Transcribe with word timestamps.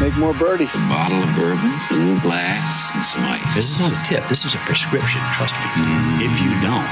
make 0.00 0.16
more 0.16 0.34
birdies. 0.34 0.74
A 0.74 0.88
bottle 0.88 1.22
of 1.22 1.34
bourbon, 1.34 1.72
a 1.90 1.94
little 1.94 2.20
glass, 2.20 2.94
and 2.94 3.02
some 3.02 3.24
ice. 3.24 3.54
This 3.54 3.70
is 3.70 3.80
not 3.80 3.92
a 3.92 4.04
tip. 4.04 4.28
This 4.28 4.44
is 4.44 4.54
a 4.54 4.58
prescription. 4.58 5.20
Trust 5.32 5.54
me. 5.54 5.60
Mm. 5.60 6.20
If 6.20 6.40
you 6.40 6.50
don't, 6.60 6.86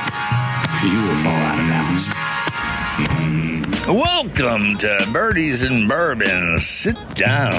you 0.91 1.03
will 1.03 1.17
fall 1.23 1.33
out 1.33 1.59
of 1.59 1.69
balance. 1.69 2.09
Welcome 3.87 4.79
to 4.79 5.07
Birdies 5.13 5.63
and 5.63 5.89
Bourbon. 5.89 6.59
Sit 6.59 6.97
down 7.15 7.53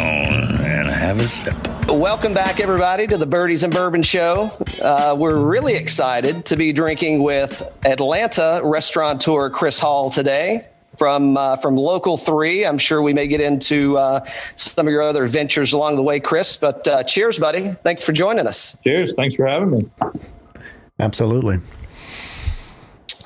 and 0.62 0.90
have 0.90 1.20
a 1.20 1.28
sip. 1.28 1.56
Welcome 1.88 2.34
back, 2.34 2.60
everybody, 2.60 3.06
to 3.08 3.18
the 3.18 3.28
Birdies 3.28 3.64
and 3.64 3.72
Bourbon 3.72 4.02
Show. 4.02 4.52
Uh, 4.82 5.16
we're 5.18 5.38
really 5.38 5.76
excited 5.76 6.46
to 6.46 6.56
be 6.56 6.74
drinking 6.74 7.22
with 7.22 7.62
Atlanta 7.86 8.62
restaurateur 8.64 9.52
Chris 9.52 9.78
Hall 9.78 10.10
today 10.10 10.66
from 10.98 11.38
uh, 11.38 11.56
from 11.58 11.76
Local 11.76 12.18
Three. 12.18 12.66
I'm 12.66 12.78
sure 12.78 13.02
we 13.02 13.14
may 13.14 13.28
get 13.28 13.42
into 13.42 13.98
uh, 13.98 14.26
some 14.56 14.88
of 14.88 14.92
your 14.92 15.02
other 15.02 15.28
ventures 15.28 15.74
along 15.74 15.96
the 15.96 16.04
way, 16.04 16.20
Chris. 16.20 16.58
But 16.58 16.88
uh, 16.88 17.04
cheers, 17.04 17.40
buddy! 17.40 17.72
Thanks 17.84 18.04
for 18.04 18.12
joining 18.12 18.48
us. 18.48 18.78
Cheers! 18.84 19.14
Thanks 19.14 19.36
for 19.36 19.46
having 19.46 19.72
me. 19.72 19.90
Absolutely. 21.00 21.60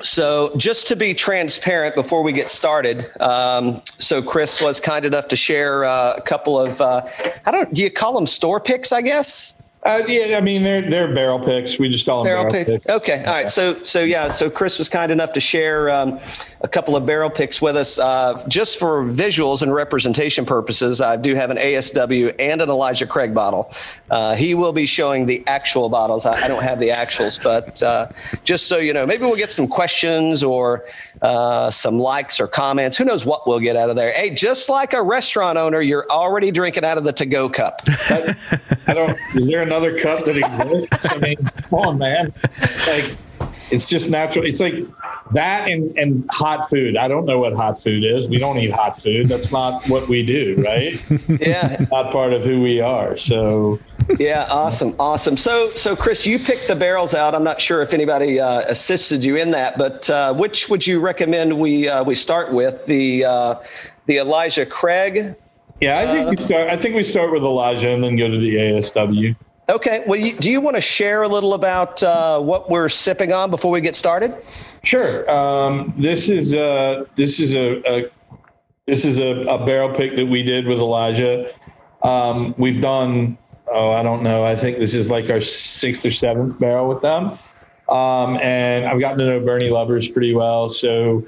So, 0.04 0.54
just 0.56 0.88
to 0.88 0.96
be 0.96 1.14
transparent 1.14 1.94
before 1.94 2.24
we 2.24 2.32
get 2.32 2.50
started, 2.50 3.10
um, 3.22 3.82
so 3.86 4.22
Chris 4.22 4.62
was 4.62 4.80
kind 4.80 5.06
enough 5.06 5.28
to 5.28 5.36
share 5.36 5.84
uh, 5.84 6.14
a 6.16 6.22
couple 6.22 6.58
of, 6.58 6.80
uh, 6.80 7.06
I 7.46 7.52
don't, 7.52 7.74
do 7.74 7.84
you 7.84 7.92
call 7.92 8.14
them 8.14 8.26
store 8.26 8.62
picks? 8.62 8.94
I 8.94 9.02
guess. 9.02 9.56
Uh, 9.90 10.04
yeah, 10.08 10.38
I 10.38 10.42
mean 10.42 10.62
they're 10.62 10.88
they're 10.88 11.12
barrel 11.12 11.40
picks. 11.40 11.80
We 11.80 11.90
just 11.90 12.06
call 12.06 12.24
them 12.24 12.30
barrel, 12.30 12.52
barrel 12.52 12.66
picks. 12.66 12.84
picks. 12.84 12.90
Okay, 12.90 13.26
all 13.26 13.34
right. 13.34 13.50
So 13.50 13.84
so 13.84 14.02
yeah, 14.02 14.28
so 14.28 14.48
Chris 14.48 14.78
was 14.78 14.88
kind 14.88 15.12
enough 15.12 15.34
to 15.34 15.40
share 15.40 15.90
um, 15.90 16.20
a 16.62 16.68
couple 16.68 16.96
of 16.96 17.08
barrel 17.08 17.30
picks 17.32 17.60
with 17.60 17.76
us, 17.76 17.98
uh, 17.98 18.46
just 18.48 18.78
for 18.78 19.04
visuals 19.04 19.64
and 19.64 19.74
representation 19.74 20.46
purposes. 20.46 21.02
I 21.02 21.16
do 21.16 21.34
have 21.34 21.50
an 21.50 21.58
ASW 21.58 22.36
and 22.38 22.62
an 22.62 22.70
Elijah 22.70 23.08
Craig 23.08 23.34
bottle. 23.34 23.74
Uh, 24.12 24.36
he 24.36 24.54
will 24.54 24.74
be 24.74 24.86
showing 24.86 25.26
the 25.26 25.44
actual 25.48 25.90
bottles. 25.90 26.26
I, 26.26 26.44
I 26.44 26.48
don't 26.48 26.62
have 26.62 26.78
the 26.80 26.90
actuals, 26.90 27.42
but 27.42 27.82
uh, 27.82 28.10
just 28.44 28.68
so 28.68 28.78
you 28.78 28.94
know, 28.94 29.08
maybe 29.08 29.24
we'll 29.26 29.38
get 29.38 29.50
some 29.50 29.68
questions 29.68 30.44
or 30.44 30.86
uh, 31.22 31.72
some 31.72 31.98
likes 31.98 32.40
or 32.40 32.48
comments. 32.48 32.98
Who 32.98 33.06
knows 33.06 33.26
what 33.26 33.48
we'll 33.48 33.60
get 33.60 33.76
out 33.76 33.90
of 33.90 33.96
there? 33.96 34.12
Hey, 34.12 34.30
just 34.30 34.70
like 34.70 34.94
a 34.94 35.02
restaurant 35.02 35.58
owner, 35.58 35.82
you're 35.82 36.06
already 36.12 36.52
drinking 36.52 36.86
out 36.86 36.98
of 36.98 37.06
the 37.06 37.14
to-go 37.14 37.50
cup. 37.50 37.82
I, 37.88 38.36
I 38.88 38.94
don't. 38.94 39.18
Is 39.36 39.48
there 39.48 39.62
another 39.62 39.79
cup 40.00 40.26
that 40.26 40.38
exists. 40.38 41.12
I 41.12 41.18
mean, 41.18 41.38
come 41.38 41.80
on, 41.80 41.98
man. 41.98 42.34
Like, 42.88 43.16
it's 43.72 43.88
just 43.88 44.10
natural. 44.10 44.46
It's 44.46 44.60
like 44.60 44.74
that 45.32 45.70
and, 45.70 45.96
and 45.98 46.28
hot 46.32 46.70
food. 46.70 46.98
I 46.98 47.08
don't 47.08 47.26
know 47.26 47.40
what 47.40 47.54
hot 47.54 47.82
food 47.82 48.04
is. 48.04 48.28
We 48.28 48.40
don't 48.40 48.58
eat 48.58 48.72
hot 48.72 49.00
food. 49.00 49.28
That's 49.28 49.52
not 49.52 49.88
what 49.88 50.08
we 50.08 50.24
do, 50.24 50.56
right? 50.58 51.04
Yeah. 51.40 51.86
not 51.92 52.12
part 52.12 52.34
of 52.34 52.44
who 52.44 52.62
we 52.62 52.82
are. 52.82 53.16
So 53.16 53.80
yeah, 54.18 54.48
awesome, 54.50 54.96
awesome. 55.00 55.38
So, 55.38 55.70
so 55.72 55.96
Chris, 55.96 56.26
you 56.26 56.40
picked 56.40 56.68
the 56.68 56.76
barrels 56.76 57.14
out. 57.14 57.36
I'm 57.36 57.44
not 57.44 57.62
sure 57.62 57.82
if 57.82 57.94
anybody 57.94 58.40
uh, 58.40 58.62
assisted 58.62 59.24
you 59.24 59.36
in 59.36 59.52
that, 59.52 59.78
but 59.78 60.10
uh, 60.10 60.34
which 60.34 60.70
would 60.70 60.86
you 60.86 61.00
recommend 61.00 61.58
we 61.60 61.88
uh, 61.88 62.04
we 62.04 62.16
start 62.16 62.52
with 62.52 62.86
the 62.88 63.26
uh, 63.26 63.56
the 64.08 64.18
Elijah 64.18 64.66
Craig? 64.66 65.36
Yeah, 65.80 66.00
I 66.00 66.08
think 66.08 66.30
we 66.30 66.38
start. 66.38 66.70
I 66.70 66.76
think 66.76 66.96
we 66.96 67.04
start 67.04 67.32
with 67.32 67.44
Elijah 67.44 67.90
and 67.90 68.04
then 68.04 68.16
go 68.16 68.30
to 68.30 68.38
the 68.38 68.56
ASW. 68.56 69.36
Okay. 69.70 70.04
Well, 70.08 70.20
you, 70.20 70.36
do 70.36 70.50
you 70.50 70.62
want 70.62 70.76
to 70.76 70.82
share 70.82 71.22
a 71.22 71.28
little 71.28 71.54
about 71.54 72.02
uh, 72.02 72.40
what 72.40 72.72
we're 72.72 72.90
sipping 72.90 73.32
on 73.32 73.52
before 73.52 73.70
we 73.72 73.82
get 73.82 73.96
started? 73.96 74.36
Sure. 74.84 75.30
Um, 75.30 75.94
this 75.96 76.30
is 76.30 76.54
a 76.56 77.06
this 77.16 77.40
is 77.40 77.54
a, 77.54 77.80
a 77.88 78.10
this 78.88 79.06
is 79.06 79.20
a, 79.20 79.42
a, 79.42 79.64
barrel 79.64 79.94
pick 79.94 80.16
that 80.16 80.26
we 80.26 80.42
did 80.42 80.66
with 80.66 80.80
Elijah. 80.80 81.54
Um, 82.02 82.56
we've 82.58 82.82
done 82.82 83.38
oh 83.72 83.92
I 83.92 84.02
don't 84.02 84.24
know 84.24 84.44
I 84.44 84.56
think 84.56 84.80
this 84.80 84.96
is 84.96 85.10
like 85.10 85.30
our 85.30 85.42
sixth 85.42 86.04
or 86.04 86.12
seventh 86.12 86.58
barrel 86.60 86.88
with 86.88 87.02
them, 87.02 87.38
um, 87.90 88.38
and 88.38 88.86
I've 88.86 89.00
gotten 89.00 89.20
to 89.20 89.26
know 89.26 89.40
Bernie 89.40 89.70
Lubbers 89.70 90.12
pretty 90.12 90.34
well, 90.34 90.70
so 90.70 91.28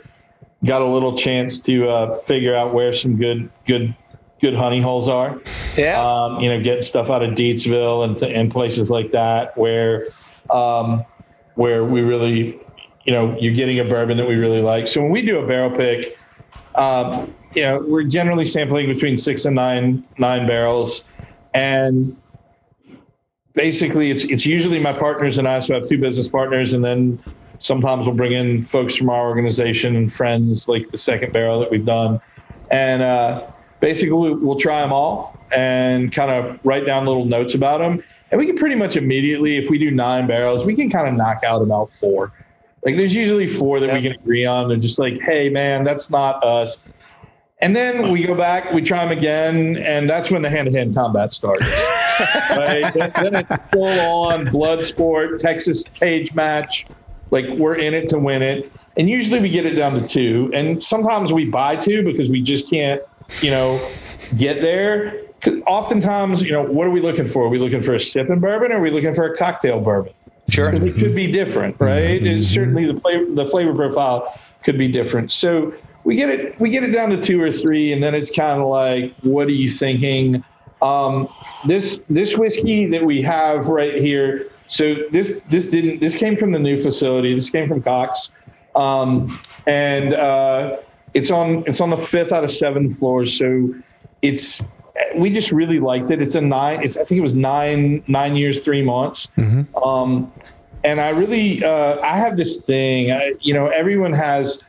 got 0.64 0.82
a 0.82 0.86
little 0.86 1.16
chance 1.16 1.60
to 1.60 1.90
uh, 1.90 2.18
figure 2.20 2.56
out 2.56 2.74
where 2.74 2.94
some 2.94 3.18
good 3.18 3.52
good 3.68 3.94
good 4.42 4.56
honey 4.56 4.82
holes 4.82 5.08
are. 5.08 5.40
Yeah. 5.78 6.02
Um, 6.04 6.40
you 6.42 6.50
know, 6.50 6.62
getting 6.62 6.82
stuff 6.82 7.10
out 7.10 7.24
of 7.24 7.32
Deatsville 7.32 8.04
and, 8.04 8.22
and 8.24 8.52
places 8.52 8.90
like 8.90 9.12
that 9.12 9.56
where, 9.58 10.08
um, 10.50 11.06
where 11.56 11.86
we 11.86 12.02
really, 12.02 12.60
you 13.06 13.14
know, 13.14 13.38
you're 13.40 13.54
getting 13.54 13.80
a 13.80 13.86
bourbon 13.86 14.18
that 14.18 14.28
we 14.28 14.36
really 14.36 14.62
like. 14.62 14.88
So 14.88 15.02
when 15.02 15.12
we 15.12 15.22
do 15.22 15.40
a 15.40 15.48
barrel 15.48 15.70
pick, 15.70 16.18
um, 16.76 17.34
you 17.54 17.62
know, 17.62 17.80
we're 17.88 18.04
generally 18.04 18.46
sampling 18.46 18.88
between 18.88 19.16
six 19.18 19.46
and 19.46 19.56
nine, 19.56 20.06
nine 20.18 20.48
barrels. 20.48 21.04
And 21.54 22.18
basically 23.54 24.10
it's, 24.10 24.24
it's 24.24 24.46
usually 24.46 24.80
my 24.80 24.94
partners 24.94 25.38
and 25.38 25.48
I, 25.48 25.60
so 25.60 25.76
I 25.76 25.80
have 25.80 25.88
two 25.88 26.00
business 26.00 26.30
partners 26.30 26.74
and 26.74 26.84
then 26.84 27.22
sometimes 27.60 28.08
we'll 28.08 28.16
bring 28.16 28.32
in 28.32 28.64
folks 28.64 28.96
from 28.96 29.10
our 29.10 29.28
organization 29.28 29.96
and 29.96 30.12
friends 30.12 30.68
like 30.68 30.90
the 30.90 30.98
second 30.98 31.32
barrel 31.32 31.60
that 31.60 31.70
we've 31.70 31.86
done. 31.86 32.20
And, 32.72 33.04
uh, 33.04 33.52
basically 33.82 34.34
we'll 34.34 34.56
try 34.56 34.82
them 34.82 34.94
all 34.94 35.38
and 35.54 36.14
kind 36.14 36.32
of 36.32 36.58
write 36.64 36.86
down 36.86 37.06
little 37.06 37.26
notes 37.26 37.56
about 37.56 37.80
them. 37.80 38.02
And 38.30 38.40
we 38.40 38.46
can 38.46 38.56
pretty 38.56 38.76
much 38.76 38.96
immediately, 38.96 39.58
if 39.58 39.70
we 39.70 39.78
do 39.78 39.92
nine 39.92 40.26
barrels, 40.26 40.66
we 40.66 40.74
can 40.74 40.90
kind 40.90 41.08
of 41.08 41.16
knock 41.16 41.44
out 41.44 41.62
about 41.62 41.90
four. 41.90 42.32
Like 42.86 42.96
there's 42.96 43.14
usually 43.14 43.48
four 43.48 43.82
that 43.82 43.88
yeah. 43.88 43.96
we 43.96 44.02
can 44.02 44.12
agree 44.14 44.46
on. 44.46 44.70
They're 44.70 44.78
just 44.78 45.00
like, 45.00 45.20
hey, 45.22 45.50
man, 45.50 45.84
that's 45.84 46.10
not 46.10 46.42
us. 46.44 46.80
And 47.60 47.76
then 47.76 48.12
we 48.12 48.26
go 48.26 48.34
back, 48.34 48.72
we 48.72 48.82
try 48.82 49.06
them 49.06 49.16
again, 49.16 49.78
and 49.78 50.10
that's 50.10 50.32
when 50.32 50.42
the 50.42 50.50
hand-to-hand 50.50 50.96
combat 50.96 51.32
starts. 51.32 51.62
right? 52.52 52.92
Then, 52.92 53.12
then 53.22 53.36
it's 53.36 53.70
full 53.72 54.00
on 54.00 54.46
blood 54.46 54.84
sport, 54.84 55.40
Texas 55.40 55.84
cage 55.84 56.34
match. 56.34 56.88
Like 57.30 57.46
we're 57.50 57.76
in 57.76 57.94
it 57.94 58.08
to 58.10 58.20
win 58.20 58.42
it. 58.42 58.72
And 58.98 59.10
usually 59.10 59.40
we 59.40 59.50
get 59.50 59.66
it 59.66 59.76
down 59.76 59.94
to 59.94 60.08
two. 60.08 60.50
And 60.54 60.84
sometimes 60.84 61.32
we 61.32 61.46
buy 61.46 61.76
two 61.76 62.04
because 62.04 62.30
we 62.30 62.42
just 62.42 62.70
can't 62.70 63.02
you 63.42 63.52
know, 63.52 63.86
get 64.38 64.62
there. 64.62 65.22
Oftentimes, 65.66 66.44
you 66.44 66.52
know, 66.52 66.64
what 66.64 66.86
are 66.86 66.92
we 66.92 67.02
looking 67.02 67.26
for? 67.26 67.46
Are 67.46 67.50
we 67.50 67.58
looking 67.58 67.82
for 67.82 67.96
a 67.96 68.00
sipping 68.00 68.40
bourbon 68.40 68.72
or 68.72 68.78
are 68.78 68.82
we 68.82 68.92
looking 68.92 69.14
for 69.14 69.26
a 69.26 69.36
cocktail 69.36 69.80
bourbon? 69.80 70.14
Sure. 70.50 70.70
It 70.74 70.98
could 70.98 71.16
be 71.16 71.32
different, 71.32 71.78
right? 71.80 72.22
Mm-hmm. 72.22 72.42
certainly 72.42 72.92
the 72.92 73.00
flavor, 73.00 73.26
the 73.34 73.46
flavor 73.46 73.74
profile 73.74 74.38
could 74.64 74.78
be 74.78 74.88
different. 74.88 75.32
So 75.32 75.74
we 76.04 76.16
get 76.16 76.30
it, 76.30 76.60
we 76.60 76.70
get 76.70 76.84
it 76.84 76.92
down 76.92 77.10
to 77.12 77.22
two 77.22 77.42
or 77.42 77.52
three, 77.52 77.94
and 77.94 78.04
then 78.04 78.14
it's 78.14 78.30
kind 78.30 78.62
of 78.62 78.68
like, 78.68 79.16
what 79.22 79.48
are 79.48 79.52
you 79.52 79.70
thinking? 79.70 80.44
Um, 80.82 81.28
this 81.66 82.02
this 82.10 82.36
whiskey 82.36 82.88
that 82.88 83.06
we 83.06 83.22
have 83.22 83.68
right 83.68 83.96
here. 84.00 84.48
So 84.68 84.96
this 85.12 85.42
this 85.50 85.68
didn't 85.68 86.00
this 86.00 86.16
came 86.16 86.36
from 86.36 86.52
the 86.52 86.60
new 86.60 86.82
facility. 86.82 87.34
This 87.34 87.50
came 87.50 87.68
from 87.68 87.82
Cox, 87.82 88.32
um, 88.76 89.40
and 89.68 90.14
uh, 90.14 90.78
it's 91.14 91.32
on 91.32 91.64
it's 91.68 91.82
on 91.82 91.90
the 91.90 91.98
fifth 91.98 92.32
out 92.32 92.44
of 92.44 92.52
seven 92.52 92.94
floors, 92.94 93.38
so 93.38 93.74
it's 94.22 94.62
we 95.16 95.30
just 95.30 95.52
really 95.52 95.80
liked 95.80 96.12
it. 96.12 96.22
It's 96.22 96.36
a 96.36 96.42
nine. 96.42 96.82
It's 96.84 96.98
I 96.98 97.04
think 97.04 97.20
it 97.20 97.22
was 97.22 97.36
nine 97.36 98.04
nine 98.08 98.36
years 98.36 98.60
three 98.60 98.82
months. 98.82 99.28
Mm-hmm. 99.38 99.76
Um, 99.78 100.32
and 100.84 101.00
I 101.00 101.10
really 101.10 101.64
uh, 101.64 102.00
I 102.02 102.18
have 102.18 102.38
this 102.38 102.60
thing. 102.60 103.12
I, 103.12 103.34
you 103.42 103.54
know, 103.54 103.68
everyone 103.68 104.14
has 104.14 104.64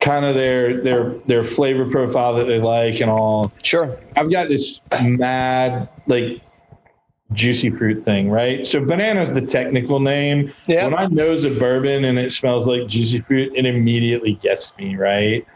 kind 0.00 0.24
of 0.24 0.34
their 0.34 0.80
their 0.80 1.14
their 1.26 1.42
flavor 1.42 1.90
profile 1.90 2.34
that 2.34 2.44
they 2.44 2.58
like 2.58 3.00
and 3.00 3.10
all. 3.10 3.52
Sure. 3.62 3.98
I've 4.16 4.30
got 4.30 4.48
this 4.48 4.80
mad 5.02 5.88
like 6.06 6.40
juicy 7.32 7.70
fruit 7.70 8.04
thing, 8.04 8.30
right? 8.30 8.66
So 8.66 8.84
banana 8.84 9.20
is 9.20 9.32
the 9.32 9.42
technical 9.42 10.00
name. 10.00 10.52
Yeah. 10.66 10.84
When 10.84 10.94
I 10.94 11.06
nose 11.06 11.44
a 11.44 11.50
bourbon 11.50 12.04
and 12.04 12.18
it 12.18 12.32
smells 12.32 12.66
like 12.66 12.86
juicy 12.86 13.20
fruit, 13.20 13.52
it 13.54 13.66
immediately 13.66 14.34
gets 14.34 14.76
me, 14.78 14.96
right? 14.96 15.46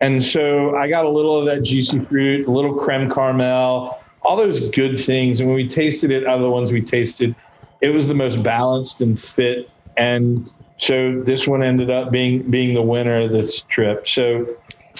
And 0.00 0.22
so 0.22 0.76
I 0.76 0.88
got 0.88 1.04
a 1.04 1.08
little 1.08 1.38
of 1.38 1.44
that 1.46 1.62
juicy 1.62 1.98
fruit, 2.00 2.46
a 2.46 2.50
little 2.50 2.74
creme 2.74 3.10
caramel, 3.10 3.98
all 4.22 4.36
those 4.36 4.60
good 4.70 4.98
things. 4.98 5.40
And 5.40 5.48
when 5.48 5.56
we 5.56 5.68
tasted 5.68 6.10
it, 6.10 6.26
out 6.26 6.36
of 6.36 6.42
the 6.42 6.50
ones 6.50 6.72
we 6.72 6.82
tasted, 6.82 7.34
it 7.80 7.88
was 7.88 8.06
the 8.06 8.14
most 8.14 8.42
balanced 8.42 9.00
and 9.00 9.18
fit. 9.18 9.70
And 9.96 10.50
so 10.78 11.20
this 11.20 11.46
one 11.46 11.62
ended 11.62 11.90
up 11.90 12.10
being 12.10 12.50
being 12.50 12.72
the 12.74 12.82
winner 12.82 13.16
of 13.16 13.30
this 13.30 13.62
trip. 13.62 14.08
So 14.08 14.46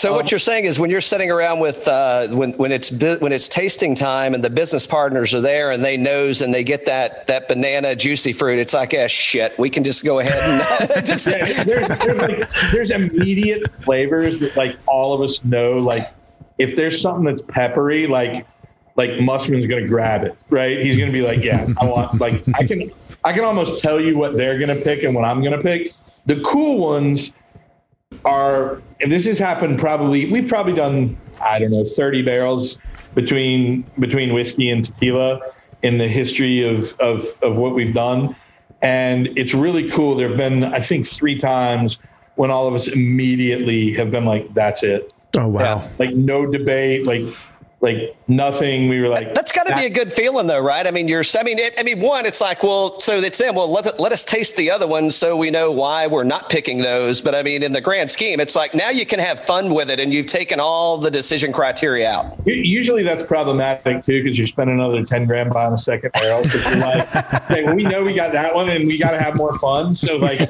so 0.00 0.14
what 0.14 0.22
um, 0.22 0.28
you're 0.30 0.38
saying 0.38 0.64
is 0.64 0.80
when 0.80 0.88
you're 0.88 1.02
sitting 1.02 1.30
around 1.30 1.60
with 1.60 1.86
uh, 1.86 2.28
when 2.28 2.52
when 2.52 2.72
it's 2.72 2.90
when 2.90 3.32
it's 3.32 3.50
tasting 3.50 3.94
time 3.94 4.32
and 4.32 4.42
the 4.42 4.48
business 4.48 4.86
partners 4.86 5.34
are 5.34 5.42
there 5.42 5.72
and 5.72 5.84
they 5.84 5.98
nose 5.98 6.40
and 6.40 6.54
they 6.54 6.64
get 6.64 6.86
that 6.86 7.26
that 7.26 7.48
banana 7.48 7.94
juicy 7.94 8.32
fruit, 8.32 8.58
it's 8.58 8.72
like, 8.72 8.94
ah, 8.98 9.06
shit, 9.08 9.58
we 9.58 9.68
can 9.68 9.84
just 9.84 10.02
go 10.02 10.20
ahead 10.20 10.90
and 10.90 11.06
just. 11.06 11.26
yeah, 11.26 11.64
there's 11.64 11.86
there's, 11.98 12.22
like, 12.22 12.48
there's 12.72 12.90
immediate 12.92 13.70
flavors 13.82 14.40
that 14.40 14.56
like 14.56 14.78
all 14.86 15.12
of 15.12 15.20
us 15.20 15.44
know. 15.44 15.74
Like 15.74 16.10
if 16.56 16.76
there's 16.76 16.98
something 16.98 17.24
that's 17.24 17.42
peppery, 17.42 18.06
like 18.06 18.46
like 18.96 19.20
Mussman's 19.20 19.66
gonna 19.66 19.86
grab 19.86 20.24
it, 20.24 20.34
right? 20.48 20.80
He's 20.80 20.98
gonna 20.98 21.12
be 21.12 21.20
like, 21.20 21.44
yeah, 21.44 21.68
I 21.78 21.84
want 21.84 22.18
like 22.18 22.42
I 22.54 22.66
can 22.66 22.90
I 23.22 23.34
can 23.34 23.44
almost 23.44 23.82
tell 23.82 24.00
you 24.00 24.16
what 24.16 24.34
they're 24.34 24.58
gonna 24.58 24.80
pick 24.80 25.02
and 25.02 25.14
what 25.14 25.26
I'm 25.26 25.44
gonna 25.44 25.60
pick. 25.60 25.92
The 26.24 26.40
cool 26.40 26.78
ones 26.78 27.32
are, 28.24 28.82
and 29.00 29.10
this 29.10 29.26
has 29.26 29.38
happened 29.38 29.78
probably, 29.78 30.30
we've 30.30 30.48
probably 30.48 30.74
done 30.74 31.16
I 31.40 31.58
don't 31.58 31.70
know, 31.70 31.84
30 31.84 32.22
barrels 32.22 32.78
between 33.14 33.84
between 33.98 34.32
whiskey 34.32 34.70
and 34.70 34.84
tequila 34.84 35.40
in 35.82 35.98
the 35.98 36.08
history 36.08 36.62
of 36.62 36.94
of 37.00 37.26
of 37.42 37.56
what 37.56 37.74
we've 37.74 37.94
done. 37.94 38.36
And 38.82 39.28
it's 39.36 39.54
really 39.54 39.90
cool. 39.90 40.14
There 40.14 40.28
have 40.28 40.38
been, 40.38 40.64
I 40.64 40.80
think, 40.80 41.06
three 41.06 41.38
times 41.38 41.98
when 42.36 42.50
all 42.50 42.66
of 42.66 42.74
us 42.74 42.88
immediately 42.88 43.92
have 43.92 44.10
been 44.10 44.24
like, 44.24 44.52
that's 44.54 44.82
it. 44.82 45.12
Oh 45.36 45.48
wow. 45.48 45.60
Yeah. 45.60 45.88
Like 45.98 46.14
no 46.14 46.46
debate, 46.46 47.06
like 47.06 47.22
like 47.80 48.14
nothing. 48.28 48.88
We 48.88 49.00
were 49.00 49.08
like 49.08 49.34
That's 49.34 49.52
got 49.52 49.66
to 49.66 49.74
be 49.74 49.86
a 49.86 49.90
good 49.90 50.12
feeling, 50.12 50.46
though, 50.46 50.60
right? 50.60 50.86
I 50.86 50.90
mean, 50.90 51.08
you're. 51.08 51.24
I 51.38 51.42
mean, 51.42 51.58
it, 51.58 51.74
I 51.78 51.82
mean, 51.82 52.00
one, 52.00 52.26
it's 52.26 52.40
like, 52.40 52.62
well, 52.62 53.00
so 53.00 53.16
it's 53.16 53.38
them. 53.38 53.54
Well, 53.54 53.70
let 53.70 53.98
let 53.98 54.12
us 54.12 54.24
taste 54.24 54.56
the 54.56 54.70
other 54.70 54.86
ones, 54.86 55.16
so 55.16 55.36
we 55.36 55.50
know 55.50 55.70
why 55.70 56.06
we're 56.06 56.24
not 56.24 56.50
picking 56.50 56.78
those. 56.78 57.20
But 57.22 57.34
I 57.34 57.42
mean, 57.42 57.62
in 57.62 57.72
the 57.72 57.80
grand 57.80 58.10
scheme, 58.10 58.38
it's 58.38 58.54
like 58.54 58.74
now 58.74 58.90
you 58.90 59.06
can 59.06 59.18
have 59.18 59.42
fun 59.44 59.72
with 59.72 59.90
it, 59.90 59.98
and 59.98 60.12
you've 60.12 60.26
taken 60.26 60.60
all 60.60 60.98
the 60.98 61.10
decision 61.10 61.52
criteria 61.52 62.10
out. 62.10 62.38
Usually 62.46 63.02
that's 63.02 63.24
problematic 63.24 64.02
too 64.02 64.22
because 64.22 64.36
you're 64.36 64.46
spending 64.46 64.76
another 64.76 65.04
10 65.04 65.26
grand 65.26 65.50
buying 65.50 65.72
a 65.72 65.78
second 65.78 66.12
barrel. 66.12 66.42
Because 66.42 66.64
you're 66.66 66.76
like, 66.76 67.14
well, 67.50 67.74
we 67.74 67.84
know 67.84 68.02
we 68.02 68.14
got 68.14 68.32
that 68.32 68.54
one 68.54 68.68
and 68.68 68.86
we 68.86 68.98
got 68.98 69.12
to 69.12 69.22
have 69.22 69.36
more 69.36 69.58
fun. 69.58 69.94
So, 69.94 70.16
like, 70.16 70.40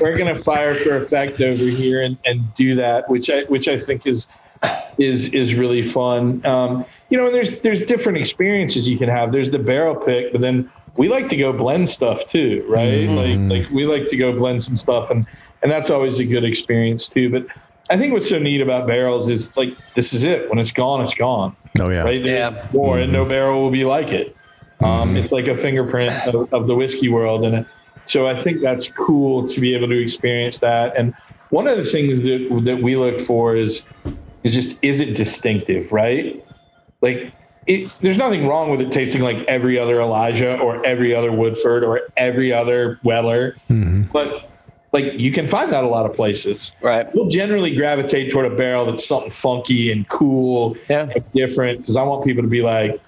we're 0.00 0.16
to 0.16 0.42
fire 0.42 0.74
for 0.74 0.96
effect 0.96 1.40
over 1.40 1.64
here 1.64 2.02
and, 2.02 2.16
and 2.24 2.52
do 2.54 2.74
that, 2.76 3.08
which 3.08 3.30
I, 3.30 3.44
which 3.44 3.68
I 3.68 3.78
think 3.78 4.06
is 4.06 4.28
is 4.98 5.28
is 5.30 5.54
really 5.54 5.82
fun. 5.82 6.44
Um, 6.44 6.84
you 7.10 7.16
know, 7.16 7.26
and 7.26 7.34
there's 7.34 7.58
there's 7.60 7.80
different 7.80 8.18
experiences 8.18 8.88
you 8.88 8.98
can 8.98 9.08
have. 9.08 9.32
There's 9.32 9.50
the 9.50 9.58
barrel 9.58 9.94
pick, 9.94 10.32
but 10.32 10.40
then 10.40 10.70
we 10.96 11.08
like 11.08 11.28
to 11.28 11.36
go 11.36 11.52
blend 11.52 11.88
stuff 11.88 12.26
too, 12.26 12.64
right? 12.68 13.08
Like 13.08 13.38
like 13.50 13.70
we 13.70 13.86
like 13.86 14.06
to 14.08 14.16
go 14.16 14.32
blend 14.32 14.62
some 14.62 14.76
stuff, 14.76 15.10
and 15.10 15.26
and 15.62 15.70
that's 15.70 15.90
always 15.90 16.18
a 16.18 16.24
good 16.24 16.44
experience 16.44 17.08
too. 17.08 17.30
But 17.30 17.46
I 17.90 17.96
think 17.96 18.12
what's 18.12 18.28
so 18.28 18.38
neat 18.38 18.60
about 18.60 18.86
barrels 18.86 19.28
is 19.28 19.56
like 19.56 19.76
this 19.94 20.12
is 20.12 20.24
it. 20.24 20.50
When 20.50 20.58
it's 20.58 20.72
gone, 20.72 21.00
it's 21.00 21.14
gone. 21.14 21.56
Oh 21.80 21.90
yeah. 21.90 22.02
Right? 22.02 22.22
There's 22.22 22.54
Yeah. 22.54 22.66
More, 22.72 22.98
and 22.98 23.12
no 23.12 23.24
barrel 23.24 23.62
will 23.62 23.70
be 23.70 23.84
like 23.84 24.12
it. 24.12 24.36
Um, 24.80 25.16
It's 25.16 25.32
like 25.32 25.48
a 25.48 25.56
fingerprint 25.56 26.14
of, 26.28 26.52
of 26.52 26.66
the 26.68 26.74
whiskey 26.74 27.08
world, 27.08 27.44
and 27.44 27.66
so 28.04 28.26
I 28.26 28.34
think 28.34 28.60
that's 28.60 28.88
cool 28.88 29.46
to 29.48 29.60
be 29.60 29.74
able 29.74 29.88
to 29.88 30.00
experience 30.00 30.60
that. 30.60 30.96
And 30.96 31.14
one 31.50 31.66
of 31.66 31.76
the 31.76 31.82
things 31.84 32.22
that 32.22 32.62
that 32.64 32.82
we 32.82 32.96
look 32.96 33.20
for 33.20 33.56
is 33.56 33.84
is 34.44 34.52
just 34.52 34.76
is 34.82 35.00
it 35.00 35.14
distinctive, 35.14 35.92
right? 35.92 36.44
Like 37.00 37.32
it, 37.66 37.90
there's 38.00 38.18
nothing 38.18 38.46
wrong 38.46 38.70
with 38.70 38.80
it 38.80 38.90
tasting 38.90 39.22
like 39.22 39.38
every 39.46 39.78
other 39.78 40.00
Elijah 40.00 40.58
or 40.58 40.84
every 40.86 41.14
other 41.14 41.30
Woodford 41.30 41.84
or 41.84 42.02
every 42.16 42.52
other 42.52 42.98
Weller, 43.02 43.56
mm-hmm. 43.68 44.04
but 44.12 44.50
like 44.92 45.12
you 45.14 45.30
can 45.32 45.46
find 45.46 45.72
that 45.72 45.84
a 45.84 45.88
lot 45.88 46.06
of 46.06 46.14
places. 46.14 46.72
Right. 46.80 47.06
We'll 47.14 47.28
generally 47.28 47.74
gravitate 47.74 48.30
toward 48.30 48.46
a 48.46 48.56
barrel 48.56 48.86
that's 48.86 49.06
something 49.06 49.30
funky 49.30 49.92
and 49.92 50.08
cool 50.08 50.76
Yeah. 50.88 51.10
and 51.14 51.32
different 51.32 51.80
because 51.80 51.96
I 51.96 52.02
want 52.02 52.24
people 52.24 52.42
to 52.42 52.48
be 52.48 52.62
like, 52.62 53.00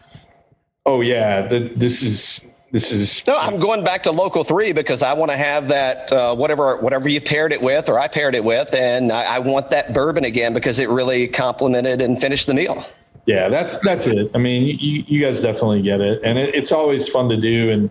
oh 0.85 1.01
yeah, 1.01 1.47
the, 1.47 1.73
this 1.75 2.03
is 2.03 2.41
this 2.71 2.93
is 2.93 3.23
No, 3.27 3.37
I'm 3.37 3.59
going 3.59 3.85
back 3.85 4.03
to 4.05 4.11
local 4.11 4.45
three 4.45 4.73
because 4.73 5.03
I 5.03 5.13
want 5.13 5.31
to 5.31 5.37
have 5.37 5.69
that 5.69 6.13
uh, 6.13 6.35
whatever 6.35 6.77
whatever 6.77 7.09
you 7.09 7.21
paired 7.21 7.53
it 7.53 7.61
with 7.61 7.89
or 7.89 7.99
I 7.99 8.09
paired 8.09 8.35
it 8.35 8.45
with, 8.45 8.73
and 8.75 9.13
I, 9.13 9.23
I 9.37 9.39
want 9.39 9.71
that 9.71 9.93
bourbon 9.93 10.25
again 10.25 10.55
because 10.55 10.79
it 10.79 10.89
really 10.89 11.29
complemented 11.29 12.01
and 12.01 12.21
finished 12.21 12.47
the 12.47 12.55
meal. 12.55 12.85
Yeah, 13.27 13.49
that's 13.49 13.77
that's 13.79 14.07
it. 14.07 14.31
I 14.35 14.39
mean, 14.39 14.79
you, 14.81 15.05
you 15.07 15.21
guys 15.21 15.41
definitely 15.41 15.83
get 15.83 16.01
it, 16.01 16.21
and 16.25 16.39
it, 16.39 16.55
it's 16.55 16.73
always 16.73 17.09
fun 17.09 17.29
to 17.29 17.37
do. 17.37 17.71
And 17.71 17.91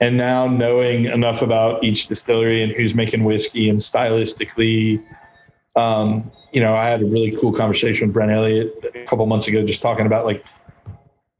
and 0.00 0.16
now 0.16 0.46
knowing 0.46 1.06
enough 1.06 1.42
about 1.42 1.82
each 1.82 2.06
distillery 2.06 2.62
and 2.62 2.72
who's 2.72 2.94
making 2.94 3.24
whiskey 3.24 3.70
and 3.70 3.80
stylistically, 3.80 5.02
um, 5.76 6.30
you 6.52 6.60
know, 6.60 6.74
I 6.74 6.88
had 6.88 7.02
a 7.02 7.06
really 7.06 7.36
cool 7.40 7.52
conversation 7.52 8.08
with 8.08 8.14
Brent 8.14 8.30
Elliott 8.30 8.74
a 8.94 9.04
couple 9.04 9.24
months 9.26 9.48
ago, 9.48 9.64
just 9.64 9.80
talking 9.80 10.06
about 10.06 10.26
like, 10.26 10.44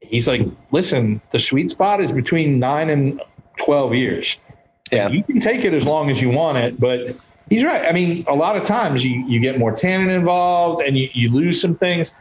he's 0.09 0.27
like, 0.27 0.41
listen, 0.71 1.21
the 1.31 1.39
sweet 1.39 1.71
spot 1.71 2.01
is 2.01 2.11
between 2.11 2.59
nine 2.59 2.89
and 2.89 3.21
twelve 3.57 3.93
years. 3.93 4.37
Yeah. 4.91 5.09
You 5.09 5.23
can 5.23 5.39
take 5.39 5.65
it 5.65 5.73
as 5.73 5.85
long 5.85 6.09
as 6.09 6.21
you 6.21 6.29
want 6.29 6.57
it, 6.57 6.79
but 6.79 7.15
he's 7.49 7.63
right. 7.63 7.85
I 7.85 7.91
mean, 7.91 8.23
a 8.27 8.33
lot 8.35 8.55
of 8.55 8.63
times 8.63 9.03
you, 9.03 9.25
you 9.27 9.39
get 9.39 9.59
more 9.59 9.73
tannin 9.73 10.09
involved 10.09 10.81
and 10.81 10.97
you, 10.97 11.09
you 11.13 11.31
lose 11.31 11.59
some 11.59 11.75
things. 11.75 12.13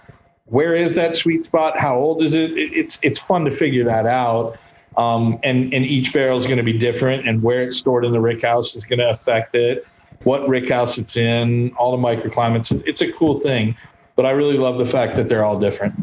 Where 0.47 0.75
is 0.75 0.95
that 0.95 1.15
sweet 1.15 1.45
spot? 1.45 1.79
How 1.79 1.97
old 1.97 2.23
is 2.23 2.35
it? 2.35 2.53
it 2.53 2.73
it's 2.73 2.99
it's 3.03 3.21
fun 3.21 3.45
to 3.45 3.51
figure 3.51 3.85
that 3.85 4.07
out. 4.07 4.59
Um, 4.97 5.39
and 5.43 5.75
and 5.75 5.85
each 5.85 6.13
barrel 6.13 6.39
is 6.39 6.47
going 6.47 6.59
to 6.59 6.65
be 6.65 6.73
different, 6.73 7.29
and 7.29 7.43
where 7.43 7.63
it's 7.63 7.77
stored 7.77 8.05
in 8.05 8.13
the 8.13 8.21
rick 8.21 8.43
house 8.43 8.75
is 8.77 8.85
going 8.85 9.01
to 9.01 9.11
affect 9.11 9.55
it. 9.55 9.87
What 10.23 10.49
rick 10.49 10.71
house 10.71 10.99
it's 10.99 11.17
in, 11.17 11.73
all 11.75 11.93
the 11.93 12.03
microclimates. 12.03 12.83
It's 12.87 13.03
a 13.03 13.13
cool 13.13 13.41
thing, 13.41 13.77
but 14.17 14.25
I 14.25 14.31
really 14.31 14.57
love 14.57 14.79
the 14.79 14.87
fact 14.87 15.15
that 15.17 15.29
they're 15.29 15.45
all 15.45 15.59
different. 15.59 15.95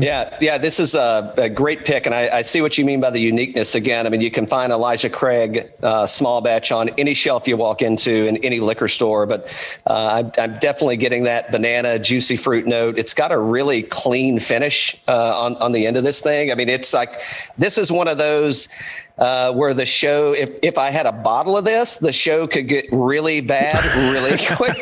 Yeah, 0.00 0.36
yeah, 0.40 0.58
this 0.58 0.80
is 0.80 0.94
a, 0.94 1.34
a 1.36 1.48
great 1.48 1.84
pick, 1.84 2.06
and 2.06 2.14
I, 2.14 2.38
I 2.38 2.42
see 2.42 2.62
what 2.62 2.78
you 2.78 2.84
mean 2.84 3.00
by 3.00 3.10
the 3.10 3.20
uniqueness. 3.20 3.74
Again, 3.74 4.06
I 4.06 4.10
mean, 4.10 4.20
you 4.20 4.30
can 4.30 4.46
find 4.46 4.72
Elijah 4.72 5.10
Craig 5.10 5.70
uh, 5.82 6.06
small 6.06 6.40
batch 6.40 6.72
on 6.72 6.88
any 6.90 7.14
shelf 7.14 7.46
you 7.46 7.56
walk 7.56 7.82
into 7.82 8.10
in 8.26 8.38
any 8.38 8.60
liquor 8.60 8.88
store, 8.88 9.26
but 9.26 9.52
uh, 9.86 10.06
I'm, 10.06 10.32
I'm 10.38 10.58
definitely 10.58 10.96
getting 10.96 11.24
that 11.24 11.52
banana 11.52 11.98
juicy 11.98 12.36
fruit 12.36 12.66
note. 12.66 12.98
It's 12.98 13.14
got 13.14 13.30
a 13.30 13.38
really 13.38 13.82
clean 13.82 14.38
finish 14.38 14.96
uh, 15.06 15.40
on 15.40 15.56
on 15.56 15.72
the 15.72 15.86
end 15.86 15.96
of 15.96 16.04
this 16.04 16.20
thing. 16.20 16.50
I 16.50 16.54
mean, 16.54 16.68
it's 16.68 16.94
like 16.94 17.20
this 17.56 17.76
is 17.78 17.92
one 17.92 18.08
of 18.08 18.18
those. 18.18 18.68
Uh, 19.18 19.52
where 19.52 19.74
the 19.74 19.84
show, 19.84 20.32
if, 20.32 20.58
if 20.62 20.78
I 20.78 20.90
had 20.90 21.04
a 21.04 21.10
bottle 21.10 21.56
of 21.56 21.64
this, 21.64 21.98
the 21.98 22.12
show 22.12 22.46
could 22.46 22.68
get 22.68 22.86
really 22.92 23.40
bad 23.40 23.84
really 24.12 24.38
quick. 24.56 24.76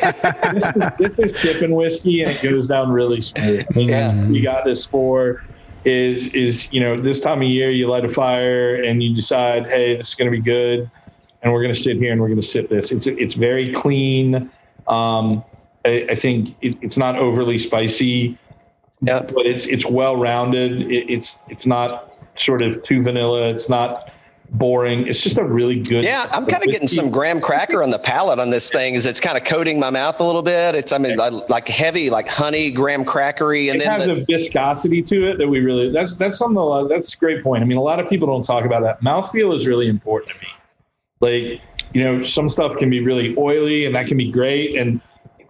this 0.99 1.19
is 1.19 1.43
dipping 1.43 1.71
whiskey 1.75 2.21
and 2.21 2.31
it 2.33 2.43
goes 2.43 2.69
down 2.69 2.91
really 2.91 3.23
smooth. 3.23 3.65
I 3.71 3.75
mean, 3.75 3.89
Yeah. 3.89 4.27
you 4.29 4.43
got 4.43 4.67
this 4.67 4.87
for 4.87 5.43
is 5.87 6.35
is 6.35 6.69
you 6.71 6.81
know 6.81 6.97
this 6.97 7.21
time 7.21 7.41
of 7.41 7.49
year 7.49 7.71
you 7.71 7.87
light 7.87 8.05
a 8.05 8.09
fire 8.09 8.75
and 8.83 9.03
you 9.03 9.15
decide 9.15 9.69
hey 9.69 9.97
this 9.97 10.09
is 10.09 10.15
going 10.17 10.29
to 10.29 10.37
be 10.37 10.43
good 10.43 10.91
and 11.43 11.53
we're 11.53 11.63
going 11.63 11.73
to 11.73 11.81
sit 11.81 11.97
here 11.97 12.11
and 12.11 12.21
we're 12.21 12.27
going 12.27 12.41
to 12.41 12.47
sip 12.47 12.69
this. 12.69 12.91
It's 12.91 13.07
it's 13.07 13.35
very 13.35 13.73
clean. 13.73 14.51
Um, 14.89 15.45
I, 15.85 16.07
I 16.11 16.15
think 16.17 16.57
it, 16.61 16.77
it's 16.83 16.97
not 16.99 17.17
overly 17.17 17.57
spicy, 17.57 18.37
yeah. 19.01 19.21
but 19.21 19.47
it's 19.47 19.67
it's 19.67 19.87
well 19.87 20.17
rounded. 20.17 20.91
It, 20.91 21.09
it's 21.09 21.39
it's 21.49 21.67
not 21.67 22.17
sort 22.35 22.63
of 22.63 22.83
too 22.83 23.01
vanilla. 23.03 23.49
It's 23.49 23.69
not 23.69 24.13
boring. 24.51 25.07
It's 25.07 25.23
just 25.23 25.39
a 25.39 25.45
really 25.45 25.81
good. 25.81 26.05
Yeah, 26.05 26.29
I'm 26.33 26.47
kind 26.47 26.65
of 26.65 26.71
getting 26.71 26.89
some 26.89 27.11
graham 27.11 27.41
cracker 27.41 27.83
on 27.83 27.91
the 27.91 27.99
palate 27.99 28.39
on 28.39 28.51
this 28.51 28.71
thing. 28.71 28.95
Is 28.95 29.07
it's 29.07 29.21
kind 29.21 29.37
of 29.37 29.45
coating 29.45 29.79
my 29.79 29.91
mouth 29.91 30.21
a 30.21 30.25
little 30.25 30.43
bit. 30.43 30.75
It's 30.75 30.93
I 30.93 30.99
mean 30.99 31.21
I, 31.21 31.29
like 31.29 31.69
heavy, 31.69 32.11
like 32.11 32.29
honey 32.29 32.71
graham 32.71 33.05
crackery, 33.05 33.71
and 33.71 33.81
it 33.81 33.85
then 33.85 34.01
has 34.01 34.07
the, 34.07 34.23
a 34.23 34.25
viscosity 34.25 35.03
to 35.03 35.31
it 35.31 35.39
that 35.39 35.49
we 35.49 35.61
really 35.61 35.91
that's 35.91 36.15
that's 36.15 36.39
something 36.39 36.57
a 36.57 36.65
lot, 36.65 36.89
that's 36.89 37.15
a 37.15 37.17
great 37.17 37.43
point. 37.43 37.63
I 37.63 37.67
mean, 37.67 37.79
a 37.79 37.83
lot 37.83 38.01
of 38.01 38.09
people 38.09 38.27
don't 38.27 38.45
talk 38.45 38.65
about 38.65 38.83
that. 38.83 39.01
Mouthfeel 39.03 39.55
is 39.55 39.67
really 39.67 39.89
important 39.89 40.33
to 40.33 40.41
me. 40.41 40.49
Like, 41.21 41.61
you 41.93 42.05
know, 42.05 42.21
some 42.23 42.49
stuff 42.49 42.77
can 42.79 42.91
be 42.91 43.01
really 43.01 43.35
oily 43.39 43.87
and 43.87 43.95
that 43.95 44.07
can 44.07 44.19
be 44.19 44.31
great. 44.31 44.77
And 44.77 45.01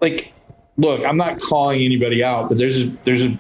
like, 0.00 0.33
look, 0.76 1.05
I'm 1.05 1.17
not 1.17 1.41
calling 1.41 1.83
anybody 1.83 2.23
out, 2.23 2.49
but 2.49 2.59
there's 2.59 2.85
a 2.85 2.87
there's 3.05 3.25
a 3.25 3.38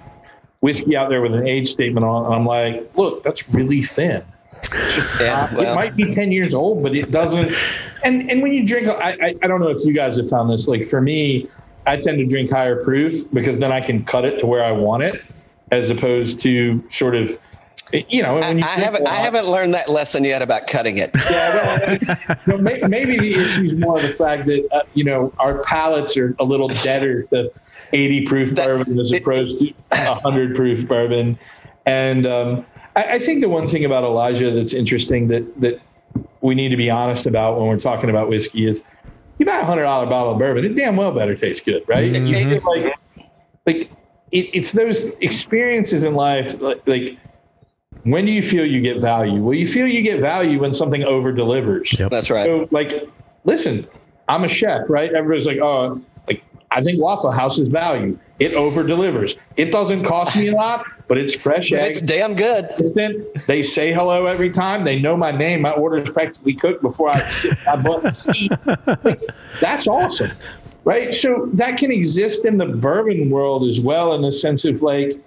whiskey 0.60 0.96
out 0.96 1.08
there 1.08 1.22
with 1.22 1.34
an 1.34 1.46
age 1.46 1.68
statement 1.68 2.04
on, 2.04 2.26
and 2.26 2.34
I'm 2.34 2.44
like, 2.44 2.96
look, 2.96 3.22
that's 3.22 3.48
really 3.50 3.82
thin. 3.82 4.24
Yeah, 5.20 5.48
not- 5.50 5.52
well. 5.54 5.72
it 5.72 5.74
might 5.74 5.96
be 5.96 6.10
10 6.10 6.32
years 6.32 6.54
old, 6.54 6.82
but 6.82 6.94
it 6.94 7.10
doesn't. 7.10 7.52
And 8.04 8.30
and 8.30 8.42
when 8.42 8.52
you 8.52 8.66
drink, 8.66 8.88
I, 8.88 9.16
I 9.20 9.34
I 9.42 9.46
don't 9.46 9.60
know 9.60 9.68
if 9.70 9.78
you 9.84 9.92
guys 9.92 10.16
have 10.16 10.28
found 10.28 10.50
this. 10.50 10.68
Like 10.68 10.84
for 10.86 11.00
me, 11.00 11.48
I 11.86 11.96
tend 11.96 12.18
to 12.18 12.26
drink 12.26 12.50
higher 12.50 12.82
proof 12.82 13.30
because 13.32 13.58
then 13.58 13.72
I 13.72 13.80
can 13.80 14.04
cut 14.04 14.24
it 14.24 14.38
to 14.40 14.46
where 14.46 14.62
I 14.64 14.72
want 14.72 15.02
it, 15.02 15.22
as 15.72 15.90
opposed 15.90 16.38
to 16.40 16.82
sort 16.88 17.14
of, 17.16 17.38
you 18.08 18.22
know. 18.22 18.36
I, 18.38 18.40
When 18.48 18.58
you 18.58 18.64
I 18.64 18.68
haven't 18.68 19.02
a 19.06 19.08
I 19.08 19.12
lot- 19.12 19.20
haven't 19.22 19.46
learned 19.48 19.74
that 19.74 19.88
lesson 19.88 20.24
yet 20.24 20.42
about 20.42 20.66
cutting 20.66 20.98
it. 20.98 21.10
yeah, 21.30 22.16
well, 22.16 22.36
no, 22.46 22.58
may, 22.58 22.80
maybe 22.82 23.18
the 23.18 23.34
issue 23.34 23.64
is 23.64 23.74
more 23.74 24.00
the 24.00 24.08
fact 24.08 24.46
that 24.46 24.68
uh, 24.72 24.82
you 24.94 25.04
know 25.04 25.32
our 25.38 25.62
palates 25.62 26.16
are 26.16 26.34
a 26.38 26.44
little 26.44 26.68
deader 26.68 27.22
to 27.24 27.50
80 27.92 28.26
proof 28.26 28.50
That- 28.50 28.66
bourbon 28.66 29.00
as 29.00 29.10
it- 29.12 29.22
opposed 29.22 29.58
to 29.58 29.72
100 29.90 30.54
proof 30.56 30.86
bourbon. 30.86 31.38
And 31.86 32.26
um, 32.26 32.66
I, 32.96 33.14
I 33.14 33.18
think 33.18 33.40
the 33.40 33.48
one 33.48 33.68
thing 33.68 33.84
about 33.84 34.04
Elijah 34.04 34.50
that's 34.50 34.72
interesting 34.72 35.28
that 35.28 35.60
that 35.60 35.80
we 36.40 36.54
need 36.54 36.70
to 36.70 36.76
be 36.76 36.90
honest 36.90 37.26
about 37.26 37.58
when 37.58 37.68
we're 37.68 37.78
talking 37.78 38.10
about 38.10 38.28
whiskey 38.28 38.66
is 38.66 38.82
you 39.38 39.46
buy 39.46 39.58
a 39.58 39.64
hundred 39.64 39.82
dollar 39.82 40.06
bottle 40.06 40.32
of 40.32 40.38
bourbon, 40.38 40.64
it 40.64 40.74
damn 40.74 40.96
well 40.96 41.12
better 41.12 41.36
taste 41.36 41.64
good, 41.64 41.84
right? 41.86 42.14
And 42.14 42.28
you 42.28 42.36
mm-hmm. 42.36 42.66
like 42.66 42.98
like 43.66 43.90
it, 44.32 44.50
it's 44.54 44.72
those 44.72 45.06
experiences 45.20 46.04
in 46.04 46.14
life 46.14 46.60
like, 46.60 46.86
like 46.86 47.18
when 48.06 48.24
do 48.24 48.32
you 48.32 48.42
feel 48.42 48.64
you 48.64 48.80
get 48.80 49.00
value? 49.00 49.42
Well, 49.42 49.54
you 49.54 49.66
feel 49.66 49.88
you 49.88 50.00
get 50.00 50.20
value 50.20 50.60
when 50.60 50.72
something 50.72 51.02
over 51.02 51.32
delivers. 51.32 51.98
Yep. 51.98 52.10
That's 52.10 52.30
right. 52.30 52.46
So, 52.46 52.68
like, 52.70 53.10
listen, 53.42 53.84
I'm 54.28 54.44
a 54.44 54.48
chef, 54.48 54.82
right? 54.88 55.12
Everybody's 55.12 55.46
like, 55.46 55.58
oh, 55.58 56.00
like, 56.28 56.44
I 56.70 56.82
think 56.82 57.00
Waffle 57.00 57.32
House 57.32 57.58
is 57.58 57.66
value. 57.66 58.16
It 58.38 58.52
over 58.52 58.82
delivers. 58.82 59.34
It 59.56 59.72
doesn't 59.72 60.04
cost 60.04 60.36
me 60.36 60.48
a 60.48 60.54
lot, 60.54 60.86
but 61.08 61.16
it's 61.16 61.34
fresh 61.34 61.72
eggs. 61.72 61.98
it's 61.98 62.06
damn 62.06 62.34
good. 62.34 62.68
They 63.46 63.62
say 63.62 63.94
hello 63.94 64.26
every 64.26 64.50
time. 64.50 64.84
They 64.84 64.98
know 64.98 65.16
my 65.16 65.30
name. 65.30 65.62
My 65.62 65.70
order 65.70 65.96
is 65.96 66.10
practically 66.10 66.52
cooked 66.52 66.82
before 66.82 67.08
I 67.08 67.20
sit 67.20 67.56
my 67.64 67.76
butt 67.76 67.98
in 67.98 68.02
the 68.02 68.12
seat. 68.12 68.52
Like, 69.04 69.22
that's 69.60 69.86
awesome. 69.86 70.32
right? 70.84 71.14
So 71.14 71.48
that 71.54 71.78
can 71.78 71.90
exist 71.90 72.44
in 72.44 72.58
the 72.58 72.66
bourbon 72.66 73.30
world 73.30 73.64
as 73.64 73.80
well, 73.80 74.14
in 74.14 74.20
the 74.20 74.32
sense 74.32 74.66
of 74.66 74.82
like, 74.82 75.18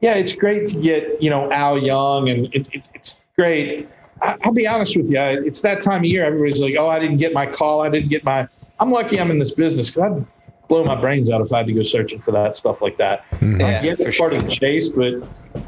yeah, 0.00 0.14
it's 0.14 0.32
great 0.32 0.66
to 0.68 0.80
get 0.80 1.22
you 1.22 1.30
know 1.30 1.50
Al 1.52 1.78
Young, 1.78 2.28
and 2.28 2.46
it, 2.52 2.68
it, 2.72 2.88
it's 2.94 3.16
great. 3.36 3.88
I, 4.20 4.36
I'll 4.42 4.52
be 4.52 4.66
honest 4.66 4.96
with 4.96 5.08
you, 5.08 5.20
it's 5.20 5.60
that 5.60 5.80
time 5.80 6.00
of 6.00 6.06
year. 6.06 6.24
Everybody's 6.24 6.60
like, 6.60 6.74
oh, 6.76 6.88
I 6.88 6.98
didn't 6.98 7.18
get 7.18 7.32
my 7.32 7.46
call, 7.46 7.82
I 7.82 7.88
didn't 7.88 8.10
get 8.10 8.24
my. 8.24 8.48
I'm 8.80 8.90
lucky 8.90 9.20
I'm 9.20 9.30
in 9.30 9.38
this 9.38 9.52
business 9.52 9.90
because 9.90 10.12
I'd 10.12 10.26
blow 10.68 10.84
my 10.84 10.94
brains 10.94 11.30
out 11.30 11.40
if 11.40 11.52
I 11.52 11.58
had 11.58 11.66
to 11.66 11.72
go 11.72 11.82
searching 11.82 12.20
for 12.20 12.30
that 12.32 12.54
stuff 12.54 12.80
like 12.82 12.98
that. 12.98 13.24
Yeah, 13.40 13.78
I 13.78 13.82
get 13.82 13.98
for 13.98 14.04
the 14.04 14.16
part 14.16 14.34
of 14.34 14.44
the 14.44 14.50
chase, 14.50 14.90
but 14.90 15.14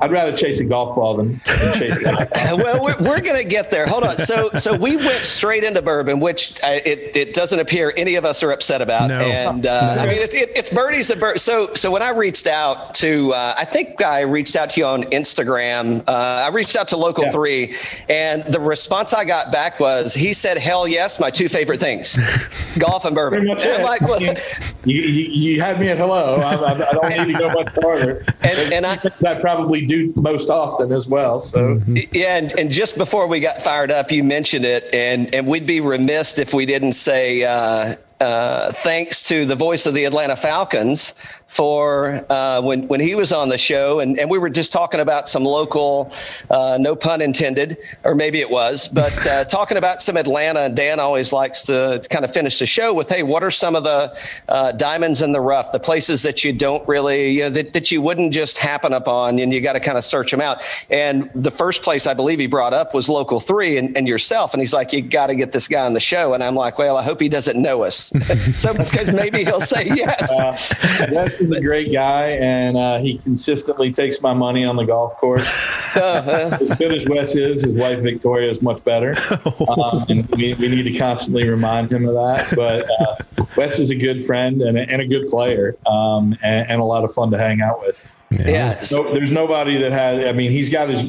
I'd 0.01 0.13
rather 0.13 0.37
chase 0.37 0.61
a 0.61 0.65
golf 0.65 0.95
ball 0.95 1.17
than, 1.17 1.41
than 1.47 1.79
chase 1.79 2.05
that. 2.05 2.31
well, 2.57 2.83
we're, 2.83 2.99
we're 2.99 3.21
going 3.21 3.37
to 3.37 3.49
get 3.49 3.71
there. 3.71 3.87
Hold 3.87 4.05
on. 4.05 4.19
So, 4.19 4.51
so 4.55 4.77
we 4.77 4.97
went 4.97 5.25
straight 5.25 5.65
into 5.65 5.83
bourbon, 5.83 6.21
which 6.21 6.63
uh, 6.63 6.79
it, 6.85 7.17
it 7.17 7.35
doesn't 7.35 7.59
appear 7.59 7.93
any 7.97 8.15
of 8.15 8.25
us 8.25 8.43
are 8.43 8.53
upset 8.53 8.83
about. 8.83 9.09
No. 9.09 9.17
And 9.17 9.67
uh, 9.67 9.97
I 9.99 10.07
mean, 10.07 10.21
it, 10.21 10.35
it, 10.35 10.53
it's 10.55 10.71
birdies 10.71 11.11
and 11.11 11.21
birdies. 11.21 11.43
So, 11.43 11.73
so 11.75 11.91
when 11.91 12.03
I 12.03 12.11
reached 12.11 12.47
out 12.47 12.95
to, 12.97 13.33
uh, 13.33 13.55
I 13.57 13.65
think 13.65 14.03
I 14.03 14.21
reached 14.21 14.55
out 14.55 14.71
to 14.71 14.81
you 14.81 14.87
on 14.87 15.05
Instagram. 15.05 16.07
Uh, 16.07 16.13
I 16.13 16.49
reached 16.49 16.77
out 16.77 16.89
to 16.89 16.97
Local 16.97 17.25
Yeah. 17.25 17.31
Three, 17.31 17.77
and 18.09 18.45
the 18.45 18.61
response 18.61 19.13
I 19.13 19.25
got 19.25 19.51
back 19.51 19.81
was, 19.81 20.15
he 20.15 20.33
said, 20.33 20.59
"Hell 20.59 20.87
yes, 20.87 21.21
my 21.21 21.31
two 21.31 21.49
favorite 21.49 21.81
things, 21.81 22.19
golf 22.79 23.05
and 23.05 23.15
bourbon." 23.15 23.49
And 23.49 23.61
I'm 23.61 23.83
like, 23.83 24.01
well, 24.01 24.19
you, 24.91 25.03
you, 25.03 25.53
you 25.55 25.61
had 25.61 25.79
me 25.81 25.89
at 25.89 25.99
hello. 25.99 26.35
I, 26.37 26.55
I, 26.55 26.73
I 26.89 26.93
don't 26.93 27.09
need 27.27 27.33
to 27.33 27.39
go 27.39 27.49
much 27.51 27.73
farther. 27.81 28.25
And- 28.43 28.73
and 28.73 28.87
I- 28.87 28.99
I 29.27 29.35
probably 29.41 29.87
do 29.87 30.13
most 30.17 30.49
often 30.51 30.93
as 30.93 31.07
well. 31.09 31.41
So 31.41 31.81
Yeah, 32.13 32.37
and, 32.37 32.53
and 32.59 32.71
just 32.71 32.97
before 32.99 33.27
we 33.27 33.41
got 33.41 33.63
fired 33.63 33.91
up, 33.91 34.11
you 34.11 34.25
mentioned 34.25 34.65
it, 34.65 34.93
and 34.93 35.33
and 35.35 35.47
we'd 35.47 35.67
be 35.67 35.81
remiss 35.81 36.39
if 36.39 36.53
we 36.55 36.67
didn't 36.67 36.93
say 36.93 37.45
uh, 37.45 37.97
uh, 38.21 38.73
thanks 38.73 39.23
to 39.25 39.47
the 39.47 39.57
voice 39.57 39.87
of 39.87 39.95
the 39.95 40.05
Atlanta 40.05 40.37
Falcons 40.37 41.15
for 41.51 42.25
uh, 42.31 42.63
when 42.63 42.87
when 42.87 43.01
he 43.01 43.17
was 43.17 43.33
on 43.33 43.49
the 43.49 43.59
show, 43.59 43.99
and, 43.99 44.19
and 44.21 44.31
we 44.31 44.39
were 44.39 44.49
just 44.49 44.71
talking 44.71 45.01
about 45.01 45.27
some 45.27 45.45
local, 45.45 46.13
uh, 46.49 46.79
no 46.81 46.95
pun 46.95 47.21
intended, 47.21 47.77
or 48.05 48.15
maybe 48.15 48.41
it 48.41 48.49
was, 48.49 48.87
but 48.87 49.27
uh, 49.27 49.45
talking 49.59 49.77
about 49.77 50.01
some 50.01 50.17
Atlanta. 50.17 50.61
And 50.61 50.77
Dan 50.77 51.01
always 51.01 51.33
likes 51.33 51.65
to, 51.65 51.99
to 51.99 52.09
kind 52.09 52.25
of 52.25 52.33
finish 52.33 52.61
the 52.61 52.67
show 52.67 52.95
with, 52.95 53.09
"Hey, 53.09 53.25
what 53.25 53.43
are 53.43 53.51
some 53.51 53.75
of 53.75 53.83
the 53.83 54.17
uh, 54.49 54.73
diamonds 54.73 55.23
in 55.23 55.33
the 55.33 55.41
rough, 55.41 55.73
the 55.73 55.81
places 55.81 56.23
that 56.23 56.45
you 56.45 56.53
don't 56.53 56.87
really, 56.87 57.33
you 57.33 57.41
know, 57.41 57.51
that 57.51 57.73
that 57.73 57.91
you 57.91 58.01
wouldn't 58.01 58.33
just 58.33 58.57
happen 58.57 58.93
upon, 58.93 59.41
and 59.41 59.53
you 59.53 59.61
got 59.61 59.73
to 59.73 59.81
kind 59.81 59.99
of 59.99 60.05
search 60.05 60.31
them 60.31 60.41
out." 60.41 60.63
And 60.89 61.29
the 61.35 61.51
first 61.51 61.83
place 61.83 62.07
I 62.07 62.15
believe 62.15 62.39
he 62.39 62.47
brought 62.47 62.75
up 62.75 62.95
was 62.95 63.09
Local 63.09 63.41
Three 63.41 63.77
and, 63.77 63.97
and 63.97 64.07
yourself, 64.07 64.55
and 64.55 64.61
he's 64.61 64.73
like, 64.73 64.93
"You 64.93 65.03
got 65.03 65.27
to 65.27 65.35
get 65.35 65.51
this 65.51 65.67
guy 65.67 65.85
on 65.85 65.95
the 65.95 66.01
show," 66.01 66.33
and 66.33 66.45
I'm 66.45 66.55
like, 66.55 66.79
"Well, 66.79 66.97
I 66.97 67.03
hope 67.03 67.21
he 67.21 67.29
doesn't 67.29 67.61
know 67.61 67.83
us, 67.83 68.13
so 68.57 68.73
because 68.73 69.13
maybe 69.13 69.45
he'll 69.45 69.61
say 69.61 69.87
yes." 69.87 70.31
uh, 70.31 71.29
Wes 71.41 71.51
is 71.51 71.57
a 71.57 71.61
great 71.61 71.93
guy, 71.93 72.31
and 72.33 72.77
uh, 72.77 72.99
he 72.99 73.19
consistently 73.19 73.91
takes 73.91 74.21
my 74.21 74.35
money 74.35 74.65
on 74.65 74.77
the 74.77 74.85
golf 74.85 75.17
course. 75.17 75.97
as 75.97 76.77
good 76.77 76.95
as 76.95 77.07
Wes 77.07 77.35
is, 77.35 77.63
his 77.63 77.75
wife 77.75 78.01
Victoria 78.01 78.51
is 78.51 78.63
much 78.63 78.83
better, 78.85 79.17
um, 79.69 80.05
and 80.09 80.29
we, 80.37 80.55
we 80.55 80.69
need 80.69 80.83
to 80.85 80.97
constantly 80.99 81.49
remind 81.49 81.91
him 81.91 82.07
of 82.07 82.15
that. 82.15 82.53
But 82.55 82.89
uh, 83.01 83.45
Wes 83.57 83.79
is 83.79 83.91
a 83.91 83.97
good 83.97 84.25
friend 84.27 84.63
and 84.63 84.79
a, 84.79 84.83
and 84.83 85.03
a 85.03 85.07
good 85.07 85.29
player, 85.29 85.77
um, 85.87 86.37
and, 86.43 86.69
and 86.71 86.81
a 86.81 86.85
lot 86.85 87.05
of 87.05 87.13
fun 87.13 87.31
to 87.31 87.39
hang 87.39 87.61
out 87.61 87.81
with. 87.81 88.03
yeah. 88.31 88.81
No, 88.93 89.13
there's 89.13 89.33
nobody 89.33 89.77
that 89.79 89.93
has. 89.93 90.25
I 90.25 90.33
mean, 90.33 90.51
he's 90.51 90.71
got 90.71 90.91
as 90.91 91.05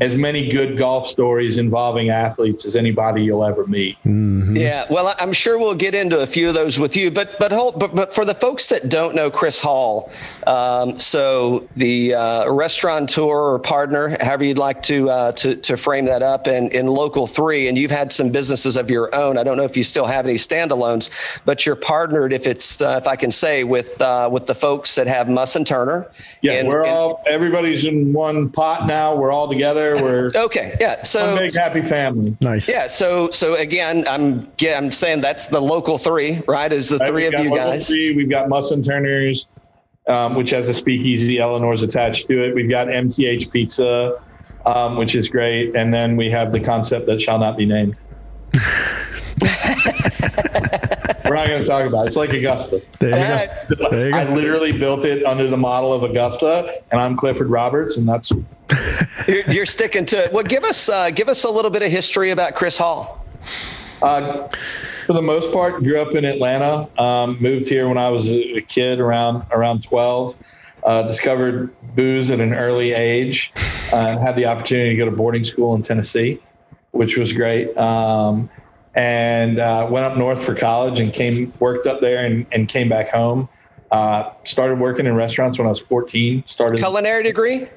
as 0.00 0.16
many 0.16 0.48
good 0.48 0.76
golf 0.76 1.06
stories 1.06 1.58
involving 1.58 2.08
athletes 2.10 2.64
as 2.64 2.74
anybody 2.76 3.22
you'll 3.22 3.44
ever 3.44 3.66
meet. 3.66 3.96
Yeah, 4.04 4.86
well, 4.90 5.08
I- 5.08 5.14
I'm 5.18 5.32
sure 5.32 5.58
we'll 5.58 5.74
get 5.74 5.94
into 5.94 6.20
a 6.20 6.26
few 6.26 6.48
of 6.48 6.54
those 6.54 6.78
with 6.78 6.96
you, 6.96 7.10
but 7.10 7.38
but 7.38 7.52
hold, 7.52 7.78
but, 7.78 7.94
but 7.94 8.14
for 8.14 8.24
the 8.24 8.34
folks 8.34 8.68
that 8.70 8.88
don't 8.88 9.14
know 9.14 9.30
Chris 9.30 9.58
Hall, 9.60 10.10
um, 10.46 10.98
so 10.98 11.68
the 11.76 12.14
uh, 12.14 12.50
restaurateur 12.50 13.22
or 13.22 13.58
partner, 13.58 14.16
however 14.20 14.44
you'd 14.44 14.58
like 14.58 14.82
to 14.84 15.08
uh, 15.10 15.32
to 15.32 15.56
to 15.56 15.76
frame 15.76 16.06
that 16.06 16.22
up, 16.22 16.48
in 16.48 16.68
in 16.70 16.86
local 16.86 17.26
three, 17.26 17.68
and 17.68 17.76
you've 17.78 17.90
had 17.90 18.12
some 18.12 18.30
businesses 18.30 18.76
of 18.76 18.90
your 18.90 19.14
own. 19.14 19.38
I 19.38 19.44
don't 19.44 19.56
know 19.56 19.64
if 19.64 19.76
you 19.76 19.82
still 19.82 20.06
have 20.06 20.26
any 20.26 20.36
standalones, 20.36 21.10
but 21.44 21.64
you're 21.66 21.76
partnered, 21.76 22.32
if 22.32 22.46
it's 22.46 22.80
uh, 22.80 22.98
if 23.00 23.06
I 23.06 23.16
can 23.16 23.30
say, 23.30 23.62
with 23.64 24.00
uh, 24.00 24.28
with 24.32 24.46
the 24.46 24.54
folks 24.54 24.94
that 24.96 25.06
have 25.06 25.28
Muss 25.28 25.54
and 25.56 25.66
Turner. 25.66 26.08
Yeah, 26.40 26.52
And- 26.54 26.68
we're 26.68 26.80
and- 26.82 26.90
all 26.90 27.22
everybody's 27.26 27.84
in 27.84 28.12
one 28.12 28.48
pot 28.48 28.86
now. 28.86 29.14
We're 29.14 29.30
all 29.32 29.48
together. 29.48 29.81
We're 29.90 30.30
okay. 30.34 30.76
Yeah, 30.80 31.02
so 31.02 31.34
one 31.34 31.42
big 31.42 31.54
happy 31.54 31.82
family. 31.82 32.36
Nice. 32.40 32.68
Yeah, 32.68 32.86
so 32.86 33.30
so 33.30 33.54
again, 33.54 34.06
I'm 34.08 34.50
yeah, 34.58 34.78
I'm 34.78 34.90
saying 34.90 35.20
that's 35.20 35.48
the 35.48 35.60
local 35.60 35.98
three, 35.98 36.42
right? 36.48 36.72
Is 36.72 36.88
the 36.88 36.98
Right, 36.98 37.08
three 37.08 37.26
of 37.26 37.34
you 37.34 37.54
guys? 37.54 37.88
Three, 37.88 38.14
we've 38.14 38.30
got 38.30 38.48
Muss 38.48 38.70
and 38.70 38.84
Turner's, 38.84 39.46
um, 40.08 40.34
which 40.34 40.50
has 40.50 40.68
a 40.68 40.74
speakeasy. 40.74 41.38
Eleanor's 41.38 41.82
attached 41.82 42.28
to 42.28 42.44
it. 42.44 42.54
We've 42.54 42.70
got 42.70 42.88
MTH 42.88 43.50
Pizza, 43.50 44.22
um, 44.64 44.96
which 44.96 45.14
is 45.14 45.28
great, 45.28 45.74
and 45.76 45.92
then 45.92 46.16
we 46.16 46.30
have 46.30 46.52
the 46.52 46.60
concept 46.60 47.06
that 47.06 47.20
shall 47.20 47.38
not 47.38 47.56
be 47.56 47.66
named. 47.66 47.96
We're 51.32 51.38
not 51.38 51.48
going 51.48 51.62
to 51.62 51.66
talk 51.66 51.86
about 51.86 52.04
it. 52.04 52.08
It's 52.08 52.16
like 52.16 52.34
Augusta. 52.34 52.82
There 52.98 53.08
you 53.08 53.76
go. 53.76 53.90
There 53.90 54.08
you 54.10 54.14
I 54.14 54.24
literally 54.34 54.70
built 54.70 55.06
it 55.06 55.24
under 55.24 55.46
the 55.46 55.56
model 55.56 55.94
of 55.94 56.02
Augusta, 56.02 56.82
and 56.90 57.00
I'm 57.00 57.16
Clifford 57.16 57.48
Roberts, 57.48 57.96
and 57.96 58.06
that's 58.06 58.30
You're, 59.26 59.50
you're 59.50 59.66
sticking 59.66 60.04
to 60.06 60.24
it. 60.24 60.32
Well, 60.34 60.42
give 60.42 60.62
us 60.62 60.90
uh, 60.90 61.08
give 61.08 61.30
us 61.30 61.44
a 61.44 61.48
little 61.48 61.70
bit 61.70 61.80
of 61.80 61.90
history 61.90 62.32
about 62.32 62.54
Chris 62.54 62.76
Hall. 62.76 63.24
Uh, 64.02 64.46
for 65.06 65.14
the 65.14 65.22
most 65.22 65.54
part, 65.54 65.82
grew 65.82 66.02
up 66.02 66.14
in 66.14 66.26
Atlanta. 66.26 66.86
Um, 67.00 67.38
moved 67.40 67.66
here 67.66 67.88
when 67.88 67.96
I 67.96 68.10
was 68.10 68.28
a 68.28 68.58
a 68.58 68.60
kid, 68.60 69.00
around 69.00 69.46
around 69.52 69.82
twelve. 69.82 70.36
Uh, 70.84 71.02
discovered 71.04 71.74
booze 71.94 72.30
at 72.30 72.40
an 72.40 72.52
early 72.52 72.92
age, 72.92 73.52
uh, 73.90 73.96
and 73.96 74.20
had 74.20 74.36
the 74.36 74.44
opportunity 74.44 74.90
to 74.90 74.96
go 74.96 75.06
to 75.06 75.16
boarding 75.16 75.44
school 75.44 75.74
in 75.76 75.80
Tennessee, 75.80 76.42
which 76.90 77.16
was 77.16 77.32
great. 77.32 77.74
Um, 77.78 78.50
and 78.94 79.58
uh, 79.58 79.86
went 79.90 80.04
up 80.04 80.16
north 80.16 80.44
for 80.44 80.54
college 80.54 81.00
and 81.00 81.12
came 81.12 81.52
worked 81.58 81.86
up 81.86 82.00
there 82.00 82.24
and, 82.24 82.46
and 82.52 82.68
came 82.68 82.88
back 82.88 83.08
home. 83.08 83.48
Uh, 83.90 84.30
started 84.44 84.78
working 84.78 85.06
in 85.06 85.14
restaurants 85.14 85.58
when 85.58 85.66
I 85.66 85.70
was 85.70 85.80
14. 85.80 86.44
Started 86.46 86.78
Culinary 86.78 87.22
degree? 87.22 87.68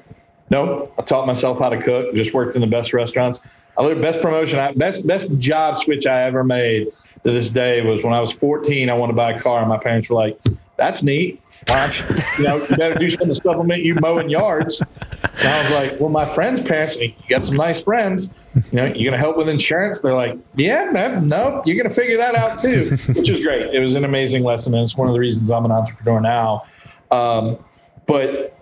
Nope. 0.48 0.94
I 0.98 1.02
taught 1.02 1.26
myself 1.26 1.58
how 1.58 1.68
to 1.68 1.80
cook. 1.80 2.14
Just 2.14 2.32
worked 2.32 2.54
in 2.54 2.60
the 2.60 2.66
best 2.66 2.92
restaurants. 2.92 3.40
I 3.78 3.82
learned 3.82 4.00
best 4.00 4.22
promotion, 4.22 4.58
I, 4.58 4.72
best 4.72 5.06
best 5.06 5.36
job 5.36 5.76
switch 5.76 6.06
I 6.06 6.22
ever 6.22 6.42
made 6.42 6.88
to 7.24 7.30
this 7.30 7.50
day 7.50 7.82
was 7.82 8.02
when 8.02 8.14
I 8.14 8.20
was 8.20 8.32
14. 8.32 8.88
I 8.88 8.94
wanted 8.94 9.12
to 9.12 9.16
buy 9.16 9.32
a 9.32 9.38
car, 9.38 9.60
and 9.60 9.68
my 9.68 9.76
parents 9.76 10.08
were 10.08 10.16
like, 10.16 10.40
"That's 10.76 11.02
neat. 11.02 11.42
Don't 11.66 12.04
you, 12.38 12.44
know, 12.44 12.56
you 12.56 12.76
better 12.76 12.94
do 12.94 13.10
something 13.10 13.28
to 13.28 13.34
supplement 13.34 13.82
you 13.82 13.94
mowing 13.96 14.30
yards." 14.30 14.80
And 14.80 15.48
I 15.48 15.62
was 15.62 15.70
like, 15.70 16.00
"Well, 16.00 16.08
my 16.08 16.24
friends' 16.34 16.62
parents, 16.62 16.96
you 16.96 17.12
got 17.28 17.44
some 17.44 17.56
nice 17.56 17.80
friends. 17.80 18.30
You 18.54 18.62
know, 18.72 18.84
you're 18.86 19.10
gonna 19.10 19.20
help 19.20 19.36
with 19.36 19.48
insurance?" 19.48 20.00
They're 20.00 20.14
like, 20.14 20.38
"Yeah, 20.54 20.90
man, 20.90 21.26
no, 21.26 21.62
you're 21.66 21.76
gonna 21.76 21.94
figure 21.94 22.16
that 22.16 22.34
out 22.34 22.58
too," 22.58 22.96
which 23.14 23.28
was 23.28 23.40
great. 23.40 23.74
It 23.74 23.80
was 23.80 23.94
an 23.94 24.04
amazing 24.04 24.42
lesson, 24.42 24.74
and 24.74 24.84
it's 24.84 24.96
one 24.96 25.08
of 25.08 25.14
the 25.14 25.20
reasons 25.20 25.50
I'm 25.50 25.64
an 25.64 25.72
entrepreneur 25.72 26.20
now. 26.20 26.64
Um, 27.10 27.58
but 28.06 28.56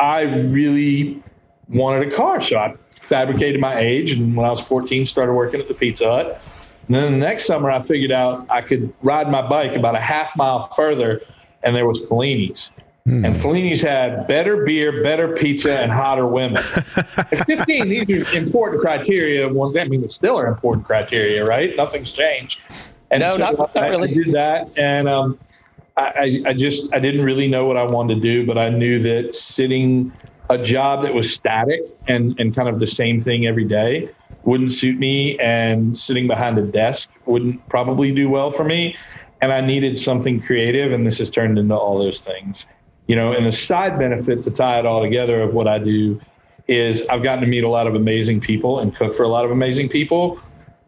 I 0.00 0.22
really 0.22 1.22
wanted 1.68 2.06
a 2.06 2.10
car. 2.10 2.40
So 2.40 2.56
I 2.56 2.74
fabricated 2.92 3.60
my 3.60 3.78
age. 3.78 4.12
And 4.12 4.36
when 4.36 4.46
I 4.46 4.50
was 4.50 4.60
14, 4.60 5.04
started 5.04 5.32
working 5.32 5.60
at 5.60 5.68
the 5.68 5.74
Pizza 5.74 6.08
Hut. 6.08 6.42
And 6.86 6.94
then 6.94 7.12
the 7.12 7.18
next 7.18 7.44
summer, 7.44 7.70
I 7.70 7.82
figured 7.82 8.12
out 8.12 8.46
I 8.48 8.62
could 8.62 8.92
ride 9.02 9.30
my 9.30 9.46
bike 9.46 9.76
about 9.76 9.94
a 9.94 10.00
half 10.00 10.34
mile 10.36 10.68
further, 10.68 11.20
and 11.62 11.74
there 11.74 11.86
was 11.86 12.06
Fellini's. 12.08 12.70
And 13.06 13.34
Fellini's 13.34 13.80
had 13.80 14.26
better 14.26 14.66
beer, 14.66 15.02
better 15.02 15.34
pizza, 15.34 15.80
and 15.80 15.90
hotter 15.90 16.26
women. 16.26 16.58
At 17.16 17.46
15, 17.46 17.88
these 17.88 18.10
are 18.10 18.36
important 18.36 18.82
criteria. 18.82 19.48
Well, 19.50 19.72
I 19.78 19.84
mean, 19.84 20.02
they 20.02 20.08
still 20.08 20.38
are 20.38 20.46
important 20.46 20.84
criteria, 20.86 21.42
right? 21.42 21.74
Nothing's 21.74 22.12
changed. 22.12 22.60
And 23.10 23.22
No, 23.22 23.38
not- 23.38 23.56
not 23.56 23.74
I, 23.74 23.88
really. 23.88 24.10
I 24.10 24.12
did 24.12 24.34
that, 24.34 24.68
and 24.76 25.08
um, 25.08 25.38
I, 25.96 26.42
I 26.46 26.50
I 26.50 26.52
just 26.52 26.94
I 26.94 26.98
didn't 26.98 27.24
really 27.24 27.48
know 27.48 27.64
what 27.64 27.78
I 27.78 27.84
wanted 27.84 28.16
to 28.16 28.20
do, 28.20 28.44
but 28.46 28.58
I 28.58 28.68
knew 28.68 28.98
that 28.98 29.34
sitting 29.34 30.12
a 30.50 30.58
job 30.58 31.00
that 31.00 31.14
was 31.14 31.32
static 31.32 31.80
and 32.08 32.38
and 32.38 32.54
kind 32.54 32.68
of 32.68 32.78
the 32.78 32.86
same 32.86 33.22
thing 33.22 33.46
every 33.46 33.64
day 33.64 34.10
wouldn't 34.42 34.72
suit 34.72 34.98
me, 34.98 35.38
and 35.38 35.96
sitting 35.96 36.26
behind 36.26 36.58
a 36.58 36.62
desk 36.62 37.08
wouldn't 37.24 37.66
probably 37.70 38.12
do 38.14 38.28
well 38.28 38.50
for 38.50 38.64
me. 38.64 38.94
And 39.40 39.52
I 39.52 39.60
needed 39.60 39.98
something 39.98 40.40
creative, 40.40 40.92
and 40.92 41.06
this 41.06 41.18
has 41.18 41.30
turned 41.30 41.58
into 41.58 41.74
all 41.74 41.98
those 41.98 42.20
things. 42.20 42.66
You 43.06 43.16
know, 43.16 43.32
and 43.32 43.46
the 43.46 43.52
side 43.52 43.98
benefit 43.98 44.42
to 44.42 44.50
tie 44.50 44.78
it 44.78 44.86
all 44.86 45.00
together 45.00 45.40
of 45.40 45.54
what 45.54 45.66
I 45.66 45.78
do 45.78 46.20
is 46.66 47.06
I've 47.08 47.22
gotten 47.22 47.40
to 47.40 47.46
meet 47.46 47.64
a 47.64 47.68
lot 47.68 47.86
of 47.86 47.94
amazing 47.94 48.40
people 48.40 48.80
and 48.80 48.94
cook 48.94 49.14
for 49.14 49.22
a 49.22 49.28
lot 49.28 49.44
of 49.44 49.50
amazing 49.50 49.88
people. 49.88 50.40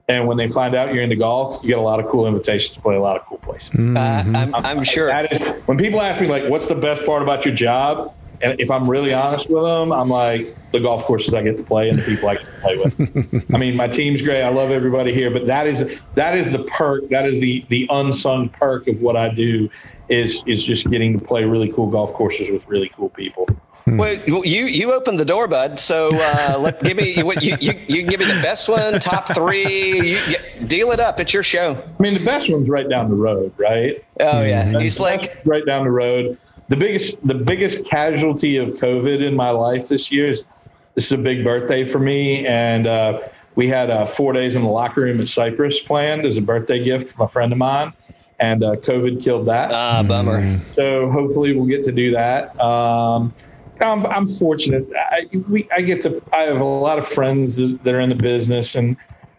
And 0.08 0.26
when 0.26 0.36
they 0.36 0.48
find 0.48 0.74
out 0.74 0.92
you're 0.92 1.04
into 1.04 1.16
golf, 1.16 1.62
you 1.62 1.68
get 1.68 1.78
a 1.78 1.82
lot 1.82 2.00
of 2.00 2.06
cool 2.10 2.26
invitations 2.26 2.74
to 2.74 2.82
play 2.82 2.96
a 2.96 3.00
lot 3.00 3.16
of 3.16 3.24
cool 3.26 3.38
places. 3.38 3.70
Uh, 3.74 4.24
I'm, 4.34 4.54
I'm 4.54 4.84
sure. 4.84 5.06
That 5.06 5.32
is 5.32 5.40
when 5.66 5.78
people 5.78 6.02
ask 6.02 6.20
me 6.20 6.26
like, 6.26 6.44
"What's 6.48 6.66
the 6.66 6.74
best 6.74 7.06
part 7.06 7.22
about 7.22 7.44
your 7.44 7.54
job?" 7.54 8.12
And 8.42 8.58
if 8.60 8.70
I'm 8.70 8.88
really 8.88 9.12
honest 9.12 9.48
with 9.50 9.62
them, 9.62 9.92
I'm 9.92 10.08
like 10.08 10.56
the 10.72 10.80
golf 10.80 11.04
courses 11.04 11.34
I 11.34 11.42
get 11.42 11.56
to 11.56 11.62
play 11.62 11.88
and 11.88 11.98
the 11.98 12.02
people 12.02 12.28
I 12.28 12.36
get 12.36 12.44
to 12.44 12.50
play 12.60 12.76
with. 12.78 13.44
I 13.54 13.58
mean, 13.58 13.76
my 13.76 13.88
team's 13.88 14.22
great. 14.22 14.42
I 14.42 14.48
love 14.48 14.70
everybody 14.70 15.12
here, 15.12 15.30
but 15.30 15.46
that 15.46 15.66
is 15.66 16.02
that 16.14 16.36
is 16.36 16.50
the 16.50 16.64
perk. 16.64 17.08
That 17.10 17.26
is 17.26 17.38
the 17.40 17.64
the 17.68 17.86
unsung 17.90 18.48
perk 18.48 18.88
of 18.88 19.00
what 19.00 19.16
I 19.16 19.28
do 19.28 19.68
is 20.08 20.42
is 20.46 20.64
just 20.64 20.88
getting 20.90 21.18
to 21.18 21.24
play 21.24 21.44
really 21.44 21.70
cool 21.72 21.88
golf 21.88 22.12
courses 22.14 22.50
with 22.50 22.66
really 22.68 22.90
cool 22.96 23.10
people. 23.10 23.46
Well, 23.86 24.14
you 24.14 24.66
you 24.66 24.92
opened 24.92 25.18
the 25.18 25.24
door, 25.24 25.48
bud. 25.48 25.80
So 25.80 26.08
uh, 26.12 26.56
let, 26.60 26.80
give 26.82 26.96
me 26.96 27.22
what 27.24 27.42
you, 27.42 27.56
you 27.60 27.72
you 27.88 28.02
can 28.02 28.06
give 28.10 28.20
me 28.20 28.26
the 28.26 28.40
best 28.40 28.68
one, 28.68 29.00
top 29.00 29.34
three. 29.34 30.10
You, 30.12 30.18
you- 30.28 30.66
deal 30.66 30.92
it 30.92 31.00
up. 31.00 31.18
It's 31.18 31.34
your 31.34 31.42
show. 31.42 31.72
I 31.98 32.02
mean, 32.02 32.14
the 32.14 32.24
best 32.24 32.50
one's 32.50 32.68
right 32.68 32.88
down 32.88 33.08
the 33.08 33.16
road, 33.16 33.52
right? 33.56 34.04
Oh 34.20 34.42
yeah, 34.42 34.78
East 34.78 35.00
Lake. 35.00 35.32
right 35.44 35.64
down 35.66 35.84
the 35.84 35.90
road. 35.90 36.38
The 36.70 36.76
biggest 36.76 37.16
the 37.26 37.34
biggest 37.34 37.84
casualty 37.84 38.56
of 38.56 38.70
COVID 38.74 39.20
in 39.26 39.34
my 39.34 39.50
life 39.50 39.88
this 39.88 40.12
year 40.12 40.28
is 40.28 40.46
this 40.94 41.06
is 41.06 41.12
a 41.12 41.18
big 41.18 41.42
birthday 41.42 41.84
for 41.84 41.98
me, 41.98 42.46
and 42.46 42.86
uh, 42.86 43.22
we 43.56 43.66
had 43.66 43.90
uh, 43.90 44.06
four 44.06 44.32
days 44.32 44.54
in 44.54 44.62
the 44.62 44.68
locker 44.68 45.00
room 45.00 45.20
at 45.20 45.28
Cypress 45.28 45.80
planned 45.80 46.24
as 46.24 46.36
a 46.36 46.40
birthday 46.40 46.82
gift 46.82 47.12
from 47.12 47.24
a 47.24 47.28
friend 47.28 47.50
of 47.50 47.58
mine, 47.58 47.92
and 48.38 48.62
uh, 48.62 48.76
COVID 48.76 49.20
killed 49.20 49.46
that. 49.46 49.72
Ah, 49.72 50.04
bummer. 50.04 50.60
So 50.76 51.10
hopefully 51.10 51.56
we'll 51.56 51.66
get 51.66 51.82
to 51.86 51.92
do 51.92 52.12
that. 52.12 52.58
Um, 52.60 53.34
I'm, 53.80 54.06
I'm 54.06 54.28
fortunate. 54.28 54.86
I, 54.96 55.26
we, 55.48 55.68
I 55.72 55.80
get 55.80 56.02
to. 56.02 56.22
I 56.32 56.42
have 56.42 56.60
a 56.60 56.64
lot 56.64 57.00
of 57.00 57.08
friends 57.08 57.56
that, 57.56 57.82
that 57.82 57.94
are 57.94 58.00
in 58.00 58.10
the 58.10 58.14
business, 58.14 58.76
and 58.76 58.96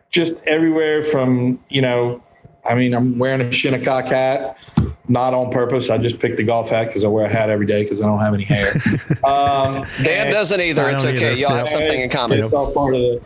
just 0.10 0.44
everywhere 0.48 1.02
from 1.02 1.64
you 1.70 1.82
know. 1.82 2.22
I 2.66 2.76
mean, 2.76 2.94
I'm 2.94 3.18
wearing 3.18 3.42
a 3.42 3.52
Shinnecock 3.52 4.06
hat, 4.06 4.58
not 5.12 5.34
on 5.34 5.52
purpose. 5.52 5.90
I 5.90 5.98
just 5.98 6.20
picked 6.20 6.38
the 6.38 6.44
golf 6.44 6.70
hat 6.70 6.88
because 6.88 7.04
I 7.04 7.08
wear 7.08 7.26
a 7.26 7.30
hat 7.30 7.50
every 7.50 7.66
day 7.66 7.84
because 7.84 8.02
I 8.02 8.06
don't 8.06 8.20
have 8.20 8.34
any 8.34 8.44
hair. 8.46 8.74
Um, 9.24 9.86
Dan 10.04 10.28
and- 10.28 10.32
doesn't 10.34 10.60
either. 10.60 10.90
It's 10.90 11.04
okay. 11.06 11.16
either. 11.16 11.34
Y'all 11.34 11.54
have 11.54 11.70
something 11.70 12.02
in 12.02 12.10
common. 12.10 12.44
it's 12.44 12.54
all 12.54 12.72
part 12.74 12.96
of 12.96 13.00
the. 13.00 13.22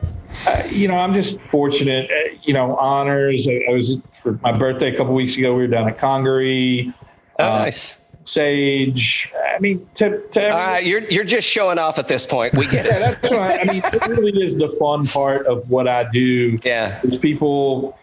Uh, 0.45 0.63
you 0.69 0.87
know, 0.89 0.95
I'm 0.95 1.13
just 1.13 1.39
fortunate. 1.49 2.11
Uh, 2.11 2.35
you 2.43 2.53
know, 2.53 2.75
honors. 2.75 3.47
I, 3.47 3.63
I 3.69 3.73
was 3.73 3.95
for 4.11 4.33
my 4.43 4.51
birthday 4.51 4.93
a 4.93 4.97
couple 4.97 5.13
weeks 5.13 5.37
ago. 5.37 5.53
We 5.53 5.61
were 5.61 5.67
down 5.67 5.87
at 5.87 5.97
Congaree. 5.97 6.91
Oh, 7.39 7.45
uh, 7.45 7.59
nice. 7.59 7.97
Sage. 8.25 9.31
I 9.53 9.59
mean, 9.59 9.87
to, 9.95 10.09
to 10.09 10.17
All 10.17 10.45
everyone- 10.45 10.59
right, 10.67 10.85
you're 10.85 11.01
you're 11.09 11.23
just 11.23 11.47
showing 11.47 11.77
off 11.79 11.97
at 11.99 12.07
this 12.09 12.25
point. 12.25 12.55
We 12.55 12.65
get 12.67 12.85
yeah, 12.85 12.95
it. 13.11 13.21
that's 13.21 13.31
right. 13.33 13.69
I 13.69 13.71
mean, 13.71 13.81
it 13.85 14.07
really 14.07 14.43
is 14.43 14.57
the 14.57 14.67
fun 14.67 15.05
part 15.05 15.45
of 15.45 15.69
what 15.69 15.87
I 15.87 16.09
do. 16.11 16.59
Yeah. 16.63 16.99
Is 17.03 17.17
people, 17.17 17.97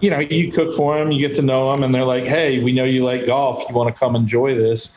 you 0.00 0.10
know, 0.10 0.18
you 0.18 0.50
cook 0.50 0.74
for 0.74 0.98
them, 0.98 1.10
you 1.10 1.26
get 1.26 1.36
to 1.36 1.42
know 1.42 1.70
them, 1.70 1.82
and 1.82 1.94
they're 1.94 2.04
like, 2.04 2.24
"Hey, 2.24 2.58
we 2.62 2.72
know 2.72 2.84
you 2.84 3.04
like 3.04 3.26
golf. 3.26 3.64
You 3.68 3.74
want 3.74 3.94
to 3.94 3.98
come 3.98 4.16
enjoy 4.16 4.54
this?" 4.54 4.92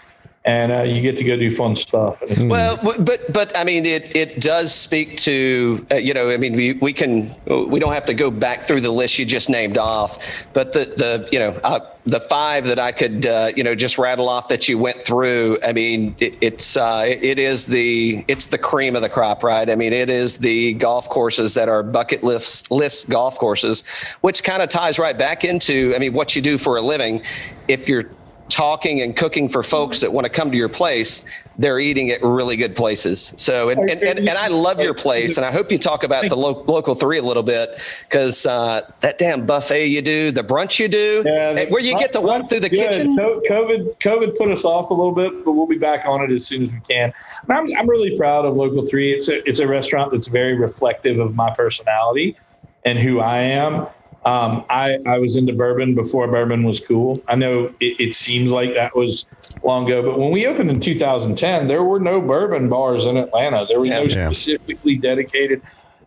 And 0.46 0.72
uh, 0.72 0.82
you 0.84 1.02
get 1.02 1.18
to 1.18 1.24
go 1.24 1.36
do 1.36 1.52
fun 1.52 1.76
stuff. 1.76 2.24
Well, 2.40 2.80
but 3.00 3.32
but 3.32 3.56
I 3.58 3.64
mean, 3.64 3.86
it 3.86 4.16
it 4.16 4.42
does 4.42 4.74
speak 4.74 5.18
to 5.18 5.86
uh, 5.92 5.96
you 5.96 6.14
know. 6.14 6.32
I 6.32 6.38
mean, 6.38 6.56
we 6.56 6.74
we 6.74 6.94
can 6.94 7.34
we 7.46 7.80
don't 7.80 7.94
have 7.94 8.06
to 8.08 8.14
go 8.14 8.32
back 8.32 8.66
through 8.66 8.82
the 8.82 8.92
list 8.92 9.20
you 9.20 9.26
just 9.26 9.50
named 9.50 9.78
off, 9.78 10.18
but 10.54 10.74
the 10.74 10.86
the 10.98 11.30
you 11.32 11.40
know 11.40 11.52
uh, 11.64 11.80
the 12.10 12.20
five 12.20 12.66
that 12.66 12.80
I 12.80 12.92
could 12.92 13.26
uh, 13.26 13.52
you 13.56 13.64
know 13.64 13.76
just 13.76 13.98
rattle 13.98 14.30
off 14.30 14.48
that 14.50 14.68
you 14.68 14.78
went 14.78 15.02
through. 15.02 15.58
I 15.66 15.74
mean, 15.74 16.16
it, 16.20 16.38
it's 16.42 16.78
uh, 16.78 17.06
it, 17.08 17.40
is 17.40 17.66
the 17.66 18.24
it's 18.28 18.48
the 18.48 18.58
cream 18.58 18.96
of 18.96 19.02
the 19.02 19.10
crop, 19.10 19.44
right? 19.44 19.70
I 19.70 19.76
mean, 19.76 19.94
it 19.94 20.10
is 20.10 20.38
the 20.38 20.74
golf 20.76 21.10
courses 21.10 21.54
that 21.54 21.70
are 21.70 21.84
bucket 21.84 22.24
list 22.24 22.72
list 22.72 23.10
golf 23.10 23.38
courses, 23.38 23.84
which 24.22 24.44
kind 24.44 24.62
of 24.62 24.70
ties 24.70 25.00
right 25.00 25.18
back 25.18 25.44
into 25.44 25.94
I 25.96 26.00
mean 26.00 26.14
what 26.14 26.36
you 26.36 26.42
do 26.42 26.58
for 26.58 26.78
a 26.78 26.82
living. 26.82 27.24
If 27.68 27.88
you're 27.88 28.10
talking 28.50 29.02
and 29.02 29.16
cooking 29.16 29.48
for 29.48 29.62
folks 29.64 30.02
that 30.02 30.12
want 30.12 30.26
to 30.26 30.30
come 30.30 30.52
to 30.52 30.58
your 30.58 30.70
place, 30.70 31.24
they're 31.60 31.78
eating 31.80 32.10
at 32.10 32.24
really 32.24 32.56
good 32.56 32.74
places. 32.74 33.34
So, 33.36 33.68
and, 33.68 33.90
and, 33.90 34.02
and, 34.02 34.20
and 34.20 34.30
I 34.30 34.48
love 34.48 34.80
your 34.80 34.94
place. 34.94 35.36
And 35.36 35.46
I 35.46 35.52
hope 35.52 35.74
you 35.74 35.78
talk 35.78 36.06
about 36.06 36.30
the 36.30 36.38
lo- 36.38 36.64
local 36.66 36.96
three 36.96 37.18
a 37.18 37.22
little 37.22 37.44
bit 37.44 37.82
because 38.08 38.46
uh, 38.46 38.90
that 39.02 39.18
damn 39.18 39.46
buffet 39.46 39.88
you 39.88 40.02
do, 40.02 40.32
the 40.32 40.42
brunch 40.42 40.80
you 40.80 40.88
do, 40.88 41.22
Yeah, 41.26 41.54
the- 41.54 41.66
where 41.68 41.82
you 41.82 42.00
get 42.00 42.14
to 42.14 42.22
walk 42.22 42.48
through 42.48 42.62
the 42.62 42.70
Good. 42.70 42.80
kitchen. 42.92 43.18
COVID, 43.18 43.98
COVID 44.00 44.38
put 44.38 44.50
us 44.52 44.64
off 44.64 44.90
a 44.90 44.94
little 44.94 45.12
bit, 45.12 45.44
but 45.44 45.52
we'll 45.52 45.68
be 45.68 45.78
back 45.78 46.06
on 46.06 46.24
it 46.24 46.32
as 46.32 46.48
soon 46.48 46.64
as 46.64 46.72
we 46.72 46.80
can. 46.88 47.12
I'm, 47.50 47.70
I'm 47.76 47.90
really 47.90 48.16
proud 48.18 48.46
of 48.46 48.56
Local 48.56 48.88
Three. 48.88 49.12
It's 49.12 49.28
a, 49.28 49.46
it's 49.48 49.60
a 49.60 49.68
restaurant 49.68 50.14
that's 50.14 50.28
very 50.28 50.56
reflective 50.56 51.20
of 51.20 51.36
my 51.36 51.54
personality 51.54 52.38
and 52.86 52.98
who 52.98 53.20
I 53.20 53.40
am. 53.40 53.86
Um, 54.26 54.66
I, 54.70 55.00
I 55.06 55.18
was 55.18 55.36
into 55.36 55.54
bourbon 55.54 55.96
before 55.96 56.28
bourbon 56.28 56.64
was 56.64 56.80
cool. 56.80 57.22
I 57.28 57.36
know 57.36 57.74
it, 57.80 58.00
it 58.00 58.14
seems 58.16 58.52
like 58.52 58.74
that 58.74 58.96
was 58.96 59.26
long 59.64 59.86
ago, 59.86 60.02
but 60.02 60.20
when 60.20 60.32
we 60.32 60.46
opened 60.46 60.70
in 60.70 60.80
2010, 60.80 61.68
there 61.68 61.84
were 61.84 62.00
no 62.00 62.20
bourbon 62.20 62.68
bars 62.70 63.06
in 63.06 63.16
Atlanta. 63.18 63.66
There 63.68 63.80
were 63.80 63.86
no 63.86 64.02
Yeah. 64.04 64.10
Yeah. 64.18 64.28
specifically 64.30 64.98
dedicated. 64.98 65.62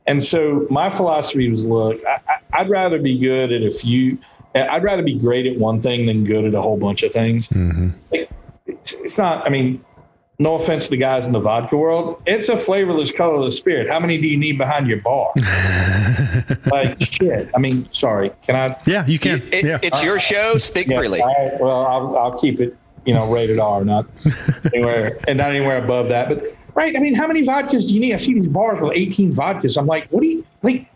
And 0.06 0.22
so 0.22 0.66
my 0.68 0.90
philosophy 0.90 1.48
was, 1.48 1.64
look, 1.64 2.04
I, 2.04 2.20
I, 2.28 2.60
I'd 2.60 2.68
rather 2.68 3.00
be 3.00 3.16
good 3.18 3.50
at 3.52 3.62
a 3.62 3.70
few. 3.70 4.18
I'd 4.54 4.84
rather 4.84 5.02
be 5.02 5.14
great 5.14 5.46
at 5.46 5.56
one 5.58 5.80
thing 5.80 6.04
than 6.06 6.24
good 6.24 6.44
at 6.44 6.54
a 6.54 6.60
whole 6.60 6.76
bunch 6.76 7.02
of 7.02 7.12
things. 7.12 7.48
Like, 8.10 8.28
it's, 8.66 8.92
it's 8.92 9.16
not. 9.16 9.46
I 9.46 9.48
mean, 9.48 9.82
no 10.38 10.54
offense 10.54 10.84
to 10.84 10.90
the 10.90 10.96
guys 10.96 11.26
in 11.26 11.32
the 11.32 11.38
vodka 11.40 11.76
world, 11.76 12.20
it's 12.26 12.48
a 12.48 12.56
flavorless, 12.56 13.12
colorless 13.12 13.56
spirit. 13.56 13.88
How 13.88 14.00
many 14.00 14.18
do 14.20 14.26
you 14.26 14.36
need 14.36 14.58
behind 14.58 14.88
your 14.88 14.98
bar? 15.00 15.32
like 16.70 17.00
shit. 17.00 17.50
I 17.54 17.58
mean, 17.58 17.88
sorry. 17.92 18.30
Can 18.42 18.56
I? 18.56 18.76
Yeah, 18.86 19.06
you 19.06 19.18
can. 19.18 19.42
It- 19.52 19.64
yeah. 19.64 19.78
It's 19.82 20.02
your 20.02 20.16
uh, 20.16 20.20
show. 20.20 20.58
Speak 20.58 20.88
Yeah, 20.88 20.98
freely. 20.98 21.20
all 21.20 21.28
right, 21.50 21.60
well, 21.60 21.86
I'll, 21.86 22.16
I'll 22.18 22.38
keep 22.38 22.60
it, 22.60 22.76
you 23.04 23.14
know, 23.14 23.30
rated 23.30 23.58
R, 23.58 23.84
not 23.84 24.06
anywhere, 24.74 25.18
and 25.28 25.38
not 25.38 25.50
anywhere 25.50 25.78
above 25.82 26.08
that. 26.08 26.28
But 26.28 26.56
right, 26.74 26.96
I 26.96 27.00
mean, 27.00 27.14
how 27.14 27.26
many 27.26 27.42
vodkas 27.44 27.86
do 27.88 27.94
you 27.94 28.00
need? 28.00 28.12
I 28.14 28.16
see 28.16 28.34
these 28.34 28.46
bars 28.48 28.80
with 28.80 28.92
18 28.94 29.32
vodkas. 29.32 29.76
I'm 29.78 29.86
like, 29.86 30.08
what 30.08 30.22
do 30.22 30.28
you 30.28 30.46
like? 30.62 30.86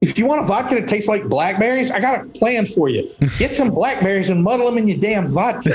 If 0.00 0.16
you 0.16 0.26
want 0.26 0.42
a 0.42 0.46
vodka 0.46 0.76
that 0.76 0.86
tastes 0.86 1.08
like 1.08 1.28
blackberries, 1.28 1.90
I 1.90 1.98
got 1.98 2.24
a 2.24 2.28
plan 2.28 2.66
for 2.66 2.88
you. 2.88 3.10
Get 3.36 3.54
some 3.54 3.70
blackberries 3.70 4.30
and 4.30 4.42
muddle 4.44 4.66
them 4.66 4.78
in 4.78 4.86
your 4.86 4.98
damn 4.98 5.26
vodka. 5.26 5.74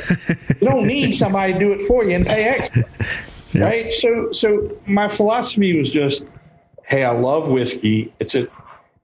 You 0.61 0.67
don't 0.67 0.87
need 0.87 1.11
somebody 1.15 1.51
to 1.53 1.59
do 1.59 1.71
it 1.73 1.81
for 1.81 2.05
you 2.05 2.11
and 2.11 2.25
pay 2.25 2.43
extra, 2.45 2.85
Yeah. 3.51 3.65
right? 3.65 3.91
So, 3.91 4.31
so 4.31 4.77
my 4.87 5.09
philosophy 5.09 5.77
was 5.77 5.89
just, 5.89 6.25
hey, 6.85 7.03
I 7.03 7.11
love 7.11 7.49
whiskey. 7.49 8.13
It's 8.19 8.35
a 8.35 8.47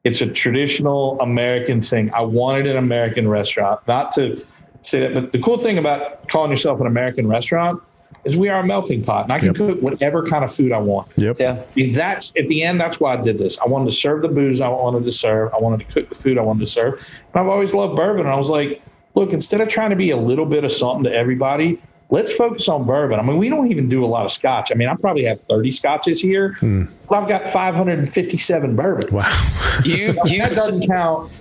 it's 0.05 0.21
a 0.21 0.27
traditional 0.27 1.19
American 1.19 1.81
thing. 1.81 2.09
I 2.13 2.21
wanted 2.21 2.67
an 2.67 2.77
American 2.77 3.27
restaurant, 3.27 3.81
not 3.85 4.13
to 4.13 4.41
say 4.83 5.01
that, 5.01 5.13
but 5.13 5.33
the 5.33 5.39
cool 5.39 5.57
thing 5.57 5.77
about 5.77 6.29
calling 6.29 6.49
yourself 6.49 6.79
an 6.79 6.87
American 6.87 7.27
restaurant 7.27 7.83
is 8.25 8.37
we 8.37 8.49
are 8.49 8.61
a 8.61 8.65
melting 8.65 9.03
pot, 9.03 9.23
and 9.25 9.33
I 9.33 9.39
can 9.39 9.47
Yep. 9.47 9.55
cook 9.55 9.81
whatever 9.81 10.23
kind 10.23 10.43
of 10.43 10.53
food 10.53 10.71
I 10.71 10.79
want. 10.79 11.07
Yep. 11.17 11.39
Yeah. 11.39 11.51
I 11.51 11.65
mean, 11.75 11.93
that's 11.93 12.33
at 12.37 12.47
the 12.47 12.63
end. 12.63 12.79
That's 12.79 12.99
why 12.99 13.13
I 13.13 13.21
did 13.21 13.37
this. 13.37 13.57
I 13.63 13.67
wanted 13.67 13.85
to 13.85 13.91
serve 13.91 14.21
the 14.21 14.29
booze 14.29 14.61
I 14.61 14.69
wanted 14.69 15.05
to 15.05 15.11
serve. 15.11 15.53
I 15.53 15.57
wanted 15.57 15.87
to 15.87 15.93
cook 15.93 16.09
the 16.09 16.15
food 16.15 16.37
I 16.37 16.41
wanted 16.41 16.61
to 16.61 16.67
serve. 16.67 16.93
And 17.33 17.41
I've 17.41 17.47
always 17.47 17.73
loved 17.73 17.95
bourbon. 17.95 18.21
And 18.21 18.29
I 18.29 18.35
was 18.35 18.49
like, 18.49 18.81
look, 19.15 19.33
instead 19.33 19.61
of 19.61 19.67
trying 19.67 19.89
to 19.89 19.95
be 19.95 20.11
a 20.11 20.17
little 20.17 20.45
bit 20.45 20.63
of 20.63 20.71
something 20.71 21.03
to 21.03 21.13
everybody, 21.13 21.81
let's 22.09 22.33
focus 22.33 22.67
on 22.67 22.85
bourbon. 22.85 23.19
I 23.19 23.23
mean, 23.23 23.37
we 23.37 23.49
don't 23.49 23.71
even 23.71 23.87
do 23.87 24.03
a 24.03 24.07
lot 24.07 24.25
of 24.25 24.31
scotch. 24.31 24.71
I 24.71 24.75
mean, 24.75 24.87
I 24.87 24.95
probably 24.95 25.23
have 25.23 25.39
30 25.47 25.71
scotches 25.71 26.21
here, 26.21 26.53
hmm. 26.59 26.85
but 27.07 27.21
I've 27.21 27.29
got 27.29 27.45
557 27.45 28.75
bourbons. 28.75 29.11
Wow. 29.11 29.55
You 29.85 30.19
you 30.25 30.39
That 30.39 30.55
doesn't 30.55 30.87
count. 30.87 31.31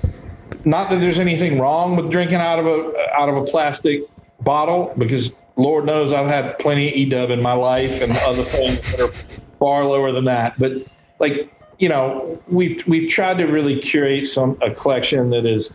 Not 0.64 0.90
that 0.90 1.00
there's 1.00 1.18
anything 1.18 1.58
wrong 1.58 1.96
with 1.96 2.08
drinking 2.08 2.36
out 2.36 2.60
of 2.60 2.66
a 2.66 2.92
out 3.12 3.28
of 3.28 3.36
a 3.36 3.44
plastic 3.44 4.02
bottle, 4.42 4.92
because 4.96 5.32
Lord 5.58 5.84
knows 5.84 6.12
I've 6.12 6.28
had 6.28 6.58
plenty 6.58 6.88
of 6.88 6.94
E 6.94 7.04
Dub 7.04 7.30
in 7.30 7.42
my 7.42 7.52
life 7.52 8.00
and 8.00 8.12
other 8.18 8.42
things 8.42 8.80
that 8.92 9.00
are 9.00 9.12
far 9.58 9.84
lower 9.84 10.12
than 10.12 10.24
that. 10.24 10.58
But 10.58 10.72
like 11.18 11.52
you 11.78 11.88
know, 11.88 12.40
we've 12.48 12.86
we've 12.86 13.08
tried 13.08 13.38
to 13.38 13.44
really 13.44 13.78
curate 13.78 14.26
some 14.26 14.56
a 14.62 14.70
collection 14.70 15.30
that 15.30 15.44
is 15.44 15.72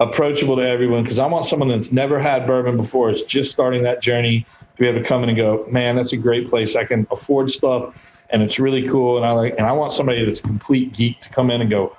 approachable 0.00 0.56
to 0.56 0.66
everyone 0.66 1.02
because 1.02 1.18
I 1.18 1.26
want 1.26 1.44
someone 1.44 1.68
that's 1.68 1.92
never 1.92 2.18
had 2.18 2.46
bourbon 2.46 2.76
before, 2.76 3.10
is 3.10 3.22
just 3.22 3.50
starting 3.50 3.82
that 3.82 4.00
journey 4.00 4.46
to 4.60 4.82
be 4.82 4.88
able 4.88 5.00
to 5.00 5.06
come 5.06 5.22
in 5.22 5.28
and 5.28 5.36
go, 5.36 5.66
man, 5.70 5.94
that's 5.94 6.12
a 6.12 6.16
great 6.16 6.48
place. 6.48 6.74
I 6.74 6.84
can 6.84 7.06
afford 7.10 7.50
stuff 7.50 7.94
and 8.30 8.42
it's 8.42 8.58
really 8.58 8.88
cool. 8.88 9.16
And 9.16 9.26
I 9.26 9.32
like, 9.32 9.58
and 9.58 9.66
I 9.66 9.72
want 9.72 9.92
somebody 9.92 10.24
that's 10.24 10.40
a 10.40 10.44
complete 10.44 10.92
geek 10.94 11.20
to 11.20 11.28
come 11.28 11.50
in 11.50 11.60
and 11.60 11.68
go, 11.68 11.94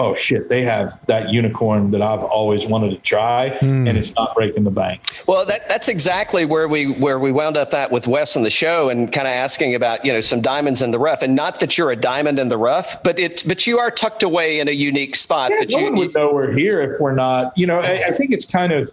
oh 0.00 0.14
shit, 0.14 0.48
they 0.48 0.62
have 0.62 0.98
that 1.06 1.30
unicorn 1.30 1.90
that 1.90 2.00
I've 2.00 2.24
always 2.24 2.66
wanted 2.66 2.90
to 2.90 2.96
try, 2.96 3.50
hmm. 3.50 3.86
and 3.86 3.98
it's 3.98 4.14
not 4.14 4.34
breaking 4.34 4.64
the 4.64 4.70
bank. 4.70 5.02
Well, 5.26 5.44
that, 5.44 5.68
that's 5.68 5.88
exactly 5.88 6.46
where 6.46 6.66
we 6.68 6.92
where 6.92 7.18
we 7.18 7.30
wound 7.30 7.58
up 7.58 7.74
at 7.74 7.90
with 7.92 8.08
Wes 8.08 8.34
on 8.34 8.42
the 8.42 8.50
show, 8.50 8.88
and 8.88 9.12
kind 9.12 9.28
of 9.28 9.32
asking 9.32 9.74
about 9.74 10.04
you 10.04 10.12
know 10.12 10.22
some 10.22 10.40
diamonds 10.40 10.80
in 10.80 10.90
the 10.90 10.98
rough, 10.98 11.20
and 11.22 11.34
not 11.34 11.60
that 11.60 11.76
you're 11.76 11.90
a 11.90 11.96
diamond 11.96 12.38
in 12.38 12.48
the 12.48 12.56
rough, 12.56 13.02
but 13.02 13.18
it 13.18 13.44
but 13.46 13.66
you 13.66 13.78
are 13.78 13.90
tucked 13.90 14.22
away 14.22 14.60
in 14.60 14.68
a 14.68 14.72
unique 14.72 15.14
spot 15.16 15.50
Yeah, 15.50 15.58
that 15.60 15.70
no 15.70 15.78
you, 15.78 15.84
one 15.84 15.94
would 15.96 16.14
know 16.14 16.32
we're 16.32 16.52
here 16.52 16.80
if 16.80 16.98
we're 16.98 17.14
not. 17.14 17.56
You 17.56 17.66
know, 17.66 17.80
I, 17.80 18.04
I 18.08 18.10
think 18.10 18.32
it's 18.32 18.46
kind 18.46 18.72
of. 18.72 18.90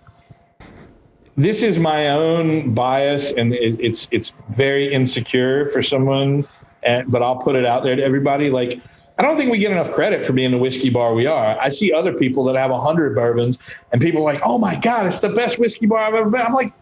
This 1.37 1.61
is 1.61 1.77
my 1.77 2.09
own 2.09 2.73
bias, 2.73 3.31
and 3.31 3.53
it, 3.53 3.79
it's 3.79 4.09
it's 4.11 4.33
very 4.49 4.91
insecure 4.91 5.67
for 5.67 5.81
someone. 5.81 6.45
And 6.83 7.09
but 7.09 7.21
I'll 7.21 7.37
put 7.37 7.55
it 7.55 7.65
out 7.65 7.83
there 7.83 7.95
to 7.95 8.03
everybody. 8.03 8.49
Like, 8.49 8.81
I 9.17 9.23
don't 9.23 9.35
think 9.35 9.51
we 9.51 9.57
get 9.57 9.71
enough 9.71 9.91
credit 9.91 10.23
for 10.23 10.33
being 10.33 10.51
the 10.51 10.57
whiskey 10.57 10.89
bar 10.89 11.13
we 11.13 11.25
are. 11.25 11.59
I 11.59 11.69
see 11.69 11.91
other 11.91 12.13
people 12.13 12.43
that 12.45 12.55
have 12.55 12.69
a 12.69 12.79
hundred 12.79 13.15
bourbons, 13.15 13.57
and 13.91 13.99
people 13.99 14.21
are 14.21 14.33
like, 14.33 14.41
"Oh 14.43 14.57
my 14.57 14.75
god, 14.75 15.07
it's 15.07 15.19
the 15.19 15.29
best 15.29 15.57
whiskey 15.57 15.87
bar 15.87 15.99
I've 15.99 16.13
ever 16.13 16.29
been." 16.29 16.41
I'm 16.41 16.53
like, 16.53 16.73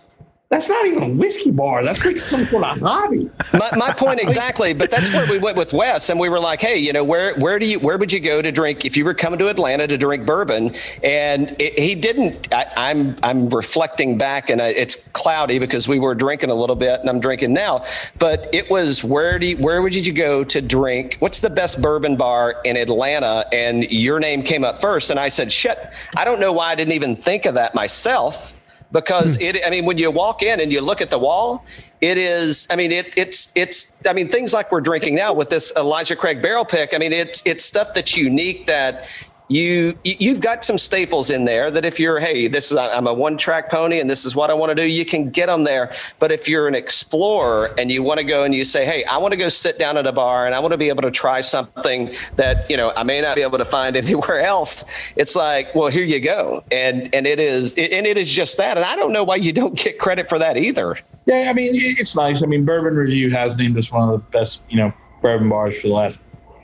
that's 0.49 0.69
not 0.69 0.85
even 0.85 1.03
a 1.03 1.09
whiskey 1.09 1.49
bar. 1.49 1.83
That's 1.83 2.05
like 2.05 2.19
some 2.19 2.45
sort 2.45 2.63
of 2.63 2.79
hobby. 2.79 3.29
my, 3.53 3.71
my 3.75 3.91
point 3.91 4.19
exactly, 4.19 4.73
but 4.73 4.91
that's 4.91 5.11
where 5.11 5.29
we 5.29 5.39
went 5.39 5.57
with 5.57 5.73
Wes, 5.73 6.11
and 6.11 6.19
we 6.19 6.29
were 6.29 6.39
like, 6.39 6.61
hey, 6.61 6.77
you 6.77 6.93
know, 6.93 7.03
where 7.03 7.33
where 7.35 7.57
do 7.57 7.65
you 7.65 7.79
where 7.79 7.97
would 7.97 8.11
you 8.11 8.19
go 8.19 8.43
to 8.43 8.51
drink 8.51 8.85
if 8.85 8.95
you 8.95 9.03
were 9.05 9.15
coming 9.15 9.39
to 9.39 9.47
Atlanta 9.47 9.87
to 9.87 9.97
drink 9.97 10.25
bourbon? 10.25 10.75
And 11.03 11.55
it, 11.59 11.79
he 11.79 11.95
didn't. 11.95 12.53
I, 12.53 12.63
am 12.77 13.09
I'm, 13.09 13.17
I'm 13.23 13.49
reflecting 13.49 14.19
back, 14.19 14.51
and 14.51 14.61
it's 14.61 15.07
cloudy 15.09 15.57
because 15.57 15.87
we 15.87 15.97
were 15.97 16.13
drinking 16.13 16.51
a 16.51 16.55
little 16.55 16.75
bit, 16.75 16.99
and 16.99 17.09
I'm 17.09 17.19
drinking 17.19 17.53
now. 17.53 17.83
But 18.19 18.47
it 18.53 18.69
was 18.69 19.03
where 19.03 19.39
do 19.39 19.47
you, 19.47 19.57
where 19.57 19.81
would 19.81 19.95
you 19.95 20.13
go 20.13 20.43
to 20.43 20.61
drink? 20.61 21.17
What's 21.19 21.39
the 21.39 21.49
best 21.49 21.81
bourbon 21.81 22.17
bar 22.17 22.61
in 22.65 22.77
Atlanta? 22.77 23.47
And 23.51 23.91
your 23.91 24.19
name 24.19 24.43
came 24.43 24.63
up 24.63 24.79
first, 24.79 25.09
and 25.09 25.19
I 25.19 25.29
said, 25.29 25.51
shit, 25.51 25.79
I 26.15 26.23
don't 26.23 26.39
know 26.39 26.53
why 26.53 26.71
I 26.71 26.75
didn't 26.75 26.93
even 26.93 27.15
think 27.15 27.47
of 27.47 27.55
that 27.55 27.73
myself 27.73 28.53
because 28.95 29.35
hmm. 29.35 29.43
it 29.43 29.67
i 29.67 29.69
mean 29.69 29.85
when 29.85 29.97
you 29.97 30.09
walk 30.09 30.41
in 30.41 30.61
and 30.61 30.71
you 30.71 30.79
look 30.79 31.01
at 31.01 31.09
the 31.09 31.19
wall 31.19 31.65
it 32.01 32.17
is 32.17 32.65
i 32.69 32.75
mean 32.75 32.91
it, 32.91 33.13
it's 33.17 33.51
it's 33.55 34.01
i 34.07 34.13
mean 34.13 34.29
things 34.29 34.53
like 34.53 34.71
we're 34.71 34.81
drinking 34.81 35.13
now 35.13 35.33
with 35.33 35.49
this 35.49 35.73
elijah 35.75 36.15
craig 36.15 36.41
barrel 36.41 36.65
pick 36.65 36.93
i 36.93 36.97
mean 36.97 37.11
it's 37.11 37.43
it's 37.45 37.63
stuff 37.65 37.93
that's 37.93 38.15
unique 38.15 38.65
that 38.65 39.05
you 39.47 39.97
you've 40.03 40.41
got 40.41 40.63
some 40.63 40.77
staples 40.77 41.29
in 41.29 41.45
there 41.45 41.69
that 41.69 41.85
if 41.85 41.99
you're 41.99 42.19
hey 42.19 42.47
this 42.47 42.71
is 42.71 42.77
i'm 42.77 43.05
a 43.05 43.13
one 43.13 43.37
track 43.37 43.69
pony 43.69 43.99
and 43.99 44.09
this 44.09 44.25
is 44.25 44.35
what 44.35 44.49
i 44.49 44.53
want 44.53 44.71
to 44.71 44.75
do 44.75 44.83
you 44.83 45.05
can 45.05 45.29
get 45.29 45.47
them 45.47 45.63
there. 45.63 45.91
But 46.19 46.31
if 46.31 46.47
you're 46.47 46.67
an 46.67 46.75
explorer 46.75 47.73
and 47.77 47.91
you 47.91 48.01
want 48.01 48.19
to 48.19 48.23
go 48.23 48.43
and 48.43 48.55
you 48.55 48.63
say 48.63 48.85
hey 48.85 49.03
i 49.05 49.17
want 49.17 49.33
to 49.33 49.37
go 49.37 49.49
sit 49.49 49.77
down 49.77 49.97
at 49.97 50.07
a 50.07 50.11
bar 50.11 50.45
and 50.45 50.55
i 50.55 50.59
want 50.59 50.71
to 50.71 50.77
be 50.77 50.89
able 50.89 51.03
to 51.03 51.11
try 51.11 51.41
something 51.41 52.13
that 52.35 52.69
you 52.69 52.77
know 52.77 52.91
i 52.95 53.03
may 53.03 53.21
not 53.21 53.35
be 53.35 53.41
able 53.41 53.57
to 53.57 53.65
find 53.65 53.95
anywhere 54.05 54.41
else 54.41 54.85
it's 55.15 55.35
like 55.35 55.73
well 55.75 55.89
here 55.89 56.03
you 56.03 56.19
go. 56.19 56.63
And 56.71 57.13
and 57.13 57.27
it 57.27 57.39
is 57.39 57.77
and 57.77 58.07
it 58.07 58.17
is 58.17 58.31
just 58.31 58.57
that. 58.57 58.77
And 58.77 58.85
i 58.85 58.95
don't 58.95 59.11
know 59.11 59.23
why 59.23 59.35
you 59.35 59.51
don't 59.51 59.75
get 59.77 59.99
credit 59.99 60.29
for 60.29 60.39
that 60.39 60.57
either. 60.57 60.97
Yeah 61.25 61.47
i 61.49 61.53
mean 61.53 61.71
it's 61.73 62.15
nice. 62.15 62.43
I 62.43 62.45
mean 62.45 62.65
bourbon 62.65 62.95
review 62.95 63.29
has 63.31 63.55
named 63.55 63.77
us 63.77 63.91
one 63.91 64.07
of 64.07 64.11
the 64.11 64.29
best 64.29 64.61
you 64.69 64.77
know 64.77 64.93
bourbon 65.21 65.49
bars 65.49 65.79
for 65.79 65.87
the 65.87 65.93
last 65.93 66.19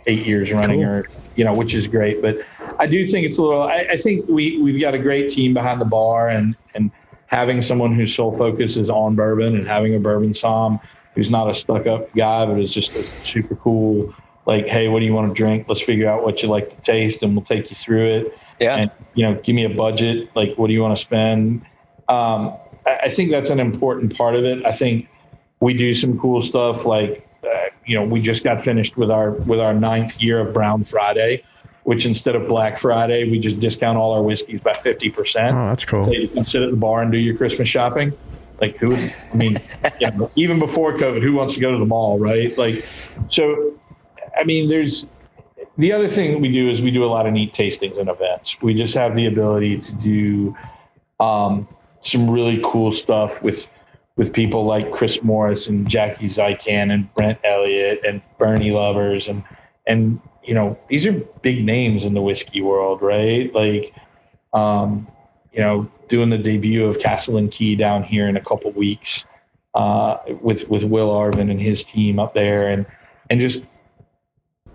eight 0.07 0.25
years 0.25 0.51
running 0.51 0.81
cool. 0.81 0.89
or 0.89 1.09
you 1.35 1.43
know 1.43 1.53
which 1.53 1.73
is 1.73 1.87
great 1.87 2.21
but 2.21 2.41
I 2.81 2.87
do 2.87 3.05
think 3.05 3.27
it's 3.27 3.37
a 3.37 3.43
little. 3.43 3.61
I, 3.61 3.87
I, 3.91 3.95
think 3.95 4.27
we 4.27 4.59
we've 4.59 4.81
got 4.81 4.95
a 4.95 4.97
great 4.97 5.29
team 5.29 5.53
behind 5.53 5.79
the 5.79 5.85
bar, 5.85 6.29
and 6.29 6.55
and 6.73 6.91
having 7.27 7.61
someone 7.61 7.93
whose 7.93 8.13
sole 8.13 8.35
focus 8.35 8.75
is 8.75 8.89
on 8.89 9.15
bourbon, 9.15 9.55
and 9.55 9.67
having 9.67 9.93
a 9.93 9.99
bourbon 9.99 10.33
som 10.33 10.79
who's 11.13 11.29
not 11.29 11.47
a 11.47 11.53
stuck 11.53 11.85
up 11.85 12.11
guy, 12.15 12.45
but 12.45 12.59
is 12.59 12.73
just 12.73 12.95
a 12.95 13.03
super 13.23 13.55
cool. 13.57 14.13
Like, 14.47 14.67
hey, 14.67 14.87
what 14.87 14.99
do 14.99 15.05
you 15.05 15.13
want 15.13 15.27
to 15.29 15.43
drink? 15.45 15.67
Let's 15.67 15.81
figure 15.81 16.09
out 16.09 16.23
what 16.23 16.41
you 16.41 16.49
like 16.49 16.71
to 16.71 16.81
taste, 16.81 17.21
and 17.21 17.35
we'll 17.35 17.45
take 17.45 17.69
you 17.69 17.75
through 17.75 18.05
it. 18.05 18.39
Yeah. 18.59 18.77
And 18.77 18.91
you 19.13 19.23
know, 19.23 19.39
give 19.43 19.55
me 19.55 19.65
a 19.65 19.69
budget. 19.69 20.29
Like, 20.35 20.55
what 20.55 20.67
do 20.67 20.73
you 20.73 20.81
want 20.81 20.97
to 20.97 21.01
spend? 21.01 21.61
Um, 22.09 22.55
I, 22.87 22.99
I 23.03 23.09
think 23.09 23.29
that's 23.29 23.51
an 23.51 23.59
important 23.59 24.17
part 24.17 24.33
of 24.33 24.43
it. 24.43 24.65
I 24.65 24.71
think 24.71 25.07
we 25.59 25.75
do 25.75 25.93
some 25.93 26.19
cool 26.19 26.41
stuff 26.41 26.85
like 26.85 27.27
uh, 27.43 27.65
you 27.91 27.97
know 27.97 28.05
we 28.05 28.21
just 28.21 28.43
got 28.43 28.63
finished 28.63 28.95
with 28.97 29.11
our 29.11 29.31
with 29.31 29.59
our 29.59 29.73
ninth 29.73 30.21
year 30.21 30.39
of 30.39 30.53
brown 30.53 30.83
friday 30.83 31.43
which 31.83 32.05
instead 32.05 32.35
of 32.35 32.47
Black 32.47 32.77
Friday, 32.77 33.29
we 33.29 33.39
just 33.39 33.59
discount 33.59 33.97
all 33.97 34.11
our 34.11 34.21
whiskeys 34.21 34.61
by 34.61 34.71
50%. 34.71 35.51
Oh, 35.51 35.69
that's 35.69 35.85
cool. 35.85 36.05
So 36.05 36.11
you 36.11 36.27
can 36.27 36.45
sit 36.45 36.61
at 36.61 36.69
the 36.69 36.77
bar 36.77 37.01
and 37.01 37.11
do 37.11 37.17
your 37.17 37.35
Christmas 37.35 37.67
shopping. 37.67 38.13
Like 38.59 38.77
who, 38.77 38.95
I 38.95 39.33
mean, 39.33 39.59
you 39.99 40.11
know, 40.11 40.29
even 40.35 40.59
before 40.59 40.93
COVID, 40.93 41.23
who 41.23 41.33
wants 41.33 41.55
to 41.55 41.59
go 41.59 41.71
to 41.71 41.79
the 41.79 41.85
mall, 41.85 42.19
right? 42.19 42.55
Like, 42.57 42.75
so, 43.29 43.73
I 44.37 44.43
mean, 44.43 44.69
there's 44.69 45.05
the 45.77 45.91
other 45.91 46.07
thing 46.07 46.39
we 46.39 46.51
do 46.51 46.69
is 46.69 46.81
we 46.81 46.91
do 46.91 47.03
a 47.03 47.07
lot 47.07 47.25
of 47.25 47.33
neat 47.33 47.53
tastings 47.53 47.97
and 47.97 48.09
events. 48.09 48.61
We 48.61 48.75
just 48.75 48.93
have 48.93 49.15
the 49.15 49.25
ability 49.25 49.79
to 49.79 49.95
do 49.95 50.55
um, 51.19 51.67
some 52.01 52.29
really 52.29 52.61
cool 52.63 52.91
stuff 52.91 53.41
with 53.41 53.67
with 54.21 54.33
people 54.33 54.63
like 54.63 54.91
Chris 54.91 55.23
Morris 55.23 55.65
and 55.65 55.89
Jackie 55.89 56.27
Zykan 56.27 56.93
and 56.93 57.11
Brent 57.15 57.39
Elliott 57.43 58.01
and 58.05 58.21
Bernie 58.37 58.69
Lubbers 58.69 59.27
and 59.27 59.43
and 59.87 60.21
you 60.43 60.53
know, 60.53 60.77
these 60.89 61.07
are 61.07 61.13
big 61.41 61.65
names 61.65 62.05
in 62.05 62.13
the 62.13 62.21
whiskey 62.21 62.61
world, 62.61 63.01
right? 63.01 63.51
Like, 63.51 63.95
um, 64.53 65.07
you 65.51 65.59
know, 65.59 65.89
doing 66.07 66.29
the 66.29 66.37
debut 66.37 66.85
of 66.85 66.99
Castle 66.99 67.37
and 67.37 67.51
Key 67.51 67.75
down 67.75 68.03
here 68.03 68.27
in 68.27 68.37
a 68.37 68.41
couple 68.41 68.71
weeks 68.73 69.25
uh, 69.73 70.17
with 70.39 70.69
with 70.69 70.83
Will 70.83 71.09
Arvin 71.09 71.49
and 71.49 71.59
his 71.59 71.83
team 71.83 72.19
up 72.19 72.35
there, 72.35 72.67
and 72.67 72.85
and 73.31 73.41
just 73.41 73.63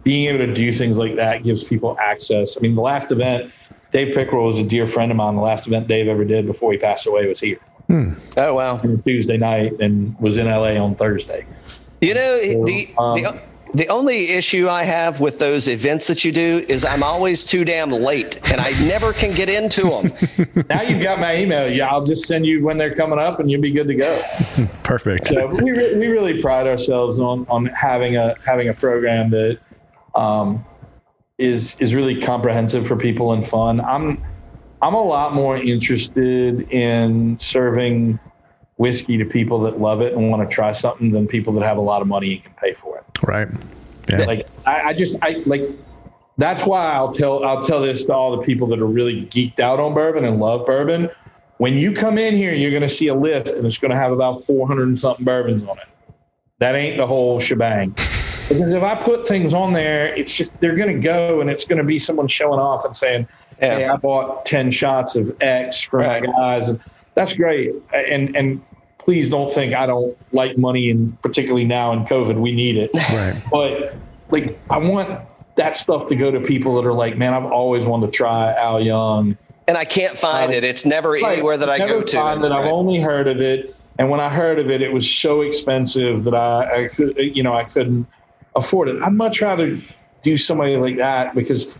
being 0.02 0.26
able 0.28 0.44
to 0.44 0.52
do 0.52 0.72
things 0.72 0.98
like 0.98 1.14
that 1.14 1.44
gives 1.44 1.62
people 1.62 1.96
access. 2.00 2.56
I 2.56 2.60
mean, 2.62 2.74
the 2.74 2.82
last 2.82 3.12
event, 3.12 3.52
Dave 3.92 4.12
Pickerell 4.12 4.46
was 4.46 4.58
a 4.58 4.64
dear 4.64 4.88
friend 4.88 5.12
of 5.12 5.16
mine. 5.16 5.36
The 5.36 5.40
last 5.42 5.68
event 5.68 5.86
Dave 5.86 6.08
ever 6.08 6.24
did 6.24 6.46
before 6.46 6.72
he 6.72 6.78
passed 6.78 7.06
away 7.06 7.28
was 7.28 7.38
here. 7.38 7.60
Hmm. 7.86 8.14
Oh 8.36 8.54
wow! 8.54 8.78
Tuesday 9.04 9.36
night, 9.36 9.80
and 9.80 10.18
was 10.18 10.38
in 10.38 10.46
LA 10.46 10.74
on 10.74 10.94
Thursday. 10.94 11.46
You 12.00 12.14
know 12.14 12.40
so, 12.40 12.64
the, 12.64 12.94
um, 12.98 13.14
the 13.14 13.42
the 13.74 13.88
only 13.88 14.30
issue 14.30 14.68
I 14.68 14.84
have 14.84 15.20
with 15.20 15.38
those 15.38 15.68
events 15.68 16.06
that 16.06 16.24
you 16.24 16.32
do 16.32 16.64
is 16.68 16.84
I'm 16.84 17.02
always 17.02 17.44
too 17.44 17.64
damn 17.64 17.90
late 17.90 18.40
and 18.50 18.60
I 18.60 18.70
never 18.86 19.12
can 19.12 19.34
get 19.34 19.50
into 19.50 19.90
them. 19.90 20.64
now 20.68 20.82
you've 20.82 21.02
got 21.02 21.20
my 21.20 21.36
email. 21.36 21.70
Yeah, 21.70 21.88
I'll 21.88 22.04
just 22.04 22.26
send 22.26 22.46
you 22.46 22.64
when 22.64 22.78
they're 22.78 22.94
coming 22.94 23.18
up 23.18 23.40
and 23.40 23.50
you'll 23.50 23.60
be 23.60 23.70
good 23.70 23.88
to 23.88 23.94
go. 23.94 24.22
Perfect. 24.82 25.26
So 25.26 25.48
we, 25.48 25.72
re- 25.72 25.94
we 25.94 26.06
really 26.06 26.40
pride 26.40 26.66
ourselves 26.66 27.20
on, 27.20 27.44
on 27.48 27.66
having 27.66 28.16
a, 28.16 28.34
having 28.46 28.68
a 28.68 28.74
program 28.74 29.30
that 29.30 29.58
um, 30.14 30.64
is, 31.36 31.76
is 31.78 31.94
really 31.94 32.20
comprehensive 32.20 32.86
for 32.86 32.96
people 32.96 33.32
and 33.32 33.46
fun. 33.46 33.80
I'm, 33.80 34.22
I'm 34.86 34.94
a 34.94 35.02
lot 35.02 35.34
more 35.34 35.56
interested 35.56 36.70
in 36.70 37.36
serving 37.40 38.20
whiskey 38.76 39.18
to 39.18 39.24
people 39.24 39.58
that 39.62 39.80
love 39.80 40.00
it 40.00 40.12
and 40.12 40.30
want 40.30 40.48
to 40.48 40.54
try 40.54 40.70
something 40.70 41.10
than 41.10 41.26
people 41.26 41.52
that 41.54 41.64
have 41.64 41.76
a 41.76 41.80
lot 41.80 42.02
of 42.02 42.06
money 42.06 42.34
and 42.34 42.44
can 42.44 42.52
pay 42.52 42.72
for 42.72 42.98
it. 42.98 43.04
Right. 43.20 43.48
Yeah. 44.08 44.18
Like 44.18 44.46
I, 44.64 44.82
I 44.82 44.94
just 44.94 45.16
I 45.22 45.42
like 45.44 45.62
that's 46.38 46.64
why 46.64 46.92
I'll 46.92 47.12
tell 47.12 47.42
I'll 47.42 47.60
tell 47.60 47.80
this 47.80 48.04
to 48.04 48.12
all 48.12 48.36
the 48.36 48.44
people 48.44 48.68
that 48.68 48.78
are 48.78 48.86
really 48.86 49.26
geeked 49.26 49.58
out 49.58 49.80
on 49.80 49.92
bourbon 49.92 50.24
and 50.24 50.38
love 50.38 50.64
bourbon. 50.64 51.10
When 51.58 51.74
you 51.74 51.92
come 51.92 52.16
in 52.16 52.36
here, 52.36 52.54
you're 52.54 52.70
going 52.70 52.82
to 52.82 52.88
see 52.88 53.08
a 53.08 53.14
list, 53.14 53.56
and 53.56 53.66
it's 53.66 53.78
going 53.78 53.90
to 53.90 53.96
have 53.96 54.12
about 54.12 54.44
400 54.44 54.86
and 54.86 54.96
something 54.96 55.24
bourbons 55.24 55.64
on 55.64 55.78
it. 55.78 55.88
That 56.60 56.76
ain't 56.76 56.96
the 56.96 57.08
whole 57.08 57.40
shebang. 57.40 57.96
Because 58.48 58.72
if 58.72 58.84
I 58.84 58.94
put 58.94 59.26
things 59.26 59.52
on 59.52 59.72
there, 59.72 60.14
it's 60.14 60.32
just 60.32 60.58
they're 60.60 60.76
going 60.76 60.94
to 60.94 61.02
go, 61.02 61.40
and 61.40 61.50
it's 61.50 61.64
going 61.64 61.78
to 61.78 61.84
be 61.84 61.98
someone 61.98 62.28
showing 62.28 62.60
off 62.60 62.84
and 62.84 62.96
saying, 62.96 63.26
yeah. 63.60 63.76
"Hey, 63.76 63.84
I 63.86 63.96
bought 63.96 64.44
10 64.44 64.70
shots 64.70 65.16
of 65.16 65.34
X 65.40 65.82
for 65.82 66.00
right. 66.00 66.24
my 66.24 66.32
guys," 66.32 66.72
that's 67.14 67.34
great. 67.34 67.72
And 67.92 68.36
and 68.36 68.62
please 68.98 69.30
don't 69.30 69.52
think 69.52 69.72
I 69.72 69.86
don't 69.86 70.16
like 70.32 70.58
money, 70.58 70.90
and 70.90 71.20
particularly 71.22 71.64
now 71.64 71.92
in 71.92 72.04
COVID, 72.04 72.40
we 72.40 72.52
need 72.52 72.76
it. 72.76 72.90
Right. 73.12 73.40
But 73.50 73.94
like, 74.30 74.58
I 74.68 74.78
want 74.78 75.20
that 75.54 75.76
stuff 75.76 76.08
to 76.08 76.16
go 76.16 76.30
to 76.30 76.40
people 76.40 76.74
that 76.74 76.84
are 76.84 76.92
like, 76.92 77.16
man, 77.16 77.32
I've 77.32 77.44
always 77.44 77.86
wanted 77.86 78.06
to 78.06 78.12
try 78.12 78.52
Al 78.54 78.80
Young, 78.80 79.38
and 79.68 79.78
I 79.78 79.84
can't 79.84 80.18
find 80.18 80.50
um, 80.50 80.52
it. 80.52 80.64
It's 80.64 80.84
never 80.84 81.12
right. 81.12 81.24
anywhere 81.24 81.56
that 81.56 81.70
I 81.70 81.78
go 81.78 82.02
to. 82.02 82.16
Find 82.16 82.44
it. 82.44 82.50
Right. 82.50 82.64
I've 82.64 82.72
only 82.72 83.00
heard 83.00 83.28
of 83.28 83.40
it, 83.40 83.74
and 83.98 84.10
when 84.10 84.20
I 84.20 84.28
heard 84.28 84.58
of 84.58 84.70
it, 84.70 84.82
it 84.82 84.92
was 84.92 85.08
so 85.08 85.40
expensive 85.40 86.24
that 86.24 86.34
I, 86.34 86.84
I 86.84 86.88
could, 86.88 87.16
you 87.16 87.42
know, 87.42 87.54
I 87.54 87.64
couldn't 87.64 88.06
afford 88.56 88.88
it. 88.88 89.00
I'd 89.02 89.12
much 89.12 89.40
rather 89.40 89.76
do 90.22 90.36
somebody 90.36 90.76
like 90.76 90.96
that 90.96 91.34
because 91.34 91.74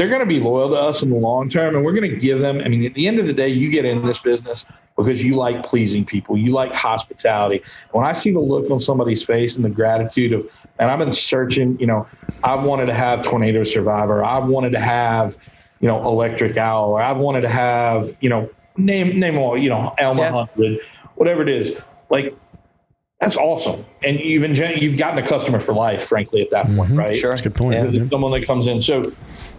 they're 0.00 0.08
going 0.08 0.20
to 0.20 0.26
be 0.26 0.40
loyal 0.40 0.70
to 0.70 0.76
us 0.76 1.02
in 1.02 1.10
the 1.10 1.16
long 1.16 1.46
term 1.50 1.76
and 1.76 1.84
we're 1.84 1.92
going 1.92 2.10
to 2.10 2.16
give 2.16 2.38
them 2.38 2.62
i 2.64 2.68
mean 2.68 2.86
at 2.86 2.94
the 2.94 3.06
end 3.06 3.18
of 3.18 3.26
the 3.26 3.34
day 3.34 3.48
you 3.48 3.70
get 3.70 3.84
in 3.84 4.06
this 4.06 4.18
business 4.18 4.64
because 4.96 5.22
you 5.22 5.34
like 5.34 5.62
pleasing 5.62 6.04
people. 6.04 6.36
You 6.36 6.52
like 6.52 6.74
hospitality. 6.74 7.62
When 7.92 8.06
i 8.06 8.14
see 8.14 8.32
the 8.32 8.40
look 8.40 8.70
on 8.70 8.80
somebody's 8.80 9.22
face 9.22 9.56
and 9.56 9.64
the 9.64 9.70
gratitude 9.70 10.32
of 10.32 10.50
and 10.78 10.90
i've 10.90 10.98
been 10.98 11.12
searching 11.12 11.78
you 11.78 11.86
know 11.86 12.06
i've 12.42 12.62
wanted 12.62 12.86
to 12.86 12.94
have 12.94 13.22
tornado 13.22 13.62
survivor. 13.62 14.24
I've 14.24 14.46
wanted 14.46 14.72
to 14.72 14.80
have 14.80 15.36
you 15.80 15.88
know 15.88 16.02
electric 16.02 16.56
owl. 16.56 16.92
Or 16.92 17.02
i've 17.02 17.18
wanted 17.18 17.42
to 17.42 17.50
have 17.50 18.16
you 18.20 18.30
know 18.30 18.48
name 18.78 19.20
name 19.20 19.36
all 19.36 19.58
you 19.58 19.68
know 19.68 19.94
elma 19.98 20.22
yeah. 20.22 20.32
100 20.32 20.80
whatever 21.16 21.42
it 21.42 21.50
is. 21.50 21.78
Like 22.08 22.34
that's 23.20 23.36
awesome. 23.36 23.84
And 24.02 24.18
you've 24.18 24.42
you've 24.82 24.96
gotten 24.96 25.18
a 25.18 25.26
customer 25.26 25.60
for 25.60 25.74
life, 25.74 26.04
frankly, 26.04 26.40
at 26.40 26.50
that 26.50 26.66
mm-hmm. 26.66 26.76
point, 26.78 26.92
right? 26.92 27.14
Sure, 27.16 27.30
that's 27.30 27.42
a 27.42 27.44
good 27.44 27.54
point. 27.54 27.92
Yeah. 27.92 28.08
Someone 28.08 28.32
that 28.32 28.46
comes 28.46 28.66
in. 28.66 28.80
So 28.80 29.02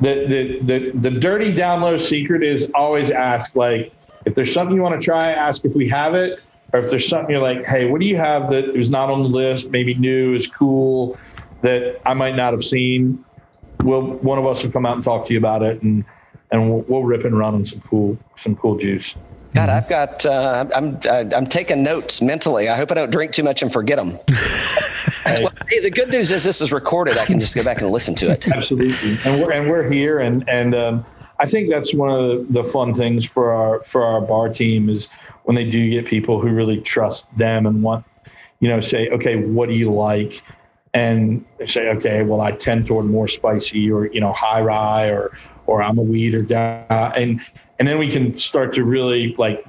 the, 0.01 0.25
the 0.27 0.59
the 0.61 0.91
the 0.95 1.11
dirty 1.11 1.53
down 1.53 1.81
low 1.81 1.97
secret 1.97 2.43
is 2.43 2.71
always 2.73 3.11
ask 3.11 3.55
like 3.55 3.93
if 4.25 4.33
there's 4.33 4.51
something 4.51 4.75
you 4.75 4.81
want 4.81 4.99
to 4.99 5.05
try, 5.05 5.31
ask 5.31 5.63
if 5.63 5.75
we 5.75 5.87
have 5.89 6.15
it, 6.15 6.39
or 6.73 6.79
if 6.79 6.89
there's 6.89 7.07
something 7.07 7.29
you're 7.29 7.41
like, 7.41 7.63
hey, 7.63 7.85
what 7.85 8.01
do 8.01 8.07
you 8.07 8.17
have 8.17 8.49
that 8.49 8.75
is 8.75 8.89
not 8.89 9.09
on 9.09 9.21
the 9.21 9.29
list, 9.29 9.69
maybe 9.69 9.93
new, 9.93 10.33
is 10.33 10.47
cool, 10.47 11.17
that 11.61 12.01
I 12.05 12.15
might 12.15 12.35
not 12.35 12.53
have 12.53 12.63
seen. 12.63 13.23
Well, 13.83 14.01
one 14.01 14.39
of 14.39 14.45
us 14.45 14.63
will 14.63 14.71
come 14.71 14.85
out 14.87 14.95
and 14.95 15.03
talk 15.03 15.25
to 15.25 15.33
you 15.33 15.39
about 15.39 15.61
it, 15.61 15.81
and 15.83 16.03
and 16.51 16.69
we'll, 16.69 16.81
we'll 16.87 17.03
rip 17.03 17.25
and 17.25 17.37
run 17.37 17.53
on 17.53 17.65
some 17.65 17.81
cool 17.81 18.17
some 18.37 18.55
cool 18.55 18.77
juice. 18.77 19.15
God, 19.53 19.69
I've 19.69 19.89
got. 19.89 20.25
Uh, 20.25 20.65
I'm 20.73 20.99
uh, 21.09 21.25
I'm 21.35 21.45
taking 21.45 21.83
notes 21.83 22.21
mentally. 22.21 22.69
I 22.69 22.77
hope 22.77 22.91
I 22.91 22.95
don't 22.95 23.11
drink 23.11 23.33
too 23.33 23.43
much 23.43 23.61
and 23.61 23.71
forget 23.71 23.97
them. 23.97 24.17
hey. 25.25 25.43
Well, 25.43 25.51
hey, 25.67 25.81
the 25.81 25.89
good 25.89 26.09
news 26.09 26.31
is 26.31 26.43
this 26.43 26.61
is 26.61 26.71
recorded. 26.71 27.17
I 27.17 27.25
can 27.25 27.39
just 27.39 27.55
go 27.55 27.63
back 27.63 27.81
and 27.81 27.91
listen 27.91 28.15
to 28.15 28.29
it. 28.29 28.47
Absolutely, 28.53 29.17
and 29.25 29.41
we're 29.41 29.51
and 29.51 29.69
we're 29.69 29.89
here, 29.89 30.19
and 30.19 30.47
and 30.47 30.73
um, 30.73 31.05
I 31.39 31.47
think 31.47 31.69
that's 31.69 31.93
one 31.93 32.09
of 32.09 32.29
the, 32.29 32.61
the 32.61 32.63
fun 32.63 32.93
things 32.93 33.25
for 33.25 33.51
our 33.51 33.83
for 33.83 34.05
our 34.05 34.21
bar 34.21 34.47
team 34.47 34.89
is 34.89 35.09
when 35.43 35.55
they 35.55 35.65
do 35.65 35.89
get 35.89 36.05
people 36.05 36.39
who 36.39 36.49
really 36.49 36.79
trust 36.79 37.27
them 37.37 37.65
and 37.65 37.83
want, 37.83 38.05
you 38.59 38.69
know, 38.69 38.79
say, 38.79 39.09
okay, 39.09 39.37
what 39.37 39.67
do 39.67 39.75
you 39.75 39.91
like? 39.91 40.41
And 40.93 41.43
they 41.57 41.65
say, 41.65 41.89
okay, 41.89 42.23
well, 42.23 42.41
I 42.41 42.51
tend 42.51 42.85
toward 42.85 43.05
more 43.05 43.27
spicy 43.27 43.91
or 43.91 44.05
you 44.05 44.21
know 44.21 44.31
high 44.31 44.61
rye 44.61 45.07
or 45.07 45.35
or 45.65 45.81
I'm 45.81 45.97
a 45.97 46.03
wheater 46.03 46.41
guy, 46.41 47.13
and 47.17 47.41
and 47.81 47.87
then 47.87 47.97
we 47.97 48.11
can 48.11 48.35
start 48.35 48.73
to 48.73 48.83
really 48.83 49.33
like 49.39 49.65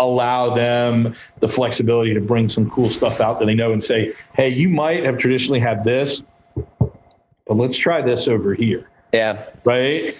allow 0.00 0.50
them 0.50 1.14
the 1.38 1.48
flexibility 1.48 2.12
to 2.12 2.20
bring 2.20 2.48
some 2.48 2.68
cool 2.68 2.90
stuff 2.90 3.20
out 3.20 3.38
that 3.38 3.44
they 3.44 3.54
know 3.54 3.72
and 3.72 3.82
say, 3.82 4.12
hey, 4.34 4.48
you 4.48 4.68
might 4.68 5.04
have 5.04 5.18
traditionally 5.18 5.60
had 5.60 5.84
this, 5.84 6.24
but 6.56 7.54
let's 7.54 7.78
try 7.78 8.02
this 8.02 8.26
over 8.26 8.54
here. 8.54 8.90
Yeah. 9.12 9.48
Right. 9.62 10.16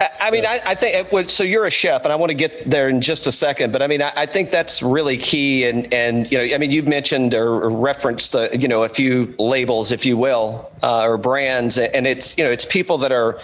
I- 0.00 0.30
mean, 0.30 0.46
I, 0.46 0.60
I 0.64 0.74
think 0.74 0.96
it 0.96 1.12
would, 1.12 1.28
so. 1.30 1.44
You're 1.44 1.66
a 1.66 1.70
chef, 1.70 2.04
and 2.04 2.12
I 2.12 2.16
want 2.16 2.30
to 2.30 2.34
get 2.34 2.62
there 2.70 2.88
in 2.88 3.02
just 3.02 3.26
a 3.26 3.32
second. 3.32 3.72
But 3.72 3.82
I 3.82 3.86
mean, 3.86 4.00
I, 4.00 4.12
I 4.16 4.26
think 4.26 4.50
that's 4.50 4.82
really 4.82 5.18
key. 5.18 5.64
And 5.64 5.92
and 5.92 6.30
you 6.30 6.38
know, 6.38 6.54
I 6.54 6.56
mean, 6.56 6.70
you've 6.70 6.86
mentioned 6.86 7.34
or 7.34 7.68
referenced, 7.68 8.36
uh, 8.36 8.48
you 8.52 8.68
know, 8.68 8.84
a 8.84 8.88
few 8.88 9.34
labels, 9.38 9.90
if 9.90 10.06
you 10.06 10.16
will, 10.16 10.70
uh, 10.84 11.02
or 11.02 11.18
brands, 11.18 11.78
and 11.78 12.06
it's 12.06 12.38
you 12.38 12.44
know, 12.44 12.50
it's 12.50 12.64
people 12.64 12.96
that 12.98 13.10
are 13.10 13.40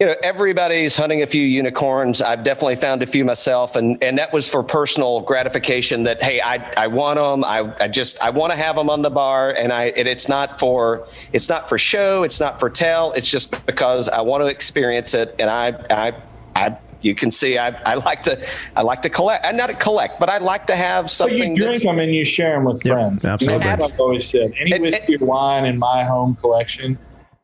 you 0.00 0.06
know 0.06 0.14
everybody's 0.22 0.96
hunting 0.96 1.20
a 1.22 1.26
few 1.26 1.42
unicorns 1.42 2.22
i've 2.22 2.42
definitely 2.42 2.74
found 2.74 3.02
a 3.02 3.06
few 3.06 3.22
myself 3.22 3.76
and 3.76 4.02
and 4.02 4.18
that 4.18 4.32
was 4.32 4.48
for 4.48 4.62
personal 4.62 5.20
gratification 5.20 6.02
that 6.04 6.22
hey 6.22 6.40
i 6.40 6.56
i 6.78 6.86
want 6.86 7.18
them 7.18 7.44
i, 7.44 7.70
I 7.78 7.86
just 7.86 8.18
i 8.24 8.30
want 8.30 8.50
to 8.52 8.56
have 8.58 8.76
them 8.76 8.88
on 8.88 9.02
the 9.02 9.10
bar 9.10 9.50
and 9.50 9.70
i 9.72 9.88
and 9.90 10.08
it's 10.08 10.26
not 10.26 10.58
for 10.58 11.06
it's 11.34 11.50
not 11.50 11.68
for 11.68 11.76
show 11.76 12.22
it's 12.22 12.40
not 12.40 12.58
for 12.58 12.70
tell 12.70 13.12
it's 13.12 13.30
just 13.30 13.64
because 13.66 14.08
i 14.08 14.22
want 14.22 14.42
to 14.42 14.46
experience 14.46 15.12
it 15.12 15.34
and 15.38 15.50
i 15.50 15.68
i 15.90 16.14
i 16.56 16.78
you 17.02 17.14
can 17.14 17.30
see 17.30 17.56
I, 17.58 17.68
I 17.84 17.94
like 17.94 18.22
to 18.22 18.42
I 18.76 18.82
like 18.82 19.00
to 19.02 19.08
collect 19.08 19.46
and 19.46 19.56
not 19.56 19.80
collect, 19.80 20.20
but 20.20 20.28
I 20.28 20.36
like 20.36 20.66
to 20.66 20.76
have 20.76 21.10
something. 21.10 21.38
But 21.38 21.48
you 21.48 21.64
drink 21.64 21.82
them 21.82 21.98
and 21.98 22.14
you 22.14 22.26
share 22.26 22.56
them 22.56 22.64
with 22.66 22.84
Yep, 22.84 22.92
friends. 22.92 23.24
absolutely. 23.24 23.64
That's 23.64 23.80
what 23.80 23.92
I've 23.94 24.00
always 24.00 24.30
said. 24.30 24.52
Any 24.60 24.72
And- 24.72 24.82
whiskey 24.82 25.16
or 25.16 25.24
wine 25.24 25.64
in 25.64 25.78
my 25.78 26.04
home 26.04 26.34
collection, 26.34 26.98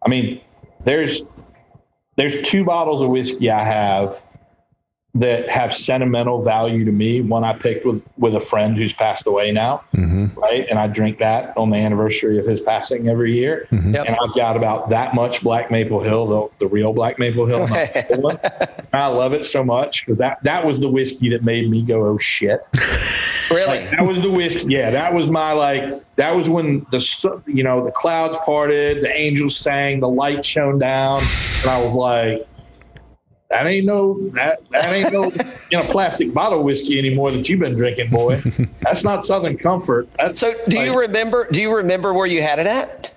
I 0.05 0.11
mean, 0.11 0.43
there's 0.85 1.23
there's 2.17 2.41
two 2.43 2.65
bottles 2.65 3.03
of 3.03 3.11
whiskey 3.11 3.51
I 3.51 3.63
have 3.65 4.23
that 5.21 5.49
have 5.49 5.75
sentimental 5.75 6.43
value 6.43 6.85
to 6.85 6.93
me. 6.93 7.21
One 7.23 7.43
I 7.43 7.55
picked 7.55 7.87
with 7.87 8.07
with 8.19 8.35
a 8.35 8.41
friend 8.41 8.77
who's 8.77 8.93
passed 8.93 9.27
away 9.27 9.51
now, 9.51 9.83
mm-hmm. 9.95 10.39
right? 10.39 10.67
And 10.69 10.79
I 10.79 10.87
drink 10.87 11.19
that 11.19 11.57
on 11.57 11.71
the 11.71 11.77
anniversary 11.77 12.39
of 12.39 12.47
his 12.47 12.61
passing 12.61 13.09
every 13.09 13.33
year. 13.33 13.67
Mm-hmm. 13.71 13.95
Yep. 13.95 14.07
And 14.07 14.17
I've 14.17 14.35
got 14.35 14.57
about 14.57 14.91
that 14.91 15.15
much 15.15 15.43
Black 15.43 15.71
Maple 15.71 16.03
Hill, 16.03 16.27
the, 16.27 16.49
the 16.59 16.67
real 16.67 16.93
Black 16.93 17.19
Maple 17.19 17.47
Hill. 17.47 17.67
not 17.67 17.93
the 17.93 18.15
old 18.15 18.25
one. 18.25 18.39
And 18.43 19.03
I 19.03 19.07
love 19.07 19.33
it 19.33 19.47
so 19.47 19.65
much 19.65 20.05
because 20.05 20.19
that 20.19 20.43
that 20.43 20.65
was 20.65 20.81
the 20.81 20.89
whiskey 20.89 21.31
that 21.31 21.43
made 21.43 21.71
me 21.71 21.83
go, 21.83 22.07
oh 22.07 22.19
shit. 22.19 22.61
really. 23.51 23.87
That 23.87 24.05
was 24.05 24.21
the 24.21 24.31
whiskey. 24.31 24.67
Yeah, 24.69 24.91
that 24.91 25.15
was 25.15 25.29
my 25.29 25.53
like. 25.53 26.03
That 26.17 26.35
was 26.35 26.49
when 26.49 26.87
the 26.91 27.43
you 27.47 27.63
know 27.63 27.85
the 27.85 27.93
clouds 27.93 28.39
parted, 28.45 29.03
the 29.03 29.13
angels 29.13 29.59
sang, 29.59 30.01
the 30.01 30.09
light 30.09 30.45
shone 30.45 30.79
down, 30.79 31.23
and 31.61 31.71
I 31.71 31.85
was 31.85 31.95
like, 31.95 32.47
"That 33.51 33.67
ain't 33.67 33.87
no 33.87 34.19
that 34.31 34.59
that 34.71 34.93
ain't 34.93 35.13
no 35.13 35.25
you 35.71 35.79
know 35.79 35.83
plastic 35.85 36.33
bottle 36.35 36.63
whiskey 36.63 36.99
anymore 36.99 37.31
that 37.33 37.49
you've 37.49 37.61
been 37.61 37.75
drinking, 37.77 38.11
boy. 38.11 38.43
That's 38.81 39.05
not 39.05 39.25
Southern 39.25 39.57
Comfort. 39.57 40.09
That's 40.19 40.41
So 40.41 40.53
do 40.69 40.81
you 40.81 40.99
remember? 40.99 41.47
Do 41.51 41.61
you 41.63 41.75
remember 41.75 42.13
where 42.15 42.27
you 42.27 42.43
had 42.43 42.59
it 42.59 42.67
at? 42.67 43.13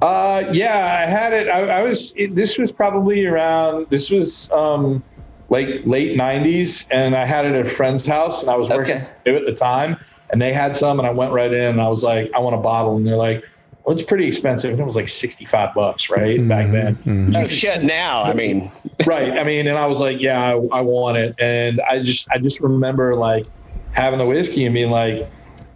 Uh, 0.00 0.44
yeah, 0.52 0.98
I 1.04 1.10
had 1.10 1.32
it. 1.32 1.48
I, 1.48 1.80
I 1.80 1.82
was. 1.82 2.12
It, 2.16 2.34
this 2.34 2.58
was 2.58 2.70
probably 2.70 3.26
around. 3.26 3.88
This 3.90 4.10
was 4.10 4.50
um, 4.52 5.02
late 5.50 5.86
late 5.86 6.16
'90s, 6.16 6.86
and 6.92 7.16
I 7.16 7.26
had 7.26 7.44
it 7.44 7.54
at 7.54 7.66
a 7.66 7.68
friend's 7.68 8.06
house, 8.06 8.42
and 8.42 8.50
I 8.50 8.56
was 8.56 8.70
working 8.70 8.98
Okay. 9.26 9.36
at 9.36 9.46
the 9.46 9.52
time, 9.54 9.96
and 10.30 10.40
they 10.40 10.52
had 10.52 10.76
some, 10.76 11.00
and 11.00 11.08
I 11.08 11.10
went 11.10 11.32
right 11.32 11.52
in, 11.52 11.72
and 11.72 11.80
I 11.80 11.88
was 11.88 12.04
like, 12.04 12.30
I 12.34 12.38
want 12.38 12.54
a 12.54 12.58
bottle, 12.58 12.96
and 12.96 13.04
they're 13.06 13.16
like, 13.16 13.44
Well, 13.84 13.94
it's 13.94 14.02
pretty 14.02 14.26
expensive. 14.26 14.80
It 14.80 14.82
was 14.82 14.96
like 14.96 15.08
65 15.08 15.74
bucks, 15.74 16.08
right, 16.08 16.46
back 16.48 16.72
then. 16.72 17.32
Oh 17.36 17.44
shit! 17.44 17.82
Now, 17.82 18.22
I 18.22 18.32
mean, 18.32 18.72
right. 19.06 19.32
I 19.32 19.44
mean, 19.44 19.66
and 19.66 19.78
I 19.78 19.86
was 19.86 20.00
like, 20.00 20.20
yeah, 20.20 20.42
I, 20.42 20.52
I 20.52 20.80
want 20.80 21.18
it, 21.18 21.34
and 21.38 21.80
I 21.82 22.02
just 22.02 22.26
I 22.30 22.38
just 22.38 22.60
remember 22.60 23.14
like 23.14 23.46
having 23.92 24.18
the 24.18 24.26
whiskey 24.26 24.64
and 24.64 24.74
being 24.74 24.90
like, 24.90 25.28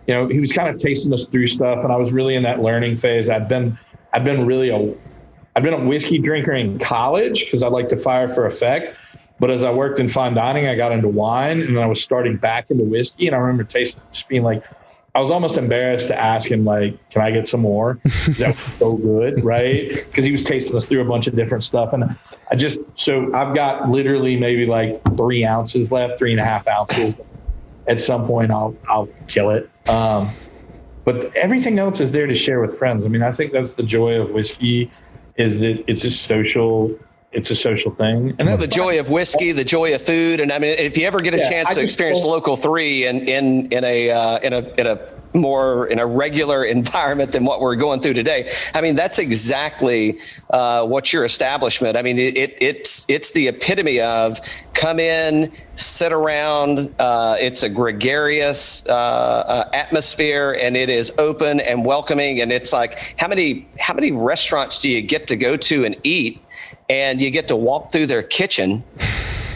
you 0.07 0.15
know, 0.15 0.27
he 0.27 0.41
was 0.41 0.53
kind 0.53 0.69
of 0.71 0.79
tasting 0.79 1.13
us 1.13 1.27
through 1.27 1.49
stuff, 1.49 1.85
and 1.85 1.93
I 1.93 1.97
was 1.97 2.13
really 2.13 2.35
in 2.35 2.43
that 2.45 2.63
learning 2.63 2.97
phase. 2.97 3.29
I'd 3.29 3.47
been 3.47 3.79
I'd 4.15 4.25
been 4.25 4.47
really 4.47 4.71
a 4.71 4.95
I'd 5.55 5.63
been 5.63 5.75
a 5.75 5.85
whiskey 5.85 6.19
drinker 6.19 6.53
in 6.53 6.79
college 6.79 7.45
because 7.45 7.63
I 7.63 7.69
like 7.69 7.91
to 7.91 7.97
fire 7.97 8.29
for 8.29 8.47
effect. 8.47 8.97
But 9.39 9.51
as 9.51 9.63
I 9.63 9.71
worked 9.71 10.01
in 10.01 10.09
fine 10.09 10.35
dining, 10.35 10.67
I 10.67 10.77
got 10.77 10.93
into 10.93 11.09
wine, 11.09 11.61
and 11.61 11.77
then 11.77 11.83
I 11.83 11.87
was 11.87 12.03
starting 12.03 12.39
back 12.39 12.71
into 12.71 12.85
whiskey. 12.85 13.27
And 13.27 13.37
I 13.37 13.39
remember 13.39 13.65
tasting, 13.65 14.03
just 14.13 14.29
being 14.29 14.43
like, 14.43 14.65
I 15.19 15.21
was 15.21 15.33
almost 15.33 15.57
embarrassed 15.57 16.07
to 16.09 16.17
ask 16.17 16.49
him, 16.49 16.65
like, 16.65 16.97
"Can 17.11 17.23
I 17.23 17.33
get 17.33 17.49
some 17.49 17.63
more?" 17.63 17.95
Because 18.05 18.37
that 18.37 18.49
was 18.51 18.59
so 18.79 18.93
good, 18.93 19.45
right? 19.45 19.91
Because 19.91 20.25
he 20.25 20.31
was 20.31 20.45
tasting 20.45 20.77
us 20.77 20.85
through 20.85 21.01
a 21.01 21.05
bunch 21.05 21.27
of 21.27 21.35
different 21.35 21.65
stuff, 21.65 21.93
and 21.93 22.17
I 22.53 22.55
just 22.55 22.79
so 22.95 23.35
I've 23.35 23.53
got 23.53 23.89
literally 23.89 24.37
maybe 24.37 24.65
like 24.65 25.03
three 25.17 25.45
ounces 25.45 25.91
left, 25.91 26.21
three 26.21 26.31
and 26.31 26.39
a 26.39 26.45
half 26.45 26.69
ounces. 26.69 27.17
At 27.89 27.99
some 27.99 28.29
point, 28.29 28.53
I'll 28.53 28.77
I'll 28.89 29.09
kill 29.27 29.51
it. 29.51 29.69
Um, 29.89 30.31
but 31.05 31.35
everything 31.35 31.81
else 31.81 31.99
is 31.99 32.13
there 32.13 32.29
to 32.29 32.35
share 32.37 32.61
with 32.61 32.79
friends. 32.79 33.05
I 33.05 33.09
mean, 33.09 33.23
I 33.25 33.33
think 33.33 33.53
that's 33.53 33.75
the 33.75 33.83
joy 33.83 34.21
of 34.21 34.31
whiskey, 34.31 34.89
is 35.35 35.59
that 35.59 35.83
it's 35.89 36.05
a 36.05 36.13
social, 36.13 36.97
it's 37.33 37.51
a 37.51 37.55
social 37.55 37.91
thing, 37.95 38.35
and 38.39 38.49
that's 38.49 38.61
the 38.61 38.67
joy 38.67 38.99
of 38.99 39.11
whiskey, 39.11 39.53
the 39.53 39.65
joy 39.65 39.95
of 39.95 40.03
food, 40.03 40.41
and 40.41 40.53
I 40.53 40.59
mean, 40.59 40.71
if 40.79 40.97
you 40.97 41.07
ever 41.07 41.21
get 41.21 41.35
a 41.35 41.39
Yeah, 41.39 41.51
chance 41.51 41.69
I 41.71 41.75
to 41.75 41.81
experience 41.81 42.25
local 42.25 42.57
three 42.57 43.07
in 43.07 43.29
in 43.29 43.67
in 43.73 43.85
a 43.85 44.11
uh, 44.11 44.39
in 44.39 44.53
a 44.53 44.59
in 44.79 44.87
a 44.87 44.99
more 45.35 45.87
in 45.87 45.99
a 45.99 46.07
regular 46.07 46.65
environment 46.79 47.33
than 47.33 47.45
what 47.45 47.61
we're 47.61 47.77
going 47.77 48.01
through 48.01 48.15
today. 48.15 48.51
I 48.75 48.81
mean, 48.81 48.97
that's 48.97 49.19
exactly 49.19 50.19
uh, 50.51 50.85
what 50.87 51.13
your 51.13 51.25
establishment. 51.25 51.97
I 51.97 52.03
mean, 52.03 52.19
it, 52.19 52.37
it 52.37 52.57
it's 52.61 53.05
it's 53.09 53.33
the 53.33 53.49
epitome 53.49 54.01
of 54.01 54.41
come 54.75 55.01
in, 55.01 55.53
sit 55.77 56.13
around. 56.13 56.95
Uh, 56.99 57.37
it's 57.39 57.63
a 57.63 57.69
gregarious 57.69 58.87
uh, 58.87 58.93
uh, 58.93 59.71
atmosphere, 59.73 60.57
and 60.61 60.77
it 60.77 60.89
is 60.89 61.13
open 61.19 61.61
and 61.61 61.85
welcoming. 61.85 62.41
And 62.41 62.53
it's 62.53 62.73
like 62.73 63.15
how 63.19 63.29
many 63.29 63.69
how 63.79 63.95
many 63.95 64.13
restaurants 64.13 64.81
do 64.81 64.91
you 64.91 65.03
get 65.03 65.27
to 65.29 65.37
go 65.37 65.57
to 65.57 65.85
and 65.85 65.97
eat? 66.05 66.43
and 66.91 67.21
you 67.21 67.31
get 67.31 67.49
to 67.49 67.57
walk 67.57 67.93
through 67.93 68.07
their 68.07 68.23
kitchen 68.23 68.83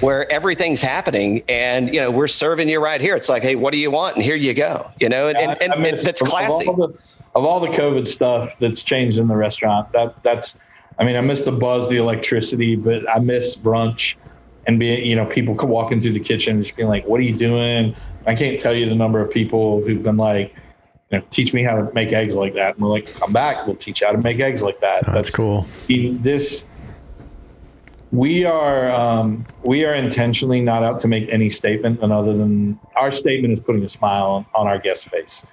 where 0.02 0.30
everything's 0.30 0.82
happening 0.82 1.42
and 1.48 1.94
you 1.94 2.00
know 2.00 2.10
we're 2.10 2.26
serving 2.26 2.68
you 2.68 2.80
right 2.82 3.00
here 3.00 3.14
it's 3.16 3.28
like 3.28 3.42
hey 3.42 3.54
what 3.54 3.72
do 3.72 3.78
you 3.78 3.90
want 3.90 4.16
and 4.16 4.24
here 4.24 4.36
you 4.36 4.52
go 4.52 4.90
you 5.00 5.08
know 5.08 5.28
and, 5.28 5.38
and, 5.38 5.50
I- 5.52 5.54
I 5.54 5.72
and 5.74 5.82
miss- 5.82 6.04
that's 6.04 6.20
of- 6.20 6.28
classy 6.28 6.66
Of 6.66 6.80
all, 6.80 6.88
the, 6.88 6.98
of 7.34 7.44
all 7.46 7.60
the 7.60 7.68
COVID 7.68 8.06
stuff 8.06 8.52
that's 8.60 8.82
changed 8.82 9.16
in 9.18 9.26
the 9.26 9.36
restaurant, 9.36 9.90
that 9.92 10.22
that's, 10.22 10.58
I 10.98 11.04
mean, 11.04 11.16
I 11.16 11.22
miss 11.22 11.40
the 11.40 11.50
buzz, 11.52 11.88
the 11.88 11.96
electricity, 11.96 12.76
but 12.76 13.08
I 13.08 13.20
miss 13.20 13.56
brunch 13.56 14.16
and 14.66 14.78
being, 14.78 15.06
you 15.06 15.16
know, 15.16 15.24
people 15.24 15.54
co- 15.54 15.66
walking 15.66 15.98
through 16.02 16.12
the 16.12 16.20
kitchen 16.20 16.60
just 16.60 16.76
being 16.76 16.90
like, 16.90 17.06
"What 17.06 17.20
are 17.20 17.22
you 17.24 17.34
doing?" 17.34 17.96
I 18.26 18.34
can't 18.34 18.58
tell 18.60 18.74
you 18.74 18.84
the 18.86 18.94
number 18.94 19.18
of 19.18 19.30
people 19.30 19.80
who've 19.82 20.02
been 20.02 20.18
like, 20.18 20.54
you 21.10 21.18
know, 21.20 21.24
teach 21.30 21.54
me 21.54 21.62
how 21.64 21.74
to 21.76 21.90
make 21.94 22.12
eggs 22.12 22.36
like 22.36 22.52
that, 22.52 22.74
and 22.74 22.84
we're 22.84 22.90
like, 22.90 23.10
"Come 23.14 23.32
back, 23.32 23.66
we'll 23.66 23.76
teach 23.76 24.02
you 24.02 24.06
how 24.08 24.12
to 24.12 24.18
make 24.20 24.38
eggs 24.38 24.62
like 24.62 24.80
that." 24.80 25.08
Oh, 25.08 25.12
that's 25.14 25.30
cool. 25.30 25.66
this 25.88 26.66
we 28.12 28.44
are 28.44 28.90
um, 28.90 29.44
we 29.64 29.84
are 29.84 29.94
intentionally 29.94 30.60
not 30.60 30.84
out 30.84 31.00
to 31.00 31.08
make 31.08 31.28
any 31.30 31.48
statement 31.48 32.00
than 32.00 32.12
other 32.12 32.36
than 32.36 32.78
our 32.94 33.10
statement 33.10 33.54
is 33.54 33.60
putting 33.60 33.82
a 33.82 33.88
smile 33.88 34.26
on, 34.26 34.46
on 34.54 34.66
our 34.66 34.78
guest 34.78 35.08
face. 35.08 35.44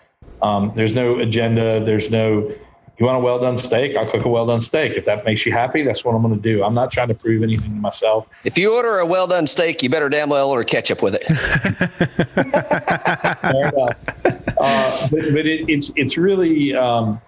Um, 0.41 0.73
there's 0.75 0.93
no 0.93 1.19
agenda. 1.19 1.83
There's 1.83 2.11
no 2.11 2.53
you 2.99 3.05
want 3.05 3.17
a 3.17 3.21
well 3.21 3.39
done 3.39 3.55
steak? 3.55 3.95
I'll 3.95 4.11
cook 4.11 4.25
a 4.25 4.29
well 4.29 4.45
done 4.45 4.59
steak. 4.59 4.97
If 4.97 5.05
that 5.05 5.23
makes 5.23 5.45
you 5.45 5.53
happy 5.53 5.83
that's 5.83 6.03
what 6.03 6.15
i'm 6.15 6.21
going 6.21 6.35
to 6.35 6.41
do. 6.41 6.63
I'm 6.63 6.73
not 6.73 6.91
trying 6.91 7.07
to 7.07 7.13
prove 7.13 7.43
anything 7.43 7.69
to 7.69 7.77
myself. 7.77 8.27
If 8.43 8.57
you 8.57 8.75
order 8.75 8.99
a 8.99 9.05
well 9.05 9.25
done 9.25 9.47
steak 9.47 9.81
you 9.81 9.89
better 9.89 10.09
damn 10.09 10.29
well 10.29 10.49
order 10.49 10.65
ketchup 10.65 11.01
with 11.01 11.15
it. 11.15 11.23
Fair 13.39 13.69
enough. 13.69 13.95
uh, 14.59 15.07
but 15.11 15.31
but 15.31 15.47
it, 15.47 15.69
it's 15.69 15.93
it's 15.95 16.17
really 16.17 16.75
um, 16.75 17.21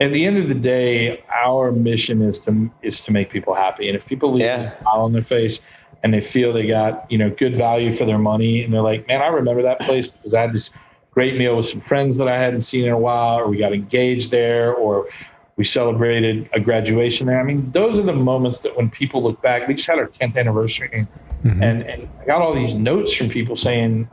at 0.00 0.12
the 0.12 0.24
end 0.24 0.36
of 0.36 0.48
the 0.48 0.54
day, 0.54 1.24
our 1.34 1.72
mission 1.72 2.20
is 2.22 2.38
to 2.40 2.70
is 2.82 3.02
to 3.04 3.12
make 3.12 3.30
people 3.30 3.54
happy, 3.54 3.88
and 3.88 3.96
if 3.96 4.04
people 4.06 4.32
leave 4.32 4.42
Yeah. 4.42 4.64
with 4.64 4.72
a 4.72 4.80
smile 4.82 5.00
on 5.02 5.12
their 5.12 5.22
face 5.22 5.60
and 6.02 6.12
they 6.12 6.20
feel 6.20 6.52
they 6.52 6.66
got 6.66 7.10
you 7.10 7.18
know 7.18 7.30
good 7.30 7.56
value 7.56 7.90
for 7.90 8.04
their 8.04 8.18
money, 8.18 8.62
and 8.62 8.72
they're 8.72 8.82
like, 8.82 9.06
man, 9.08 9.22
I 9.22 9.28
remember 9.28 9.62
that 9.62 9.80
place 9.80 10.06
because 10.06 10.34
I 10.34 10.42
had 10.42 10.52
this 10.52 10.70
great 11.10 11.38
meal 11.38 11.56
with 11.56 11.66
some 11.66 11.80
friends 11.80 12.18
that 12.18 12.28
I 12.28 12.38
hadn't 12.38 12.60
seen 12.60 12.84
in 12.84 12.92
a 12.92 12.98
while, 12.98 13.38
or 13.38 13.48
we 13.48 13.56
got 13.56 13.72
engaged 13.72 14.30
there, 14.30 14.74
or 14.74 15.08
we 15.56 15.64
celebrated 15.64 16.50
a 16.52 16.60
graduation 16.60 17.26
there. 17.26 17.40
I 17.40 17.42
mean, 17.42 17.70
those 17.72 17.98
are 17.98 18.02
the 18.02 18.12
moments 18.12 18.58
that 18.60 18.76
when 18.76 18.90
people 18.90 19.22
look 19.22 19.40
back, 19.40 19.66
we 19.66 19.72
just 19.72 19.88
had 19.88 19.98
our 19.98 20.08
10th 20.08 20.36
anniversary, 20.36 21.06
mm-hmm. 21.42 21.62
and 21.62 21.82
and 21.84 22.06
I 22.20 22.26
got 22.26 22.42
all 22.42 22.52
these 22.52 22.74
notes 22.74 23.14
from 23.14 23.30
people 23.30 23.56
saying 23.56 24.10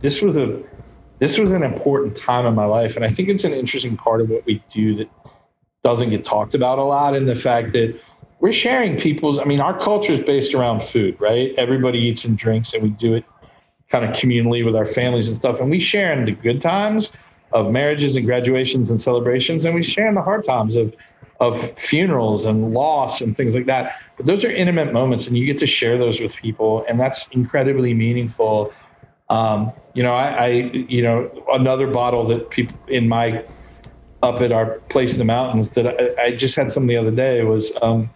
this 0.00 0.20
was 0.20 0.36
a 0.36 0.60
this 1.18 1.38
was 1.38 1.52
an 1.52 1.62
important 1.62 2.16
time 2.16 2.46
in 2.46 2.54
my 2.54 2.64
life 2.64 2.96
and 2.96 3.04
i 3.04 3.08
think 3.08 3.28
it's 3.28 3.44
an 3.44 3.52
interesting 3.52 3.96
part 3.96 4.20
of 4.20 4.30
what 4.30 4.44
we 4.46 4.62
do 4.68 4.94
that 4.94 5.08
doesn't 5.82 6.10
get 6.10 6.24
talked 6.24 6.54
about 6.54 6.78
a 6.78 6.84
lot 6.84 7.14
in 7.14 7.26
the 7.26 7.34
fact 7.34 7.72
that 7.72 8.00
we're 8.44 8.52
sharing 8.52 8.98
people's. 8.98 9.38
I 9.38 9.44
mean, 9.44 9.60
our 9.60 9.78
culture 9.78 10.12
is 10.12 10.20
based 10.20 10.52
around 10.52 10.82
food, 10.82 11.18
right? 11.18 11.54
Everybody 11.56 11.98
eats 11.98 12.26
and 12.26 12.36
drinks, 12.36 12.74
and 12.74 12.82
we 12.82 12.90
do 12.90 13.14
it 13.14 13.24
kind 13.88 14.04
of 14.04 14.10
communally 14.10 14.62
with 14.62 14.76
our 14.76 14.84
families 14.84 15.28
and 15.28 15.36
stuff. 15.38 15.60
And 15.60 15.70
we 15.70 15.80
share 15.80 16.12
in 16.12 16.26
the 16.26 16.32
good 16.32 16.60
times 16.60 17.10
of 17.52 17.70
marriages 17.70 18.16
and 18.16 18.26
graduations 18.26 18.90
and 18.90 19.00
celebrations, 19.00 19.64
and 19.64 19.74
we 19.74 19.82
share 19.82 20.08
in 20.08 20.14
the 20.14 20.22
hard 20.22 20.44
times 20.44 20.76
of 20.76 20.94
of 21.40 21.58
funerals 21.78 22.44
and 22.44 22.72
loss 22.72 23.20
and 23.20 23.36
things 23.36 23.54
like 23.54 23.66
that. 23.66 23.96
But 24.18 24.26
those 24.26 24.44
are 24.44 24.50
intimate 24.50 24.92
moments, 24.92 25.26
and 25.26 25.38
you 25.38 25.46
get 25.46 25.58
to 25.60 25.66
share 25.66 25.96
those 25.96 26.20
with 26.20 26.36
people, 26.36 26.84
and 26.86 27.00
that's 27.00 27.28
incredibly 27.28 27.94
meaningful. 27.94 28.72
Um, 29.30 29.72
you 29.94 30.02
know, 30.02 30.12
I, 30.12 30.28
I, 30.28 30.48
you 30.48 31.02
know, 31.02 31.44
another 31.52 31.86
bottle 31.86 32.24
that 32.24 32.50
people 32.50 32.76
in 32.88 33.08
my 33.08 33.44
up 34.22 34.40
at 34.40 34.52
our 34.52 34.78
place 34.88 35.12
in 35.12 35.18
the 35.18 35.24
mountains 35.24 35.70
that 35.70 35.86
I, 36.18 36.24
I 36.24 36.30
just 36.32 36.56
had 36.56 36.72
some 36.72 36.86
the 36.86 36.96
other 36.96 37.10
day 37.10 37.44
was 37.44 37.72
um, 37.82 38.10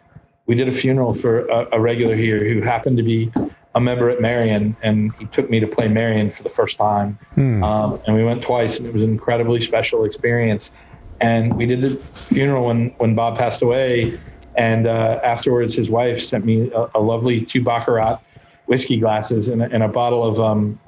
we 0.47 0.55
did 0.55 0.69
a 0.69 0.73
funeral 0.73 1.15
for 1.15 1.47
a, 1.47 1.69
a, 1.73 1.81
regular 1.81 2.17
here 2.17 2.43
who 2.43 2.63
happened 2.63 2.97
to 2.97 3.03
be 3.03 3.31
a 3.75 3.81
member 3.81 4.09
at 4.09 4.21
Merion, 4.21 4.75
and 4.83 5.15
he 5.17 5.27
took 5.27 5.51
me 5.51 5.61
to 5.61 5.67
play 5.67 5.87
Merion 5.87 6.31
for 6.31 6.43
the 6.43 6.49
first 6.49 6.79
time, 6.79 7.19
hmm. 7.35 7.63
um, 7.63 8.01
and 8.07 8.17
we 8.17 8.25
went 8.25 8.43
twice, 8.43 8.79
and 8.79 8.89
it 8.89 8.95
was 8.95 9.03
an 9.03 9.11
incredibly 9.11 9.61
special 9.61 10.05
experience. 10.05 10.73
And 11.21 11.55
we 11.55 11.67
did 11.67 11.83
the 11.83 11.91
funeral 11.91 12.67
when 12.67 12.89
when 12.99 13.15
Bob 13.15 13.37
passed 13.37 13.61
away, 13.61 14.19
and 14.57 14.87
uh, 14.87 15.21
afterwards, 15.23 15.75
his 15.75 15.91
wife 15.91 16.21
sent 16.21 16.45
me 16.45 16.71
a, 16.73 16.89
a 16.95 17.01
lovely 17.01 17.45
two 17.45 17.63
baccarat 17.63 18.21
whiskey 18.67 18.99
glasses 18.99 19.49
and 19.49 19.63
a, 19.63 19.71
and 19.71 19.83
a 19.83 19.89
bottle 19.89 20.25
of 20.25 20.41
um, 20.41 20.79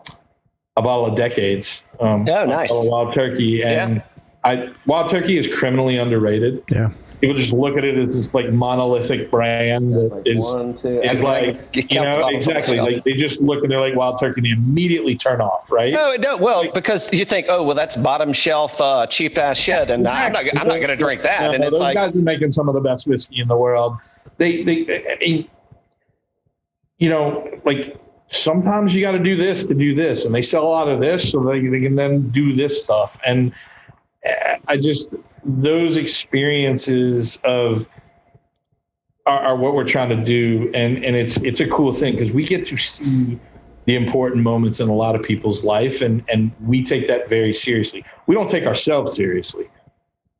a 0.76 0.82
bottle 0.82 1.06
of 1.06 1.14
decades. 1.14 1.82
Um, 1.98 2.24
oh, 2.28 2.44
nice. 2.44 2.72
A 2.72 2.88
wild 2.88 3.14
turkey, 3.14 3.62
and 3.62 3.96
yeah. 3.96 4.02
I 4.44 4.72
wild 4.86 5.08
turkey 5.08 5.36
is 5.36 5.46
criminally 5.46 5.98
underrated. 5.98 6.62
Yeah 6.70 6.90
people 7.20 7.36
just 7.36 7.52
look 7.52 7.76
at 7.76 7.84
it 7.84 7.98
as 7.98 8.16
this 8.16 8.34
like 8.34 8.50
monolithic 8.50 9.30
brand 9.30 9.94
that 9.94 10.08
like 10.08 10.26
is 10.26 10.54
one, 10.54 10.70
is 10.70 11.22
like, 11.22 11.74
like 11.74 11.92
you 11.92 12.00
know 12.00 12.26
exactly 12.28 12.80
like 12.80 13.04
they 13.04 13.12
just 13.12 13.40
look 13.40 13.62
and 13.62 13.70
they're 13.70 13.80
like 13.80 13.94
wild 13.94 14.18
turkey 14.18 14.40
and 14.40 14.46
they 14.46 14.50
immediately 14.50 15.14
turn 15.14 15.40
off 15.40 15.70
right 15.70 15.92
no 15.92 16.16
no 16.16 16.36
well 16.36 16.62
like, 16.62 16.74
because 16.74 17.12
you 17.12 17.24
think 17.24 17.46
oh 17.48 17.62
well 17.62 17.76
that's 17.76 17.96
bottom 17.96 18.32
shelf 18.32 18.80
uh, 18.80 19.06
cheap 19.06 19.36
ass 19.36 19.58
shit 19.58 19.90
and 19.90 20.06
I'm 20.08 20.32
not 20.32 20.44
I'm 20.56 20.66
not 20.66 20.76
going 20.76 20.88
to 20.88 20.96
drink 20.96 21.22
that 21.22 21.42
no, 21.42 21.52
and 21.52 21.64
it's 21.64 21.72
those 21.72 21.80
like 21.80 21.94
guys 21.94 22.14
are 22.14 22.18
making 22.18 22.52
some 22.52 22.68
of 22.68 22.74
the 22.74 22.80
best 22.80 23.06
whiskey 23.06 23.40
in 23.40 23.48
the 23.48 23.56
world 23.56 24.00
they 24.38 24.62
they 24.62 25.12
I 25.12 25.18
mean 25.20 25.48
you 26.98 27.10
know 27.10 27.60
like 27.64 27.98
sometimes 28.30 28.94
you 28.94 29.02
got 29.02 29.12
to 29.12 29.18
do 29.18 29.36
this 29.36 29.64
to 29.64 29.74
do 29.74 29.94
this 29.94 30.24
and 30.24 30.34
they 30.34 30.42
sell 30.42 30.62
a 30.62 30.68
lot 30.68 30.88
of 30.88 31.00
this 31.00 31.30
so 31.30 31.42
they, 31.42 31.66
they 31.66 31.80
can 31.80 31.96
then 31.96 32.28
do 32.30 32.54
this 32.54 32.82
stuff. 32.82 33.18
And 33.26 33.52
eh, 34.24 34.58
I 34.68 34.76
just 34.76 35.10
those 35.44 35.96
experiences 35.96 37.40
of 37.44 37.88
are, 39.26 39.40
are, 39.40 39.56
what 39.56 39.74
we're 39.74 39.84
trying 39.84 40.10
to 40.10 40.22
do 40.22 40.70
and 40.74 41.04
and 41.04 41.16
it's 41.16 41.38
it's 41.38 41.60
a 41.60 41.68
cool 41.68 41.92
thing 41.92 42.14
because 42.14 42.32
we 42.32 42.44
get 42.44 42.64
to 42.66 42.76
see 42.76 43.38
the 43.86 43.96
important 43.96 44.42
moments 44.42 44.80
in 44.80 44.88
a 44.88 44.94
lot 44.94 45.14
of 45.14 45.22
people's 45.22 45.64
life 45.64 46.00
and 46.00 46.22
and 46.28 46.52
we 46.66 46.82
take 46.82 47.06
that 47.06 47.28
very 47.28 47.52
seriously. 47.52 48.04
We 48.26 48.34
don't 48.34 48.50
take 48.50 48.66
ourselves 48.66 49.16
seriously 49.16 49.68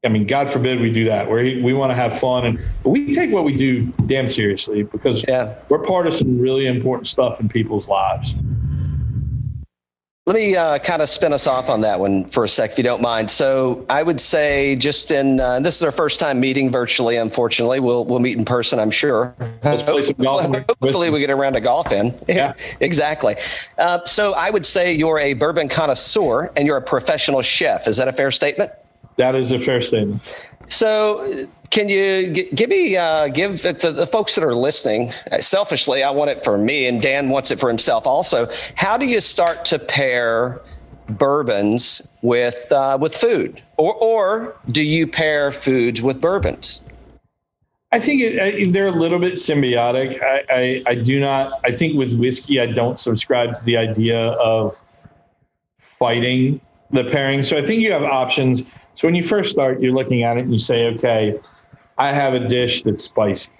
i 0.04 0.08
mean 0.08 0.26
god 0.26 0.48
forbid 0.48 0.80
we 0.80 0.90
do 0.90 1.04
that 1.04 1.30
we 1.30 1.60
we 1.62 1.72
want 1.72 1.90
to 1.90 1.94
have 1.94 2.18
fun 2.18 2.46
and 2.46 2.60
we 2.84 3.12
take 3.12 3.30
what 3.30 3.44
we 3.44 3.56
do 3.56 3.84
damn 4.06 4.28
seriously 4.28 4.82
because 4.82 5.24
yeah. 5.28 5.54
we're 5.68 5.82
part 5.82 6.06
of 6.06 6.14
some 6.14 6.38
really 6.38 6.66
important 6.66 7.06
stuff 7.06 7.40
in 7.40 7.48
people's 7.48 7.88
lives 7.88 8.34
let 10.30 10.36
me 10.36 10.54
uh, 10.54 10.78
kind 10.78 11.02
of 11.02 11.08
spin 11.08 11.32
us 11.32 11.48
off 11.48 11.68
on 11.68 11.80
that 11.80 11.98
one 11.98 12.30
for 12.30 12.44
a 12.44 12.48
sec, 12.48 12.70
if 12.70 12.78
you 12.78 12.84
don't 12.84 13.02
mind. 13.02 13.28
So 13.28 13.84
I 13.88 14.00
would 14.00 14.20
say, 14.20 14.76
just 14.76 15.10
in 15.10 15.40
uh, 15.40 15.58
this 15.58 15.74
is 15.74 15.82
our 15.82 15.90
first 15.90 16.20
time 16.20 16.38
meeting 16.38 16.70
virtually. 16.70 17.16
Unfortunately, 17.16 17.80
we'll 17.80 18.04
we'll 18.04 18.20
meet 18.20 18.38
in 18.38 18.44
person. 18.44 18.78
I'm 18.78 18.92
sure. 18.92 19.34
Let's 19.64 19.82
play 19.82 20.02
some 20.02 20.14
golf. 20.20 20.44
Hopefully, 20.82 21.10
we 21.10 21.18
get 21.18 21.30
around 21.30 21.54
to 21.54 21.60
golf 21.60 21.90
in. 21.90 22.14
Yeah, 22.28 22.52
exactly. 22.80 23.34
Uh, 23.76 24.04
so 24.04 24.32
I 24.34 24.50
would 24.50 24.64
say 24.64 24.92
you're 24.92 25.18
a 25.18 25.32
bourbon 25.32 25.68
connoisseur 25.68 26.52
and 26.54 26.64
you're 26.64 26.76
a 26.76 26.82
professional 26.82 27.42
chef. 27.42 27.88
Is 27.88 27.96
that 27.96 28.06
a 28.06 28.12
fair 28.12 28.30
statement? 28.30 28.70
That 29.20 29.35
is 29.35 29.52
a 29.52 29.61
fair 29.61 29.83
statement. 29.83 30.35
So, 30.68 31.46
can 31.68 31.90
you 31.90 32.33
g- 32.33 32.48
give 32.54 32.70
me 32.70 32.96
uh, 32.96 33.28
give 33.28 33.66
it 33.66 33.78
to 33.80 33.92
the 33.92 34.06
folks 34.06 34.35
that 34.35 34.42
are 34.42 34.54
listening? 34.54 35.12
Selfishly, 35.40 36.02
I 36.02 36.11
want 36.11 36.30
it 36.30 36.42
for 36.42 36.56
me, 36.56 36.87
and 36.87 37.02
Dan 37.02 37.28
wants 37.28 37.50
it 37.50 37.61
for 37.61 37.68
himself 37.68 38.06
also. 38.06 38.48
How 38.76 38.96
do 38.96 39.04
you 39.04 39.20
start 39.20 39.66
to 39.66 39.78
pair 39.78 40.62
bourbons 41.11 42.00
with 42.22 42.72
uh, 42.72 42.96
with 42.98 43.14
food, 43.14 43.61
or 43.76 43.94
or 43.96 44.56
do 44.68 44.83
you 44.83 45.06
pair 45.06 45.52
foods 45.52 46.00
with 46.00 46.18
bourbons? 46.18 46.80
I 47.92 48.00
think 48.00 48.22
it, 48.22 48.40
I, 48.40 48.70
they're 48.70 48.87
a 48.87 48.90
little 48.92 49.18
bit 49.18 49.35
symbiotic. 49.35 50.18
I, 50.22 50.44
I, 50.48 50.83
I 50.87 50.94
do 50.94 51.20
not. 51.20 51.61
I 51.62 51.72
think 51.72 51.94
with 51.94 52.14
whiskey, 52.14 52.59
I 52.59 52.72
don't 52.72 52.98
subscribe 52.98 53.59
to 53.59 53.64
the 53.66 53.76
idea 53.76 54.18
of 54.18 54.83
fighting 55.76 56.62
the 56.90 57.04
pairing. 57.04 57.42
So 57.42 57.59
I 57.59 57.66
think 57.66 57.83
you 57.83 57.92
have 57.92 58.02
options 58.02 58.62
so 59.00 59.08
when 59.08 59.14
you 59.14 59.22
first 59.22 59.48
start, 59.48 59.80
you're 59.80 59.94
looking 59.94 60.24
at 60.24 60.36
it 60.36 60.40
and 60.40 60.52
you 60.52 60.58
say, 60.58 60.84
okay, 60.88 61.40
I 61.96 62.12
have 62.12 62.34
a 62.34 62.46
dish 62.46 62.82
that's 62.82 63.02
spicy. 63.02 63.50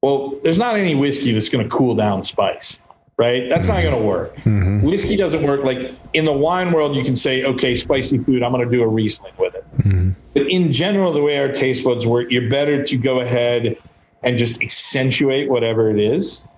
Well, 0.00 0.40
there's 0.42 0.56
not 0.56 0.76
any 0.76 0.94
whiskey 0.94 1.32
that's 1.32 1.50
going 1.50 1.62
to 1.62 1.68
cool 1.68 1.94
down 1.94 2.24
spice, 2.24 2.78
right? 3.18 3.50
That's 3.50 3.66
mm-hmm. 3.66 3.76
not 3.76 3.82
going 3.82 4.00
to 4.00 4.02
work. 4.02 4.34
Mm-hmm. 4.36 4.80
Whiskey 4.80 5.16
doesn't 5.16 5.42
work. 5.42 5.62
Like 5.64 5.92
in 6.14 6.24
the 6.24 6.32
wine 6.32 6.72
world, 6.72 6.96
you 6.96 7.04
can 7.04 7.16
say, 7.16 7.44
okay, 7.44 7.76
spicy 7.76 8.16
food, 8.16 8.42
I'm 8.42 8.50
going 8.50 8.66
to 8.66 8.74
do 8.74 8.82
a 8.82 8.88
Riesling 8.88 9.34
with 9.36 9.54
it. 9.56 9.66
Mm-hmm. 9.76 10.12
But 10.32 10.46
in 10.48 10.72
general, 10.72 11.12
the 11.12 11.20
way 11.20 11.36
our 11.36 11.52
taste 11.52 11.84
buds 11.84 12.06
work, 12.06 12.30
you're 12.30 12.48
better 12.48 12.82
to 12.82 12.96
go 12.96 13.20
ahead 13.20 13.76
and 14.22 14.38
just 14.38 14.62
accentuate 14.62 15.50
whatever 15.50 15.90
it 15.90 15.98
is, 15.98 16.48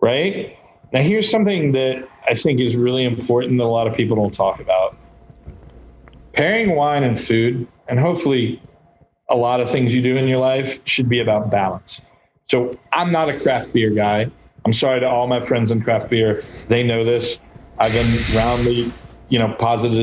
right? 0.00 0.58
Now, 0.92 1.02
here's 1.02 1.30
something 1.30 1.70
that 1.72 2.08
I 2.28 2.34
think 2.34 2.58
is 2.58 2.76
really 2.76 3.04
important 3.04 3.56
that 3.58 3.64
a 3.64 3.66
lot 3.66 3.86
of 3.86 3.94
people 3.94 4.16
don't 4.16 4.34
talk 4.34 4.58
about 4.58 4.96
pairing 6.40 6.74
wine 6.74 7.04
and 7.04 7.20
food, 7.20 7.68
and 7.88 8.00
hopefully 8.00 8.62
a 9.28 9.36
lot 9.36 9.60
of 9.60 9.68
things 9.68 9.94
you 9.94 10.00
do 10.00 10.16
in 10.16 10.26
your 10.26 10.38
life 10.38 10.80
should 10.86 11.06
be 11.06 11.20
about 11.20 11.50
balance. 11.50 12.00
So 12.46 12.72
I'm 12.94 13.12
not 13.12 13.28
a 13.28 13.38
craft 13.38 13.74
beer 13.74 13.90
guy. 13.90 14.30
I'm 14.64 14.72
sorry 14.72 15.00
to 15.00 15.06
all 15.06 15.26
my 15.26 15.42
friends 15.42 15.70
in 15.70 15.82
craft 15.82 16.08
beer. 16.08 16.42
They 16.68 16.82
know 16.82 17.04
this. 17.04 17.40
I've 17.78 17.92
been 17.92 18.10
roundly, 18.34 18.90
you 19.28 19.38
know, 19.38 19.52
posited 19.58 19.98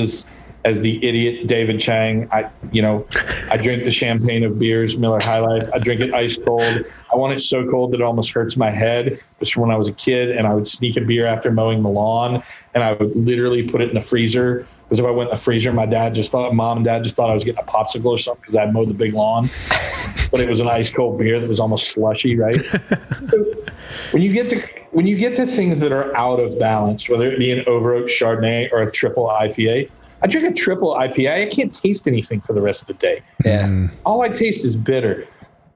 as, 0.63 0.82
the 0.82 1.04
idiot 1.04 1.47
David 1.47 1.80
Chang. 1.80 2.28
I, 2.32 2.52
you 2.71 2.84
know, 2.84 3.08
I 3.50 3.58
drink 3.58 3.84
the 3.84 3.91
champagne 3.91 4.43
of 4.43 4.60
beers, 4.60 4.95
Miller 4.95 5.19
High 5.19 5.39
Life. 5.39 5.67
I 5.73 5.80
drink 5.80 6.02
it 6.02 6.13
ice 6.13 6.38
cold. 6.38 6.86
I 7.12 7.15
want 7.15 7.34
it 7.34 7.39
so 7.39 7.67
cold 7.67 7.93
that 7.93 8.02
it 8.02 8.04
almost 8.04 8.32
hurts 8.32 8.58
my 8.58 8.69
head. 8.69 9.19
Just 9.39 9.58
when 9.58 9.71
I 9.71 9.78
was 9.78 9.88
a 9.88 9.93
kid, 9.93 10.30
and 10.30 10.45
I 10.45 10.54
would 10.54 10.67
sneak 10.67 10.97
a 10.97 11.02
beer 11.02 11.26
after 11.26 11.52
mowing 11.52 11.82
the 11.82 11.89
lawn, 11.89 12.43
and 12.76 12.84
I 12.84 12.91
would 12.91 13.15
literally 13.15 13.67
put 13.67 13.82
it 13.82 13.89
in 13.89 13.95
the 13.95 14.02
freezer 14.02 14.67
because 14.88 15.00
if 15.00 15.06
I 15.06 15.12
went 15.12 15.30
in 15.30 15.36
the 15.36 15.41
freezer, 15.41 15.73
my 15.73 15.86
dad 15.86 16.15
just 16.15 16.32
thought, 16.32 16.54
mom 16.56 16.78
and 16.78 16.86
dad 16.86 17.04
just 17.04 17.17
thought 17.17 17.30
I 17.30 17.34
was 17.34 17.43
getting 17.43 17.60
a 17.60 17.65
popsicle 17.65 18.06
or 18.06 18.17
something 18.17 18.41
because 18.41 18.56
I 18.56 18.67
mowed 18.67 18.89
the 18.89 18.93
big 18.93 19.13
lawn. 19.13 19.50
but 20.32 20.39
it 20.39 20.47
was 20.47 20.62
an 20.62 20.69
ice 20.69 20.89
cold 20.89 21.17
beer 21.17 21.39
that 21.39 21.50
was 21.50 21.60
almost 21.60 21.89
slushy, 21.91 22.38
right? 22.38 22.56
when 24.12 24.23
you 24.23 24.32
get 24.32 24.47
to 24.50 24.65
when 24.91 25.06
you 25.06 25.17
get 25.17 25.34
to 25.36 25.45
things 25.45 25.80
that 25.80 25.91
are 25.91 26.15
out 26.15 26.39
of 26.39 26.58
balance, 26.58 27.10
whether 27.10 27.30
it 27.30 27.38
be 27.38 27.52
an 27.52 27.65
over 27.67 27.93
oak 27.95 28.08
Chardonnay 28.08 28.71
or 28.71 28.82
a 28.82 28.91
triple 28.91 29.28
IPA, 29.28 29.89
I 30.21 30.28
drink 30.28 30.50
a 30.50 30.54
triple 30.54 30.95
IPA. 30.95 31.47
I 31.47 31.50
can't 31.50 31.73
taste 31.73 32.08
anything 32.08 32.39
for 32.41 32.54
the 32.54 32.62
rest 32.62 32.82
of 32.82 32.88
the 32.88 32.93
day. 32.93 33.21
Yeah. 33.43 33.89
All 34.06 34.21
I 34.21 34.30
taste 34.30 34.63
is 34.65 34.76
bitter. 34.76 35.28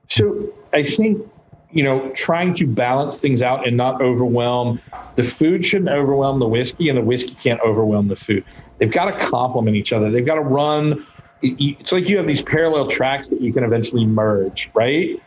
So 0.08 0.52
I 0.72 0.82
think 0.82 1.26
you 1.72 1.82
know, 1.82 2.10
trying 2.10 2.54
to 2.54 2.66
balance 2.66 3.18
things 3.18 3.42
out 3.42 3.66
and 3.66 3.76
not 3.76 4.00
overwhelm 4.00 4.80
the 5.14 5.22
food 5.22 5.64
shouldn't 5.64 5.90
overwhelm 5.90 6.38
the 6.38 6.48
whiskey, 6.48 6.88
and 6.88 6.96
the 6.96 7.02
whiskey 7.02 7.34
can't 7.34 7.60
overwhelm 7.60 8.08
the 8.08 8.16
food. 8.16 8.44
They've 8.78 8.90
got 8.90 9.06
to 9.06 9.26
complement 9.26 9.76
each 9.76 9.92
other. 9.92 10.10
They've 10.10 10.24
got 10.24 10.36
to 10.36 10.42
run. 10.42 11.06
It's 11.42 11.92
like 11.92 12.08
you 12.08 12.16
have 12.16 12.26
these 12.26 12.42
parallel 12.42 12.86
tracks 12.86 13.28
that 13.28 13.40
you 13.40 13.52
can 13.52 13.64
eventually 13.64 14.06
merge, 14.06 14.70
right? 14.74 15.20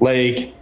Like, 0.00 0.54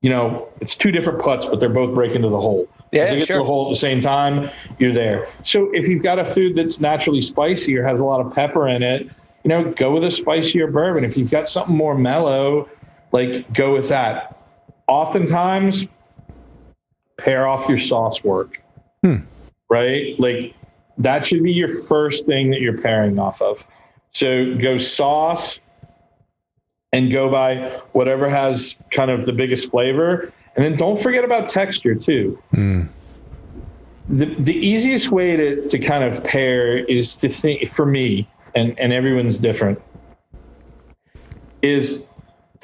you 0.00 0.10
know, 0.10 0.48
it's 0.60 0.74
two 0.74 0.90
different 0.90 1.20
putts, 1.20 1.46
but 1.46 1.60
they're 1.60 1.68
both 1.68 1.94
breaking 1.94 2.22
to 2.22 2.28
the 2.28 2.40
hole. 2.40 2.68
Yeah, 2.92 3.04
if 3.04 3.10
they 3.10 3.18
get 3.18 3.26
sure. 3.26 3.36
to 3.36 3.42
the 3.42 3.46
hole 3.46 3.66
at 3.66 3.70
the 3.70 3.76
same 3.76 4.00
time, 4.00 4.50
you're 4.78 4.92
there. 4.92 5.26
So 5.42 5.70
if 5.74 5.88
you've 5.88 6.02
got 6.02 6.18
a 6.18 6.24
food 6.24 6.56
that's 6.56 6.80
naturally 6.80 7.20
spicy 7.20 7.76
or 7.76 7.84
has 7.84 8.00
a 8.00 8.04
lot 8.04 8.24
of 8.24 8.32
pepper 8.32 8.68
in 8.68 8.82
it, 8.82 9.10
you 9.42 9.48
know, 9.48 9.72
go 9.72 9.90
with 9.90 10.04
a 10.04 10.10
spicier 10.10 10.68
bourbon. 10.68 11.04
If 11.04 11.16
you've 11.16 11.30
got 11.30 11.48
something 11.48 11.76
more 11.76 11.96
mellow, 11.96 12.68
like 13.14 13.50
go 13.54 13.72
with 13.72 13.88
that. 13.88 14.42
Oftentimes, 14.88 15.86
pair 17.16 17.46
off 17.46 17.66
your 17.68 17.78
sauce 17.78 18.22
work, 18.22 18.60
hmm. 19.02 19.18
right? 19.70 20.18
Like 20.18 20.54
that 20.98 21.24
should 21.24 21.42
be 21.42 21.52
your 21.52 21.70
first 21.70 22.26
thing 22.26 22.50
that 22.50 22.60
you're 22.60 22.76
pairing 22.76 23.18
off 23.18 23.40
of. 23.40 23.66
So 24.10 24.54
go 24.56 24.76
sauce 24.78 25.58
and 26.92 27.10
go 27.10 27.30
by 27.30 27.68
whatever 27.92 28.28
has 28.28 28.76
kind 28.90 29.10
of 29.10 29.26
the 29.26 29.32
biggest 29.32 29.70
flavor. 29.70 30.32
And 30.56 30.64
then 30.64 30.76
don't 30.76 31.00
forget 31.00 31.24
about 31.24 31.48
texture 31.48 31.94
too. 31.94 32.38
Mm. 32.52 32.88
The, 34.08 34.26
the 34.26 34.54
easiest 34.54 35.10
way 35.10 35.36
to, 35.36 35.68
to 35.68 35.78
kind 35.78 36.04
of 36.04 36.22
pair 36.24 36.78
is 36.78 37.16
to 37.16 37.28
think, 37.28 37.72
for 37.72 37.86
me, 37.86 38.28
and, 38.54 38.78
and 38.78 38.92
everyone's 38.92 39.38
different, 39.38 39.80
is 41.62 42.06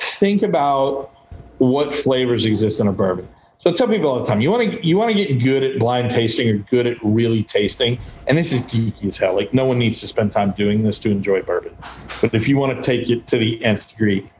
think 0.01 0.43
about 0.43 1.11
what 1.59 1.93
flavors 1.93 2.47
exist 2.47 2.81
in 2.81 2.89
a 2.89 2.93
bourbon. 2.93 3.29
So 3.59 3.69
I 3.69 3.75
tell 3.75 3.89
people 3.89 4.09
all 4.09 4.19
the 4.19 4.25
time, 4.25 4.41
you 4.41 4.51
want 4.51 4.71
to 4.71 4.87
you 4.87 4.97
want 4.97 5.15
to 5.15 5.25
get 5.25 5.43
good 5.43 5.63
at 5.63 5.79
blind 5.79 6.11
tasting 6.11 6.49
or 6.49 6.57
good 6.57 6.87
at 6.87 6.97
really 7.03 7.43
tasting. 7.43 7.99
And 8.27 8.39
this 8.39 8.53
is 8.53 8.63
geeky 8.63 9.09
as 9.09 9.19
hell. 9.19 9.37
Like 9.37 9.53
no 9.53 9.67
one 9.67 9.79
needs 9.79 10.01
to 10.01 10.07
spend 10.07 10.33
time 10.33 10.53
doing 10.53 10.83
this 10.83 10.99
to 11.01 11.11
enjoy 11.11 11.43
bourbon. 11.43 11.77
But 12.23 12.35
if 12.35 12.49
you 12.49 12.57
want 12.57 12.75
to 12.75 12.83
take 12.83 13.11
it 13.11 13.27
to 13.27 13.37
the 13.37 13.63
nth 13.63 13.91
degree, 13.91 14.31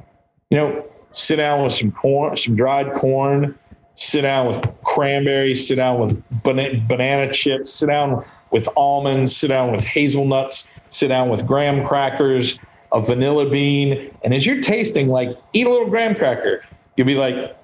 you 0.49 0.57
know, 0.57 0.87
sit 1.13 1.37
down 1.37 1.63
with 1.63 1.75
some 1.75 1.93
corn, 1.93 2.35
some 2.35 2.57
dried 2.57 2.95
corn, 2.95 3.59
sit 3.97 4.23
down 4.23 4.47
with 4.47 4.59
cranberries, 4.85 5.69
sit 5.69 5.77
down 5.77 6.01
with 6.01 6.23
banana, 6.43 6.83
banana 6.89 7.31
chips, 7.31 7.75
sit 7.75 7.89
down 7.89 8.25
with 8.51 8.71
almonds, 8.75 9.37
sit 9.37 9.49
down 9.49 9.71
with 9.71 9.85
hazelnuts, 9.85 10.67
sit 10.89 11.09
down 11.09 11.29
with 11.29 11.47
graham 11.47 11.87
crackers, 11.87 12.59
a 12.93 13.01
vanilla 13.01 13.49
bean. 13.49 14.15
And 14.23 14.35
as 14.35 14.47
you're 14.47 14.61
tasting, 14.61 15.09
like, 15.09 15.37
eat 15.53 15.67
a 15.67 15.71
little 15.71 15.89
graham 15.89 16.15
cracker. 16.15 16.65
You'll 16.97 17.07
be 17.07 17.15
like, 17.15 17.57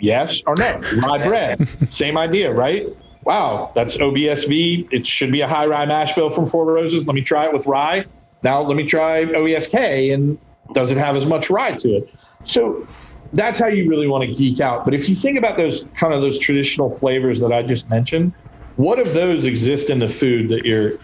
yes 0.00 0.42
or 0.46 0.54
no. 0.56 0.80
Rye 1.06 1.18
bread, 1.26 1.68
same 1.90 2.18
idea, 2.18 2.52
right? 2.52 2.86
Wow, 3.24 3.72
that's 3.74 3.96
OBSV. 3.96 4.92
It 4.92 5.04
should 5.04 5.32
be 5.32 5.40
a 5.40 5.46
high 5.46 5.66
rye 5.66 5.86
mash 5.86 6.14
bill 6.14 6.30
from 6.30 6.46
Four 6.46 6.64
Roses. 6.64 7.06
Let 7.06 7.14
me 7.14 7.22
try 7.22 7.44
it 7.44 7.52
with 7.52 7.66
rye. 7.66 8.04
Now 8.42 8.62
let 8.62 8.76
me 8.76 8.84
try 8.84 9.24
OESK, 9.24 10.14
and 10.14 10.38
does 10.72 10.92
it 10.92 10.98
have 10.98 11.16
as 11.16 11.26
much 11.26 11.50
rye 11.50 11.72
to 11.72 11.96
it? 11.96 12.14
So 12.44 12.86
that's 13.32 13.58
how 13.58 13.66
you 13.66 13.88
really 13.88 14.06
want 14.06 14.24
to 14.24 14.34
geek 14.34 14.60
out. 14.60 14.84
But 14.84 14.94
if 14.94 15.08
you 15.08 15.14
think 15.14 15.36
about 15.36 15.56
those 15.56 15.84
kind 15.96 16.14
of 16.14 16.22
those 16.22 16.38
traditional 16.38 16.96
flavors 16.98 17.40
that 17.40 17.52
I 17.52 17.62
just 17.62 17.88
mentioned, 17.90 18.32
what 18.76 18.98
of 18.98 19.12
those 19.12 19.44
exist 19.44 19.90
in 19.90 19.98
the 19.98 20.08
food 20.08 20.48
that 20.50 20.64
you're 20.64 20.98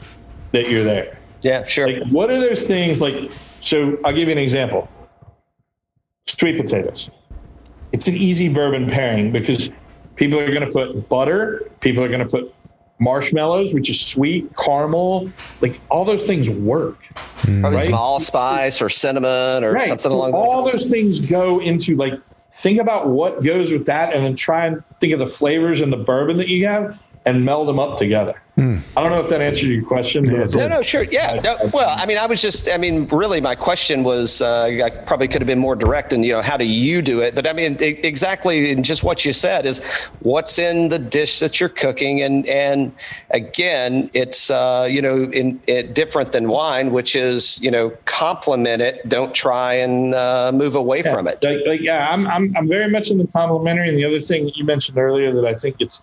that 0.52 0.70
you're 0.70 0.84
there? 0.84 1.18
Yeah, 1.44 1.64
sure. 1.66 1.88
Like 1.88 2.08
what 2.08 2.30
are 2.30 2.40
those 2.40 2.62
things 2.62 3.00
like 3.00 3.30
so 3.60 3.98
I'll 4.04 4.12
give 4.12 4.28
you 4.28 4.32
an 4.32 4.38
example. 4.38 4.88
Sweet 6.26 6.56
potatoes. 6.56 7.10
It's 7.92 8.08
an 8.08 8.14
easy 8.14 8.48
bourbon 8.48 8.88
pairing 8.88 9.30
because 9.30 9.70
people 10.16 10.40
are 10.40 10.48
going 10.48 10.62
to 10.62 10.70
put 10.70 11.08
butter, 11.08 11.70
people 11.80 12.02
are 12.02 12.08
going 12.08 12.20
to 12.20 12.26
put 12.26 12.52
marshmallows, 12.98 13.74
which 13.74 13.90
is 13.90 14.00
sweet, 14.00 14.50
caramel, 14.56 15.30
like 15.60 15.80
all 15.90 16.04
those 16.04 16.24
things 16.24 16.48
work. 16.48 17.04
Hmm. 17.04 17.60
Probably 17.60 17.76
right? 17.76 17.84
some 17.84 17.94
allspice 17.94 18.80
or 18.80 18.88
cinnamon 18.88 19.62
or 19.64 19.72
Right. 19.72 19.88
something 19.88 20.10
So 20.10 20.12
along 20.12 20.32
those 20.32 20.40
all 20.40 20.70
those 20.70 20.86
things 20.86 21.20
go 21.20 21.60
into 21.60 21.94
like 21.96 22.14
think 22.54 22.80
about 22.80 23.08
what 23.08 23.42
goes 23.42 23.70
with 23.70 23.84
that 23.86 24.14
and 24.14 24.24
then 24.24 24.34
try 24.34 24.66
and 24.66 24.82
think 25.00 25.12
of 25.12 25.18
the 25.18 25.26
flavors 25.26 25.82
and 25.82 25.92
the 25.92 25.98
bourbon 25.98 26.38
that 26.38 26.48
you 26.48 26.66
have 26.66 27.02
and 27.26 27.44
meld 27.44 27.68
them 27.68 27.78
up 27.78 27.96
together. 27.96 28.40
I 28.56 28.62
don't 29.02 29.10
know 29.10 29.20
if 29.20 29.28
that 29.30 29.42
answered 29.42 29.66
your 29.66 29.82
question. 29.84 30.22
But 30.22 30.34
it's- 30.34 30.54
No, 30.54 30.68
no, 30.68 30.80
sure. 30.80 31.02
Yeah. 31.02 31.40
No, 31.42 31.56
well, 31.72 31.92
I 31.98 32.06
mean, 32.06 32.18
I 32.18 32.26
was 32.26 32.40
just, 32.40 32.68
I 32.68 32.76
mean, 32.76 33.08
really, 33.08 33.40
my 33.40 33.56
question 33.56 34.04
was, 34.04 34.40
uh, 34.40 34.64
I 34.84 34.90
probably 34.90 35.26
could 35.26 35.42
have 35.42 35.48
been 35.48 35.58
more 35.58 35.74
direct 35.74 36.12
and, 36.12 36.24
you 36.24 36.32
know, 36.32 36.40
how 36.40 36.56
do 36.56 36.64
you 36.64 37.02
do 37.02 37.20
it? 37.20 37.34
But 37.34 37.48
I 37.48 37.52
mean, 37.52 37.76
exactly, 37.80 38.70
and 38.70 38.84
just 38.84 39.02
what 39.02 39.24
you 39.24 39.32
said 39.32 39.66
is 39.66 39.80
what's 40.20 40.60
in 40.60 40.88
the 40.88 41.00
dish 41.00 41.40
that 41.40 41.58
you're 41.58 41.68
cooking. 41.68 42.22
And, 42.22 42.46
and 42.46 42.92
again, 43.30 44.08
it's, 44.14 44.50
uh, 44.50 44.86
you 44.88 45.02
know, 45.02 45.24
in, 45.24 45.60
it 45.66 45.92
different 45.94 46.30
than 46.30 46.48
wine, 46.48 46.92
which 46.92 47.16
is, 47.16 47.60
you 47.60 47.72
know, 47.72 47.90
complement 48.04 48.80
it. 48.82 49.08
Don't 49.08 49.34
try 49.34 49.74
and 49.74 50.14
uh, 50.14 50.52
move 50.54 50.76
away 50.76 51.02
from 51.02 51.26
it. 51.26 51.42
Like, 51.42 51.66
like, 51.66 51.80
yeah, 51.80 52.08
I'm, 52.08 52.28
I'm, 52.28 52.54
I'm 52.56 52.68
very 52.68 52.88
much 52.88 53.10
in 53.10 53.18
the 53.18 53.26
complimentary. 53.26 53.88
And 53.88 53.98
the 53.98 54.04
other 54.04 54.20
thing 54.20 54.44
that 54.44 54.56
you 54.56 54.64
mentioned 54.64 54.96
earlier 54.96 55.32
that 55.32 55.44
I 55.44 55.54
think 55.54 55.76
it's 55.80 56.02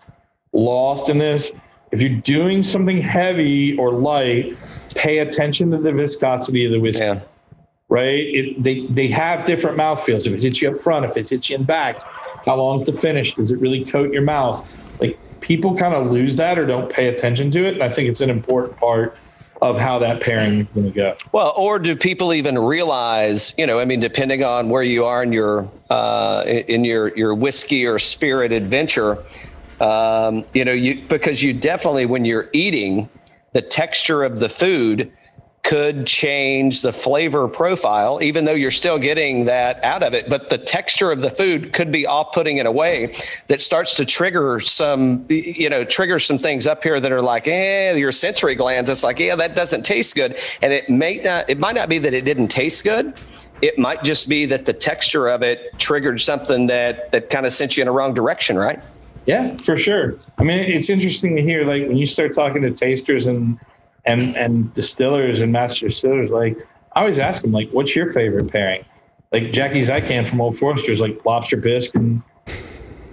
lost 0.51 1.07
in 1.07 1.17
this, 1.17 1.53
if 1.91 2.01
you're 2.01 2.19
doing 2.21 2.63
something 2.63 3.01
heavy 3.01 3.77
or 3.77 3.91
light, 3.91 4.57
pay 4.95 5.19
attention 5.19 5.71
to 5.71 5.77
the 5.77 5.91
viscosity 5.91 6.65
of 6.65 6.71
the 6.71 6.79
whiskey. 6.79 7.05
Yeah. 7.05 7.21
right? 7.89 8.25
It, 8.27 8.63
they 8.63 8.87
they 8.87 9.07
have 9.07 9.45
different 9.45 9.77
mouthfeels. 9.77 10.25
If 10.25 10.33
it 10.33 10.41
hits 10.41 10.61
you 10.61 10.71
up 10.71 10.77
front, 10.77 11.05
if 11.05 11.17
it 11.17 11.29
hits 11.29 11.49
you 11.49 11.57
in 11.57 11.63
back, 11.63 12.01
how 12.45 12.55
long's 12.55 12.83
the 12.83 12.93
finish? 12.93 13.33
Does 13.33 13.51
it 13.51 13.59
really 13.59 13.85
coat 13.85 14.11
your 14.11 14.23
mouth? 14.23 14.73
Like 14.99 15.17
people 15.41 15.75
kind 15.75 15.93
of 15.93 16.11
lose 16.11 16.35
that 16.37 16.57
or 16.57 16.65
don't 16.65 16.89
pay 16.89 17.07
attention 17.07 17.51
to 17.51 17.65
it, 17.65 17.73
and 17.73 17.83
I 17.83 17.89
think 17.89 18.09
it's 18.09 18.21
an 18.21 18.29
important 18.29 18.77
part 18.77 19.17
of 19.61 19.77
how 19.77 19.99
that 19.99 20.21
pairing 20.21 20.61
is 20.61 20.67
going 20.73 20.87
to 20.87 20.91
go. 20.91 21.15
Well, 21.33 21.53
or 21.55 21.77
do 21.77 21.95
people 21.95 22.33
even 22.33 22.57
realize, 22.57 23.53
you 23.59 23.67
know, 23.67 23.79
I 23.79 23.85
mean, 23.85 23.99
depending 23.99 24.43
on 24.43 24.69
where 24.69 24.81
you 24.81 25.05
are 25.05 25.21
in 25.21 25.31
your 25.31 25.69
uh, 25.89 26.43
in 26.47 26.83
your 26.83 27.15
your 27.15 27.35
whiskey 27.35 27.85
or 27.85 27.99
spirit 27.99 28.51
adventure, 28.51 29.19
um, 29.81 30.45
you 30.53 30.63
know, 30.63 30.71
you 30.71 31.03
because 31.07 31.41
you 31.41 31.53
definitely 31.53 32.05
when 32.05 32.23
you're 32.23 32.49
eating, 32.53 33.09
the 33.53 33.61
texture 33.61 34.23
of 34.23 34.39
the 34.39 34.47
food 34.47 35.11
could 35.63 36.07
change 36.07 36.81
the 36.81 36.91
flavor 36.91 37.47
profile, 37.47 38.19
even 38.21 38.45
though 38.45 38.53
you're 38.53 38.71
still 38.71 38.97
getting 38.97 39.45
that 39.45 39.83
out 39.83 40.01
of 40.01 40.13
it. 40.13 40.27
But 40.27 40.49
the 40.49 40.57
texture 40.57 41.11
of 41.11 41.21
the 41.21 41.29
food 41.29 41.71
could 41.71 41.91
be 41.91 42.07
off-putting 42.07 42.57
in 42.57 42.65
a 42.65 42.71
way 42.71 43.13
that 43.47 43.61
starts 43.61 43.95
to 43.95 44.05
trigger 44.05 44.59
some, 44.59 45.25
you 45.29 45.69
know, 45.69 45.83
trigger 45.83 46.17
some 46.17 46.39
things 46.39 46.65
up 46.65 46.81
here 46.83 46.99
that 46.99 47.11
are 47.11 47.21
like, 47.21 47.47
eh, 47.47 47.93
your 47.93 48.11
sensory 48.11 48.55
glands. 48.55 48.89
It's 48.89 49.03
like, 49.03 49.19
yeah, 49.19 49.35
that 49.35 49.55
doesn't 49.55 49.83
taste 49.83 50.15
good, 50.15 50.37
and 50.61 50.73
it 50.73 50.89
may 50.89 51.17
not. 51.17 51.49
It 51.49 51.59
might 51.59 51.75
not 51.75 51.89
be 51.89 51.99
that 51.99 52.13
it 52.13 52.25
didn't 52.25 52.47
taste 52.47 52.83
good. 52.83 53.13
It 53.61 53.77
might 53.77 54.03
just 54.03 54.27
be 54.27 54.47
that 54.47 54.65
the 54.65 54.73
texture 54.73 55.27
of 55.27 55.43
it 55.43 55.77
triggered 55.77 56.19
something 56.21 56.67
that 56.67 57.11
that 57.11 57.29
kind 57.29 57.45
of 57.45 57.53
sent 57.53 57.77
you 57.77 57.81
in 57.83 57.87
a 57.87 57.91
wrong 57.91 58.13
direction, 58.15 58.57
right? 58.57 58.81
Yeah, 59.31 59.55
for 59.57 59.77
sure. 59.77 60.15
I 60.37 60.43
mean, 60.43 60.59
it's 60.59 60.89
interesting 60.89 61.37
to 61.37 61.41
hear 61.41 61.63
like 61.65 61.87
when 61.87 61.95
you 61.95 62.05
start 62.05 62.33
talking 62.33 62.61
to 62.63 62.71
tasters 62.71 63.27
and 63.27 63.57
and 64.05 64.35
and 64.35 64.73
distillers 64.73 65.39
and 65.39 65.53
master 65.53 65.87
distillers, 65.87 66.31
like 66.31 66.57
I 66.93 66.99
always 66.99 67.17
ask 67.17 67.41
them 67.41 67.53
like, 67.53 67.69
"What's 67.71 67.95
your 67.95 68.11
favorite 68.11 68.51
pairing?" 68.51 68.83
Like 69.31 69.53
Jackie 69.53 69.85
Zykan 69.85 70.27
from 70.27 70.41
Old 70.41 70.57
Foresters, 70.57 70.99
like 70.99 71.23
lobster 71.25 71.55
bisque 71.55 71.95
and 71.95 72.21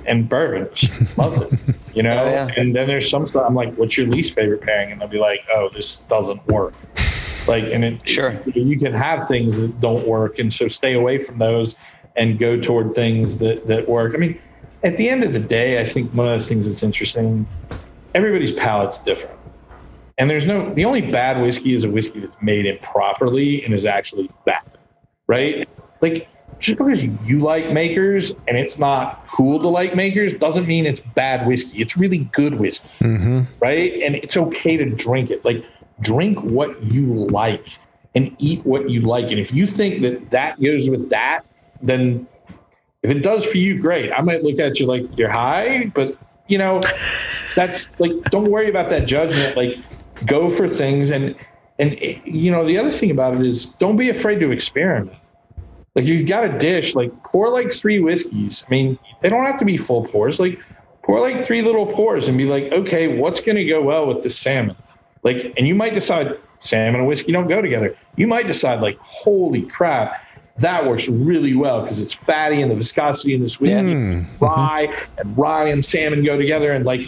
and 0.06 0.28
bourbon, 0.28 0.68
She 0.74 0.90
loves 1.16 1.40
it. 1.40 1.52
You 1.94 2.02
know. 2.02 2.16
Oh, 2.24 2.30
yeah. 2.30 2.48
And 2.56 2.74
then 2.74 2.88
there's 2.88 3.08
some 3.08 3.24
stuff 3.24 3.44
I'm 3.46 3.54
like, 3.54 3.72
"What's 3.76 3.96
your 3.96 4.08
least 4.08 4.34
favorite 4.34 4.62
pairing?" 4.62 4.90
And 4.90 5.00
they'll 5.00 5.06
be 5.06 5.20
like, 5.20 5.44
"Oh, 5.54 5.68
this 5.72 5.98
doesn't 6.08 6.44
work." 6.48 6.74
Like, 7.46 7.64
and 7.64 7.84
it, 7.84 8.08
Sure. 8.08 8.36
you 8.54 8.76
can 8.78 8.92
have 8.92 9.28
things 9.28 9.56
that 9.56 9.80
don't 9.80 10.04
work, 10.06 10.40
and 10.40 10.52
so 10.52 10.66
stay 10.66 10.94
away 10.94 11.22
from 11.22 11.38
those 11.38 11.76
and 12.16 12.38
go 12.40 12.58
toward 12.60 12.94
things 12.96 13.38
that 13.38 13.68
that 13.68 13.88
work. 13.88 14.14
I 14.14 14.18
mean, 14.18 14.36
at 14.82 14.96
the 14.96 15.08
end 15.08 15.24
of 15.24 15.32
the 15.32 15.40
day, 15.40 15.80
I 15.80 15.84
think 15.84 16.12
one 16.12 16.28
of 16.28 16.38
the 16.38 16.44
things 16.44 16.66
that's 16.66 16.82
interesting, 16.82 17.46
everybody's 18.14 18.52
palate's 18.52 18.98
different. 18.98 19.38
And 20.18 20.28
there's 20.28 20.46
no 20.46 20.72
the 20.74 20.84
only 20.84 21.00
bad 21.00 21.40
whiskey 21.40 21.74
is 21.74 21.84
a 21.84 21.90
whiskey 21.90 22.20
that's 22.20 22.36
made 22.42 22.66
improperly 22.66 23.64
and 23.64 23.72
is 23.72 23.84
actually 23.84 24.30
bad. 24.44 24.62
Right? 25.28 25.68
Like 26.00 26.28
just 26.58 26.76
because 26.76 27.04
you 27.04 27.38
like 27.38 27.70
makers 27.70 28.32
and 28.48 28.56
it's 28.56 28.78
not 28.80 29.24
cool 29.28 29.60
to 29.60 29.68
like 29.68 29.94
makers 29.94 30.34
doesn't 30.34 30.66
mean 30.66 30.86
it's 30.86 31.00
bad 31.14 31.46
whiskey. 31.46 31.78
It's 31.78 31.96
really 31.96 32.18
good 32.18 32.54
whiskey. 32.54 32.88
Mm-hmm. 33.00 33.42
Right? 33.60 33.92
And 34.02 34.16
it's 34.16 34.36
okay 34.36 34.76
to 34.76 34.86
drink 34.86 35.30
it. 35.30 35.44
Like 35.44 35.64
drink 36.00 36.40
what 36.42 36.82
you 36.82 37.06
like 37.06 37.78
and 38.16 38.34
eat 38.38 38.64
what 38.66 38.90
you 38.90 39.02
like. 39.02 39.30
And 39.30 39.38
if 39.38 39.52
you 39.52 39.66
think 39.66 40.02
that 40.02 40.30
that 40.30 40.60
goes 40.60 40.88
with 40.90 41.10
that, 41.10 41.42
then 41.80 42.26
if 43.02 43.10
it 43.10 43.22
does 43.22 43.44
for 43.44 43.58
you, 43.58 43.80
great. 43.80 44.12
I 44.12 44.22
might 44.22 44.42
look 44.42 44.58
at 44.58 44.80
you 44.80 44.86
like 44.86 45.04
you're 45.16 45.30
high, 45.30 45.90
but 45.94 46.16
you 46.48 46.58
know, 46.58 46.80
that's 47.54 47.88
like 47.98 48.12
don't 48.30 48.50
worry 48.50 48.68
about 48.68 48.88
that 48.90 49.06
judgment. 49.06 49.56
Like 49.56 49.78
go 50.26 50.48
for 50.48 50.66
things 50.66 51.10
and 51.10 51.34
and 51.78 51.98
you 52.00 52.50
know 52.50 52.64
the 52.64 52.76
other 52.76 52.90
thing 52.90 53.10
about 53.10 53.34
it 53.34 53.42
is 53.42 53.66
don't 53.66 53.96
be 53.96 54.10
afraid 54.10 54.40
to 54.40 54.50
experiment. 54.50 55.16
Like 55.94 56.06
you've 56.06 56.28
got 56.28 56.44
a 56.44 56.58
dish, 56.58 56.94
like 56.94 57.10
pour 57.24 57.50
like 57.50 57.70
three 57.70 57.98
whiskeys. 57.98 58.64
I 58.66 58.70
mean, 58.70 58.98
they 59.20 59.28
don't 59.28 59.44
have 59.44 59.56
to 59.58 59.64
be 59.64 59.76
full 59.76 60.04
pours. 60.04 60.38
Like 60.38 60.60
pour 61.02 61.20
like 61.20 61.46
three 61.46 61.62
little 61.62 61.86
pours 61.86 62.28
and 62.28 62.36
be 62.36 62.44
like, 62.44 62.70
okay, 62.70 63.18
what's 63.18 63.40
going 63.40 63.56
to 63.56 63.64
go 63.64 63.80
well 63.80 64.06
with 64.06 64.22
this 64.22 64.38
salmon? 64.38 64.76
Like, 65.22 65.54
and 65.56 65.66
you 65.66 65.74
might 65.74 65.94
decide 65.94 66.38
salmon 66.58 67.00
and 67.00 67.08
whiskey 67.08 67.32
don't 67.32 67.48
go 67.48 67.62
together. 67.62 67.96
You 68.16 68.26
might 68.26 68.46
decide 68.46 68.80
like, 68.80 68.98
holy 68.98 69.62
crap, 69.62 70.22
that 70.58 70.84
works 70.86 71.08
really 71.08 71.54
well 71.54 71.80
because 71.82 72.00
it's 72.00 72.14
fatty 72.14 72.62
and 72.62 72.70
the 72.70 72.74
viscosity 72.76 73.34
in 73.34 73.40
this 73.42 73.60
whiskey, 73.60 74.24
rye 74.40 74.92
and 75.18 75.38
rye 75.38 75.68
and 75.68 75.84
salmon 75.84 76.24
go 76.24 76.36
together, 76.36 76.72
and 76.72 76.84
like, 76.84 77.02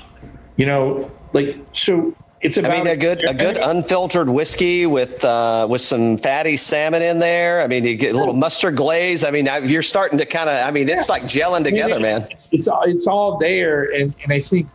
you 0.56 0.66
know, 0.66 1.10
like 1.32 1.56
so. 1.72 2.14
It's 2.42 2.56
I 2.56 2.62
mean, 2.62 2.86
a 2.86 2.96
good 2.96 3.22
a 3.28 3.34
good 3.34 3.58
unfiltered 3.58 4.30
whiskey 4.30 4.86
with 4.86 5.22
uh, 5.26 5.66
with 5.68 5.82
some 5.82 6.16
fatty 6.16 6.56
salmon 6.56 7.02
in 7.02 7.18
there. 7.18 7.60
I 7.60 7.66
mean, 7.66 7.84
you 7.84 7.94
get 7.96 8.14
a 8.14 8.18
little 8.18 8.32
mustard 8.32 8.76
glaze. 8.76 9.24
I 9.24 9.30
mean, 9.30 9.46
I- 9.46 9.58
you're 9.58 9.82
starting 9.82 10.16
to 10.16 10.24
kind 10.24 10.48
of. 10.48 10.66
I 10.66 10.70
mean, 10.70 10.88
it's 10.88 11.10
like 11.10 11.24
gelling 11.24 11.64
together, 11.64 12.00
man. 12.00 12.26
it's 12.50 12.66
all 12.66 12.82
it's 12.84 13.06
all 13.06 13.36
there 13.36 13.84
and 13.94 14.14
and 14.22 14.32
i 14.32 14.40
think 14.40 14.66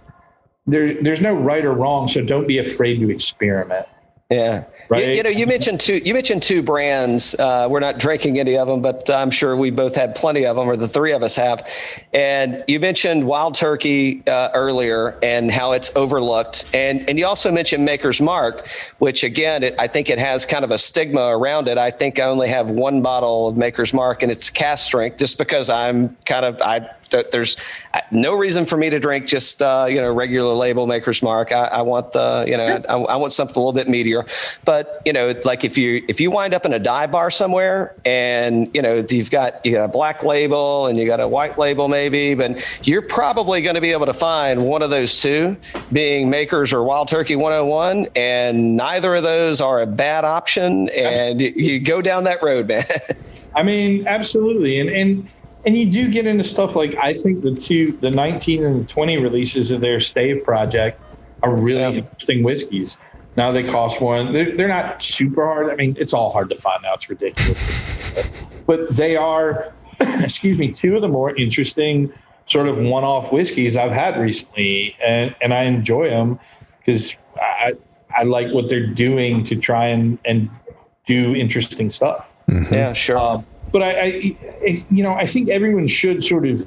there 0.68 0.94
there's 1.02 1.22
no 1.22 1.34
right 1.34 1.66
or 1.66 1.74
wrong 1.74 2.08
so 2.08 2.22
don't 2.22 2.48
be 2.48 2.60
afraid 2.60 3.00
to 3.00 3.10
experiment 3.10 3.86
Yeah. 4.32 4.64
Right. 4.90 5.08
You, 5.08 5.14
you 5.14 5.24
know, 5.24 5.30
you 5.30 5.46
mentioned 5.46 5.80
two. 5.80 5.98
You 5.98 6.16
mentioned 6.16 6.42
two 6.42 6.64
brands. 6.64 7.36
Uh, 7.36 7.68
we're 7.70 7.80
not 7.80 8.00
drinking 8.00 8.40
any 8.40 8.58
of 8.58 8.68
them, 8.68 8.82
but 8.82 9.08
I'm 9.08 9.30
sure 9.30 9.56
we 9.56 9.70
both 9.70 9.96
had 9.96 10.16
plenty 10.16 10.48
of 10.48 10.56
them, 10.56 10.68
or 10.68 10.76
the 10.76 10.88
three 10.88 11.12
of 11.12 11.22
us 11.22 11.36
have. 11.36 11.68
And 12.12 12.64
you 12.68 12.80
mentioned 12.80 13.24
Wild 13.28 13.54
Turkey 13.54 14.24
uh, 14.26 14.50
earlier 14.56 15.20
and 15.22 15.52
how 15.52 15.74
it's 15.74 15.96
overlooked, 15.96 16.66
and 16.74 17.08
and 17.08 17.20
you 17.20 17.28
also 17.28 17.52
mentioned 17.52 17.86
Maker's 17.86 18.20
Mark, 18.20 18.68
which 18.98 19.24
again, 19.24 19.62
it, 19.62 19.76
I 19.78 19.86
think 19.86 20.10
it 20.10 20.18
has 20.18 20.44
kind 20.48 20.66
of 20.66 20.72
a 20.72 20.80
stigma 20.80 21.28
around 21.28 21.68
it. 21.68 21.78
I 21.78 21.92
think 21.92 22.20
I 22.20 22.24
only 22.24 22.48
have 22.48 22.72
one 22.72 23.04
bottle 23.04 23.48
of 23.48 23.58
Maker's 23.58 23.94
Mark, 23.94 24.24
and 24.24 24.32
it's 24.32 24.50
cast 24.50 24.86
strength, 24.86 25.20
just 25.20 25.38
because 25.38 25.70
I'm 25.70 26.18
kind 26.26 26.46
of 26.46 26.60
I 26.64 26.90
th- 27.16 27.32
there's 27.32 27.58
uh, 27.94 28.02
no 28.12 28.34
reason 28.34 28.66
for 28.66 28.78
me 28.78 28.90
to 28.90 29.00
drink 29.00 29.28
just 29.28 29.62
uh, 29.62 29.88
you 29.90 30.02
know 30.02 30.14
regular 30.14 30.54
label 30.54 30.88
Maker's 30.88 31.22
Mark. 31.22 31.52
I, 31.52 31.66
I 31.66 31.82
want 31.82 32.12
the 32.12 32.46
you 32.48 32.58
know 32.58 32.82
I, 32.88 32.96
I 32.96 33.16
want 33.16 33.34
something 33.34 33.56
a 33.56 33.60
little 33.60 33.74
bit 33.74 33.88
meatier. 33.88 34.28
But 34.66 35.02
you 35.06 35.14
know, 35.14 35.34
like 35.46 35.64
if 35.64 35.78
you 35.78 36.04
if 36.08 36.20
you 36.20 36.32
wind 36.32 36.54
up 36.54 36.66
in 36.66 36.74
a 36.74 36.80
dive 36.80 37.12
bar 37.12 37.32
somewhere 37.32 37.96
and 38.06 38.70
you 38.74 38.82
know 38.82 39.06
you've 39.10 39.32
got 39.32 39.66
you 39.66 39.72
got 39.72 39.86
a 39.86 39.92
black 39.92 40.24
label 40.24 40.88
and 40.88 40.98
you 40.98 41.06
got 41.06 41.20
a 41.20 41.28
white 41.28 41.58
label 41.58 41.88
maybe, 41.88 42.34
but 42.34 42.64
you're 42.84 43.02
probably 43.02 43.62
going 43.62 43.76
to 43.76 43.82
be 43.82 43.92
able 43.92 44.06
to 44.06 44.14
find 44.14 44.66
one 44.66 44.82
of 44.82 44.90
those 44.90 45.22
two, 45.22 45.56
being 45.92 46.30
Makers 46.30 46.74
or 46.74 46.84
Wild 46.84 47.08
Turkey 47.08 47.36
101, 47.36 48.08
and 48.16 48.78
neither 48.78 49.16
of 49.16 49.24
those 49.24 49.62
are 49.62 49.82
a 49.82 49.88
bad 49.88 50.26
option. 50.26 50.90
And 50.90 51.42
you, 51.42 51.54
you 51.56 51.80
go 51.80 52.02
down 52.02 52.26
that 52.26 52.42
road, 52.44 52.68
man. 52.68 52.86
I 53.56 53.64
mean, 53.64 54.06
absolutely, 54.06 54.80
and 54.80 54.90
and 54.90 55.30
and 55.66 55.76
you 55.78 55.90
do 55.90 56.10
get 56.10 56.26
into 56.28 56.44
stuff 56.44 56.76
like 56.76 56.96
I 56.96 57.14
think 57.14 57.42
the 57.44 57.54
two, 57.56 57.94
the 58.02 58.12
19 58.12 58.64
and 58.64 58.82
the 58.82 58.86
20 58.86 59.18
releases 59.18 59.72
of 59.72 59.82
their 59.82 60.00
Stave 60.00 60.44
project 60.44 61.02
are 61.44 61.56
really 61.56 61.80
Yeah. 61.82 61.90
interesting 62.02 62.44
whiskeys. 62.44 62.98
Now 63.38 63.52
they 63.52 63.64
cost 63.64 64.00
one. 64.02 64.32
They're, 64.32 64.56
they're 64.56 64.68
not 64.70 65.02
super 65.04 65.46
hard. 65.46 65.70
I 65.70 65.76
mean, 65.76 65.96
it's 66.00 66.14
all 66.14 66.32
hard 66.32 66.50
to 66.52 66.56
find 66.56 66.82
now. 66.84 66.94
It's 66.94 67.10
ridiculous, 67.10 67.66
but 68.66 68.90
they 68.96 69.16
are. 69.16 69.72
excuse 70.20 70.58
me, 70.60 70.72
two 70.74 70.96
of 70.98 71.02
the 71.02 71.08
more 71.08 71.34
interesting 71.38 72.12
sort 72.48 72.68
of 72.68 72.78
one-off 72.78 73.32
whiskeys 73.32 73.78
I've 73.78 73.94
had 73.94 74.20
recently, 74.20 74.94
and 75.02 75.34
and 75.42 75.54
I 75.54 75.64
enjoy 75.64 76.10
them 76.10 76.38
because 76.80 77.16
I 77.38 77.76
I 78.16 78.24
like 78.24 78.54
what 78.54 78.68
they're 78.70 78.88
doing 78.88 79.42
to 79.44 79.56
try 79.56 79.86
and 79.88 80.18
and 80.26 80.50
do 81.06 81.34
interesting 81.34 81.90
stuff. 81.90 82.34
yeah, 82.50 82.92
sure. 82.92 83.18
Um, 83.18 83.46
but 83.76 83.84
I, 83.84 83.90
I, 83.90 84.38
I, 84.66 84.86
you 84.90 85.04
know, 85.04 85.16
I 85.16 85.26
think 85.26 85.50
everyone 85.50 85.86
should 85.86 86.24
sort 86.24 86.48
of. 86.48 86.66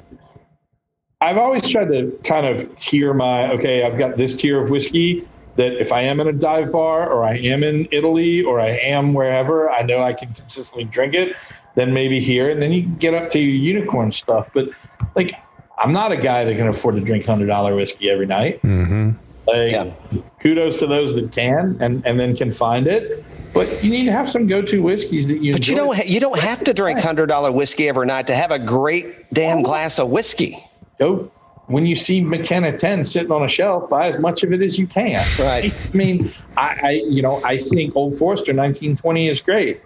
I've 1.21 1.39
always 1.39 1.67
tried 1.67 1.87
to 1.87 2.11
kind 2.23 2.45
of 2.45 2.75
tier 2.75 3.15
my 3.15 3.51
okay. 3.53 3.81
I've 3.83 3.97
got 3.97 4.15
this 4.15 4.35
tier 4.35 4.63
of 4.63 4.69
whiskey 4.69 5.27
that 5.55 5.73
if 5.81 5.91
I 5.91 6.01
am 6.01 6.19
in 6.19 6.27
a 6.27 6.31
dive 6.31 6.71
bar 6.71 7.09
or 7.09 7.23
I 7.23 7.37
am 7.37 7.63
in 7.63 7.87
Italy 7.89 8.43
or 8.43 8.59
I 8.59 8.69
am 8.77 9.15
wherever, 9.15 9.71
I 9.71 9.81
know 9.81 10.03
I 10.03 10.13
can 10.13 10.31
consistently 10.35 10.83
drink 10.83 11.15
it. 11.15 11.35
Then 11.73 11.93
maybe 11.95 12.19
here, 12.19 12.51
and 12.51 12.61
then 12.61 12.71
you 12.71 12.83
can 12.83 12.95
get 12.97 13.15
up 13.15 13.31
to 13.31 13.39
your 13.39 13.55
unicorn 13.55 14.11
stuff. 14.11 14.47
But 14.53 14.69
like, 15.15 15.31
I'm 15.79 15.91
not 15.91 16.11
a 16.11 16.17
guy 16.17 16.43
that 16.45 16.55
can 16.57 16.67
afford 16.67 16.93
to 16.93 17.01
drink 17.01 17.25
hundred 17.25 17.47
dollar 17.47 17.73
whiskey 17.75 18.11
every 18.11 18.27
night. 18.27 18.61
Mm-hmm. 18.61 19.13
Like, 19.47 19.71
Yeah. 19.71 19.91
kudos 20.39 20.77
to 20.77 20.85
those 20.85 21.15
that 21.15 21.31
can 21.31 21.75
and 21.81 22.05
and 22.05 22.19
then 22.19 22.35
can 22.35 22.51
find 22.51 22.85
it. 22.85 23.25
But 23.53 23.83
you 23.83 23.89
need 23.89 24.05
to 24.05 24.11
have 24.11 24.29
some 24.29 24.47
go 24.47 24.61
to 24.61 24.81
whiskeys 24.81 25.27
that 25.27 25.41
you. 25.41 25.53
But 25.53 25.67
you 25.67 25.75
don't 25.75 25.95
ha- 25.95 26.03
you 26.05 26.19
don't 26.19 26.39
have 26.39 26.63
to 26.65 26.73
drink 26.73 26.99
hundred 26.99 27.27
dollar 27.27 27.51
whiskey 27.51 27.87
every 27.89 28.05
night 28.05 28.27
to 28.27 28.35
have 28.35 28.51
a 28.51 28.59
great 28.59 29.31
damn 29.33 29.61
glass 29.63 29.99
of 29.99 30.09
whiskey. 30.09 30.63
go 30.99 31.31
when 31.67 31.85
you 31.85 31.95
see 31.95 32.19
McKenna 32.19 32.75
10 32.75 33.03
sitting 33.03 33.31
on 33.31 33.43
a 33.43 33.47
shelf, 33.47 33.91
buy 33.91 34.07
as 34.07 34.17
much 34.17 34.41
of 34.41 34.51
it 34.51 34.59
as 34.63 34.79
you 34.79 34.87
can. 34.87 35.23
Right. 35.37 35.71
I 35.93 35.95
mean, 35.95 36.27
I, 36.57 36.79
I 36.81 36.89
you 37.07 37.21
know, 37.21 37.43
I 37.43 37.57
think 37.57 37.95
Old 37.95 38.17
Forester 38.17 38.53
1920 38.53 39.27
is 39.29 39.39
great. 39.39 39.79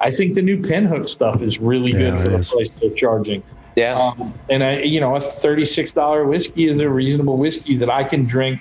I 0.00 0.10
think 0.10 0.34
the 0.34 0.42
new 0.42 0.58
pinhook 0.60 1.08
stuff 1.08 1.40
is 1.40 1.60
really 1.60 1.92
Yeah, 1.92 2.10
good 2.10 2.18
for 2.18 2.28
the 2.30 2.38
is. 2.38 2.50
price 2.50 2.68
they're 2.80 2.90
charging. 2.90 3.44
Yeah. 3.76 3.96
Um, 3.96 4.34
and 4.50 4.64
I, 4.64 4.80
you 4.82 4.98
know, 5.00 5.14
a 5.14 5.20
$36 5.20 6.28
whiskey 6.28 6.66
is 6.68 6.80
a 6.80 6.88
reasonable 6.88 7.36
whiskey 7.36 7.76
that 7.76 7.88
I 7.88 8.02
can 8.02 8.24
drink 8.24 8.60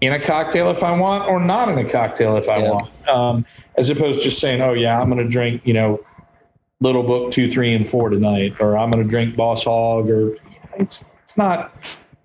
in 0.00 0.12
a 0.12 0.20
cocktail 0.20 0.70
if 0.70 0.82
I 0.82 0.96
want, 0.98 1.28
or 1.28 1.40
not 1.40 1.68
in 1.68 1.78
a 1.78 1.88
cocktail 1.88 2.36
if 2.36 2.48
I 2.48 2.58
Yeah. 2.58 2.70
want. 2.70 2.88
Um, 3.08 3.46
as 3.76 3.88
opposed 3.90 4.18
to 4.18 4.24
just 4.24 4.40
saying, 4.40 4.60
oh 4.60 4.72
yeah, 4.72 5.00
I'm 5.00 5.08
going 5.10 5.22
to 5.22 5.28
drink, 5.28 5.62
you 5.64 5.72
know, 5.74 6.00
Little 6.80 7.02
Book 7.02 7.30
two, 7.32 7.50
three, 7.50 7.72
and 7.74 7.88
four 7.88 8.10
tonight, 8.10 8.54
or 8.60 8.76
I'm 8.76 8.90
going 8.90 9.02
to 9.02 9.08
drink 9.08 9.36
Boss 9.36 9.64
Hog, 9.64 10.10
or 10.10 10.20
you 10.20 10.34
know, 10.34 10.68
it's 10.78 11.04
it's 11.24 11.36
not 11.38 11.72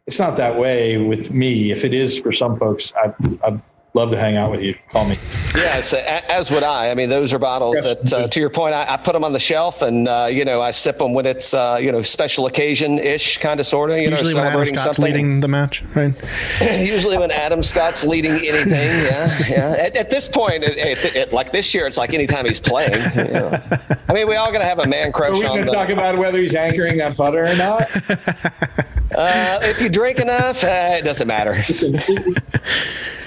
it's 0.08 0.20
not 0.20 0.36
that 0.38 0.58
way 0.58 0.98
with 0.98 1.32
me. 1.32 1.72
If 1.72 1.86
it 1.86 1.94
is 1.94 2.20
for 2.20 2.32
some 2.34 2.58
folks, 2.58 2.92
I 2.98 3.14
I'd 3.46 3.62
love 3.94 4.10
to 4.12 4.18
hang 4.18 4.38
out 4.38 4.52
with 4.52 4.62
you. 4.62 4.76
Call 4.90 5.06
me. 5.06 5.16
Yeah, 5.56 5.82
so, 5.82 5.98
a- 5.98 6.32
as 6.32 6.50
would 6.50 6.64
I. 6.64 6.92
I 6.92 6.96
mean, 6.96 7.10
those 7.10 7.34
are 7.34 7.40
bottles 7.40 7.76
Yes. 7.76 8.10
that, 8.10 8.14
uh, 8.14 8.28
to 8.30 8.40
your 8.40 8.50
point, 8.50 8.74
I, 8.74 8.94
I 8.94 8.98
put 8.98 9.12
them 9.14 9.24
on 9.26 9.34
the 9.34 9.40
shelf, 9.40 9.82
and 9.82 10.08
uh, 10.08 10.28
you 10.32 10.46
know, 10.46 10.62
I 10.62 10.72
sip 10.72 10.98
them 11.00 11.14
when 11.14 11.26
it's 11.26 11.54
uh, 11.54 11.78
you 11.82 11.92
know 11.92 12.02
special 12.02 12.46
occasion 12.46 13.00
ish, 13.00 13.38
kind 13.40 13.60
of, 13.60 13.68
sort 13.68 13.90
of. 13.92 13.98
You 13.98 14.10
Usually 14.10 14.34
know, 14.34 14.40
when 14.42 14.48
Adam 14.48 14.54
celebrating 14.66 14.78
Scott's 14.80 14.96
something. 14.96 15.14
leading 15.14 15.40
the 15.42 15.48
match, 15.50 15.84
right? 15.94 16.14
Usually 16.80 17.18
when 17.18 17.32
Adam 17.32 17.62
Scott's 17.62 18.04
leading 18.06 18.32
anything, 18.34 18.72
yeah, 18.72 19.40
yeah. 19.50 19.76
At, 19.78 19.98
at 19.98 20.10
this 20.10 20.28
point, 20.30 20.64
it, 20.64 20.78
it, 20.78 21.16
it, 21.16 21.34
like 21.34 21.52
this 21.52 21.74
year, 21.74 21.86
it's 21.86 21.98
like 21.98 22.14
anytime 22.14 22.46
he's 22.46 22.60
playing. 22.62 22.94
you 23.16 23.24
know. 23.26 23.62
I 24.08 24.14
mean, 24.14 24.28
we 24.30 24.36
all 24.38 24.52
gonna 24.54 24.64
have 24.66 24.80
a 24.80 24.88
man 24.88 25.12
crush. 25.12 25.32
Are 25.32 25.32
crush 25.32 25.42
we 25.42 25.48
on 25.48 25.56
going 25.58 25.66
to 25.66 25.72
the, 25.72 25.76
talk 25.78 25.90
about 25.90 26.18
whether 26.18 26.40
he's 26.40 26.56
anchoring 26.56 26.98
that 27.00 27.18
putter 27.18 27.46
or 27.46 27.56
not? 27.58 27.82
uh, 29.16 29.60
if 29.64 29.82
you 29.82 29.90
drink 29.90 30.20
enough, 30.20 30.64
uh, 30.64 30.96
it 30.98 31.04
doesn't 31.04 31.28
matter. 31.28 31.62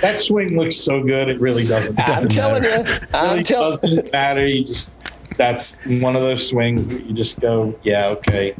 That 0.01 0.19
swing 0.19 0.57
looks 0.57 0.77
so 0.77 1.03
good. 1.03 1.29
It 1.29 1.41
really 1.41 1.67
doesn't. 1.67 1.99
I'm 2.09 2.29
telling 2.29 2.63
matter. 2.63 2.93
you, 2.93 3.07
I'm 3.13 3.31
really 3.31 3.45
telling. 3.45 3.79
doesn't 3.81 4.13
matter. 4.13 4.47
You 4.47 4.65
just 4.65 4.93
that's 5.37 5.77
one 5.87 6.17
of 6.17 6.23
those 6.23 6.49
swings 6.49 6.89
that 6.89 7.05
you 7.05 7.13
just 7.13 7.41
go, 7.41 7.79
yeah, 7.83 8.09
okay, 8.09 8.55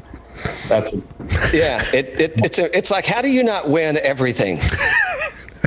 that's 0.69 0.93
a, 0.93 0.97
Yeah, 1.53 1.83
it, 1.93 2.21
it, 2.21 2.35
it's 2.43 2.59
a, 2.59 2.77
it's 2.77 2.91
like, 2.91 3.07
how 3.07 3.23
do 3.23 3.29
you 3.29 3.43
not 3.43 3.69
win 3.69 3.97
everything? 3.99 4.61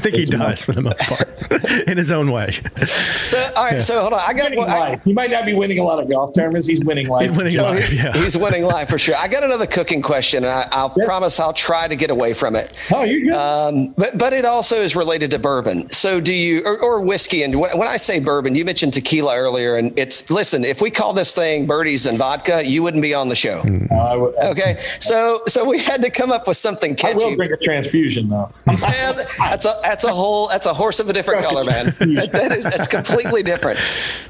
I 0.07 0.11
think 0.11 0.31
he 0.31 0.37
does 0.37 0.63
for 0.63 0.73
the 0.73 0.81
most 0.81 1.03
part, 1.03 1.27
in 1.87 1.97
his 1.97 2.11
own 2.11 2.31
way. 2.31 2.51
So, 2.85 3.51
all 3.55 3.65
right, 3.65 3.81
so 3.81 4.01
hold 4.01 4.13
on, 4.13 4.21
I 4.25 4.33
got 4.33 4.45
winning 4.45 4.59
one. 4.59 4.69
I- 4.69 4.99
He 5.03 5.13
might 5.13 5.31
not 5.31 5.45
be 5.45 5.53
winning 5.53 5.79
a 5.79 5.83
lot 5.83 5.99
of 6.01 6.09
golf 6.09 6.33
tournaments. 6.33 6.67
He's 6.67 6.81
winning 6.83 7.07
life. 7.07 7.27
He's 7.29 7.37
winning 7.37 7.53
Joe, 7.53 7.63
life. 7.63 7.91
Yeah. 7.91 8.13
He's 8.13 8.37
winning 8.37 8.63
life 8.63 8.89
for 8.89 8.97
sure. 8.97 9.15
I 9.15 9.27
got 9.27 9.43
another 9.43 9.65
cooking 9.67 10.01
question, 10.01 10.43
and 10.43 10.53
I, 10.53 10.67
I'll 10.71 10.89
promise 10.89 11.39
I'll 11.39 11.53
try 11.53 11.87
to 11.87 11.95
get 11.95 12.09
away 12.09 12.33
from 12.33 12.55
it. 12.55 12.73
Oh, 12.93 13.03
you're 13.03 13.21
good. 13.21 13.33
Um, 13.33 13.93
but 13.97 14.17
but 14.17 14.33
it 14.33 14.45
also 14.45 14.81
is 14.81 14.95
related 14.95 15.31
to 15.31 15.39
bourbon. 15.39 15.89
So 15.91 16.19
do 16.21 16.33
you 16.33 16.63
or, 16.65 16.77
or 16.79 17.01
whiskey? 17.01 17.43
And 17.43 17.59
when, 17.59 17.77
when 17.77 17.87
I 17.87 17.97
say 17.97 18.19
bourbon, 18.19 18.55
you 18.55 18.63
mentioned 18.65 18.93
tequila 18.93 19.35
earlier, 19.35 19.75
and 19.77 19.97
it's 19.97 20.29
listen. 20.29 20.63
If 20.63 20.81
we 20.81 20.89
call 20.91 21.13
this 21.13 21.35
thing 21.35 21.65
birdies 21.65 22.05
and 22.05 22.17
vodka, 22.17 22.65
you 22.65 22.81
wouldn't 22.83 23.01
be 23.03 23.13
on 23.13 23.27
the 23.29 23.35
show. 23.35 23.63
I 23.91 24.15
would- 24.15 24.35
Okay, 24.37 24.77
so 24.99 25.41
so 25.47 25.65
we 25.65 25.79
had 25.79 26.01
to 26.01 26.09
come 26.09 26.31
up 26.31 26.47
with 26.47 26.57
something 26.57 26.95
catchy. 26.95 27.13
I 27.23 27.27
will 27.27 27.35
drink 27.35 27.51
a 27.51 27.57
transfusion 27.57 28.29
though. 28.29 28.49
Man, 28.65 29.25
that's 29.37 29.65
a 29.65 29.79
that's 29.83 29.96
a 30.03 30.13
whole 30.13 30.47
that's 30.47 30.65
a 30.65 30.73
horse 30.73 30.99
of 30.99 31.09
a 31.09 31.13
different 31.13 31.43
color, 31.43 31.63
man. 31.63 31.85
That- 32.31 32.51
is 32.51 32.63
that's 32.63 32.87
completely 32.87 33.43
different. 33.43 33.79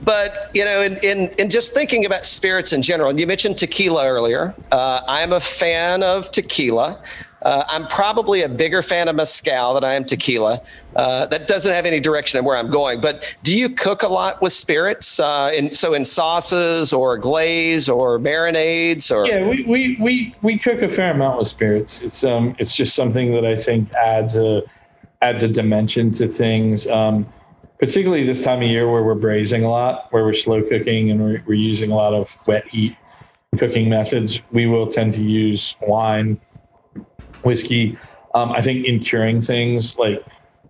But 0.03 0.49
you 0.53 0.65
know, 0.65 0.81
in 0.81 0.97
in 0.97 1.29
in 1.37 1.49
just 1.49 1.73
thinking 1.73 2.05
about 2.05 2.25
spirits 2.25 2.73
in 2.73 2.81
general, 2.81 3.17
you 3.19 3.27
mentioned 3.27 3.57
tequila 3.57 4.07
earlier. 4.07 4.53
Uh, 4.71 5.01
I'm 5.07 5.33
a 5.33 5.39
fan 5.39 6.03
of 6.03 6.31
tequila. 6.31 7.01
Uh, 7.43 7.63
I'm 7.69 7.87
probably 7.87 8.41
a 8.41 8.49
bigger 8.49 8.81
fan 8.81 9.07
of 9.07 9.15
mezcal 9.15 9.75
than 9.75 9.83
I 9.83 9.93
am 9.93 10.05
tequila. 10.05 10.59
Uh, 10.95 11.27
that 11.27 11.47
doesn't 11.47 11.71
have 11.71 11.85
any 11.85 11.99
direction 11.99 12.39
of 12.39 12.45
where 12.45 12.57
I'm 12.57 12.71
going. 12.71 12.99
But 12.99 13.37
do 13.43 13.55
you 13.55 13.69
cook 13.69 14.01
a 14.01 14.07
lot 14.07 14.41
with 14.41 14.53
spirits? 14.53 15.19
Uh, 15.19 15.51
in, 15.53 15.71
so 15.71 15.93
in 15.93 16.03
sauces 16.03 16.91
or 16.91 17.17
glaze 17.17 17.87
or 17.87 18.17
marinades 18.19 19.15
or 19.15 19.27
Yeah, 19.27 19.47
we, 19.47 19.63
we, 19.63 19.97
we, 20.01 20.35
we 20.41 20.57
cook 20.57 20.81
a 20.81 20.89
fair 20.89 21.11
amount 21.11 21.37
with 21.37 21.47
spirits. 21.47 22.01
It's 22.01 22.23
um 22.23 22.55
it's 22.57 22.75
just 22.75 22.95
something 22.95 23.31
that 23.33 23.45
I 23.45 23.55
think 23.55 23.93
adds 23.93 24.35
a 24.35 24.63
adds 25.21 25.43
a 25.43 25.47
dimension 25.47 26.11
to 26.11 26.27
things. 26.27 26.87
Um, 26.87 27.27
particularly 27.79 28.23
this 28.23 28.43
time 28.43 28.61
of 28.61 28.67
year 28.67 28.89
where 28.91 29.03
we're 29.03 29.15
braising 29.15 29.63
a 29.63 29.69
lot, 29.69 30.07
where 30.11 30.23
we're 30.23 30.33
slow 30.33 30.63
cooking 30.63 31.11
and 31.11 31.23
we're, 31.23 31.43
we're 31.45 31.53
using 31.53 31.91
a 31.91 31.95
lot 31.95 32.13
of 32.13 32.35
wet 32.47 32.67
heat 32.67 32.95
cooking 33.57 33.89
methods. 33.89 34.41
We 34.51 34.67
will 34.67 34.87
tend 34.87 35.13
to 35.13 35.21
use 35.21 35.75
wine, 35.81 36.39
whiskey. 37.43 37.97
Um, 38.33 38.51
I 38.51 38.61
think 38.61 38.85
in 38.85 38.99
curing 38.99 39.41
things 39.41 39.97
like 39.97 40.25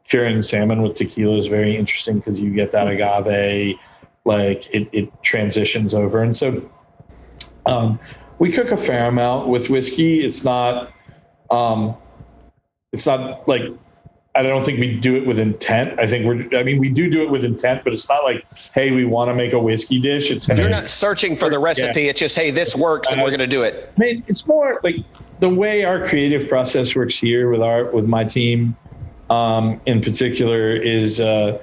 curing 0.07 0.41
salmon 0.41 0.81
with 0.81 0.95
tequila 0.95 1.37
is 1.37 1.47
very 1.47 1.75
interesting 1.75 2.19
because 2.19 2.39
you 2.39 2.53
get 2.53 2.71
that 2.71 2.87
agave, 2.87 3.77
like 4.25 4.73
it, 4.73 4.87
it 4.91 5.23
transitions 5.23 5.93
over. 5.93 6.23
And 6.23 6.35
so 6.35 6.69
um, 7.65 7.99
we 8.39 8.51
cook 8.51 8.71
a 8.71 8.77
fair 8.77 9.07
amount 9.07 9.47
with 9.47 9.69
whiskey. 9.69 10.25
It's 10.25 10.43
not, 10.43 10.93
um, 11.51 11.95
it's 12.91 13.05
not 13.05 13.47
like, 13.47 13.63
I 14.37 14.43
don't 14.43 14.63
think 14.63 14.79
we 14.79 14.95
do 14.95 15.15
it 15.15 15.25
with 15.25 15.39
intent. 15.39 15.99
I 15.99 16.05
think 16.05 16.25
we're, 16.25 16.59
I 16.59 16.61
mean, 16.61 16.77
we 16.77 16.89
do 16.89 17.09
do 17.09 17.23
it 17.23 17.29
with 17.29 17.43
intent, 17.43 17.83
but 17.83 17.91
it's 17.91 18.07
not 18.07 18.23
like, 18.23 18.45
hey, 18.75 18.91
we 18.91 19.03
want 19.03 19.29
to 19.29 19.33
make 19.33 19.53
a 19.53 19.59
whiskey 19.59 19.99
dish. 19.99 20.29
It's, 20.29 20.47
you're 20.47 20.57
hey, 20.57 20.69
not 20.69 20.87
searching 20.87 21.35
for 21.35 21.49
the 21.49 21.57
recipe. 21.57 22.07
It's 22.07 22.19
just, 22.19 22.35
hey, 22.35 22.51
this 22.51 22.75
works 22.75 23.09
and 23.11 23.19
we're 23.19 23.29
going 23.29 23.39
to 23.39 23.47
do 23.47 23.63
it. 23.63 23.91
I 23.97 23.99
mean, 23.99 24.23
it's 24.27 24.45
more 24.45 24.79
like 24.83 24.97
the 25.39 25.49
way 25.49 25.85
our 25.85 26.05
creative 26.05 26.47
process 26.47 26.95
works 26.95 27.17
here 27.17 27.49
with 27.49 27.63
our 27.63 27.85
with 27.85 28.05
my 28.05 28.23
team, 28.23 28.75
um, 29.31 29.81
in 29.87 30.01
particular, 30.01 30.71
is 30.71 31.19
uh, 31.19 31.59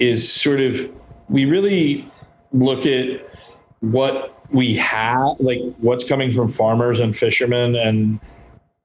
is 0.00 0.30
sort 0.30 0.60
of 0.60 0.90
we 1.28 1.44
really 1.44 2.10
look 2.52 2.86
at 2.86 3.28
what 3.80 4.44
we 4.50 4.74
have, 4.74 5.38
like 5.38 5.60
what's 5.78 6.02
coming 6.02 6.32
from 6.32 6.48
farmers 6.48 6.98
and 6.98 7.16
fishermen, 7.16 7.76
and 7.76 8.18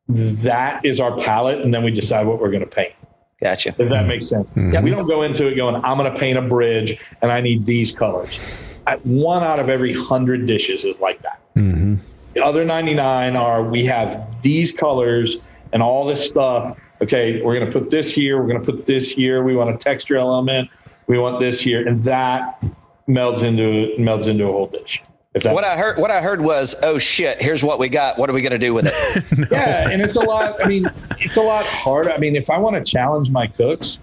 that 0.08 0.86
is 0.86 1.00
our 1.00 1.18
palette, 1.18 1.62
and 1.62 1.74
then 1.74 1.84
we 1.84 1.90
decide 1.90 2.28
what 2.28 2.40
we're 2.40 2.52
going 2.52 2.62
to 2.62 2.68
paint. 2.68 2.94
Gotcha. 3.42 3.76
If 3.78 3.90
that 3.90 4.08
makes 4.08 4.28
sense. 4.28 4.48
Mm-hmm. 4.56 4.84
We 4.84 4.90
don't 4.90 5.08
go 5.08 5.24
into 5.24 5.48
it 5.48 5.56
going, 5.56 5.76
I'm 5.84 5.98
going 5.98 6.12
to 6.12 6.18
paint 6.18 6.38
a 6.38 6.42
bridge 6.42 7.00
and 7.22 7.32
I 7.32 7.42
need 7.42 7.66
these 7.66 7.92
colors. 7.92 8.40
I, 8.88 8.96
one 8.98 9.44
out 9.44 9.60
of 9.60 9.70
every 9.70 9.94
hundred 9.94 10.46
dishes 10.46 10.86
is 10.86 11.00
like 11.00 11.22
that. 11.22 11.42
Mm-hmm. 11.56 11.96
The 12.34 12.46
other 12.46 12.66
99 12.66 13.36
are 13.36 13.64
we 13.64 13.86
have 13.86 14.42
these 14.42 14.72
colors 14.72 15.38
and 15.74 15.82
all 15.82 16.06
this 16.06 16.26
stuff. 16.26 16.78
Okay, 17.02 17.42
we're 17.42 17.58
going 17.58 17.70
to 17.70 17.80
put 17.80 17.90
this 17.90 18.14
here. 18.14 18.40
We're 18.40 18.48
going 18.48 18.62
to 18.62 18.72
put 18.72 18.86
this 18.86 19.12
here. 19.12 19.44
We 19.44 19.56
want 19.56 19.70
a 19.70 19.78
texture 19.78 20.18
element. 20.18 20.70
We 21.08 21.20
want 21.20 21.40
this 21.40 21.60
here, 21.60 21.88
and 21.88 22.02
that 22.04 22.64
melds 23.08 23.44
into 23.44 23.94
melds 24.02 24.28
into 24.28 24.48
a 24.48 24.52
whole 24.52 24.68
dish. 24.68 25.04
If 25.36 25.44
that 25.44 25.54
What 25.54 25.66
I 25.66 25.76
heard, 25.76 26.00
what 26.00 26.12
I 26.12 26.22
heard 26.22 26.40
was, 26.40 26.76
oh 26.82 26.98
shit, 26.98 27.42
here's 27.42 27.62
what 27.62 27.78
we 27.78 27.90
got. 27.90 28.18
What 28.18 28.30
are 28.30 28.34
we 28.34 28.42
going 28.42 28.54
to 28.54 28.58
do 28.58 28.74
with 28.74 28.88
it? 28.88 29.48
yeah, 29.52 29.90
and 29.90 30.02
it's 30.02 30.16
a 30.16 30.22
lot. 30.22 30.64
I 30.64 30.68
mean, 30.68 30.90
it's 31.20 31.36
a 31.36 31.42
lot 31.42 31.66
harder. 31.66 32.12
I 32.12 32.18
mean, 32.18 32.38
if 32.38 32.50
I 32.50 32.58
want 32.58 32.78
to 32.78 32.90
challenge 32.90 33.30
my 33.30 33.46
cooks, 33.46 34.00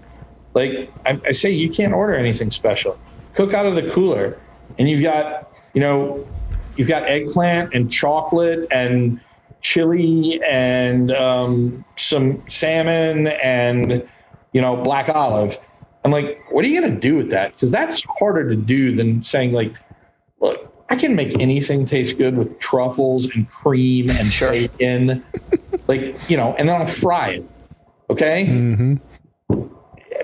like 0.53 0.91
I, 1.07 1.19
I 1.25 1.31
say, 1.31 1.49
you 1.49 1.71
can't 1.71 1.91
order 1.91 2.13
anything 2.13 2.51
special. 2.51 2.99
Cook 3.33 3.53
out 3.55 3.65
of 3.65 3.73
the 3.73 3.89
cooler, 3.89 4.39
and 4.77 4.87
you've 4.87 5.01
got, 5.01 5.51
you 5.73 5.81
know, 5.81 6.27
you've 6.75 6.87
got 6.87 7.03
eggplant 7.03 7.73
and 7.73 7.91
chocolate 7.91 8.67
and 8.69 9.19
chili 9.61 10.39
and 10.47 11.09
um, 11.11 11.83
some 11.95 12.43
salmon 12.47 13.27
and 13.27 14.07
you 14.51 14.61
know 14.61 14.75
black 14.75 15.09
olive. 15.09 15.57
I'm 16.05 16.11
like, 16.11 16.43
what 16.51 16.63
are 16.63 16.67
you 16.67 16.79
going 16.79 16.93
to 16.93 16.99
do 16.99 17.15
with 17.15 17.31
that? 17.31 17.53
Because 17.53 17.71
that's 17.71 18.03
harder 18.19 18.47
to 18.49 18.55
do 18.55 18.93
than 18.93 19.23
saying 19.23 19.53
like, 19.53 19.73
look, 20.41 20.72
I 20.93 20.95
can 20.95 21.15
make 21.15 21.39
anything 21.39 21.85
taste 21.85 22.19
good 22.19 22.37
with 22.37 22.59
truffles 22.59 23.25
and 23.33 23.49
cream 23.49 24.11
and 24.11 24.29
bacon, 24.39 25.23
like 25.87 26.15
you 26.29 26.37
know, 26.37 26.53
and 26.59 26.69
then 26.69 26.79
I'll 26.79 26.85
fry 26.85 27.29
it. 27.31 27.45
Okay. 28.11 28.45
Mm-hmm. 28.45 29.55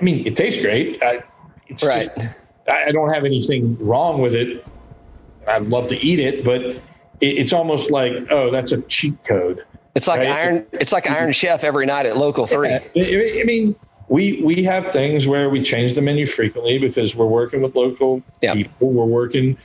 mean, 0.04 0.24
it 0.28 0.36
tastes 0.36 0.62
great. 0.62 1.02
I, 1.02 1.24
it's 1.66 1.84
Right. 1.84 2.02
just, 2.02 2.10
I 2.68 2.84
I 2.86 2.92
don't 2.92 3.12
have 3.12 3.24
anything 3.24 3.76
wrong 3.84 4.20
with 4.20 4.32
it. 4.32 4.64
I'd 5.48 5.66
love 5.66 5.88
to 5.88 5.96
eat 5.98 6.20
it, 6.20 6.44
but 6.44 6.60
it, 6.62 6.76
it's 7.20 7.52
almost 7.52 7.90
like, 7.90 8.12
oh, 8.30 8.48
that's 8.52 8.70
a 8.70 8.80
cheat 8.82 9.16
code. 9.24 9.64
It's 9.96 10.06
like 10.06 10.20
Right. 10.20 10.28
Iron. 10.30 10.66
It's 10.70 10.92
like 10.92 11.10
Iron 11.10 11.32
Chef 11.32 11.64
every 11.64 11.84
night 11.86 12.06
at 12.06 12.16
Local 12.16 12.46
Three. 12.46 12.68
I, 12.68 12.76
I- 12.94 13.38
I 13.40 13.44
mean, 13.44 13.74
we 14.08 14.40
we 14.44 14.62
have 14.62 14.86
things 14.86 15.26
where 15.26 15.50
we 15.50 15.64
change 15.64 15.94
the 15.94 16.02
menu 16.02 16.26
frequently 16.26 16.78
because 16.78 17.16
we're 17.16 17.26
working 17.26 17.60
with 17.60 17.74
local 17.74 18.22
Yeah. 18.40 18.52
people. 18.54 18.90
We're 18.92 19.04
working, 19.04 19.58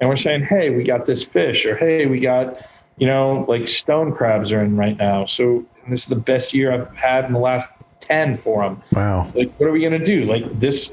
and 0.00 0.08
we're 0.08 0.16
saying, 0.16 0.42
hey, 0.42 0.70
we 0.70 0.84
got 0.84 1.06
this 1.06 1.22
fish, 1.24 1.64
or 1.64 1.76
hey, 1.76 2.06
we 2.06 2.20
got, 2.20 2.60
you 2.98 3.06
know, 3.06 3.44
like 3.48 3.68
stone 3.68 4.12
crabs 4.12 4.52
are 4.52 4.62
in 4.62 4.76
right 4.76 4.96
now. 4.96 5.24
So 5.24 5.64
this 5.88 6.02
is 6.02 6.08
the 6.08 6.20
best 6.20 6.52
year 6.52 6.72
I've 6.72 6.94
had 6.96 7.24
in 7.24 7.32
the 7.32 7.38
last 7.38 7.68
ten 8.00 8.36
for 8.36 8.62
them. 8.62 8.80
Wow. 8.92 9.30
Like, 9.34 9.52
what 9.58 9.68
are 9.68 9.72
we 9.72 9.80
gonna 9.80 9.98
do? 9.98 10.24
Like 10.24 10.58
this, 10.58 10.90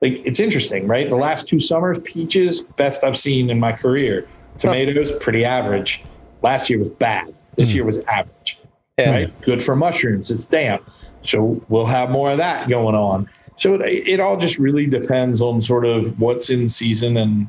like 0.00 0.20
it's 0.24 0.40
interesting, 0.40 0.86
right? 0.86 1.08
The 1.08 1.16
last 1.16 1.48
two 1.48 1.60
summers, 1.60 1.98
peaches, 2.00 2.62
best 2.62 3.04
I've 3.04 3.18
seen 3.18 3.50
in 3.50 3.58
my 3.58 3.72
career. 3.72 4.28
Tomatoes, 4.58 5.12
pretty 5.20 5.44
average. 5.44 6.04
Last 6.42 6.70
year 6.70 6.78
was 6.78 6.90
bad. 6.90 7.34
This 7.56 7.70
hmm. 7.70 7.76
year 7.76 7.84
was 7.84 7.98
average 8.00 8.58
Yeah. 8.98 9.10
right? 9.10 9.40
Good 9.42 9.62
for 9.62 9.74
mushrooms. 9.74 10.30
It's 10.30 10.44
damp. 10.44 10.88
So 11.22 11.60
we'll 11.68 11.86
have 11.86 12.10
more 12.10 12.30
of 12.30 12.38
that 12.38 12.68
going 12.68 12.94
on. 12.94 13.28
So 13.56 13.74
it, 13.74 14.08
it 14.08 14.20
all 14.20 14.36
just 14.36 14.58
really 14.58 14.86
depends 14.86 15.40
on 15.40 15.60
sort 15.60 15.86
of 15.86 16.20
what's 16.20 16.50
in 16.50 16.68
season 16.68 17.16
and 17.16 17.48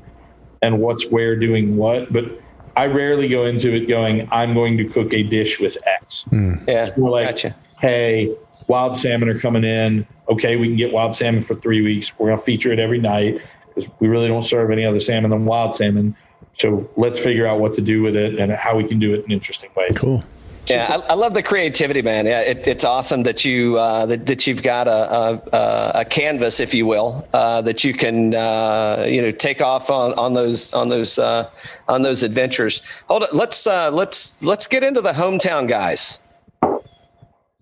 and 0.66 0.80
what's 0.80 1.06
where 1.08 1.36
doing 1.36 1.78
what. 1.78 2.12
But 2.12 2.26
I 2.76 2.88
rarely 2.88 3.28
go 3.28 3.46
into 3.46 3.74
it 3.74 3.88
going, 3.88 4.28
I'm 4.32 4.54
going 4.54 4.78
to 4.78 4.86
cook 4.86 5.14
a 5.14 5.24
dish 5.24 5.60
with 5.60 5.78
X. 5.88 6.24
Hmm. 6.24 6.56
Yeah. 6.68 6.90
We're 6.98 7.10
like, 7.10 7.30
Gotcha. 7.30 7.56
hey, 7.80 8.36
wild 8.68 8.96
salmon 8.96 9.30
are 9.30 9.40
coming 9.40 9.64
in. 9.64 10.06
Okay, 10.30 10.56
we 10.58 10.68
can 10.68 10.76
get 10.76 10.92
wild 10.92 11.16
salmon 11.16 11.44
for 11.44 11.56
three 11.56 11.82
weeks. 11.82 12.18
We're 12.18 12.30
gonna 12.30 12.42
feature 12.42 12.72
it 12.72 12.80
every 12.80 13.00
night 13.00 13.42
because 13.68 13.90
we 14.00 14.08
really 14.08 14.28
don't 14.28 14.42
serve 14.44 14.72
any 14.72 14.84
other 14.84 15.00
salmon 15.00 15.30
than 15.32 15.46
wild 15.46 15.76
salmon. 15.76 16.16
So 16.54 16.90
let's 16.96 17.20
figure 17.20 17.46
out 17.46 17.60
what 17.60 17.74
to 17.74 17.82
do 17.82 18.02
with 18.02 18.16
it 18.16 18.40
and 18.40 18.52
how 18.52 18.76
we 18.76 18.86
can 18.86 18.98
do 18.98 19.14
it 19.14 19.24
in 19.26 19.32
interesting 19.32 19.70
ways. 19.76 19.92
Cool. 19.96 20.24
Yeah, 20.70 21.00
I, 21.08 21.12
I 21.12 21.14
love 21.14 21.34
the 21.34 21.44
creativity, 21.44 22.02
man. 22.02 22.26
Yeah, 22.26 22.42
it, 22.42 22.68
it's 22.68 22.84
awesome 22.84 23.24
that 23.24 23.46
you 23.46 23.78
uh, 23.78 24.06
that, 24.08 24.26
that 24.26 24.48
you've 24.48 24.64
got 24.64 24.88
a, 24.88 25.42
a, 25.54 25.92
a 26.00 26.06
canvas, 26.06 26.60
if 26.60 26.74
you 26.74 26.86
will, 26.86 27.28
uh, 27.34 27.62
that 27.62 27.84
you 27.84 27.94
can 27.94 28.34
uh, 28.34 29.06
you 29.08 29.22
know 29.22 29.32
take 29.32 29.62
off 29.62 29.90
on, 29.90 30.14
on 30.14 30.34
those 30.34 30.74
on 30.74 30.90
those 30.90 31.20
uh, 31.20 31.50
on 31.88 32.02
those 32.02 32.24
adventures. 32.24 32.82
Hold 33.08 33.24
on, 33.24 33.30
let's 33.34 33.68
uh, 33.68 33.92
let's 33.92 34.44
let's 34.44 34.66
get 34.68 34.84
into 34.84 35.02
the 35.02 35.14
hometown 35.14 35.68
guys. 35.68 36.20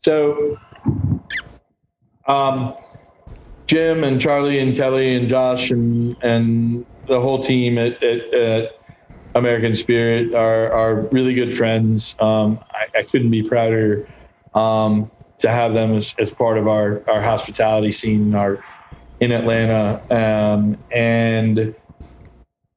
So, 0.04 0.58
um, 2.28 2.76
Jim 3.68 4.04
and 4.04 4.20
Charlie 4.20 4.60
and 4.60 4.76
Kelly 4.76 5.16
and 5.16 5.28
Josh 5.28 5.72
and 5.72 6.16
and 6.22 6.86
the 7.08 7.20
whole 7.20 7.40
team 7.40 7.78
at, 7.78 8.02
at, 8.02 8.34
at 8.34 8.83
American 9.36 9.76
Spirit 9.76 10.34
are 10.34 10.72
are 10.72 10.96
really 11.12 11.34
good 11.34 11.54
friends. 11.54 12.16
Um, 12.20 12.60
I, 12.72 13.00
I 13.00 13.04
couldn't 13.04 13.32
be 13.32 13.44
prouder 13.44 14.08
um, 14.54 15.10
to 15.40 15.50
have 15.50 15.74
them 15.74 15.94
as, 15.94 16.16
as 16.20 16.32
part 16.32 16.58
of 16.58 16.68
our 16.68 17.02
our 17.10 17.22
hospitality 17.22 17.92
scene. 17.92 18.36
Our 18.36 18.64
in 19.20 19.32
Atlanta, 19.32 20.02
um, 20.12 20.78
and 20.92 21.74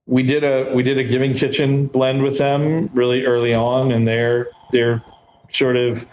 we 0.06 0.22
did 0.22 0.44
a 0.44 0.72
we 0.72 0.82
did 0.82 0.98
a 0.98 1.04
giving 1.04 1.34
kitchen 1.34 1.86
blend 1.86 2.22
with 2.22 2.38
them 2.38 2.88
really 2.94 3.26
early 3.26 3.52
on 3.52 3.90
in 3.90 4.04
their 4.04 4.48
their 4.72 5.02
sort 5.50 5.76
of 5.76 6.06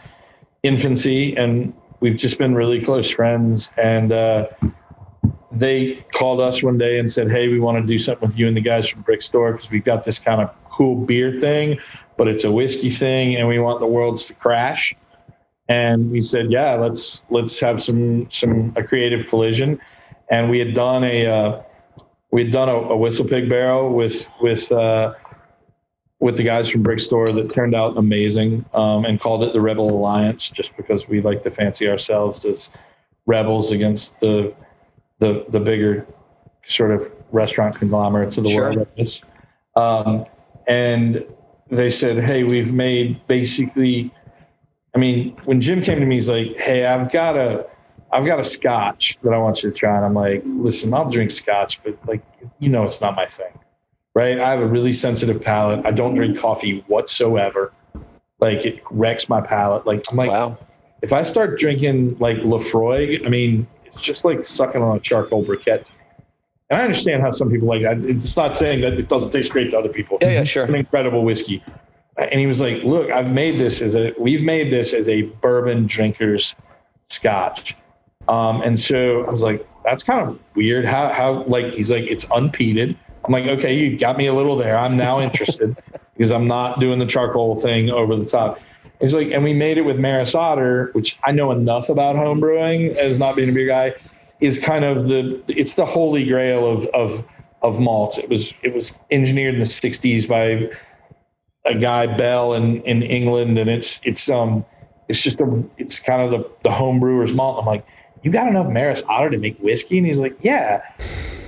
infancy 0.63 1.35
and 1.35 1.73
we've 1.99 2.17
just 2.17 2.37
been 2.37 2.55
really 2.55 2.81
close 2.81 3.09
friends 3.09 3.71
and 3.77 4.11
uh, 4.11 4.47
they 5.55 5.95
called 6.13 6.41
us 6.41 6.63
one 6.63 6.77
day 6.77 6.99
and 6.99 7.11
said 7.11 7.29
hey 7.29 7.47
we 7.47 7.59
want 7.59 7.77
to 7.77 7.85
do 7.85 7.97
something 7.97 8.27
with 8.27 8.37
you 8.37 8.47
and 8.47 8.57
the 8.57 8.61
guys 8.61 8.89
from 8.89 9.01
brick 9.01 9.21
store 9.21 9.51
because 9.51 9.69
we've 9.69 9.85
got 9.85 10.03
this 10.03 10.19
kind 10.19 10.41
of 10.41 10.49
cool 10.69 10.95
beer 10.95 11.31
thing 11.31 11.79
but 12.17 12.27
it's 12.27 12.43
a 12.43 12.51
whiskey 12.51 12.89
thing 12.89 13.35
and 13.35 13.47
we 13.47 13.59
want 13.59 13.79
the 13.79 13.87
worlds 13.87 14.25
to 14.25 14.33
crash. 14.35 14.95
And 15.69 16.11
we 16.11 16.21
said 16.21 16.51
yeah 16.51 16.75
let's 16.75 17.23
let's 17.29 17.59
have 17.59 17.81
some 17.81 18.29
some 18.29 18.73
a 18.75 18.83
creative 18.83 19.27
collision. 19.27 19.79
And 20.29 20.49
we 20.49 20.59
had 20.59 20.73
done 20.73 21.03
a 21.03 21.25
uh, 21.25 21.61
we 22.31 22.43
had 22.43 22.51
done 22.51 22.69
a, 22.69 22.75
a 22.75 22.97
whistle 22.97 23.25
pig 23.25 23.49
barrel 23.49 23.93
with 23.93 24.29
with 24.41 24.71
uh, 24.71 25.13
with 26.19 26.37
the 26.37 26.43
guys 26.43 26.69
from 26.69 26.83
Brick 26.83 26.99
Store 26.99 27.31
that 27.31 27.51
turned 27.51 27.75
out 27.75 27.97
amazing 27.97 28.65
um, 28.73 29.05
and 29.05 29.19
called 29.19 29.43
it 29.43 29.53
the 29.53 29.61
Rebel 29.61 29.89
Alliance 29.89 30.49
just 30.49 30.75
because 30.77 31.07
we 31.07 31.21
like 31.21 31.43
to 31.43 31.51
fancy 31.51 31.89
ourselves 31.89 32.45
as 32.45 32.69
rebels 33.25 33.71
against 33.71 34.19
the 34.19 34.53
the 35.23 35.45
the 35.49 35.59
bigger 35.59 36.05
sort 36.65 36.91
of 36.91 37.11
restaurant 37.31 37.75
conglomerates 37.75 38.37
of 38.37 38.43
the 38.43 38.51
Sure. 38.51 38.73
world. 38.73 38.87
I 38.95 38.97
guess. 38.99 39.21
Um, 39.75 40.25
and 40.67 41.25
they 41.69 41.89
said, 41.89 42.23
"Hey, 42.23 42.43
we've 42.43 42.73
made 42.73 43.25
basically." 43.27 44.11
I 44.95 44.99
mean, 44.99 45.35
when 45.45 45.59
Jim 45.59 45.81
came 45.81 45.99
to 45.99 46.05
me, 46.05 46.15
he's 46.15 46.29
like, 46.29 46.55
"Hey, 46.57 46.85
I've 46.85 47.11
got 47.11 47.35
a, 47.35 47.65
I've 48.11 48.25
got 48.25 48.39
a 48.39 48.45
Scotch 48.45 49.17
that 49.23 49.33
I 49.33 49.37
want 49.39 49.63
you 49.63 49.71
to 49.71 49.75
try." 49.75 49.95
And 49.95 50.05
I'm 50.05 50.13
like, 50.13 50.43
"Listen, 50.45 50.93
I'll 50.93 51.09
drink 51.09 51.31
Scotch, 51.31 51.81
but 51.83 51.97
like, 52.07 52.21
you 52.59 52.69
know, 52.69 52.83
it's 52.83 53.01
not 53.01 53.15
my 53.15 53.25
thing." 53.25 53.53
right? 54.15 54.39
I 54.39 54.51
have 54.51 54.59
a 54.59 54.67
really 54.67 54.93
sensitive 54.93 55.41
palate. 55.41 55.83
I 55.87 55.91
don't 55.91 56.13
drink 56.13 56.37
coffee 56.37 56.83
whatsoever. 56.85 57.73
Like 58.39 58.63
it 58.63 58.79
wrecks 58.91 59.27
my 59.27 59.41
palate. 59.41 59.87
Like 59.87 60.03
I'm 60.11 60.17
like, 60.17 60.29
Wow. 60.29 60.55
if 61.01 61.11
I 61.11 61.23
start 61.23 61.57
drinking 61.57 62.17
like 62.19 62.37
Laphroaig, 62.41 63.25
I 63.25 63.29
mean, 63.29 63.65
it's 63.93 64.01
just 64.01 64.25
like 64.25 64.45
sucking 64.45 64.81
on 64.81 64.97
a 64.97 64.99
charcoal 64.99 65.43
briquette. 65.43 65.91
And 66.69 66.79
I 66.79 66.83
understand 66.83 67.21
how 67.21 67.31
some 67.31 67.49
people 67.51 67.67
like 67.67 67.81
that. 67.83 68.03
It's 68.03 68.35
not 68.35 68.55
saying 68.55 68.81
that 68.81 68.93
it 68.93 69.07
doesn't 69.07 69.31
taste 69.31 69.51
great 69.51 69.71
to 69.71 69.77
other 69.77 69.89
people. 69.89 70.17
Yeah, 70.21 70.29
yeah, 70.31 70.43
sure. 70.43 70.63
It's 70.63 70.69
an 70.69 70.75
incredible 70.75 71.23
whiskey. 71.23 71.63
And 72.17 72.39
he 72.39 72.47
was 72.47 72.61
like, 72.61 72.83
"Look, 72.83 73.11
I've 73.11 73.31
made 73.31 73.59
this 73.59 73.81
as 73.81 73.95
a 73.95 74.13
we've 74.19 74.43
made 74.43 74.71
this 74.71 74.93
as 74.93 75.07
a 75.09 75.23
bourbon 75.23 75.87
drinkers 75.87 76.55
scotch." 77.09 77.75
Um, 78.27 78.61
and 78.61 78.79
so 78.79 79.23
I 79.25 79.31
was 79.31 79.43
like, 79.43 79.67
"That's 79.83 80.03
kind 80.03 80.27
of 80.27 80.39
weird. 80.55 80.85
How 80.85 81.09
how 81.09 81.43
like 81.43 81.73
he's 81.73 81.91
like 81.91 82.05
it's 82.05 82.25
unpeated." 82.25 82.95
I'm 83.25 83.31
like, 83.31 83.45
"Okay, 83.45 83.73
you 83.73 83.97
got 83.97 84.17
me 84.17 84.27
a 84.27 84.33
little 84.33 84.55
there. 84.55 84.77
I'm 84.77 84.95
now 84.95 85.21
interested 85.21 85.75
because 86.17 86.31
I'm 86.31 86.47
not 86.47 86.79
doing 86.79 86.99
the 86.99 87.05
charcoal 87.05 87.59
thing 87.59 87.89
over 87.89 88.15
the 88.15 88.25
top." 88.25 88.59
He's 88.99 89.13
like, 89.13 89.31
and 89.31 89.43
we 89.43 89.53
made 89.53 89.77
it 89.77 89.81
with 89.81 89.99
Maris 89.99 90.33
Otter, 90.33 90.91
which 90.93 91.17
I 91.23 91.31
know 91.31 91.51
enough 91.51 91.89
about 91.89 92.15
home 92.15 92.39
brewing 92.39 92.97
as 92.97 93.17
not 93.17 93.35
being 93.35 93.49
a 93.49 93.51
beer 93.51 93.67
guy, 93.67 93.95
is 94.39 94.59
kind 94.59 94.85
of 94.85 95.07
the 95.07 95.41
it's 95.47 95.73
the 95.73 95.85
holy 95.85 96.25
grail 96.25 96.65
of 96.65 96.85
of 96.87 97.23
of 97.61 97.79
malts. 97.79 98.17
It 98.17 98.29
was 98.29 98.53
it 98.61 98.73
was 98.73 98.93
engineered 99.11 99.55
in 99.55 99.59
the 99.59 99.65
'60s 99.65 100.27
by 100.27 100.69
a 101.65 101.75
guy 101.77 102.07
Bell 102.07 102.53
in 102.53 102.81
in 102.81 103.03
England, 103.03 103.57
and 103.57 103.69
it's 103.69 103.99
it's 104.03 104.29
um 104.29 104.65
it's 105.09 105.21
just 105.21 105.41
a 105.41 105.63
it's 105.77 105.99
kind 105.99 106.21
of 106.21 106.31
the 106.31 106.49
the 106.63 106.71
home 106.71 106.99
brewer's 106.99 107.33
malt. 107.33 107.59
I'm 107.59 107.65
like, 107.65 107.85
you 108.23 108.31
got 108.31 108.47
enough 108.47 108.67
Maris 108.67 109.03
Otter 109.07 109.29
to 109.31 109.37
make 109.37 109.57
whiskey, 109.59 109.97
and 109.97 110.07
he's 110.07 110.19
like, 110.19 110.35
yeah. 110.41 110.81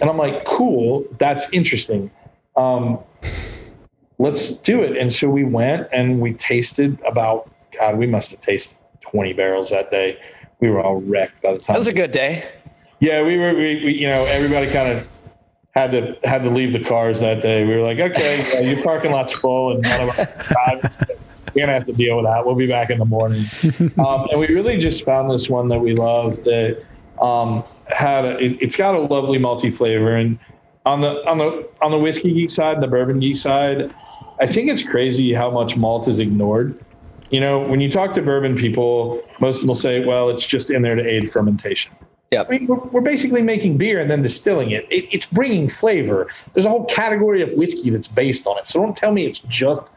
And 0.02 0.10
I'm 0.10 0.18
like, 0.18 0.44
cool, 0.46 1.06
that's 1.20 1.52
interesting. 1.54 2.12
Um, 2.58 3.00
let's 4.18 4.52
do 4.52 4.82
it. 4.82 4.98
And 4.98 5.12
so 5.12 5.30
we 5.30 5.44
went 5.44 5.88
and 5.92 6.20
we 6.20 6.34
tasted 6.34 7.00
about, 7.02 7.50
God, 7.78 7.98
we 7.98 8.08
must 8.08 8.32
have 8.32 8.42
tasted 8.42 8.78
20 9.02 9.34
barrels 9.34 9.70
that 9.70 9.92
day. 9.92 10.20
We 10.60 10.70
were 10.70 10.82
all 10.82 11.02
wrecked 11.02 11.42
by 11.42 11.54
the 11.54 11.60
time. 11.60 11.74
That 11.74 11.80
was 11.80 11.88
a 11.88 11.94
good 11.94 12.12
day. 12.12 12.48
Yeah, 13.00 13.22
we 13.22 13.38
were. 13.38 13.54
We, 13.54 13.84
we 13.84 13.94
you 13.94 14.08
know, 14.08 14.24
everybody 14.24 14.72
kind 14.72 14.98
of 14.98 15.08
had 15.76 15.92
to 15.92 16.18
had 16.24 16.44
to 16.44 16.50
leave 16.50 16.72
the 16.72 16.80
cars 16.80 17.20
that 17.20 17.42
day. 17.42 17.66
We 17.66 17.76
were 17.76 17.82
like, 17.82 18.00
okay, 18.00 18.46
yeah, 18.54 18.62
your 18.62 18.82
parking 18.82 19.12
lot's 19.12 19.34
full, 19.34 19.74
and 19.74 19.82
none 19.84 20.10
of. 20.10 20.18
We're 21.54 21.62
gonna 21.62 21.74
have 21.74 21.86
to 21.86 21.94
deal 21.94 22.18
with 22.18 22.26
that. 22.26 22.46
We'll 22.46 22.56
be 22.56 22.68
back 22.68 22.90
in 22.90 23.00
the 23.00 23.06
morning. 23.06 23.46
Um, 23.98 24.28
and 24.30 24.40
we 24.40 24.48
really 24.48 24.78
just 24.78 25.06
found 25.06 25.32
this 25.32 25.50
one 25.50 25.70
that 25.70 25.80
we 25.80 25.96
love 25.96 26.44
that 26.44 26.84
um, 27.22 27.64
had 27.88 28.26
a, 28.26 28.38
it, 28.44 28.58
it's 28.62 28.76
got 28.76 28.94
a 28.94 29.00
lovely 29.00 29.38
multi 29.38 29.72
flavor. 29.72 30.16
And 30.16 30.38
on 30.86 31.02
the 31.02 31.28
on 31.30 31.38
the 31.38 31.68
on 31.82 31.92
the 31.92 31.98
whiskey 31.98 32.34
geek 32.34 32.50
side, 32.50 32.76
and 32.76 32.84
the 32.84 32.88
bourbon 32.88 33.20
geek 33.20 33.38
side, 33.38 33.94
I 34.40 34.46
think 34.46 34.70
it's 34.70 34.84
crazy 34.84 35.34
how 35.34 35.50
much 35.50 35.78
malt 35.78 36.08
is 36.08 36.20
ignored. 36.20 36.78
You 37.30 37.40
know, 37.40 37.60
when 37.60 37.82
you 37.82 37.90
talk 37.90 38.14
to 38.14 38.22
bourbon 38.22 38.56
people, 38.56 39.22
most 39.40 39.58
of 39.58 39.62
them 39.62 39.70
will 39.70 39.76
say, 39.76 40.06
"Well, 40.06 40.30
it's 40.30 40.46
just 40.46 40.70
in 40.70 40.82
there 40.82 40.96
to 40.96 41.04
aid 41.04 41.32
fermentation." 41.32 41.94
Yep. 42.32 42.48
I 42.48 42.50
mean, 42.50 42.68
we're, 42.68 42.78
we're 42.78 43.02
basically 43.02 43.42
making 43.42 43.78
beer 43.78 44.00
and 44.00 44.10
then 44.10 44.22
distilling 44.22 44.72
it. 44.72 44.86
it. 44.92 45.08
It's 45.12 45.26
bringing 45.26 45.70
flavor. 45.70 46.28
There's 46.54 46.66
a 46.66 46.70
whole 46.70 46.86
category 46.86 47.42
of 47.42 47.52
whiskey 47.52 47.90
that's 47.90 48.08
based 48.08 48.48
on 48.48 48.58
it. 48.58 48.68
So 48.68 48.82
don't 48.82 48.96
tell 48.96 49.12
me 49.12 49.26
it's 49.26 49.40
just 49.40 49.90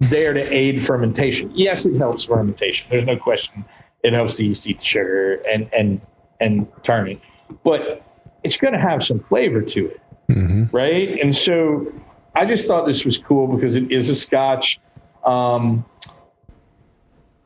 there 0.00 0.32
to 0.32 0.40
aid 0.52 0.84
fermentation. 0.84 1.50
Yes, 1.54 1.86
it 1.86 1.96
helps 1.96 2.24
fermentation. 2.24 2.86
There's 2.90 3.04
no 3.04 3.16
question. 3.16 3.64
It 4.02 4.12
helps 4.12 4.36
the 4.36 4.46
yeast 4.46 4.66
eat 4.66 4.78
the 4.78 4.84
sugar 4.84 5.34
and 5.48 5.72
and 5.74 6.00
and 6.40 6.66
turn 6.84 7.08
it, 7.08 7.20
but 7.64 8.02
it's 8.44 8.56
going 8.56 8.72
to 8.72 8.78
have 8.78 9.02
some 9.02 9.18
flavor 9.20 9.60
to 9.60 9.86
it, 9.88 10.00
mm-hmm. 10.28 10.64
right? 10.76 11.18
And 11.20 11.34
so 11.34 11.92
I 12.38 12.46
just 12.46 12.68
thought 12.68 12.86
this 12.86 13.04
was 13.04 13.18
cool 13.18 13.48
because 13.48 13.74
it 13.74 13.90
is 13.90 14.08
a 14.08 14.14
Scotch. 14.14 14.78
Um, 15.24 15.84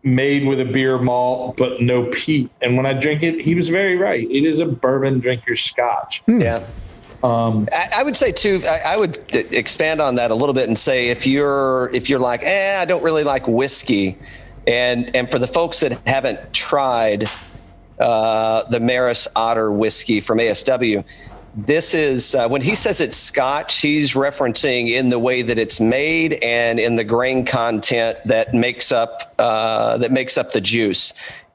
made 0.02 0.46
with 0.46 0.60
a 0.60 0.64
beer 0.64 0.98
malt, 0.98 1.56
but 1.56 1.80
no 1.80 2.04
peat. 2.06 2.50
And 2.60 2.76
when 2.76 2.86
I 2.86 2.92
drink 2.92 3.22
it, 3.22 3.40
he 3.40 3.54
was 3.54 3.68
very 3.68 3.96
right. 3.96 4.28
It 4.30 4.44
is 4.44 4.58
a 4.58 4.66
bourbon 4.66 5.20
drinker 5.20 5.56
scotch. 5.56 6.22
Yeah. 6.26 6.66
I, 7.72 7.88
I 7.98 8.02
would 8.02 8.16
say 8.16 8.32
too. 8.32 8.62
I, 8.66 8.78
I 8.78 8.96
would 8.96 9.18
expand 9.34 10.00
on 10.00 10.16
that 10.16 10.32
a 10.32 10.34
little 10.34 10.54
bit 10.54 10.66
and 10.66 10.76
say 10.76 11.08
if 11.08 11.24
you're 11.24 11.88
if 11.94 12.10
you're 12.10 12.18
like, 12.18 12.42
eh, 12.42 12.76
I 12.80 12.84
don't 12.84 13.02
really 13.02 13.22
like 13.22 13.46
whiskey, 13.46 14.18
and 14.66 15.14
and 15.14 15.30
for 15.30 15.38
the 15.38 15.46
folks 15.46 15.78
that 15.80 16.00
haven't 16.04 16.52
tried 16.52 17.30
uh, 18.00 18.64
the 18.70 18.80
Maris 18.80 19.28
Otter 19.36 19.70
whiskey 19.70 20.18
from 20.18 20.38
ASW, 20.38 21.04
this 21.54 21.94
is 21.94 22.34
uh, 22.34 22.48
when 22.48 22.62
he 22.62 22.74
says 22.74 23.00
it's 23.00 23.16
Scotch. 23.16 23.80
He's 23.80 24.14
referencing 24.14 24.90
in 24.90 25.10
the 25.10 25.18
way 25.18 25.42
that 25.42 25.58
it's 25.58 25.80
made 25.80 26.34
and 26.34 26.80
in 26.80 26.96
the 26.96 27.04
grain 27.04 27.44
content 27.44 28.18
that 28.24 28.54
makes 28.54 28.90
up 28.90 29.34
uh, 29.38 29.98
that 29.98 30.12
makes 30.12 30.38
up 30.38 30.52
the 30.52 30.60
juice. 30.60 31.12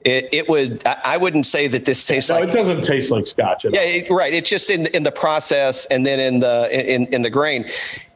It, 0.08 0.28
it 0.32 0.48
would. 0.48 0.82
I, 0.86 1.16
wouldn't 1.18 1.44
say 1.44 1.68
that 1.68 1.84
this 1.84 2.06
tastes 2.06 2.30
No, 2.30 2.40
like 2.40 2.48
it 2.48 2.52
doesn't 2.52 2.82
taste 2.82 3.10
like 3.10 3.26
scotch 3.26 3.64
at 3.66 3.74
yeah, 3.74 3.80
all. 3.80 3.86
it, 3.86 4.10
right. 4.10 4.32
It's 4.32 4.48
just 4.48 4.70
in 4.70 4.86
in 4.86 5.02
the 5.02 5.12
process 5.12 5.84
and 5.86 6.06
then 6.06 6.18
in 6.18 6.40
the 6.40 6.68
in 6.94 7.06
in 7.08 7.22
the 7.22 7.30
grain. 7.30 7.66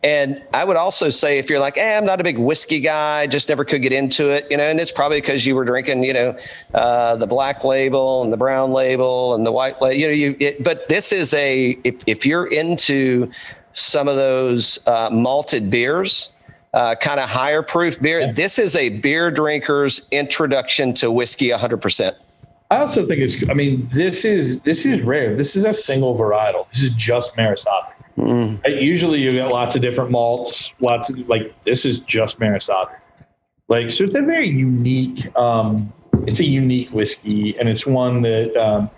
And 0.03 0.43
I 0.53 0.65
would 0.65 0.77
also 0.77 1.11
say 1.11 1.39
if 1.39 1.49
you're 1.49 1.61
like, 1.61 1.79
eh, 1.79 1.97
I'm 1.97 2.05
not 2.05 2.21
a 2.21 2.25
big 2.25 2.39
whiskey 2.39 2.81
guy, 2.81 3.27
just 3.27 3.49
never 3.49 3.65
could 3.65 3.83
get 3.83 3.93
into 3.93 4.31
it, 4.31 4.49
you 4.51 4.57
know, 4.57 4.65
and 4.65 4.81
it's 4.81 4.91
probably 4.91 5.21
because 5.21 5.47
you 5.47 5.55
were 5.55 5.65
drinking, 5.65 6.03
you 6.03 6.13
know, 6.13 6.37
uh, 6.75 7.15
the 7.15 7.27
black 7.27 7.63
label 7.63 8.23
and 8.25 8.33
the 8.33 8.37
brown 8.37 8.73
label 8.73 9.35
and 9.35 9.47
the 9.47 9.53
white 9.53 9.81
label, 9.81 9.97
you 9.97 10.07
know, 10.07 10.13
you. 10.13 10.37
It, 10.41 10.65
but 10.65 10.89
this 10.89 11.13
is 11.13 11.35
a 11.35 11.79
if 11.85 11.97
if 12.07 12.27
you're 12.27 12.47
into 12.47 13.31
some 13.75 14.09
of 14.09 14.17
those 14.17 14.79
uh, 14.87 15.11
malted 15.13 15.71
beers. 15.71 16.31
Uh, 16.75 16.95
kind 16.95 17.21
of 17.21 17.29
higher 17.29 17.63
proof 17.63 18.01
beer. 18.01 18.33
This 18.33 18.59
is 18.59 18.77
a 18.77 18.89
beer 18.89 19.31
drinker's 19.31 20.07
introduction 20.11 20.95
to 20.95 21.13
whiskey 21.13 21.51
100%. 21.51 22.15
I 22.71 22.79
also 22.79 23.07
think 23.07 23.21
it's. 23.21 23.37
I 23.51 23.53
mean, 23.53 23.87
this 23.93 24.25
is 24.25 24.61
this 24.61 24.87
is 24.87 25.03
rare. 25.03 25.37
This 25.37 25.55
is 25.57 25.67
a 25.67 25.75
single 25.75 26.17
varietal. 26.17 26.67
This 26.71 26.85
is 26.85 26.89
just 26.91 27.37
Maris 27.37 27.67
Otter. 27.67 27.95
Mm. 28.17 28.65
Right? 28.65 28.81
Usually, 28.81 29.21
you 29.21 29.33
get 29.33 29.49
lots 29.49 29.77
of 29.77 29.83
different 29.83 30.11
malts. 30.11 30.71
Lots 30.81 31.11
of 31.11 31.19
like 31.29 31.55
this 31.65 31.85
is 31.85 31.99
just 31.99 32.41
Maris 32.41 32.71
Otter. 32.71 33.03
Like 33.69 33.91
so, 33.91 34.05
it's 34.05 34.15
a 34.15 34.23
very 34.23 34.49
unique. 34.49 35.37
Um, 35.37 35.93
it's 36.27 36.41
a 36.41 36.45
unique 36.45 36.89
whiskey, 36.93 37.59
and 37.59 37.69
it's 37.69 37.85
one 37.85 38.23
that 38.23 38.57
um, 38.57 38.89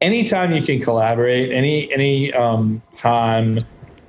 anytime 0.00 0.52
you 0.52 0.62
can 0.62 0.80
collaborate, 0.80 1.50
any 1.50 1.92
any 1.92 2.32
um, 2.34 2.80
time 2.94 3.58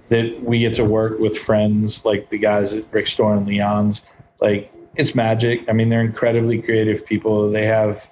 that 0.10 0.41
we 0.43 0.60
get 0.60 0.74
to 0.76 0.86
work 0.86 1.20
with 1.20 1.38
friends 1.38 2.03
like 2.06 2.30
the 2.30 2.38
guys 2.38 2.74
at 2.76 2.89
Brick 2.91 3.08
Store 3.08 3.34
and 3.36 3.47
Leon's, 3.47 4.03
like 4.41 4.72
it's 4.95 5.16
magic. 5.16 5.68
I 5.68 5.74
mean, 5.74 5.89
they're 5.89 6.01
incredibly 6.01 6.62
creative 6.62 7.06
people. 7.06 7.49
They 7.51 7.66
have, 7.66 8.10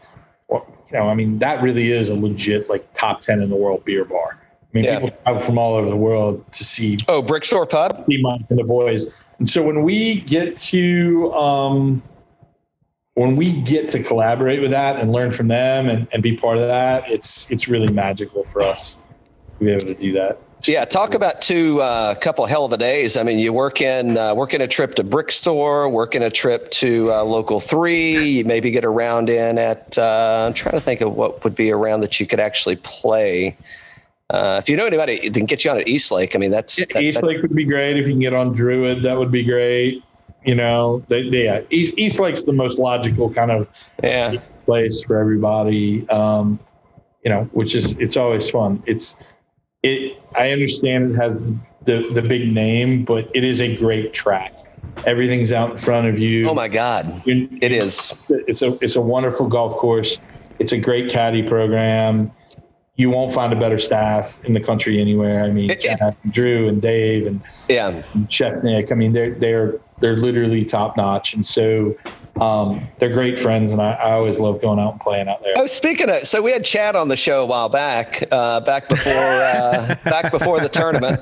you 0.49 0.61
know, 0.91 1.07
I 1.09 1.13
mean, 1.15 1.39
that 1.39 1.61
really 1.61 1.91
is 1.91 2.09
a 2.09 2.15
legit 2.15 2.69
like 2.69 2.91
top 2.93 3.21
ten 3.21 3.41
in 3.41 3.49
the 3.49 3.55
world 3.55 3.83
beer 3.85 4.05
bar. 4.05 4.39
I 4.41 4.65
mean, 4.73 4.85
Yeah. 4.85 4.99
people 4.99 5.17
travel 5.23 5.41
from 5.41 5.57
all 5.59 5.75
over 5.75 5.87
the 5.89 5.95
world 5.95 6.43
to 6.51 6.63
see 6.63 6.97
Oh, 7.07 7.21
Brickstore 7.21 7.69
Pub? 7.69 8.03
see 8.09 8.19
Mike 8.21 8.41
and 8.49 8.57
the 8.57 8.63
boys. 8.63 9.07
And 9.39 9.47
so 9.47 9.61
when 9.61 9.83
we 9.83 10.21
get 10.21 10.57
to 10.57 11.31
um, 11.33 12.01
when 13.15 13.35
we 13.35 13.61
get 13.61 13.87
to 13.89 14.01
collaborate 14.01 14.59
with 14.61 14.71
that 14.71 14.99
and 14.99 15.11
learn 15.11 15.29
from 15.29 15.47
them 15.47 15.89
and, 15.89 16.07
and 16.11 16.23
be 16.23 16.35
part 16.35 16.57
of 16.57 16.67
that, 16.67 17.09
it's 17.09 17.47
it's 17.51 17.67
really 17.67 17.91
magical 17.93 18.43
for 18.45 18.61
us 18.61 18.95
to 19.59 19.65
be 19.65 19.71
able 19.71 19.85
to 19.85 19.93
do 19.93 20.11
that. 20.13 20.39
Yeah, 20.65 20.85
talk 20.85 21.13
about 21.13 21.41
two 21.41 21.81
uh, 21.81 22.15
couple 22.15 22.45
hell 22.45 22.63
of 22.63 22.71
a 22.71 22.77
days. 22.77 23.17
I 23.17 23.23
mean, 23.23 23.37
you 23.37 23.51
work 23.51 23.81
in 23.81 24.17
uh, 24.17 24.33
working 24.33 24.61
a 24.61 24.67
trip 24.67 24.95
to 24.95 25.03
Brick 25.03 25.29
Store, 25.31 25.89
working 25.89 26.23
a 26.23 26.29
trip 26.29 26.71
to 26.71 27.11
uh, 27.11 27.23
Local 27.23 27.59
Three. 27.59 28.29
You 28.29 28.45
maybe 28.45 28.71
get 28.71 28.85
around 28.85 29.29
in 29.29 29.57
at. 29.57 29.97
Uh, 29.97 30.45
I'm 30.47 30.53
trying 30.53 30.75
to 30.75 30.81
think 30.81 31.01
of 31.01 31.15
what 31.15 31.43
would 31.43 31.53
be 31.55 31.69
around 31.69 31.99
that 32.01 32.17
you 32.19 32.25
could 32.25 32.39
actually 32.39 32.77
play. 32.77 33.57
Uh, 34.29 34.59
if 34.63 34.69
you 34.69 34.77
know 34.77 34.85
anybody, 34.85 35.29
can 35.29 35.45
get 35.45 35.65
you 35.65 35.71
on 35.71 35.79
at 35.79 35.87
East 35.87 36.11
Lake. 36.11 36.33
I 36.33 36.39
mean, 36.39 36.51
that's 36.51 36.77
that- 36.77 36.95
East 37.01 37.19
that- 37.19 37.27
Lake 37.27 37.41
would 37.41 37.53
be 37.53 37.65
great 37.65 37.97
if 37.97 38.07
you 38.07 38.13
can 38.13 38.21
get 38.21 38.33
on 38.33 38.53
Druid. 38.53 39.03
That 39.03 39.17
would 39.17 39.31
be 39.31 39.43
great. 39.43 40.01
You 40.45 40.55
know, 40.55 41.03
they, 41.07 41.29
they, 41.29 41.45
yeah, 41.45 41.61
East, 41.69 41.93
East 41.97 42.19
Lake's 42.19 42.43
the 42.43 42.53
most 42.53 42.77
logical 42.77 43.33
kind 43.33 43.51
of 43.51 43.67
yeah, 44.01 44.35
place 44.65 45.01
for 45.01 45.17
everybody. 45.17 46.07
Um, 46.09 46.59
you 47.23 47.29
know, 47.29 47.43
which 47.53 47.75
is 47.75 47.93
it's 47.99 48.17
always 48.17 48.49
fun. 48.49 48.81
It's 48.85 49.17
it. 49.83 50.19
I 50.35 50.51
understand 50.51 51.11
it 51.11 51.15
has 51.15 51.39
the 51.83 52.07
the 52.13 52.21
big 52.21 52.51
name, 52.51 53.03
but 53.05 53.29
it 53.35 53.43
is 53.43 53.61
a 53.61 53.75
great 53.75 54.13
track. 54.13 54.53
Everything's 55.05 55.51
out 55.51 55.71
in 55.71 55.77
front 55.77 56.07
of 56.07 56.17
you. 56.17 56.49
Oh 56.49 56.53
my 56.53 56.67
God, 56.67 57.21
You- 57.25 57.49
it 57.61 57.71
is. 57.71 58.13
It's 58.29 58.61
a 58.61 58.77
it's 58.83 58.95
a 58.95 59.01
wonderful 59.01 59.47
golf 59.47 59.75
course. 59.75 60.17
It's 60.59 60.71
a 60.71 60.77
great 60.77 61.09
caddy 61.11 61.43
program. 61.43 62.31
You 62.95 63.09
won't 63.09 63.33
find 63.33 63.51
a 63.51 63.55
better 63.55 63.79
staff 63.79 64.37
in 64.45 64.53
the 64.53 64.59
country 64.59 65.01
anywhere. 65.01 65.43
I 65.43 65.49
mean, 65.51 65.69
It- 65.71 65.83
it- 65.83 65.97
Chad, 65.97 66.15
Drew 66.29 66.67
and 66.69 66.81
Dave 66.81 67.27
and 67.27 67.41
Yeah, 67.67 68.01
Chef 68.29 68.63
Nick. 68.63 68.91
I 68.91 68.95
mean, 68.95 69.13
they're 69.13 69.31
they're 69.35 69.75
they're 69.99 70.17
literally 70.17 70.63
top 70.65 70.95
notch, 70.97 71.33
and 71.33 71.43
so 71.45 71.95
um, 72.39 72.87
they're 72.99 73.13
great 73.13 73.37
friends. 73.37 73.71
And 73.71 73.81
I, 73.81 73.93
I 73.93 74.11
always 74.11 74.39
love 74.39 74.61
going 74.61 74.79
out 74.79 74.93
and 74.93 75.01
playing 75.01 75.27
out 75.27 75.41
there. 75.43 75.53
Oh, 75.55 75.67
speaking 75.67 76.09
of, 76.09 76.27
so 76.27 76.41
we 76.41 76.51
had 76.51 76.65
Chad 76.65 76.95
on 76.95 77.07
the 77.07 77.15
show 77.15 77.43
a 77.43 77.45
while 77.45 77.69
back, 77.69 78.23
uh, 78.31 78.59
back 78.61 78.89
before, 78.89 79.13
uh, 79.13 79.95
back 80.03 80.31
before 80.31 80.59
the 80.59 80.69
tournament. 80.69 81.21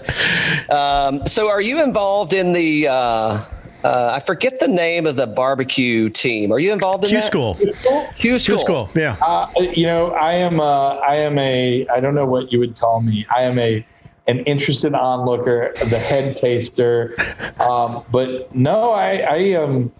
Um, 0.69 1.27
so, 1.27 1.49
are 1.49 1.61
you 1.61 1.81
involved 1.81 2.33
in 2.33 2.53
the? 2.53 2.87
Uh, 2.87 3.45
uh, 3.83 4.11
I 4.13 4.19
forget 4.19 4.59
the 4.59 4.67
name 4.67 5.07
of 5.07 5.15
the 5.15 5.25
barbecue 5.25 6.09
team. 6.09 6.51
Are 6.51 6.59
you 6.59 6.71
involved 6.71 7.03
in 7.03 7.09
Q 7.09 7.17
that? 7.17 7.25
school. 7.25 7.55
Q 7.55 8.37
school. 8.37 8.57
Q 8.57 8.57
school. 8.59 8.89
Yeah. 8.95 9.17
Uh, 9.21 9.49
you 9.59 9.87
know, 9.87 10.11
I 10.11 10.33
am 10.33 10.59
a, 10.59 11.01
I 11.03 11.15
am 11.15 11.39
a, 11.39 11.87
I 11.87 11.99
don't 11.99 12.13
know 12.13 12.27
what 12.27 12.51
you 12.51 12.59
would 12.59 12.77
call 12.77 13.01
me. 13.01 13.25
I 13.35 13.41
am 13.41 13.57
a, 13.57 13.83
an 14.27 14.39
interested 14.41 14.93
onlooker, 14.93 15.73
the 15.89 15.97
head 15.97 16.37
taster. 16.37 17.15
Um, 17.59 18.03
but 18.11 18.53
no, 18.55 18.91
I, 18.91 19.25
I 19.27 19.53
um, 19.53 19.91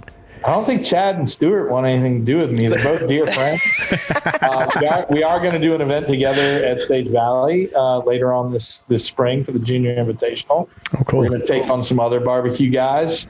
I 0.44 0.52
don't 0.52 0.66
think 0.66 0.84
Chad 0.84 1.16
and 1.18 1.30
Stuart 1.30 1.70
want 1.70 1.86
anything 1.86 2.20
to 2.20 2.26
do 2.26 2.38
with 2.38 2.52
me. 2.52 2.68
They're 2.68 2.84
both 2.84 3.08
dear 3.08 3.28
friends. 3.28 3.62
Uh, 4.42 4.68
we 4.80 4.88
are, 4.88 5.06
we 5.10 5.24
are 5.24 5.40
going 5.40 5.54
to 5.54 5.60
do 5.60 5.76
an 5.76 5.82
event 5.82 6.08
together 6.08 6.64
at 6.66 6.82
Sage 6.82 7.08
Valley 7.08 7.74
uh, 7.76 8.00
later 8.00 8.34
on 8.34 8.52
this 8.52 8.80
this 8.82 9.06
spring 9.06 9.44
for 9.44 9.52
the 9.52 9.60
Junior 9.60 9.96
Invitational. 9.96 10.68
Oh, 10.98 11.04
cool. 11.06 11.20
We're 11.20 11.30
going 11.30 11.42
to 11.42 11.48
take 11.48 11.70
on 11.70 11.84
some 11.84 12.00
other 12.00 12.20
barbecue 12.20 12.70
guys. 12.70 13.28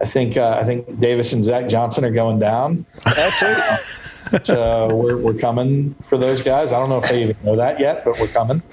I 0.00 0.06
think 0.06 0.36
uh, 0.36 0.58
I 0.58 0.64
think 0.64 0.98
Davis 1.00 1.32
and 1.34 1.44
Zach 1.44 1.68
Johnson 1.68 2.04
are 2.04 2.10
going 2.10 2.38
down. 2.38 2.86
That's 3.04 3.38
sweet. 3.38 3.58
So 4.42 4.94
we're, 4.94 5.16
we're 5.16 5.34
coming 5.34 5.94
for 6.02 6.18
those 6.18 6.40
guys. 6.42 6.72
I 6.72 6.78
don't 6.78 6.88
know 6.88 6.98
if 6.98 7.08
they 7.08 7.22
even 7.22 7.36
know 7.44 7.56
that 7.56 7.78
yet, 7.78 8.04
but 8.04 8.18
we're 8.18 8.28
coming. 8.28 8.62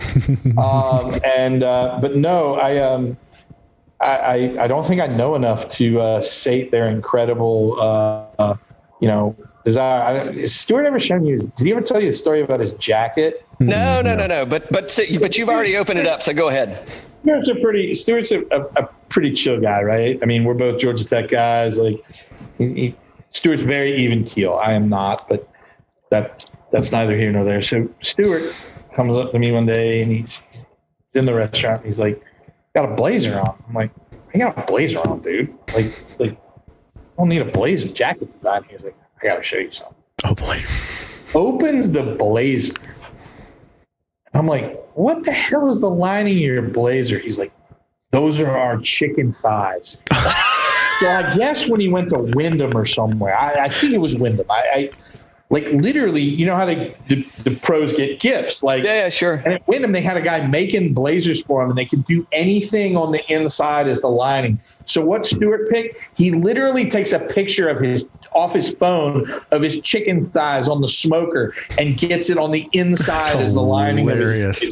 Um, 0.58 1.20
and 1.24 1.64
uh, 1.64 2.00
but 2.02 2.16
no, 2.16 2.56
I 2.56 2.78
um, 2.78 3.18
I, 4.02 4.16
I 4.16 4.64
I 4.64 4.68
don't 4.68 4.86
think 4.86 5.02
I 5.02 5.08
know 5.08 5.36
enough 5.36 5.68
to 5.70 6.00
uh, 6.00 6.22
sate 6.22 6.72
their 6.72 6.90
incredible 6.90 7.80
uh, 7.80 8.26
uh, 8.40 8.56
you 9.00 9.08
know 9.08 9.36
desire. 9.64 10.02
I, 10.02 10.32
has 10.34 10.56
Stuart 10.56 10.86
ever 10.86 11.00
shown 11.00 11.26
you? 11.26 11.38
Did 11.38 11.66
he 11.66 11.72
ever 11.72 11.82
tell 11.82 12.02
you 12.02 12.08
the 12.08 12.14
story 12.14 12.42
about 12.42 12.60
his 12.60 12.74
jacket? 12.74 13.46
No, 13.60 14.02
no, 14.02 14.16
no, 14.16 14.28
no. 14.28 14.46
But 14.46 14.72
but 14.72 14.98
but 15.20 15.38
you've 15.38 15.50
already 15.50 15.78
opened 15.78 16.00
it 16.00 16.08
up, 16.08 16.22
so 16.22 16.34
go 16.34 16.50
ahead. 16.50 16.90
Stuart's 17.22 17.48
a 17.50 17.56
pretty 17.56 17.94
Stuart's 17.94 18.32
a, 18.32 18.40
a, 18.52 18.62
a 18.78 18.90
pretty 19.10 19.32
chill 19.32 19.60
guy, 19.60 19.84
right? 19.84 20.20
I 20.22 20.26
mean, 20.26 20.44
we're 20.44 20.56
both 20.56 20.80
Georgia 20.80 21.06
Tech 21.06 21.28
guys. 21.30 21.78
Like, 21.78 22.00
he, 22.58 22.74
he, 22.74 22.96
Stuart's 23.30 23.62
very 23.62 23.96
even 23.98 24.24
keel. 24.24 24.54
I 24.56 24.74
am 24.74 24.90
not, 24.90 25.30
but 25.30 25.48
that 26.10 26.50
that's 26.72 26.92
neither 26.92 27.16
here 27.16 27.32
nor 27.32 27.44
there. 27.44 27.62
So 27.62 27.88
Stuart 28.02 28.56
comes 28.94 29.16
up 29.16 29.32
to 29.32 29.40
me 29.40 29.52
one 29.52 29.66
day 29.66 30.02
and 30.02 30.12
he's, 30.12 30.42
he's 30.52 30.64
in 31.14 31.26
the 31.26 31.34
restaurant. 31.34 31.82
And 31.82 31.86
he's 31.86 32.00
like, 32.00 32.22
"Got 32.76 32.92
a 32.92 32.96
blazer 32.96 33.40
on." 33.40 33.64
I'm 33.68 33.74
like, 33.74 33.92
"I 34.34 34.38
got 34.38 34.58
a 34.58 34.66
blazer 34.66 35.00
on, 35.00 35.20
dude. 35.20 35.54
Like, 35.74 35.94
like, 36.20 36.38
I 36.96 37.00
don't 37.18 37.30
need 37.30 37.42
a 37.42 37.46
blazer 37.46 37.88
jacket 37.90 38.32
to 38.32 38.40
that." 38.40 38.64
He's 38.70 38.84
like, 38.84 38.96
"I 39.22 39.26
got 39.26 39.36
to 39.36 39.44
show 39.44 39.58
you 39.58 39.72
something." 39.72 39.96
Oh 40.24 40.36
boy. 40.36 40.64
Opens 41.34 41.92
the 41.92 42.04
blazer. 42.04 42.74
I'm 44.34 44.48
like, 44.48 44.80
"What 44.96 45.24
the 45.24 45.32
hell 45.32 45.70
is 45.70 45.80
the 45.80 45.90
lining 45.90 46.38
of 46.38 46.42
your 46.42 46.62
blazer?" 46.62 47.20
He's 47.20 47.40
like, 47.40 47.52
"Those 48.12 48.40
are 48.40 48.58
our 48.58 48.78
chicken 48.80 49.32
thighs." 49.32 49.98
so 50.12 51.08
I 51.08 51.36
guess 51.38 51.68
when 51.68 51.80
he 51.80 51.90
went 51.90 52.10
to 52.10 52.20
Wyndham 52.20 52.76
or 52.76 52.86
somewhere, 52.86 53.38
I, 53.38 53.66
I 53.66 53.70
think 53.70 53.94
it 53.94 54.00
was 54.00 54.16
Wyndham. 54.16 54.46
I, 54.50 54.64
I 54.74 54.90
like 55.52 55.68
literally, 55.74 56.22
you 56.22 56.46
know 56.46 56.56
how 56.56 56.66
they 56.66 56.96
the, 57.08 57.22
the 57.44 57.54
pros 57.58 57.92
get 57.94 58.20
gifts, 58.20 58.64
like 58.64 58.84
Yeah, 58.86 59.04
yeah, 59.04 59.10
sure. 59.10 59.34
and 59.46 59.54
at 59.54 59.68
Wyndham, 59.68 59.92
they 59.92 60.02
had 60.02 60.16
a 60.18 60.22
guy 60.22 60.48
making 60.48 60.94
blazers 60.94 61.44
for 61.44 61.62
them, 61.62 61.70
and 61.70 61.78
they 61.78 61.86
could 61.86 62.06
do 62.06 62.26
anything 62.32 62.96
on 62.98 63.12
the 63.12 63.22
inside 63.32 63.88
as 63.90 64.00
the 64.02 64.08
lining. 64.08 64.60
So 64.86 65.02
what 65.06 65.26
Stuart 65.26 65.70
picked, 65.70 65.98
he 66.16 66.32
literally 66.32 66.90
takes 66.90 67.12
a 67.12 67.20
picture 67.20 67.68
of 67.70 67.80
his 67.82 68.08
off 68.34 68.54
his 68.54 68.72
phone 68.72 69.30
of 69.52 69.62
his 69.62 69.80
chicken 69.82 70.24
thighs 70.24 70.70
on 70.70 70.80
the 70.80 70.88
smoker 70.88 71.54
and 71.78 71.98
gets 71.98 72.30
it 72.30 72.38
on 72.38 72.52
the 72.52 72.68
inside 72.72 73.36
as 73.42 73.52
the 73.54 73.62
lining 73.62 74.10
of 74.10 74.18
his. 74.18 74.72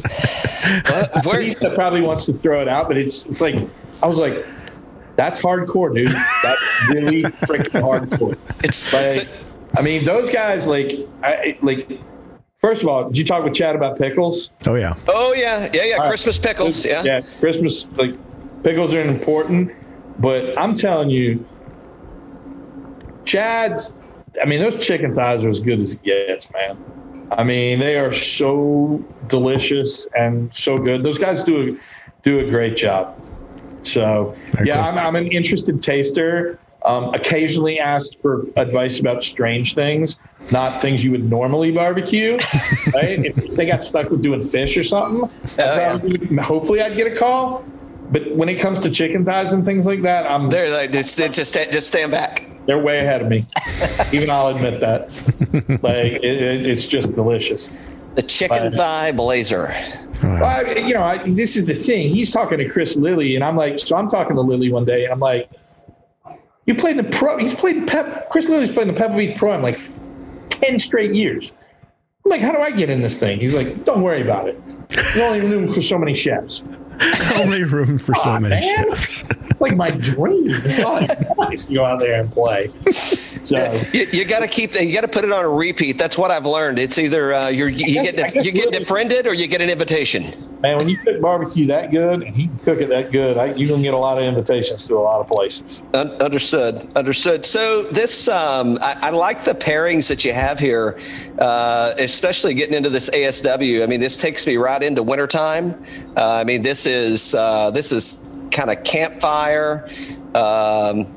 Well, 0.88 1.22
where- 1.24 1.40
He 1.42 1.54
probably 1.54 2.00
wants 2.00 2.24
to 2.26 2.32
throw 2.32 2.60
it 2.62 2.68
out, 2.68 2.88
but 2.88 2.96
it's 2.96 3.26
it's 3.26 3.42
like 3.42 3.56
I 4.02 4.06
was 4.06 4.18
like, 4.18 4.46
that's 5.16 5.38
hardcore, 5.42 5.94
dude. 5.94 6.10
That's 6.42 6.88
really 6.88 7.22
freaking 7.22 7.82
hardcore. 7.82 8.38
it's 8.64 8.90
Like, 8.94 9.28
I 9.74 9.82
mean, 9.82 10.04
those 10.04 10.30
guys, 10.30 10.66
like, 10.66 10.92
I 11.22 11.58
like. 11.62 12.00
First 12.58 12.82
of 12.82 12.88
all, 12.88 13.08
did 13.08 13.16
you 13.16 13.24
talk 13.24 13.42
with 13.42 13.54
Chad 13.54 13.74
about 13.74 13.96
pickles? 13.96 14.50
Oh 14.66 14.74
yeah. 14.74 14.94
oh 15.08 15.32
yeah, 15.32 15.70
yeah, 15.72 15.84
yeah. 15.84 15.96
right. 15.96 16.08
Christmas 16.08 16.38
pickles. 16.38 16.84
Yeah. 16.84 17.02
Yeah, 17.02 17.22
Christmas 17.38 17.86
like 17.96 18.14
pickles 18.62 18.94
are 18.94 19.02
important, 19.02 19.72
but 20.18 20.58
I'm 20.58 20.74
telling 20.74 21.08
you, 21.08 21.46
Chad's. 23.24 23.94
I 24.42 24.46
mean, 24.46 24.60
those 24.60 24.76
chicken 24.84 25.14
thighs 25.14 25.42
are 25.42 25.48
as 25.48 25.58
good 25.58 25.80
as 25.80 25.94
it 25.94 26.02
gets, 26.02 26.52
man. 26.52 26.76
I 27.32 27.44
mean, 27.44 27.78
they 27.78 27.98
are 27.98 28.12
so 28.12 29.02
delicious 29.28 30.06
and 30.16 30.52
so 30.54 30.78
good. 30.78 31.02
Those 31.02 31.18
guys 31.18 31.42
do 31.42 31.74
a, 31.74 32.22
do 32.22 32.40
a 32.40 32.50
great 32.50 32.76
job. 32.76 33.20
So 33.82 34.34
Very 34.52 34.68
yeah. 34.68 34.86
I'm, 34.86 34.98
I'm 34.98 35.16
an 35.16 35.28
interested 35.28 35.80
taster. 35.80 36.58
Um, 36.90 37.14
occasionally 37.14 37.78
ask 37.78 38.12
for 38.20 38.46
advice 38.56 38.98
about 38.98 39.22
strange 39.22 39.74
things, 39.74 40.18
not 40.50 40.80
things 40.82 41.04
you 41.04 41.10
would 41.12 41.28
normally 41.30 41.70
barbecue. 41.70 42.32
right? 42.94 43.24
If 43.26 43.54
they 43.56 43.66
got 43.66 43.82
stuck 43.84 44.10
with 44.10 44.22
doing 44.22 44.42
fish 44.42 44.76
or 44.76 44.82
something, 44.82 45.30
Oh, 45.58 45.76
yeah. 45.76 46.42
hopefully 46.42 46.80
I'd 46.82 46.96
get 46.96 47.06
a 47.06 47.14
call. 47.14 47.64
But 48.10 48.34
when 48.34 48.48
it 48.48 48.56
comes 48.58 48.80
to 48.80 48.90
chicken 48.90 49.24
thighs 49.24 49.52
and 49.52 49.64
things 49.64 49.86
like 49.86 50.02
that, 50.02 50.26
I'm 50.28 50.50
They're 50.50 50.70
like 50.72 50.90
just 50.90 51.16
just 51.16 51.54
just 51.54 51.86
stand 51.88 52.10
back. 52.10 52.44
they're 52.66 52.78
way 52.78 52.98
ahead 52.98 53.22
of 53.22 53.28
me. 53.28 53.46
Even 54.12 54.30
I'll 54.30 54.48
admit 54.48 54.80
that. 54.80 55.10
Like 55.82 56.14
it, 56.14 56.24
it, 56.24 56.66
it's 56.66 56.86
just 56.88 57.12
delicious. 57.12 57.70
The 58.16 58.22
chicken 58.22 58.62
Right. 58.64 58.74
thigh 58.74 59.12
blazer. 59.12 59.72
Well, 60.22 60.44
I, 60.44 60.62
you 60.72 60.94
know, 60.94 61.04
I, 61.04 61.18
this 61.30 61.56
is 61.56 61.64
the 61.66 61.72
thing. 61.74 62.08
He's 62.08 62.30
talking 62.32 62.58
to 62.58 62.68
Chris 62.68 62.96
Lilly, 62.96 63.36
and 63.36 63.44
I'm 63.44 63.56
like, 63.56 63.78
so 63.78 63.96
I'm 63.96 64.10
talking 64.10 64.34
to 64.36 64.42
Lilly 64.42 64.70
one 64.72 64.84
day, 64.84 65.04
and 65.04 65.12
I'm 65.12 65.20
like, 65.20 65.48
you 66.66 66.74
played 66.74 66.98
in 66.98 67.04
the 67.04 67.16
pro. 67.16 67.36
He's 67.36 67.54
played 67.54 67.86
Pep. 67.86 68.30
Chris 68.30 68.48
Lilly's 68.48 68.70
played 68.70 68.88
in 68.88 68.94
the 68.94 68.98
Pebble 68.98 69.16
Beach 69.16 69.36
Pro 69.36 69.52
in 69.52 69.62
like 69.62 69.78
ten 70.50 70.78
straight 70.78 71.14
years. 71.14 71.52
I'm 72.24 72.30
like, 72.30 72.40
how 72.40 72.52
do 72.52 72.58
I 72.58 72.70
get 72.70 72.90
in 72.90 73.00
this 73.00 73.16
thing? 73.16 73.40
He's 73.40 73.54
like, 73.54 73.84
don't 73.84 74.02
worry 74.02 74.20
about 74.20 74.48
it. 74.48 74.60
You 75.16 75.22
only 75.22 75.40
room 75.40 75.72
for 75.72 75.82
so 75.82 75.98
many 75.98 76.14
chefs. 76.14 76.62
Only 77.36 77.64
room 77.64 77.98
for 77.98 78.14
so 78.14 78.38
many 78.38 78.56
man. 78.56 78.62
chefs. 78.62 79.24
Like 79.60 79.76
my 79.76 79.90
dream. 79.90 80.48
It's 80.50 80.78
nice 81.38 81.66
to 81.66 81.74
go 81.74 81.84
out 81.84 82.00
there 82.00 82.20
and 82.20 82.30
play. 82.32 82.70
So 83.42 83.72
You, 83.92 84.06
you 84.12 84.24
got 84.24 84.40
to 84.40 84.48
keep. 84.48 84.74
You 84.74 84.92
got 84.92 85.02
to 85.02 85.08
put 85.08 85.24
it 85.24 85.32
on 85.32 85.44
a 85.44 85.48
repeat. 85.48 85.98
That's 85.98 86.16
what 86.18 86.30
I've 86.30 86.46
learned. 86.46 86.78
It's 86.78 86.98
either 86.98 87.32
uh, 87.34 87.48
you're, 87.48 87.68
you 87.68 87.86
guess- 87.94 88.12
get 88.12 88.36
I 88.36 88.40
you 88.40 88.52
get 88.52 88.66
really- 88.66 88.78
defriended 88.78 89.26
or 89.26 89.34
you 89.34 89.46
get 89.46 89.60
an 89.60 89.68
invitation. 89.70 90.24
man, 90.62 90.76
when 90.78 90.88
you 90.88 90.96
cook 90.96 91.20
barbecue 91.20 91.66
that 91.66 91.90
good 91.90 92.22
and 92.22 92.34
he 92.36 92.46
can 92.48 92.58
cook 92.60 92.80
it 92.80 92.88
that 92.88 93.12
good, 93.12 93.36
I, 93.38 93.46
you 93.54 93.66
can 93.68 93.82
get 93.82 93.94
a 93.94 93.96
lot 93.98 94.18
of 94.18 94.24
invitations 94.24 94.86
to 94.88 94.94
a 94.96 95.00
lot 95.00 95.20
of 95.20 95.28
places. 95.28 95.82
Un- 95.94 96.10
understood. 96.22 96.90
Understood. 96.96 97.44
So 97.46 97.84
this, 97.84 98.28
um, 98.28 98.78
I, 98.80 98.96
I 99.02 99.10
like 99.10 99.44
the 99.44 99.54
pairings 99.54 100.08
that 100.08 100.24
you 100.24 100.32
have 100.32 100.58
here, 100.58 100.98
uh, 101.38 101.94
especially 101.98 102.54
getting 102.54 102.74
into 102.74 102.90
this 102.90 103.10
ASW. 103.10 103.82
I 103.82 103.86
mean, 103.86 104.00
this 104.00 104.16
takes 104.16 104.46
me 104.46 104.56
right 104.56 104.82
into 104.82 105.02
wintertime. 105.02 105.82
Uh, 106.16 106.34
I 106.34 106.44
mean, 106.44 106.62
this 106.62 106.86
is 106.86 107.34
uh, 107.34 107.70
this 107.70 107.92
is 107.92 108.18
kind 108.50 108.70
of 108.70 108.82
campfire. 108.84 109.88
Um, 110.34 111.16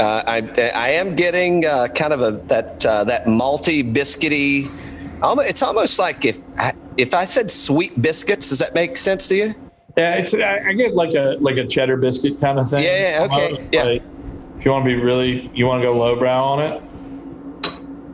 uh, 0.00 0.22
I, 0.26 0.70
I 0.74 0.90
am 0.90 1.16
getting 1.16 1.66
uh, 1.66 1.88
kind 1.88 2.12
of 2.12 2.22
a 2.22 2.32
that 2.46 2.86
uh, 2.86 3.04
that 3.04 3.26
malty 3.26 3.92
biscuity. 3.92 4.70
It's 5.20 5.62
almost 5.62 5.98
like 5.98 6.24
if 6.24 6.40
I, 6.56 6.72
if 6.96 7.14
I 7.14 7.24
said 7.24 7.50
sweet 7.50 8.00
biscuits, 8.00 8.50
does 8.50 8.60
that 8.60 8.74
make 8.74 8.96
sense 8.96 9.26
to 9.28 9.36
you? 9.36 9.54
Yeah, 9.96 10.14
it's 10.14 10.32
I, 10.34 10.68
I 10.68 10.72
get 10.74 10.94
like 10.94 11.14
a 11.14 11.36
like 11.40 11.56
a 11.56 11.66
cheddar 11.66 11.96
biscuit 11.96 12.40
kind 12.40 12.60
of 12.60 12.70
thing. 12.70 12.84
Yeah, 12.84 13.18
yeah, 13.18 13.24
okay, 13.24 13.68
yeah. 13.72 13.98
If 14.58 14.64
you 14.64 14.70
want 14.70 14.84
to 14.84 14.88
be 14.88 14.94
really, 14.94 15.50
you 15.54 15.66
want 15.66 15.82
to 15.82 15.86
go 15.86 15.96
lowbrow 15.96 16.42
on 16.42 16.60
it. 16.60 16.82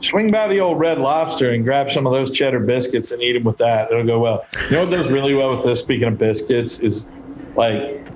Swing 0.02 0.30
by 0.30 0.48
the 0.48 0.60
old 0.60 0.78
Red 0.78 0.98
Lobster 0.98 1.52
and 1.52 1.64
grab 1.64 1.90
some 1.90 2.06
of 2.06 2.12
those 2.12 2.30
cheddar 2.30 2.60
biscuits 2.60 3.12
and 3.12 3.22
eat 3.22 3.32
them 3.32 3.44
with 3.44 3.56
that. 3.58 3.90
It'll 3.90 4.04
go 4.04 4.18
well. 4.20 4.44
You 4.66 4.72
know 4.72 4.84
what 4.84 4.90
does 4.90 5.12
really 5.12 5.34
well 5.34 5.56
with 5.56 5.64
this? 5.64 5.80
Speaking 5.80 6.08
of 6.08 6.18
biscuits, 6.18 6.78
is 6.78 7.06
like 7.56 8.06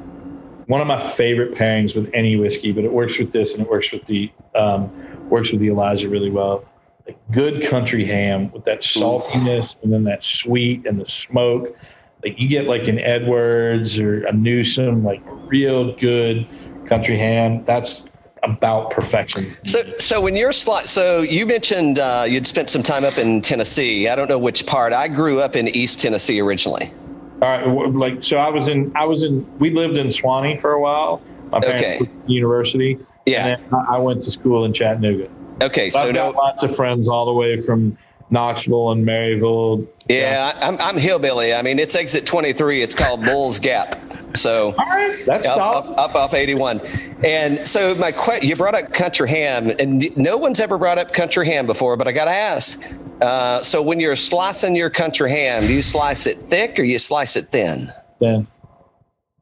one 0.68 0.82
of 0.82 0.86
my 0.86 0.98
favorite 0.98 1.52
pairings 1.52 1.96
with 1.96 2.10
any 2.12 2.36
whiskey, 2.36 2.72
but 2.72 2.84
it 2.84 2.92
works 2.92 3.18
with 3.18 3.32
this 3.32 3.54
and 3.54 3.62
it 3.62 3.70
works 3.70 3.90
with 3.90 4.04
the 4.04 4.30
um, 4.54 4.90
works 5.28 5.50
with 5.50 5.60
the 5.60 5.68
Elijah 5.68 6.08
really 6.08 6.30
well. 6.30 6.64
Like 7.06 7.18
good 7.32 7.64
country 7.64 8.04
ham 8.04 8.52
with 8.52 8.64
that 8.64 8.82
saltiness 8.82 9.76
and 9.82 9.92
then 9.92 10.04
that 10.04 10.22
sweet 10.22 10.86
and 10.86 11.00
the 11.00 11.06
smoke. 11.06 11.74
Like 12.22 12.38
you 12.38 12.48
get 12.48 12.66
like 12.66 12.86
an 12.86 12.98
Edwards 12.98 13.98
or 13.98 14.24
a 14.26 14.32
Newsom, 14.32 15.04
like 15.04 15.22
real 15.46 15.94
good 15.96 16.46
country 16.84 17.16
ham. 17.16 17.64
That's 17.64 18.04
about 18.42 18.90
perfection. 18.90 19.56
So, 19.64 19.82
so 19.98 20.20
when 20.20 20.36
you're 20.36 20.50
sli- 20.50 20.86
so 20.86 21.22
you 21.22 21.46
mentioned 21.46 21.98
uh, 21.98 22.26
you'd 22.28 22.46
spent 22.46 22.68
some 22.68 22.82
time 22.82 23.04
up 23.04 23.16
in 23.16 23.40
Tennessee. 23.40 24.06
I 24.06 24.14
don't 24.14 24.28
know 24.28 24.38
which 24.38 24.66
part. 24.66 24.92
I 24.92 25.08
grew 25.08 25.40
up 25.40 25.56
in 25.56 25.66
East 25.68 26.00
Tennessee 26.00 26.40
originally. 26.40 26.92
All 27.40 27.48
right, 27.48 27.94
like 27.94 28.22
so, 28.24 28.38
I 28.38 28.48
was 28.48 28.68
in, 28.68 28.90
I 28.96 29.04
was 29.04 29.22
in, 29.22 29.46
we 29.58 29.70
lived 29.70 29.96
in 29.96 30.08
Sewanee 30.08 30.60
for 30.60 30.72
a 30.72 30.80
while. 30.80 31.22
My 31.52 31.60
parents 31.60 31.82
Okay. 31.82 31.98
went 32.00 32.26
to 32.26 32.32
university. 32.32 32.98
Yeah. 33.26 33.46
And 33.46 33.62
then 33.72 33.80
I 33.88 33.98
went 33.98 34.20
to 34.22 34.30
school 34.30 34.64
in 34.64 34.72
Chattanooga. 34.72 35.28
Okay, 35.62 35.90
so 35.90 36.00
I've 36.00 36.14
got 36.14 36.32
no, 36.34 36.38
lots 36.38 36.62
of 36.62 36.74
friends 36.74 37.08
all 37.08 37.26
the 37.26 37.32
way 37.32 37.60
from 37.60 37.96
Knoxville 38.30 38.90
and 38.90 39.06
Maryville. 39.06 39.86
yeah, 40.08 40.52
I'm 40.60 40.78
I'm 40.80 40.96
hillbilly. 40.96 41.54
I 41.54 41.62
mean, 41.62 41.78
it's 41.78 41.94
exit 41.96 42.26
23. 42.26 42.82
It's 42.82 42.94
called 42.94 43.24
Bulls 43.24 43.58
Gap. 43.58 43.96
So. 44.36 44.74
Right, 44.76 45.22
that's 45.24 45.46
Up, 45.46 45.58
up, 45.58 45.98
up 45.98 46.14
off 46.14 46.34
81. 46.34 46.80
And 47.24 47.66
so 47.66 47.94
my 47.94 48.12
que- 48.12 48.40
you 48.46 48.54
brought 48.56 48.74
up 48.74 48.92
country 48.92 49.28
ham, 49.30 49.70
and 49.78 50.14
no 50.16 50.36
one's 50.36 50.60
ever 50.60 50.76
brought 50.76 50.98
up 50.98 51.12
country 51.12 51.46
ham 51.46 51.66
before, 51.66 51.96
but 51.96 52.06
I 52.06 52.12
got 52.12 52.26
to 52.26 52.30
ask. 52.32 52.98
Uh, 53.20 53.62
so 53.62 53.82
when 53.82 53.98
you're 54.00 54.16
slicing 54.16 54.76
your 54.76 54.90
country 54.90 55.30
ham, 55.30 55.66
do 55.66 55.72
you 55.72 55.82
slice 55.82 56.26
it 56.26 56.38
thick 56.42 56.78
or 56.78 56.82
you 56.84 56.98
slice 56.98 57.36
it 57.36 57.48
thin? 57.48 57.92
Then 58.20 58.46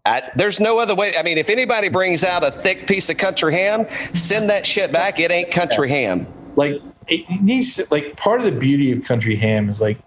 I, 0.05 0.23
there's 0.37 0.61
no 0.61 0.79
other 0.79 0.95
way. 0.95 1.17
I 1.17 1.23
mean, 1.23 1.37
if 1.37 1.51
anybody 1.51 1.89
brings 1.89 2.25
out 2.25 2.45
a 2.45 2.51
thick 2.51 2.87
piece 2.87 3.11
of 3.11 3.17
country 3.17 3.53
ham, 3.53 3.89
send 3.89 4.49
that 4.51 4.65
shit 4.67 4.93
back. 4.93 5.19
It 5.21 5.31
ain't 5.31 5.51
country 5.51 5.89
ham. 5.89 6.27
like 6.57 6.81
it 7.09 7.25
needs 7.43 7.77
to- 7.77 7.87
like 7.91 8.17
part 8.17 8.41
of 8.41 8.47
the 8.47 8.53
beauty 8.53 8.91
of 8.93 9.05
country 9.05 9.37
ham 9.37 9.69
is 9.69 9.81
like 9.81 9.99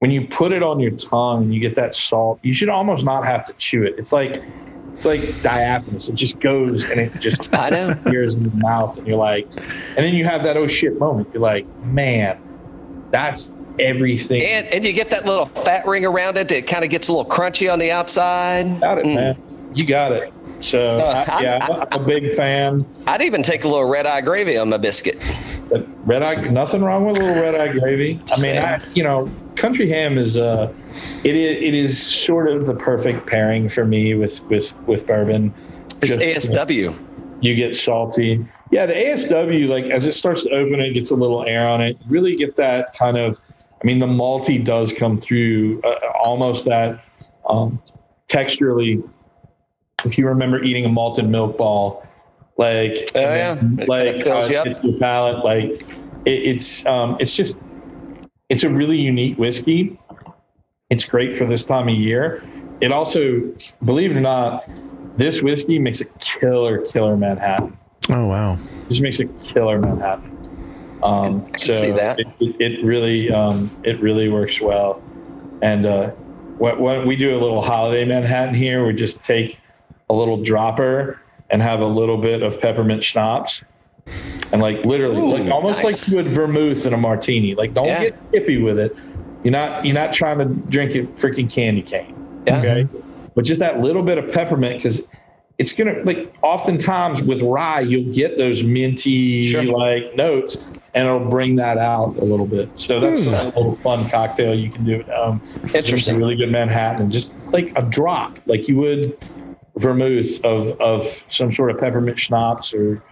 when 0.00 0.10
you 0.12 0.26
put 0.28 0.52
it 0.52 0.62
on 0.62 0.78
your 0.78 0.92
tongue 0.92 1.42
and 1.44 1.54
you 1.54 1.58
get 1.58 1.74
that 1.74 1.92
salt 1.94 2.38
you 2.44 2.52
should 2.52 2.68
almost 2.68 3.04
not 3.04 3.24
have 3.24 3.44
to 3.44 3.52
chew 3.54 3.82
it 3.82 3.94
it's 3.98 4.12
like 4.12 4.40
it's 4.94 5.04
like 5.04 5.20
diaphanous 5.42 6.08
it 6.08 6.14
just 6.14 6.38
goes 6.38 6.84
and 6.84 7.00
it 7.00 7.12
just 7.18 7.52
I 7.54 7.68
appears 7.68 8.34
in 8.34 8.42
your 8.42 8.54
mouth 8.54 8.96
and 8.96 9.08
you're 9.08 9.16
like 9.16 9.46
and 9.50 9.96
then 9.96 10.14
you 10.14 10.24
have 10.24 10.44
that 10.44 10.56
oh 10.56 10.68
shit 10.68 10.98
moment 11.00 11.28
you're 11.32 11.42
like 11.42 11.66
man 11.82 12.38
that's 13.10 13.52
everything 13.78 14.42
And 14.42 14.66
and 14.68 14.84
you 14.84 14.92
get 14.92 15.10
that 15.10 15.24
little 15.24 15.46
fat 15.46 15.86
ring 15.86 16.04
around 16.04 16.36
it. 16.36 16.50
It 16.50 16.66
kind 16.66 16.84
of 16.84 16.90
gets 16.90 17.08
a 17.08 17.12
little 17.12 17.30
crunchy 17.30 17.72
on 17.72 17.78
the 17.78 17.90
outside. 17.90 18.80
got 18.80 18.98
it 18.98 19.04
Mm. 19.06 19.14
man 19.14 19.42
you 19.74 19.84
got 19.86 20.12
it 20.12 20.32
so 20.60 20.98
Uh, 20.98 21.24
I, 21.28 21.42
yeah 21.42 21.66
I'm, 21.70 21.86
I'm 21.92 22.02
a 22.02 22.06
big 22.06 22.30
fan 22.32 22.84
I'd 23.06 23.22
even 23.22 23.42
take 23.42 23.64
a 23.64 23.68
little 23.68 23.84
red 23.88 24.06
eye 24.06 24.20
gravy 24.20 24.56
on 24.58 24.68
my 24.70 24.76
biscuit. 24.78 25.16
but 25.70 25.86
red 26.06 26.22
eye, 26.22 26.34
nothing 26.48 26.82
wrong 26.82 27.04
with 27.06 27.18
a 27.18 27.20
little 27.24 27.40
red 27.40 27.54
eye 27.54 27.70
gravy. 27.78 28.20
I 28.32 28.40
mean, 28.40 28.56
I, 28.56 28.80
you 28.94 29.02
know, 29.02 29.30
country 29.54 29.86
ham 29.88 30.16
is 30.16 30.36
uh, 30.38 30.72
it 31.24 31.36
is 31.36 31.62
it 31.62 31.74
is 31.74 32.00
sort 32.02 32.48
of 32.48 32.66
the 32.66 32.74
perfect 32.74 33.26
pairing 33.26 33.68
for 33.68 33.84
me 33.84 34.14
with 34.14 34.42
with 34.44 34.74
with 34.86 35.06
bourbon. 35.06 35.52
It's 36.00 36.16
Just- 36.16 36.52
ASW. 36.52 36.94
you 37.42 37.54
get 37.54 37.76
salty. 37.76 38.44
Yeah, 38.70 38.86
the 38.86 38.94
ASW, 38.94 39.68
like 39.68 39.86
as 39.86 40.06
it 40.06 40.12
starts 40.12 40.44
to 40.44 40.50
open, 40.50 40.80
it 40.80 40.92
gets 40.92 41.10
a 41.10 41.16
little 41.16 41.44
air 41.44 41.66
on 41.66 41.80
it. 41.80 41.96
You 42.00 42.10
really 42.10 42.36
get 42.36 42.56
that 42.56 42.92
kind 42.96 43.16
of. 43.16 43.40
I 43.82 43.86
mean, 43.86 44.00
the 44.00 44.06
malty 44.06 44.62
does 44.62 44.92
come 44.92 45.20
through, 45.20 45.80
uh, 45.82 45.94
almost 46.20 46.64
that 46.64 47.04
um, 47.48 47.80
texturally. 48.28 49.08
If 50.04 50.18
you 50.18 50.26
remember 50.26 50.62
eating 50.62 50.84
a 50.84 50.88
malted 50.88 51.28
milk 51.28 51.56
ball, 51.56 52.06
like 52.56 53.10
Oh, 53.14 53.20
yeah. 53.20 53.58
It 53.78 53.88
like 53.88 54.24
fills 54.24 54.50
uh, 54.50 54.64
it's 54.66 54.84
your 54.84 54.98
palate, 54.98 55.44
like 55.44 55.82
it, 56.24 56.30
it's 56.30 56.84
um, 56.86 57.16
it's 57.20 57.36
just 57.36 57.60
it's 58.48 58.64
a 58.64 58.68
really 58.68 58.98
unique 58.98 59.38
whiskey. 59.38 59.98
It's 60.90 61.04
great 61.04 61.36
for 61.36 61.44
this 61.44 61.64
time 61.64 61.88
of 61.88 61.94
year. 61.94 62.42
It 62.80 62.92
also, 62.92 63.52
believe 63.84 64.10
it 64.10 64.16
or 64.16 64.20
not, 64.20 64.68
this 65.16 65.42
whiskey 65.42 65.78
makes 65.78 66.00
a 66.00 66.06
killer, 66.18 66.86
killer 66.86 67.16
Manhattan. 67.16 67.76
Oh 68.10 68.26
wow. 68.26 68.58
Just 68.88 69.02
makes 69.02 69.20
a 69.20 69.26
killer 69.44 69.78
Manhattan. 69.78 70.34
Um, 71.02 71.42
I 71.46 71.50
can 71.50 71.58
so 71.58 71.72
see 71.74 71.90
that. 71.92 72.18
It, 72.18 72.26
it, 72.40 72.60
it 72.60 72.84
really, 72.84 73.30
um, 73.30 73.70
it 73.84 74.00
really 74.00 74.28
works 74.28 74.60
well. 74.60 75.02
And 75.62 75.86
uh, 75.86 76.10
when, 76.58 76.78
when 76.78 77.06
we 77.06 77.16
do 77.16 77.36
a 77.36 77.38
little 77.38 77.62
holiday 77.62 78.04
Manhattan 78.04 78.54
here, 78.54 78.84
we 78.86 78.94
just 78.94 79.22
take 79.22 79.60
a 80.10 80.14
little 80.14 80.42
dropper 80.42 81.20
and 81.50 81.62
have 81.62 81.80
a 81.80 81.86
little 81.86 82.16
bit 82.18 82.42
of 82.42 82.60
peppermint 82.60 83.04
schnapps. 83.04 83.62
And 84.52 84.62
like 84.62 84.84
literally, 84.84 85.18
Ooh, 85.20 85.36
like 85.36 85.52
almost 85.52 85.82
nice. 85.82 85.84
like 85.84 86.08
you 86.08 86.16
would 86.16 86.34
vermouth 86.34 86.86
in 86.86 86.94
a 86.94 86.96
martini. 86.96 87.54
Like 87.54 87.74
don't 87.74 87.86
Yeah. 87.86 88.04
get 88.04 88.32
hippie 88.32 88.62
with 88.62 88.78
it. 88.78 88.96
You're 89.44 89.52
not 89.52 89.84
you're 89.84 89.94
not 89.94 90.12
trying 90.12 90.38
to 90.38 90.46
drink 90.46 90.94
a 90.94 91.02
freaking 91.02 91.50
candy 91.50 91.82
cane. 91.82 92.14
Yeah. 92.46 92.58
Okay. 92.58 92.88
But 93.34 93.44
just 93.44 93.60
that 93.60 93.80
little 93.80 94.02
bit 94.02 94.18
of 94.18 94.32
peppermint 94.32 94.78
because 94.78 95.08
it's 95.58 95.72
gonna 95.72 96.00
like 96.04 96.32
oftentimes 96.42 97.22
with 97.22 97.42
rye 97.42 97.80
you'll 97.80 98.12
get 98.14 98.38
those 98.38 98.62
minty 98.62 99.50
Sure. 99.50 99.64
like 99.64 100.14
notes 100.14 100.64
and 100.94 101.06
it'll 101.06 101.28
bring 101.28 101.56
that 101.56 101.78
out 101.78 102.16
a 102.16 102.24
little 102.24 102.46
bit. 102.46 102.68
So 102.76 102.98
that's 102.98 103.26
hmm. 103.26 103.34
a 103.34 103.44
little 103.46 103.76
fun 103.76 104.08
cocktail 104.08 104.54
you 104.54 104.70
can 104.70 104.84
do 104.84 105.00
at 105.00 105.08
home. 105.08 105.42
It's 105.64 105.74
Interesting. 105.74 106.16
a 106.16 106.18
really 106.18 106.36
good 106.36 106.50
Manhattan 106.50 107.02
and 107.02 107.12
just 107.12 107.32
like 107.50 107.72
a 107.76 107.82
drop, 107.82 108.38
like 108.46 108.68
you 108.68 108.76
would 108.78 109.16
vermouth 109.76 110.44
of 110.44 110.80
of 110.80 111.22
some 111.28 111.52
sort 111.52 111.70
of 111.70 111.78
peppermint 111.78 112.18
schnapps 112.18 112.72
or 112.72 113.02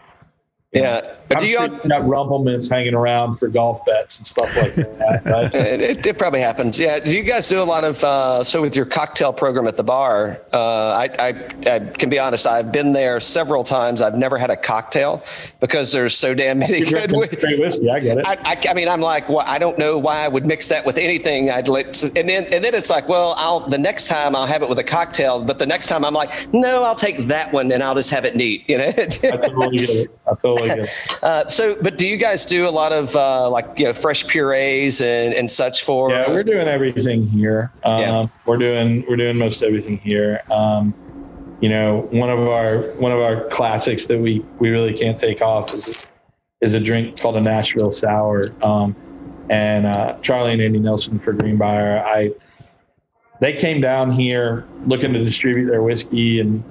Yeah. 0.72 1.02
But 1.28 1.38
I'm 1.38 1.44
do 1.44 1.50
you? 1.50 1.58
sure 1.58 1.68
got 1.88 2.06
Rumple 2.06 2.44
Minze 2.44 2.68
hanging 2.68 2.94
around 2.94 3.34
for 3.34 3.48
golf 3.48 3.84
bets 3.84 4.18
and 4.18 4.26
stuff 4.26 4.54
like 4.56 4.74
that. 4.74 5.22
right? 5.24 5.54
It, 5.76 6.06
it, 6.06 6.18
probably 6.18 6.40
happens. 6.40 6.78
Yeah. 6.78 7.00
Do 7.00 7.16
you 7.16 7.22
guys 7.22 7.48
do 7.48 7.60
a 7.60 7.64
lot 7.64 7.84
of 7.84 8.02
uh, 8.04 8.44
so 8.44 8.62
with 8.62 8.76
your 8.76 8.86
cocktail 8.86 9.32
program 9.32 9.66
at 9.66 9.76
the 9.76 9.82
bar? 9.82 10.40
Uh, 10.52 10.90
I, 10.90 11.10
I, 11.18 11.28
I 11.66 11.78
can 11.80 12.08
be 12.08 12.18
honest. 12.18 12.46
I've 12.46 12.72
been 12.72 12.92
there 12.92 13.20
several 13.20 13.64
times. 13.64 14.00
I've 14.00 14.16
never 14.16 14.38
had 14.38 14.50
a 14.50 14.56
cocktail 14.56 15.24
because 15.60 15.92
there's 15.92 16.16
so 16.16 16.34
damn 16.34 16.58
many 16.58 16.78
You're 16.78 17.06
good. 17.06 17.38
straight 17.38 17.60
whiskey. 17.60 17.90
I 17.90 18.00
get 18.00 18.18
it. 18.18 18.26
I, 18.26 18.38
I, 18.42 18.62
I 18.70 18.74
mean, 18.74 18.88
I'm 18.88 19.00
like, 19.00 19.28
well, 19.28 19.44
I 19.46 19.58
don't 19.58 19.78
know 19.78 19.98
why 19.98 20.20
I 20.24 20.28
would 20.28 20.46
mix 20.46 20.68
that 20.68 20.84
with 20.86 20.96
anything. 20.96 21.50
I'd 21.50 21.68
let, 21.68 22.02
and 22.16 22.28
then 22.28 22.44
and 22.52 22.64
then 22.64 22.74
it's 22.74 22.90
like, 22.90 23.08
well, 23.08 23.34
I'll 23.36 23.60
the 23.60 23.78
next 23.78 24.06
time 24.06 24.36
I'll 24.36 24.46
have 24.46 24.62
it 24.62 24.68
with 24.68 24.78
a 24.78 24.84
cocktail, 24.84 25.42
but 25.42 25.58
the 25.58 25.66
next 25.66 25.88
time 25.88 26.04
I'm 26.04 26.14
like, 26.14 26.52
no, 26.52 26.82
I'll 26.84 26.94
take 26.96 27.26
that 27.26 27.52
one 27.52 27.70
and 27.72 27.82
I'll 27.82 27.94
just 27.94 28.10
have 28.10 28.24
it 28.24 28.36
neat. 28.36 28.68
You 28.68 28.78
know. 28.78 28.88
I 28.96 29.06
totally 29.06 29.76
get 29.78 29.90
it. 29.90 30.18
I 30.26 30.34
totally 30.34 30.68
get 30.68 30.78
it. 30.80 31.15
Uh, 31.22 31.48
so, 31.48 31.76
but 31.80 31.98
do 31.98 32.06
you 32.06 32.16
guys 32.16 32.44
do 32.44 32.68
a 32.68 32.70
lot 32.70 32.92
of 32.92 33.14
uh, 33.16 33.48
like 33.48 33.78
you 33.78 33.84
know 33.84 33.92
fresh 33.92 34.26
purees 34.26 35.00
and, 35.00 35.34
and 35.34 35.50
such 35.50 35.84
for? 35.84 36.10
Yeah, 36.10 36.30
we're 36.30 36.44
doing 36.44 36.68
everything 36.68 37.22
here. 37.22 37.72
Um, 37.84 38.00
Yeah. 38.00 38.26
We're 38.44 38.58
doing 38.58 39.04
we're 39.08 39.16
doing 39.16 39.36
most 39.36 39.62
everything 39.62 39.98
here. 39.98 40.42
Um, 40.50 40.94
you 41.60 41.68
know, 41.68 42.08
one 42.10 42.30
of 42.30 42.40
our 42.40 42.82
one 42.94 43.12
of 43.12 43.20
our 43.20 43.44
classics 43.48 44.06
that 44.06 44.18
we 44.18 44.44
we 44.58 44.70
really 44.70 44.92
can't 44.92 45.18
take 45.18 45.40
off 45.40 45.72
is 45.74 46.04
is 46.60 46.74
a 46.74 46.80
drink 46.80 47.18
called 47.20 47.36
a 47.36 47.40
Nashville 47.40 47.90
Sour. 47.90 48.52
Um, 48.62 48.94
and 49.48 49.86
uh, 49.86 50.18
Charlie 50.22 50.52
and 50.52 50.60
Andy 50.60 50.80
Nelson 50.80 51.18
for 51.18 51.32
Green 51.32 51.56
Brier, 51.56 52.02
I 52.04 52.32
they 53.40 53.52
came 53.52 53.80
down 53.80 54.10
here 54.10 54.66
looking 54.86 55.12
to 55.12 55.22
distribute 55.22 55.70
their 55.70 55.82
whiskey 55.82 56.40
and 56.40 56.64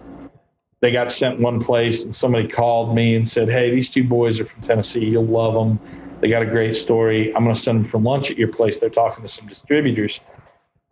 they 0.85 0.91
got 0.91 1.09
sent 1.11 1.39
one 1.39 1.59
place 1.59 2.05
and 2.05 2.15
somebody 2.15 2.47
called 2.47 2.93
me 2.93 3.15
and 3.15 3.27
said, 3.27 3.49
Hey, 3.49 3.71
these 3.71 3.89
two 3.89 4.03
boys 4.03 4.39
are 4.39 4.45
from 4.45 4.61
Tennessee. 4.61 5.03
You'll 5.03 5.25
love 5.25 5.55
them. 5.55 5.79
They 6.21 6.29
got 6.29 6.43
a 6.43 6.45
great 6.45 6.75
story. 6.75 7.35
I'm 7.35 7.43
going 7.43 7.55
to 7.55 7.59
send 7.59 7.79
them 7.79 7.89
for 7.89 7.99
lunch 7.99 8.29
at 8.29 8.37
your 8.37 8.49
place. 8.49 8.77
They're 8.77 8.91
talking 8.91 9.23
to 9.23 9.27
some 9.27 9.47
distributors. 9.47 10.21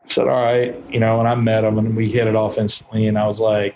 I 0.03 0.07
said, 0.07 0.27
All 0.27 0.43
right. 0.43 0.75
You 0.89 0.99
know, 0.99 1.19
and 1.19 1.29
I 1.29 1.35
met 1.35 1.61
them 1.61 1.77
and 1.77 1.95
we 1.95 2.11
hit 2.11 2.25
it 2.25 2.35
off 2.35 2.57
instantly. 2.57 3.05
And 3.05 3.19
I 3.19 3.27
was 3.27 3.39
like, 3.39 3.75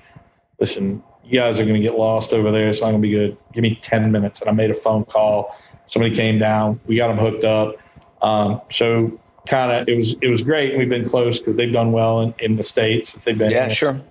Listen, 0.59 1.03
you 1.23 1.39
guys 1.39 1.59
are 1.59 1.65
going 1.65 1.79
to 1.79 1.87
get 1.87 1.95
lost 1.95 2.33
over 2.33 2.49
there. 2.49 2.67
It's 2.67 2.81
not 2.81 2.87
going 2.87 3.01
to 3.03 3.07
be 3.07 3.13
good. 3.13 3.37
Give 3.53 3.61
me 3.61 3.77
10 3.79 4.11
minutes. 4.11 4.41
And 4.41 4.49
I 4.49 4.53
made 4.53 4.71
a 4.71 4.73
phone 4.73 5.05
call. 5.05 5.55
Somebody 5.85 6.15
came 6.15 6.39
down. 6.39 6.79
We 6.87 6.95
got 6.95 7.09
them 7.09 7.19
hooked 7.19 7.43
up. 7.43 7.75
Um, 8.23 8.59
so 8.71 9.19
kind 9.47 9.71
of 9.71 9.87
it 9.87 9.95
was 9.95 10.15
it 10.23 10.29
was 10.29 10.41
great. 10.41 10.75
We've 10.79 10.89
been 10.89 11.07
close 11.07 11.37
because 11.37 11.53
they've 11.53 11.71
done 11.71 11.91
well 11.91 12.21
in, 12.21 12.33
in 12.39 12.55
the 12.55 12.63
states 12.63 13.11
since 13.11 13.23
they've 13.23 13.37
been 13.37 13.51
Yeah, 13.51 13.67
sure. 13.67 14.01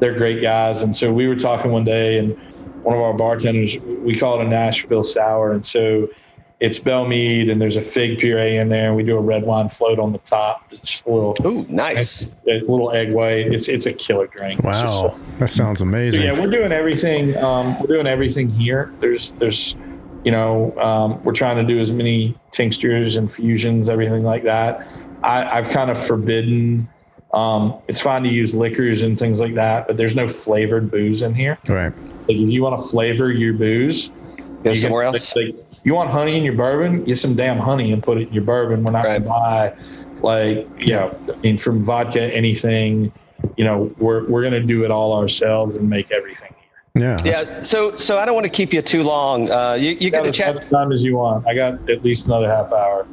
They're 0.00 0.16
great 0.16 0.40
guys. 0.42 0.82
And 0.82 0.94
so 0.94 1.12
we 1.12 1.26
were 1.28 1.36
talking 1.36 1.70
one 1.72 1.84
day, 1.84 2.18
and 2.18 2.36
one 2.82 2.96
of 2.96 3.02
our 3.02 3.14
bartenders, 3.14 3.78
we 3.78 4.16
call 4.16 4.40
it 4.40 4.46
a 4.46 4.48
Nashville 4.48 5.04
sour. 5.04 5.52
And 5.52 5.64
so 5.64 6.08
it's 6.60 6.78
Belle 6.78 7.06
Meade, 7.06 7.50
and 7.50 7.60
there's 7.60 7.76
a 7.76 7.80
fig 7.80 8.18
puree 8.18 8.56
in 8.56 8.68
there, 8.68 8.88
and 8.88 8.96
we 8.96 9.02
do 9.04 9.16
a 9.16 9.20
red 9.20 9.44
wine 9.44 9.68
float 9.68 9.98
on 9.98 10.12
the 10.12 10.18
top. 10.18 10.64
It's 10.70 10.90
just 10.90 11.06
a 11.06 11.12
little, 11.12 11.36
Ooh, 11.46 11.64
nice. 11.68 12.30
a 12.48 12.60
little 12.60 12.90
egg 12.92 13.12
white. 13.14 13.52
It's 13.52 13.68
it's 13.68 13.86
a 13.86 13.92
killer 13.92 14.26
drink. 14.26 14.54
It's 14.64 14.80
just 14.80 15.04
Wow. 15.04 15.18
That 15.38 15.50
sounds 15.50 15.78
so 15.78 15.84
amazing. 15.84 16.22
yeah, 16.22 16.38
we're 16.38 16.50
doing 16.50 16.72
everything. 16.72 17.36
Um, 17.36 17.78
we're 17.80 17.86
doing 17.86 18.06
everything 18.08 18.48
here. 18.48 18.92
There's, 18.98 19.30
there's, 19.32 19.76
you 20.24 20.32
know, 20.32 20.76
um, 20.80 21.22
we're 21.22 21.32
trying 21.32 21.56
to 21.58 21.64
do 21.64 21.80
as 21.80 21.92
many 21.92 22.36
tinctures, 22.50 23.14
infusions, 23.16 23.88
everything 23.88 24.24
like 24.24 24.42
that. 24.42 24.86
I, 25.22 25.58
I've 25.58 25.68
kind 25.70 25.90
of 25.90 25.98
forbidden. 25.98 26.88
Um, 27.32 27.74
it's 27.88 28.00
fine 28.00 28.22
to 28.22 28.28
use 28.28 28.54
liquors 28.54 29.02
and 29.02 29.18
things 29.18 29.40
like 29.40 29.54
that, 29.54 29.86
but 29.86 29.96
there's 29.96 30.16
no 30.16 30.26
flavored 30.28 30.90
booze 30.90 31.22
in 31.22 31.34
here. 31.34 31.58
Right. 31.68 31.92
Like 32.28 32.36
if 32.38 32.48
you 32.50 32.62
want 32.62 32.80
to 32.80 32.86
flavor 32.88 33.30
your 33.30 33.52
booze, 33.54 34.08
Go 34.08 34.14
you 34.16 34.62
can- 34.72 34.76
somewhere 34.76 35.02
else. 35.04 35.36
Like, 35.36 35.54
you 35.84 35.94
want 35.94 36.10
honey 36.10 36.36
in 36.36 36.42
your 36.42 36.54
bourbon? 36.54 37.04
Get 37.04 37.16
some 37.16 37.34
damn 37.34 37.58
honey 37.58 37.92
and 37.92 38.02
put 38.02 38.18
it 38.18 38.28
in 38.28 38.34
your 38.34 38.42
bourbon. 38.42 38.82
We're 38.82 38.92
not 38.92 39.04
Right. 39.04 39.22
going 39.22 39.22
to 39.22 39.28
buy, 39.28 39.74
like, 40.22 40.68
you 40.86 40.92
know, 40.94 41.16
I 41.32 41.36
mean, 41.38 41.56
from 41.58 41.82
vodka, 41.84 42.22
anything. 42.34 43.12
You 43.56 43.64
know, 43.64 43.94
we're 43.98 44.26
we're 44.28 44.40
going 44.42 44.52
to 44.54 44.60
do 44.60 44.84
it 44.84 44.90
all 44.90 45.16
ourselves 45.16 45.76
and 45.76 45.88
make 45.88 46.10
everything 46.10 46.52
here. 46.94 47.16
Yeah. 47.24 47.44
Yeah. 47.44 47.62
So, 47.62 47.94
so 47.94 48.18
I 48.18 48.24
don't 48.24 48.34
want 48.34 48.44
to 48.44 48.50
keep 48.50 48.72
you 48.72 48.82
too 48.82 49.04
long. 49.04 49.48
Uh, 49.50 49.74
you, 49.74 49.96
you 50.00 50.10
got 50.10 50.24
got 50.24 50.34
to 50.34 50.42
as 50.48 50.54
much 50.56 50.62
chat. 50.64 50.70
time 50.72 50.90
as 50.92 51.04
you 51.04 51.16
want. 51.16 51.46
I 51.46 51.54
got 51.54 51.88
at 51.88 52.02
least 52.02 52.26
another 52.26 52.48
half 52.48 52.72
hour. 52.72 53.06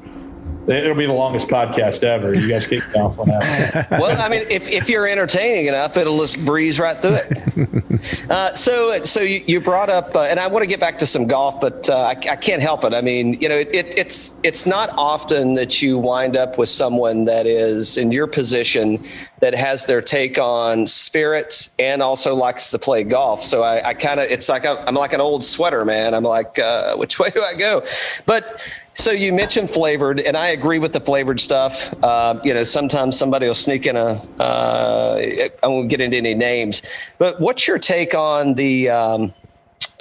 It'll 0.67 0.95
be 0.95 1.05
the 1.05 1.13
longest 1.13 1.47
podcast 1.47 2.03
ever. 2.03 2.33
You 2.33 2.47
guys 2.47 2.65
kick 2.65 2.87
me 2.89 2.95
off 2.95 3.17
whenever. 3.17 3.87
Well, 4.05 4.19
I 4.19 4.27
mean, 4.29 4.45
if, 4.49 4.67
if 4.67 4.89
you're 4.89 5.07
entertaining 5.07 5.67
enough, 5.67 5.95
it'll 5.97 6.17
just 6.19 6.43
breeze 6.43 6.79
right 6.79 6.97
through 6.97 7.19
it. 7.23 7.81
Uh, 8.29 8.53
so, 8.53 9.01
so 9.03 9.21
you, 9.21 9.43
you 9.47 9.59
brought 9.59 9.89
up, 9.89 10.15
uh, 10.15 10.21
and 10.23 10.39
I 10.39 10.47
want 10.47 10.61
to 10.61 10.67
get 10.67 10.79
back 10.79 10.97
to 10.99 11.07
some 11.07 11.27
golf, 11.27 11.59
but 11.59 11.89
uh, 11.89 11.97
I, 11.97 12.11
I 12.11 12.35
can't 12.35 12.61
help 12.61 12.83
it. 12.83 12.93
I 12.93 13.01
mean, 13.01 13.33
you 13.33 13.49
know, 13.49 13.55
it, 13.55 13.71
it's 13.73 14.39
it's 14.43 14.65
not 14.65 14.89
often 14.91 15.55
that 15.55 15.81
you 15.81 15.97
wind 15.97 16.35
up 16.35 16.57
with 16.57 16.69
someone 16.69 17.25
that 17.25 17.47
is 17.47 17.97
in 17.97 18.11
your 18.11 18.27
position 18.27 19.03
that 19.45 19.53
has 19.53 19.85
their 19.85 20.01
take 20.01 20.39
on 20.39 20.87
spirits 20.87 21.69
and 21.77 22.01
also 22.01 22.33
likes 22.33 22.71
to 22.71 22.79
play 22.79 23.03
golf. 23.03 23.43
So 23.43 23.61
I, 23.61 23.89
I 23.89 23.93
kind 23.93 24.19
of, 24.19 24.25
it's 24.31 24.49
like 24.49 24.65
i 24.65 24.75
I'm 24.87 24.95
like 24.95 25.13
an 25.13 25.21
old 25.21 25.43
sweater, 25.43 25.85
man. 25.85 26.15
I'm 26.15 26.23
like, 26.23 26.57
uh, 26.57 26.95
which 27.01 27.19
way 27.19 27.29
do 27.29 27.43
I 27.43 27.53
go? 27.53 27.83
But 28.25 28.67
so 28.95 29.11
you 29.11 29.33
mentioned 29.33 29.69
flavored, 29.69 30.19
and 30.19 30.35
I 30.35 30.47
agree 30.47 30.79
with 30.79 30.93
the 30.93 30.99
flavored 30.99 31.39
stuff. 31.39 31.93
Uh, 32.03 32.39
you 32.43 32.55
know, 32.55 32.63
sometimes 32.63 33.19
somebody 33.19 33.45
will 33.45 33.53
sneak 33.53 33.85
in 33.85 33.95
a. 33.95 34.13
Uh, 34.39 35.49
I 35.61 35.67
won't 35.67 35.89
get 35.89 36.01
into 36.01 36.17
any 36.17 36.33
names, 36.33 36.81
but 37.19 37.39
what's 37.39 37.67
your 37.67 37.77
take 37.77 38.15
on 38.15 38.55
the 38.55 38.89
um, 38.89 39.31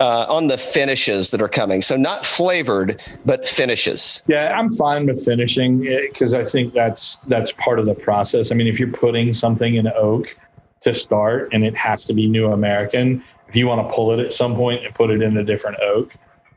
uh, 0.00 0.26
on 0.28 0.46
the 0.48 0.58
finishes 0.58 1.30
that 1.30 1.40
are 1.42 1.48
coming? 1.48 1.82
So 1.82 1.96
not 1.96 2.24
flavored, 2.24 3.00
but 3.24 3.48
finishes. 3.48 4.22
yeah, 4.26 4.58
I'm 4.58 4.70
fine 4.70 5.06
with 5.06 5.24
finishing 5.24 5.80
because 5.80 6.34
I 6.34 6.44
think 6.44 6.74
that's 6.74 7.18
that's 7.28 7.52
part 7.52 7.78
of 7.78 7.86
the 7.86 7.94
process. 7.94 8.50
I 8.52 8.54
mean, 8.54 8.66
if 8.66 8.78
you're 8.78 8.92
putting 8.92 9.32
something 9.34 9.74
in 9.76 9.86
oak 9.88 10.36
to 10.82 10.92
start 10.94 11.48
and 11.52 11.64
it 11.64 11.74
has 11.76 12.04
to 12.04 12.12
be 12.12 12.26
New 12.26 12.52
American, 12.52 13.22
if 13.48 13.56
you 13.56 13.66
want 13.66 13.86
to 13.88 13.94
pull 13.94 14.10
it 14.12 14.18
at 14.20 14.32
some 14.32 14.54
point 14.54 14.84
and 14.84 14.94
put 14.94 15.10
it 15.10 15.22
in 15.22 15.36
a 15.38 15.44
different 15.44 15.78
oak, 15.80 16.14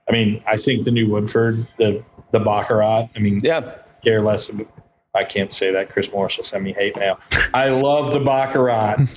I 0.10 0.12
mean, 0.12 0.42
I 0.48 0.58
think 0.58 0.84
the 0.86 0.92
new 0.92 1.10
Woodford, 1.10 1.68
the 1.78 2.04
the 2.32 2.40
Baccarat. 2.40 3.08
I 3.16 3.20
mean, 3.20 3.40
Yeah. 3.44 3.76
care 4.04 4.22
less. 4.22 4.50
I 5.16 5.24
can't 5.24 5.52
say 5.54 5.72
that. 5.72 5.90
Chris 5.90 6.12
Morris 6.12 6.38
will 6.38 6.44
send 6.44 6.64
me 6.64 6.74
hate 6.74 6.96
mail. 6.98 7.20
I 7.54 7.70
love 7.70 8.14
the 8.14 8.20
Baccarat. 8.20 8.98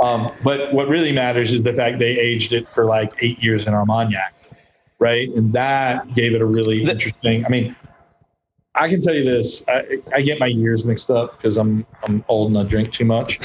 Um, 0.00 0.32
but 0.42 0.72
what 0.72 0.88
really 0.88 1.12
matters 1.12 1.52
is 1.52 1.62
the 1.62 1.74
fact 1.74 1.98
they 1.98 2.18
aged 2.18 2.52
it 2.52 2.68
for 2.68 2.84
like 2.86 3.12
eight 3.20 3.42
years 3.42 3.66
in 3.66 3.74
Armagnac. 3.74 4.34
right? 4.98 5.28
And 5.30 5.52
that 5.52 6.06
gave 6.14 6.34
it 6.34 6.40
a 6.40 6.46
really 6.46 6.84
The- 6.84 6.92
interesting. 6.92 7.44
I 7.44 7.48
mean, 7.48 7.76
I 8.74 8.88
can 8.88 9.00
tell 9.00 9.14
you 9.14 9.24
this: 9.24 9.64
I, 9.68 9.98
I 10.14 10.22
get 10.22 10.38
my 10.38 10.46
years 10.46 10.84
mixed 10.84 11.10
up 11.10 11.36
because 11.36 11.56
I'm 11.58 11.84
I'm 12.06 12.24
old 12.28 12.48
and 12.50 12.58
I 12.58 12.62
drink 12.62 12.92
too 12.92 13.04
much, 13.04 13.40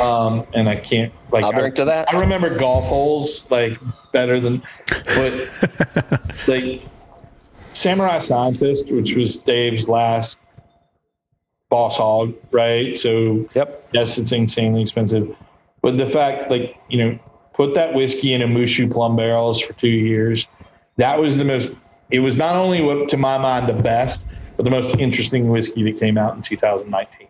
um, 0.00 0.46
and 0.54 0.68
I 0.68 0.76
can't 0.76 1.12
like. 1.30 1.44
I'll 1.44 1.52
I- 1.54 1.58
drink 1.60 1.74
to 1.76 1.84
that. 1.84 2.12
I 2.12 2.18
remember 2.18 2.56
golf 2.58 2.86
holes 2.86 3.44
like 3.50 3.78
better 4.12 4.40
than, 4.40 4.62
but 5.04 6.32
like 6.48 6.82
Samurai 7.74 8.18
Scientist, 8.18 8.90
which 8.90 9.14
was 9.14 9.36
Dave's 9.36 9.88
last 9.88 10.38
boss 11.68 11.96
hog, 11.98 12.34
right? 12.50 12.96
So 12.96 13.46
Yep. 13.54 13.88
yes, 13.92 14.18
it's 14.18 14.32
insanely 14.32 14.82
expensive, 14.82 15.36
but 15.82 15.98
the 15.98 16.06
fact, 16.06 16.50
like 16.50 16.76
you 16.88 16.98
know, 16.98 17.18
put 17.54 17.74
that 17.74 17.94
whiskey 17.94 18.32
in 18.32 18.40
umeshu 18.40 18.90
plum 18.90 19.16
barrels 19.16 19.60
for 19.60 19.72
two 19.74 19.88
years. 19.88 20.48
That 20.96 21.18
was 21.18 21.36
the 21.36 21.44
most. 21.44 21.70
It 22.10 22.20
was 22.20 22.36
not 22.36 22.56
only 22.56 22.82
what, 22.82 23.08
to 23.10 23.16
my 23.16 23.38
mind, 23.38 23.68
the 23.68 23.72
best, 23.74 24.22
but 24.56 24.64
the 24.64 24.70
most 24.70 24.94
interesting 24.96 25.48
whiskey 25.48 25.82
that 25.90 25.98
came 25.98 26.18
out 26.18 26.36
in 26.36 26.42
2019. 26.42 27.28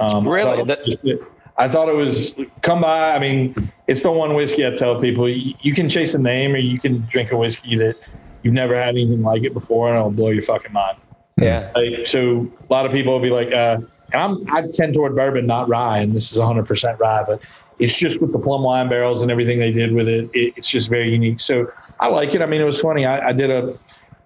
Um, 0.00 0.26
I 0.28 0.30
Really? 0.30 0.42
thought 0.42 0.58
it 0.58 0.66
was 0.66 0.76
That- 0.76 0.84
just- 1.18 1.22
I 1.60 1.66
thought 1.66 1.88
it 1.88 1.94
was 1.96 2.34
come 2.62 2.80
by. 2.82 3.14
I 3.14 3.18
mean, 3.18 3.52
it's 3.88 4.02
the 4.02 4.12
one 4.12 4.34
whiskey 4.34 4.64
I 4.64 4.70
tell 4.70 5.00
people 5.00 5.28
you, 5.28 5.54
you 5.60 5.74
can 5.74 5.88
chase 5.88 6.14
a 6.14 6.18
name 6.18 6.54
or 6.54 6.58
you 6.58 6.78
can 6.78 7.04
drink 7.10 7.32
a 7.32 7.36
whiskey 7.36 7.74
that 7.76 7.96
you've 8.44 8.54
never 8.54 8.76
had 8.76 8.90
anything 8.90 9.22
like 9.22 9.42
it 9.42 9.52
before, 9.54 9.88
and 9.88 9.96
it'll 9.96 10.10
blow 10.12 10.28
your 10.30 10.42
fucking 10.42 10.72
mind. 10.72 10.98
Yeah. 11.36 11.70
Like, 11.74 12.06
so 12.06 12.46
a 12.68 12.72
lot 12.72 12.86
of 12.86 12.92
people 12.92 13.12
will 13.12 13.20
be 13.20 13.30
like, 13.30 13.52
uh, 13.52 13.78
and 14.12 14.22
I'm, 14.22 14.52
I 14.52 14.66
tend 14.72 14.94
toward 14.94 15.14
bourbon, 15.14 15.46
not 15.46 15.68
rye, 15.68 15.98
and 15.98 16.14
this 16.14 16.32
is 16.32 16.38
100% 16.38 16.98
rye, 16.98 17.24
but 17.26 17.42
it's 17.78 17.96
just 17.96 18.20
with 18.20 18.32
the 18.32 18.38
plum 18.38 18.62
wine 18.62 18.88
barrels 18.88 19.22
and 19.22 19.30
everything 19.30 19.58
they 19.58 19.70
did 19.70 19.92
with 19.92 20.08
it, 20.08 20.30
it 20.34 20.54
it's 20.56 20.70
just 20.70 20.88
very 20.88 21.10
unique. 21.10 21.40
So 21.40 21.70
I 22.00 22.08
like 22.08 22.34
it. 22.34 22.42
I 22.42 22.46
mean, 22.46 22.60
it 22.60 22.64
was 22.64 22.80
funny. 22.80 23.06
I, 23.06 23.28
I 23.28 23.32
did 23.32 23.50
a, 23.50 23.78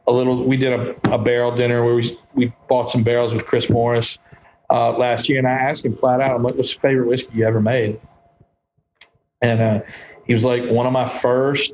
a 0.06 0.12
little, 0.12 0.44
we 0.44 0.56
did 0.56 0.72
a, 0.72 1.14
a 1.14 1.18
barrel 1.18 1.52
dinner 1.52 1.84
where 1.84 1.94
we, 1.94 2.18
we 2.34 2.52
bought 2.68 2.90
some 2.90 3.02
barrels 3.02 3.34
with 3.34 3.46
Chris 3.46 3.68
Morris 3.68 4.18
uh, 4.70 4.96
last 4.96 5.28
year, 5.28 5.38
and 5.38 5.46
I 5.46 5.52
asked 5.52 5.84
him 5.84 5.96
flat 5.96 6.20
out, 6.20 6.34
I'm 6.34 6.42
like, 6.42 6.54
what's 6.54 6.72
your 6.72 6.80
favorite 6.80 7.08
whiskey 7.08 7.30
you 7.34 7.46
ever 7.46 7.60
made? 7.60 8.00
And 9.42 9.60
uh, 9.60 9.80
he 10.26 10.32
was 10.32 10.44
like, 10.44 10.68
one 10.70 10.86
of 10.86 10.92
my 10.92 11.08
first 11.08 11.72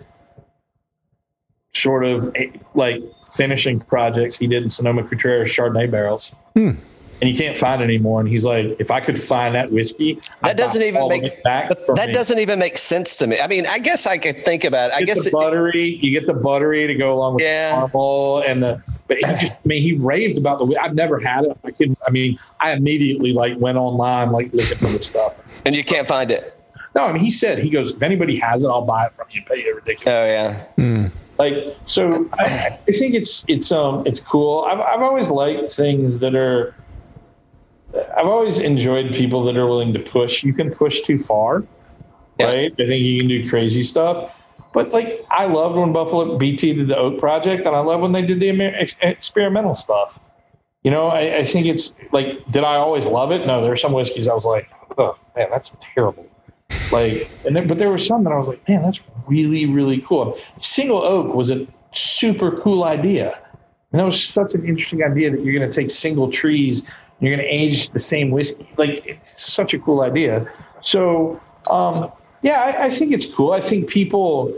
sort 1.75 2.05
of 2.05 2.33
eh, 2.35 2.51
like 2.75 3.03
finishing 3.31 3.79
projects 3.79 4.37
he 4.37 4.47
did 4.47 4.63
in 4.63 4.71
Sonoma 4.71 5.05
Cutrer 5.05 5.45
Chardonnay 5.45 5.91
barrels. 5.91 6.33
And 7.21 7.29
you 7.29 7.37
can't 7.37 7.57
find 7.57 7.81
it 7.81 7.85
anymore. 7.85 8.21
And 8.21 8.29
he's 8.29 8.45
like, 8.45 8.77
if 8.79 8.91
I 8.93 9.01
could 9.01 9.21
find 9.21 9.55
that 9.57 9.73
whiskey, 9.73 10.14
That 10.43 10.51
I'd 10.51 10.57
doesn't 10.57 10.83
even 10.83 11.09
make 11.09 11.43
back 11.43 11.69
that 11.69 12.07
me. 12.07 12.12
doesn't 12.12 12.39
even 12.39 12.59
make 12.61 12.79
sense 12.79 13.16
to 13.16 13.27
me. 13.27 13.41
I 13.41 13.49
mean, 13.49 13.66
I 13.66 13.81
guess 13.81 14.07
I 14.07 14.19
could 14.19 14.45
think 14.45 14.62
about 14.62 14.91
it. 14.91 14.95
I 14.95 15.01
You 15.01 15.07
guess 15.07 15.23
the 15.25 15.29
it- 15.31 15.33
buttery, 15.33 15.99
you 16.01 16.12
get 16.12 16.27
the 16.29 16.35
buttery 16.35 16.87
to 16.87 16.95
go 16.95 17.12
along 17.12 17.35
with 17.35 17.43
Yeah. 17.43 17.71
the 17.73 17.77
caramel 17.89 18.43
and 18.47 18.62
the. 18.62 18.83
But 19.09 19.16
he 19.16 19.23
just, 19.23 19.51
I 19.51 19.57
mean, 19.64 19.83
he 19.83 19.95
raved 19.95 20.39
about 20.39 20.59
the. 20.61 20.77
I've 20.81 20.95
never 20.95 21.19
had 21.19 21.45
it. 21.45 21.57
I 21.64 21.71
couldn't. 21.71 21.99
I 22.07 22.11
mean, 22.11 22.39
I 22.61 22.73
immediately 22.73 23.33
like 23.33 23.59
went 23.59 23.79
online 23.79 24.31
like 24.31 24.53
looking 24.53 24.77
for 24.79 24.87
the 24.89 25.03
stuff. 25.03 25.35
and 25.64 25.75
you 25.75 25.83
can't 25.83 26.07
find 26.07 26.31
it. 26.31 26.55
No, 26.95 27.07
I 27.07 27.12
mean, 27.12 27.23
he 27.25 27.31
said 27.31 27.59
he 27.59 27.71
goes, 27.71 27.93
if 27.93 28.03
anybody 28.03 28.37
has 28.39 28.64
it, 28.64 28.69
I'll 28.69 28.83
buy 28.85 29.07
it 29.07 29.14
from 29.14 29.27
you 29.33 29.41
and 29.41 29.47
pay 29.47 29.64
you 29.64 29.75
ridiculous. 29.75 30.16
Oh 30.19 30.25
yeah. 30.25 31.09
like 31.39 31.77
so 31.87 32.29
I, 32.39 32.79
I 32.89 32.93
think 32.93 33.14
it's 33.14 33.45
it's 33.49 33.73
um 33.73 34.03
it's 34.07 34.21
cool 34.21 34.64
I've, 34.69 34.81
I've 34.81 35.03
always 35.03 35.31
liked 35.31 35.71
things 35.73 36.19
that 36.19 36.35
are 36.35 36.75
i've 38.17 38.27
always 38.27 38.59
enjoyed 38.59 39.13
people 39.13 39.43
that 39.45 39.57
are 39.57 39.67
willing 39.67 39.93
to 39.93 39.99
push. 40.01 40.43
You 40.43 40.53
can 40.53 40.71
push 40.71 41.01
too 41.01 41.19
far 41.19 41.65
Yeah. 42.39 42.47
right? 42.47 42.73
I 42.79 42.87
think 42.87 43.03
you 43.03 43.19
can 43.21 43.29
do 43.29 43.49
crazy 43.49 43.83
stuff. 43.83 44.35
But 44.73 44.91
like 44.93 45.25
i 45.31 45.47
loved 45.47 45.77
when 45.77 45.93
buffalo 45.93 46.37
bt 46.39 46.75
did 46.75 46.89
the 46.89 46.97
oak 46.97 47.19
project 47.19 47.67
and 47.67 47.75
i 47.75 47.81
love 47.81 48.01
when 48.01 48.13
they 48.13 48.23
did 48.23 48.39
the 48.41 48.49
Amer- 48.51 48.75
ex- 48.77 48.97
experimental 49.01 49.75
stuff. 49.75 50.21
You 50.85 50.91
know 50.91 51.07
I, 51.09 51.39
I 51.39 51.43
think 51.45 51.67
it's 51.67 51.93
like 52.13 52.27
did 52.51 52.65
i 52.65 52.77
always 52.77 53.07
love 53.07 53.33
it? 53.33 53.47
No 53.47 53.63
there 53.63 53.73
are 53.73 53.77
some 53.77 53.93
whiskeys 53.93 54.29
i 54.29 54.35
was 54.35 54.45
like 54.45 54.69
oh 54.99 55.17
man 55.37 55.49
that's 55.51 55.75
terrible. 55.95 56.27
Like 56.93 57.29
and 57.47 57.57
then, 57.57 57.67
but 57.67 57.79
there 57.79 57.91
were 57.91 57.99
some 57.99 58.25
that 58.25 58.33
I 58.33 58.37
was 58.37 58.49
like, 58.49 58.67
man, 58.69 58.83
that's 58.83 59.01
really 59.27 59.65
really 59.67 60.01
cool. 60.03 60.39
Single 60.59 61.03
oak 61.03 61.35
was 61.35 61.51
a 61.51 61.67
super 61.93 62.51
cool 62.61 62.85
idea, 62.85 63.39
and 63.93 64.01
that 64.01 64.05
was 64.05 64.23
such 64.23 64.55
an 64.55 64.67
interesting 64.67 65.03
idea 65.03 65.31
that 65.31 65.43
you're 65.43 65.59
going 65.59 65.69
to 65.69 65.75
take 65.75 65.91
single 65.91 66.31
trees, 66.31 66.83
you're 67.21 67.35
going 67.35 67.47
to 67.47 67.55
age 67.55 67.91
the 67.91 67.99
same 67.99 68.31
whiskey. 68.31 68.69
Like 68.77 69.05
it's 69.07 69.43
such 69.43 69.75
a 69.75 69.79
cool 69.79 70.03
idea. 70.03 70.47
So 70.81 71.41
um, 71.71 72.11
yeah, 72.43 72.61
I, 72.61 72.85
I 72.85 72.91
think 72.91 73.12
it's 73.12 73.27
cool. 73.27 73.53
I 73.53 73.61
think 73.61 73.89
people. 73.89 74.55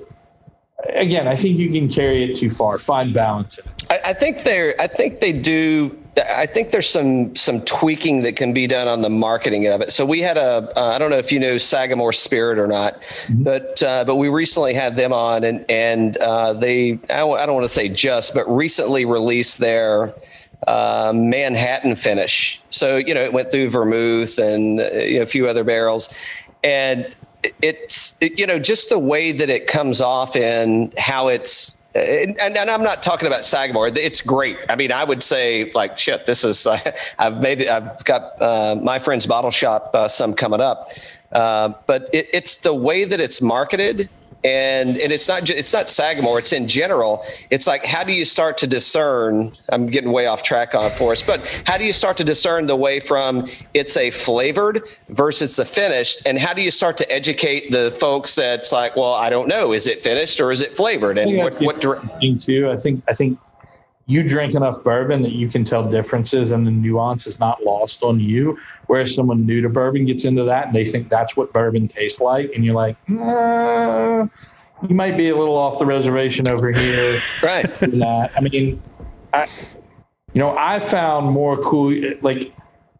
Again, 0.94 1.28
I 1.28 1.36
think 1.36 1.58
you 1.58 1.70
can 1.70 1.90
carry 1.90 2.24
it 2.24 2.34
too 2.34 2.48
far. 2.48 2.78
Find 2.78 3.12
balance 3.12 3.58
in 3.58 3.66
it. 3.66 3.84
I, 3.90 4.10
I 4.10 4.12
think 4.14 4.44
they're. 4.44 4.80
I 4.80 4.86
think 4.86 5.20
they 5.20 5.32
do. 5.32 5.96
I 6.16 6.46
think 6.46 6.70
there's 6.70 6.88
some 6.88 7.36
some 7.36 7.60
tweaking 7.62 8.22
that 8.22 8.36
can 8.36 8.52
be 8.54 8.66
done 8.66 8.88
on 8.88 9.02
the 9.02 9.10
marketing 9.10 9.66
of 9.66 9.82
it. 9.82 9.92
So 9.92 10.06
we 10.06 10.20
had 10.20 10.38
a. 10.38 10.72
Uh, 10.76 10.94
I 10.94 10.98
don't 10.98 11.10
know 11.10 11.18
if 11.18 11.32
you 11.32 11.38
know 11.38 11.58
Sagamore 11.58 12.14
Spirit 12.14 12.58
or 12.58 12.66
not, 12.66 13.02
but 13.28 13.82
uh, 13.82 14.04
but 14.04 14.16
we 14.16 14.28
recently 14.28 14.72
had 14.72 14.96
them 14.96 15.12
on, 15.12 15.44
and 15.44 15.64
and 15.70 16.16
uh, 16.16 16.54
they. 16.54 16.92
I 17.10 17.18
don't, 17.18 17.38
I 17.38 17.44
don't 17.44 17.54
want 17.54 17.66
to 17.66 17.74
say 17.74 17.88
just, 17.88 18.32
but 18.32 18.48
recently 18.50 19.04
released 19.04 19.58
their. 19.58 20.14
Uh, 20.66 21.12
Manhattan 21.14 21.96
finish. 21.96 22.60
So, 22.70 22.96
you 22.96 23.14
know, 23.14 23.22
it 23.22 23.32
went 23.32 23.50
through 23.50 23.70
vermouth 23.70 24.38
and 24.38 24.78
uh, 24.78 24.84
a 24.84 25.24
few 25.24 25.48
other 25.48 25.64
barrels. 25.64 26.12
And 26.62 27.16
it's, 27.62 28.18
it, 28.20 28.38
you 28.38 28.46
know, 28.46 28.58
just 28.58 28.90
the 28.90 28.98
way 28.98 29.32
that 29.32 29.48
it 29.48 29.66
comes 29.66 30.00
off 30.00 30.36
and 30.36 30.96
how 30.98 31.28
it's, 31.28 31.76
and, 31.94 32.38
and 32.38 32.58
I'm 32.58 32.82
not 32.82 33.02
talking 33.02 33.26
about 33.26 33.44
Sagamore. 33.44 33.88
It's 33.88 34.20
great. 34.20 34.58
I 34.68 34.76
mean, 34.76 34.92
I 34.92 35.02
would 35.02 35.22
say 35.22 35.72
like, 35.72 35.96
shit, 35.98 36.26
this 36.26 36.44
is, 36.44 36.66
I've 37.18 37.40
made 37.40 37.62
it, 37.62 37.68
I've 37.68 38.04
got 38.04 38.40
uh, 38.40 38.76
my 38.80 38.98
friend's 38.98 39.26
bottle 39.26 39.50
shop, 39.50 39.90
uh, 39.94 40.08
some 40.08 40.34
coming 40.34 40.60
up. 40.60 40.88
Uh, 41.32 41.72
but 41.86 42.10
it, 42.12 42.28
it's 42.32 42.58
the 42.58 42.74
way 42.74 43.04
that 43.04 43.20
it's 43.20 43.40
marketed 43.40 44.08
and 44.44 44.96
and 44.96 45.12
it's 45.12 45.28
not 45.28 45.48
it's 45.50 45.72
not 45.72 45.88
Sagamore. 45.88 46.38
It's 46.38 46.52
in 46.52 46.66
general. 46.66 47.24
It's 47.50 47.66
like 47.66 47.84
how 47.84 48.04
do 48.04 48.12
you 48.12 48.24
start 48.24 48.56
to 48.58 48.66
discern? 48.66 49.56
I'm 49.68 49.86
getting 49.86 50.12
way 50.12 50.26
off 50.26 50.42
track 50.42 50.74
on 50.74 50.90
for 50.92 51.12
us, 51.12 51.22
but 51.22 51.46
how 51.66 51.76
do 51.76 51.84
you 51.84 51.92
start 51.92 52.16
to 52.18 52.24
discern 52.24 52.66
the 52.66 52.76
way 52.76 53.00
from 53.00 53.46
it's 53.74 53.96
a 53.96 54.10
flavored 54.10 54.82
versus 55.08 55.58
a 55.58 55.64
finished, 55.64 56.22
and 56.26 56.38
how 56.38 56.54
do 56.54 56.62
you 56.62 56.70
start 56.70 56.96
to 56.98 57.12
educate 57.12 57.70
the 57.70 57.90
folks 57.90 58.34
that's 58.34 58.72
like, 58.72 58.96
well, 58.96 59.14
I 59.14 59.30
don't 59.30 59.48
know, 59.48 59.72
is 59.72 59.86
it 59.86 60.02
finished 60.02 60.40
or 60.40 60.50
is 60.50 60.62
it 60.62 60.76
flavored, 60.76 61.18
and 61.18 61.36
what 61.36 61.56
what 61.58 61.80
dir- 61.80 61.96
interesting 61.96 62.20
thing 62.20 62.38
too. 62.38 62.70
I 62.70 62.76
think 62.76 63.04
I 63.08 63.14
think 63.14 63.38
you 64.10 64.22
drink 64.24 64.54
enough 64.54 64.82
bourbon 64.82 65.22
that 65.22 65.32
you 65.32 65.48
can 65.48 65.62
tell 65.62 65.88
differences 65.88 66.50
and 66.50 66.66
the 66.66 66.70
nuance 66.70 67.26
is 67.28 67.38
not 67.38 67.62
lost 67.62 68.02
on 68.02 68.18
you. 68.18 68.58
Whereas 68.88 69.14
someone 69.14 69.46
new 69.46 69.60
to 69.60 69.68
bourbon 69.68 70.04
gets 70.04 70.24
into 70.24 70.42
that 70.44 70.66
and 70.66 70.74
they 70.74 70.84
think 70.84 71.08
that's 71.08 71.36
what 71.36 71.52
bourbon 71.52 71.86
tastes 71.86 72.20
like, 72.20 72.50
and 72.54 72.64
you're 72.64 72.74
like, 72.74 72.96
"Uh, 73.08 74.26
you 74.88 74.94
might 74.94 75.16
be 75.16 75.28
a 75.28 75.36
little 75.36 75.56
off 75.56 75.78
the 75.78 75.86
reservation 75.86 76.48
over 76.48 76.72
here. 76.72 77.20
right? 77.42 77.70
that. 77.80 78.32
I 78.36 78.40
mean, 78.40 78.82
I, 79.32 79.46
you 80.32 80.40
know, 80.40 80.56
I 80.58 80.80
found 80.80 81.30
more 81.30 81.56
cool. 81.58 81.94
Like, 82.22 82.52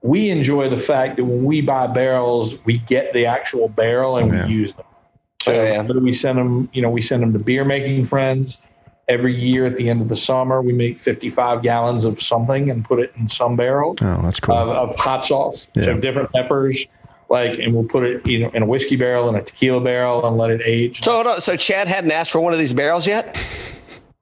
we 0.03 0.31
enjoy 0.31 0.69
the 0.69 0.77
fact 0.77 1.17
that 1.17 1.25
when 1.25 1.45
we 1.45 1.61
buy 1.61 1.87
barrels, 1.87 2.57
we 2.65 2.79
get 2.79 3.13
the 3.13 3.27
actual 3.27 3.69
barrel 3.69 4.17
and 4.17 4.33
Yeah. 4.33 4.47
we 4.47 4.53
use 4.53 4.73
them. 4.75 4.85
So 5.43 5.55
Oh, 5.55 5.63
yeah. 5.65 5.83
we 5.83 6.13
send 6.13 6.39
them, 6.39 6.69
you 6.73 6.83
know, 6.83 6.91
we 6.91 7.01
send 7.03 7.23
them 7.23 7.33
to 7.33 7.39
beer 7.39 7.65
making 7.65 8.07
friends. 8.07 8.61
Every 9.11 9.35
year 9.35 9.67
at 9.67 9.75
the 9.77 9.91
end 9.91 10.01
of 10.01 10.09
the 10.09 10.15
summer, 10.17 10.63
we 10.63 10.73
make 10.73 10.97
55 10.97 11.63
gallons 11.63 12.05
of 12.05 12.23
something 12.23 12.71
and 12.71 12.85
put 12.85 13.01
it 13.01 13.13
in 13.17 13.29
some 13.29 13.57
barrel 13.57 13.97
Oh, 14.01 14.21
that's 14.23 14.39
cool. 14.39 14.55
of, 14.55 14.69
of 14.69 14.95
hot 14.97 15.25
sauce. 15.25 15.69
So 15.81 15.99
different 15.99 16.33
peppers, 16.33 16.87
like, 17.29 17.59
and 17.59 17.75
we'll 17.75 17.85
put 17.85 18.05
it, 18.05 18.25
you 18.25 18.39
know, 18.39 18.51
in 18.51 18.63
a 18.63 18.67
whiskey 18.67 18.95
barrel 18.95 19.29
and 19.29 19.37
a 19.37 19.43
tequila 19.43 19.81
barrel 19.81 20.25
and 20.25 20.39
let 20.39 20.53
it 20.53 20.61
age. 20.65 21.03
So 21.03 21.13
hold 21.13 21.27
on. 21.27 21.41
So 21.41 21.57
Chad 21.57 21.89
hadn't 21.89 22.13
asked 22.13 22.31
for 22.31 22.41
one 22.41 22.53
of 22.53 22.61
these 22.61 22.73
barrels 22.73 23.05
yet. 23.07 23.37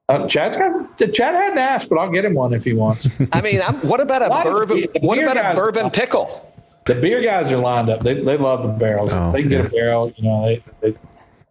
Uh, 0.09 0.25
Chad's 0.27 0.57
got, 0.57 0.97
Chad 0.97 1.35
hadn't 1.35 1.59
asked, 1.59 1.87
but 1.87 1.99
I'll 1.99 2.09
get 2.09 2.25
him 2.25 2.33
one 2.33 2.51
if 2.51 2.63
he 2.65 2.73
wants. 2.73 3.07
I 3.31 3.41
mean, 3.41 3.61
I'm, 3.61 3.75
what 3.87 3.99
about 4.01 4.23
a 4.23 4.27
lot 4.27 4.47
of 4.47 4.53
bourbon? 4.53 4.77
the- 4.77 4.89
the 4.99 4.99
What 5.05 5.19
about 5.19 5.37
a 5.37 5.41
guys- 5.41 5.55
bourbon 5.55 5.91
pickle? 5.91 6.51
the 6.85 6.95
beer 6.95 7.21
guys 7.21 7.51
are 7.51 7.57
lined 7.57 7.89
up. 7.91 7.99
They, 8.01 8.15
they 8.15 8.35
love 8.37 8.63
the 8.63 8.69
barrels. 8.69 9.13
Oh, 9.13 9.31
they 9.31 9.41
can 9.41 9.49
get 9.49 9.65
a 9.67 9.69
barrel, 9.69 10.11
you 10.17 10.23
know, 10.27 10.43
they, 10.47 10.63
they 10.81 10.97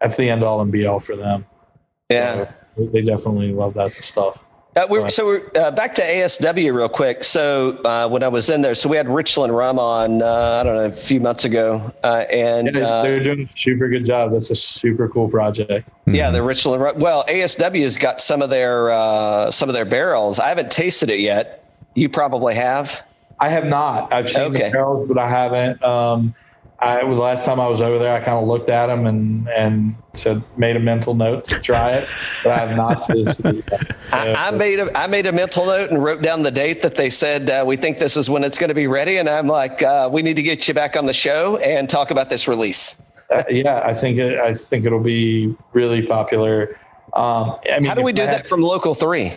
that's 0.00 0.16
the 0.16 0.28
end 0.28 0.42
all 0.42 0.60
and 0.60 0.72
be 0.72 0.84
all 0.86 0.98
for 0.98 1.14
them. 1.14 1.46
Yeah. 2.10 2.34
So 2.46 2.48
they, 2.86 3.02
definitely 3.02 3.52
love 3.52 3.74
that 3.74 3.92
stuff. 4.02 4.44
Uh, 4.76 4.86
we're, 4.88 5.08
so 5.08 5.26
we're 5.26 5.50
uh, 5.56 5.72
back 5.72 5.92
to 5.96 6.02
ASW 6.02 6.72
real 6.72 6.88
quick. 6.88 7.24
So 7.24 7.78
uh, 7.84 8.08
when 8.08 8.22
I 8.22 8.28
was 8.28 8.48
in 8.48 8.60
there, 8.62 8.76
so 8.76 8.88
we 8.88 8.96
had 8.96 9.08
Richland 9.08 9.56
Rum 9.56 9.76
on, 9.78 10.22
uh, 10.22 10.60
I 10.60 10.62
don't 10.62 10.74
know, 10.76 10.84
a 10.84 10.90
few 10.92 11.18
months 11.18 11.44
ago, 11.44 11.92
uh, 12.04 12.24
and 12.30 12.76
Yeah, 12.76 12.86
uh, 12.86 13.02
they're 13.02 13.22
doing 13.22 13.48
a 13.52 13.56
super 13.58 13.88
good 13.88 14.04
job. 14.04 14.30
That's 14.30 14.50
a 14.50 14.54
super 14.54 15.08
cool 15.08 15.28
project. 15.28 15.88
yeah, 16.06 16.30
the 16.30 16.42
Richland 16.42 16.80
Rum. 16.80 17.00
Well, 17.00 17.24
ASW's 17.26 17.96
got 17.98 18.20
some 18.20 18.40
of 18.40 18.50
their 18.50 18.90
uh, 18.90 19.50
some 19.50 19.68
of 19.68 19.74
their 19.74 19.84
barrels. 19.86 20.38
I 20.38 20.48
haven't 20.48 20.70
tasted 20.70 21.10
it 21.10 21.20
yet. 21.20 21.64
You 21.94 22.08
probably 22.08 22.54
have. 22.54 23.02
I 23.40 23.48
have 23.48 23.66
not. 23.66 24.12
I've 24.12 24.30
seen 24.30 24.44
Okay. 24.44 24.66
the 24.66 24.70
barrels, 24.70 25.02
but 25.02 25.18
I 25.18 25.28
haven't. 25.28 25.82
Um, 25.82 26.34
I 26.80 27.00
the 27.00 27.08
last 27.14 27.44
time 27.44 27.58
I 27.58 27.66
was 27.66 27.82
over 27.82 27.98
there, 27.98 28.12
I 28.12 28.20
kind 28.20 28.38
of 28.38 28.46
looked 28.46 28.68
at 28.68 28.86
them 28.86 29.06
and 29.06 29.48
and 29.48 29.96
said 30.14 30.42
made 30.56 30.76
a 30.76 30.80
mental 30.80 31.12
note 31.14 31.42
to 31.44 31.58
try 31.58 31.92
it, 31.92 32.08
but 32.44 32.52
I 32.52 32.66
have 32.66 32.76
not. 32.76 33.04
To 33.06 33.62
I, 34.12 34.48
I 34.48 34.50
made 34.52 34.78
a 34.78 34.96
I 34.96 35.08
made 35.08 35.26
a 35.26 35.32
mental 35.32 35.66
note 35.66 35.90
and 35.90 36.02
wrote 36.02 36.22
down 36.22 36.42
the 36.44 36.52
date 36.52 36.80
that 36.82 36.94
they 36.94 37.10
said 37.10 37.50
uh, 37.50 37.64
we 37.66 37.76
think 37.76 37.98
this 37.98 38.16
is 38.16 38.30
when 38.30 38.44
it's 38.44 38.58
going 38.58 38.68
to 38.68 38.74
be 38.74 38.86
ready, 38.86 39.16
and 39.16 39.28
I'm 39.28 39.48
like, 39.48 39.82
uh, 39.82 40.08
we 40.12 40.22
need 40.22 40.36
to 40.36 40.42
get 40.42 40.68
you 40.68 40.74
back 40.74 40.96
on 40.96 41.06
the 41.06 41.12
show 41.12 41.56
and 41.56 41.88
talk 41.88 42.12
about 42.12 42.28
this 42.28 42.46
release. 42.46 43.02
uh, 43.32 43.42
yeah, 43.50 43.82
I 43.84 43.92
think 43.92 44.18
it, 44.18 44.38
I 44.38 44.54
think 44.54 44.84
it'll 44.86 45.00
be 45.00 45.56
really 45.72 46.06
popular. 46.06 46.78
Um, 47.14 47.56
I 47.72 47.80
mean, 47.80 47.84
How 47.86 47.94
do 47.94 48.02
we 48.02 48.12
do 48.12 48.22
I 48.22 48.26
that 48.26 48.36
had- 48.42 48.48
from 48.48 48.62
local 48.62 48.94
three? 48.94 49.32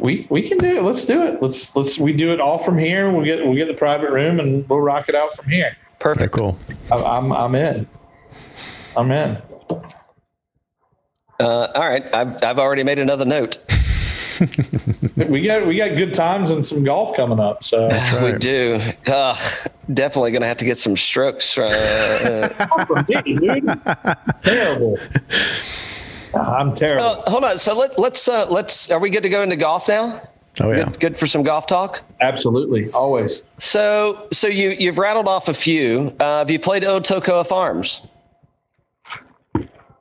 We 0.00 0.26
we 0.28 0.42
can 0.46 0.58
do 0.58 0.66
it. 0.66 0.82
Let's 0.82 1.04
do 1.04 1.22
it. 1.22 1.40
Let's 1.40 1.74
let's 1.74 1.98
we 1.98 2.12
do 2.12 2.32
it 2.32 2.40
all 2.40 2.58
from 2.58 2.76
here. 2.76 3.10
We'll 3.10 3.24
get 3.24 3.38
we'll 3.46 3.54
get 3.56 3.66
the 3.68 3.72
private 3.74 4.10
room 4.10 4.38
and 4.40 4.68
we'll 4.68 4.80
rock 4.80 5.08
it 5.08 5.14
out 5.14 5.34
from 5.34 5.48
here. 5.48 5.74
Very 6.02 6.14
Perfect. 6.14 6.34
cool. 6.34 6.56
I- 6.90 7.02
I'm 7.02 7.32
I'm 7.32 7.54
in. 7.54 7.86
I'm 8.96 9.10
in. 9.10 9.36
Uh, 11.38 11.68
all 11.74 11.88
right, 11.88 12.04
I've 12.14 12.42
I've 12.42 12.58
already 12.58 12.82
made 12.84 12.98
another 12.98 13.24
note. 13.24 13.58
We 15.16 15.42
got 15.42 15.66
we 15.66 15.76
got 15.76 15.96
good 15.96 16.14
times 16.14 16.50
and 16.50 16.64
some 16.64 16.82
golf 16.82 17.14
coming 17.14 17.38
up. 17.40 17.62
So 17.62 17.88
We 18.22 18.30
right. 18.32 18.40
do. 18.40 18.80
Uh, 19.06 19.36
definitely 19.92 20.30
going 20.30 20.40
to 20.42 20.48
have 20.48 20.56
to 20.58 20.64
get 20.64 20.78
some 20.78 20.96
strokes. 20.96 21.58
Uh, 21.58 22.48
uh, 22.66 23.02
terrible. 24.42 24.98
I'm 26.34 26.72
terrible. 26.74 27.22
uh, 27.26 27.30
hold 27.30 27.44
on. 27.44 27.58
So 27.58 27.76
let, 27.78 27.98
let's 27.98 28.26
uh, 28.28 28.46
let's. 28.48 28.90
Are 28.90 28.98
we 28.98 29.10
good 29.10 29.22
to 29.24 29.28
go 29.28 29.42
into 29.42 29.56
golf 29.56 29.88
now? 29.88 30.22
Oh 30.60 30.70
yeah. 30.72 30.84
Good, 30.84 31.00
good 31.00 31.16
for 31.16 31.26
some 31.26 31.42
golf 31.42 31.66
talk. 31.66 32.02
Absolutely, 32.20 32.90
always. 32.92 33.42
So 33.58 34.26
so 34.32 34.46
you 34.48 34.70
you've 34.70 34.98
rattled 34.98 35.28
off 35.28 35.48
a 35.48 35.54
few. 35.54 36.14
Uh, 36.20 36.38
have 36.40 36.50
you 36.50 36.58
played 36.58 36.82
Otokoa 36.82 37.46
Farms? 37.46 38.02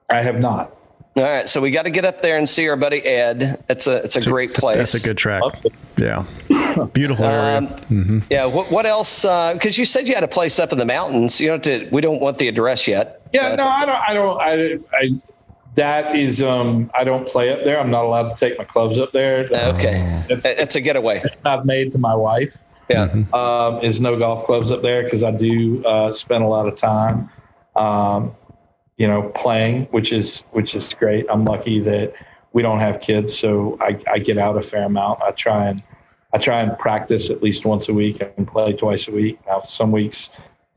I 0.09 0.21
have 0.21 0.39
not. 0.39 0.76
All 1.15 1.23
right, 1.23 1.49
so 1.49 1.59
we 1.59 1.69
got 1.71 1.84
to 1.84 1.89
get 1.89 2.05
up 2.05 2.21
there 2.21 2.38
and 2.38 2.47
see 2.47 2.67
our 2.69 2.76
buddy 2.77 3.01
Ed. 3.01 3.61
It's 3.69 3.88
a 3.88 4.03
it's 4.03 4.15
a 4.15 4.21
great 4.21 4.53
place. 4.53 4.77
That's 4.77 4.93
a 4.95 5.01
good 5.07 5.17
track. 5.17 5.41
Yeah. 5.97 6.26
Beautiful 6.93 7.26
area. 7.26 7.57
Um, 7.89 8.23
Yeah. 8.30 8.45
What 8.45 8.71
what 8.71 8.85
else? 8.85 9.23
Because 9.23 9.77
you 9.77 9.85
said 9.85 10.07
you 10.07 10.15
had 10.15 10.23
a 10.23 10.27
place 10.30 10.59
up 10.59 10.71
in 10.71 10.77
the 10.77 10.85
mountains. 10.85 11.39
You 11.41 11.49
don't 11.49 11.65
have 11.65 11.81
to. 11.84 11.89
We 11.91 12.01
don't 12.01 12.21
want 12.21 12.38
the 12.38 12.47
address 12.47 12.88
yet. 12.88 13.21
Yeah, 13.34 13.49
but- 13.49 13.55
no, 13.57 13.67
I 13.67 13.85
don't. 13.85 14.39
I 14.41 14.57
don't. 14.57 14.88
I, 14.93 14.97
I 14.97 15.09
that 15.80 16.15
is. 16.15 16.41
Um, 16.41 16.91
I 16.93 17.03
don't 17.03 17.27
play 17.27 17.51
up 17.51 17.64
there. 17.64 17.80
I'm 17.80 17.89
not 17.89 18.06
allowed 18.06 18.34
to 18.34 18.39
take 18.39 18.57
my 18.57 18.65
clubs 18.65 18.99
up 18.99 19.11
there. 19.14 19.47
Okay. 19.51 20.23
That's 20.27 20.45
It's 20.45 20.76
a 20.76 20.81
getaway. 20.81 21.23
I've 21.45 21.65
made 21.65 21.91
to 21.93 21.97
my 21.97 22.15
wife. 22.15 22.57
Yeah. 22.89 23.23
um, 23.34 23.80
is 23.84 24.01
no 24.01 24.18
golf 24.18 24.45
clubs 24.45 24.72
up 24.72 24.81
there 24.81 25.03
because 25.03 25.23
I 25.23 25.31
do 25.31 25.84
uh, 25.85 26.11
spend 26.11 26.43
a 26.43 26.47
lot 26.47 26.68
of 26.68 26.76
time, 26.76 27.30
um, 27.76 28.35
you 28.97 29.07
know, 29.07 29.30
playing, 29.35 29.84
which 29.91 30.11
is 30.11 30.43
which 30.51 30.73
is 30.73 30.93
great. 30.95 31.26
I'm 31.30 31.45
lucky 31.45 31.80
that 31.81 32.14
we 32.51 32.64
don't 32.64 32.80
have 32.80 32.99
kids, 32.99 33.38
so 33.38 33.77
I, 33.80 33.99
I 34.11 34.18
get 34.18 34.39
out 34.39 34.57
a 34.57 34.61
fair 34.61 34.85
amount. 34.85 35.22
I 35.22 35.31
try 35.31 35.68
and 35.68 35.84
I 36.34 36.39
try 36.39 36.61
and 36.61 36.77
practice 36.77 37.30
at 37.30 37.41
least 37.41 37.64
once 37.64 37.89
a 37.89 37.93
week 37.93 38.22
and 38.38 38.47
play 38.47 38.73
twice 38.73 39.07
a 39.07 39.11
week. 39.11 39.39
Now, 39.47 39.61
some 39.61 39.91
weeks, 39.91 40.35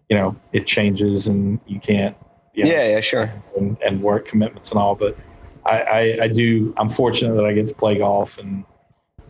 you 0.08 0.16
know, 0.16 0.36
it 0.52 0.66
changes 0.66 1.28
and 1.28 1.60
you 1.66 1.80
can't, 1.80 2.16
you 2.54 2.64
know, 2.64 2.70
Yeah. 2.70 2.88
Yeah. 2.88 3.00
Sure. 3.00 3.32
and, 3.56 3.76
and 3.84 4.02
work 4.02 4.26
commitments 4.26 4.70
and 4.70 4.78
all. 4.80 4.94
But 4.94 5.16
I, 5.64 5.80
I, 5.82 6.18
I 6.24 6.28
do. 6.28 6.74
I'm 6.76 6.88
fortunate 6.88 7.34
that 7.34 7.44
I 7.44 7.52
get 7.52 7.68
to 7.68 7.74
play 7.74 7.98
golf 7.98 8.38
and 8.38 8.64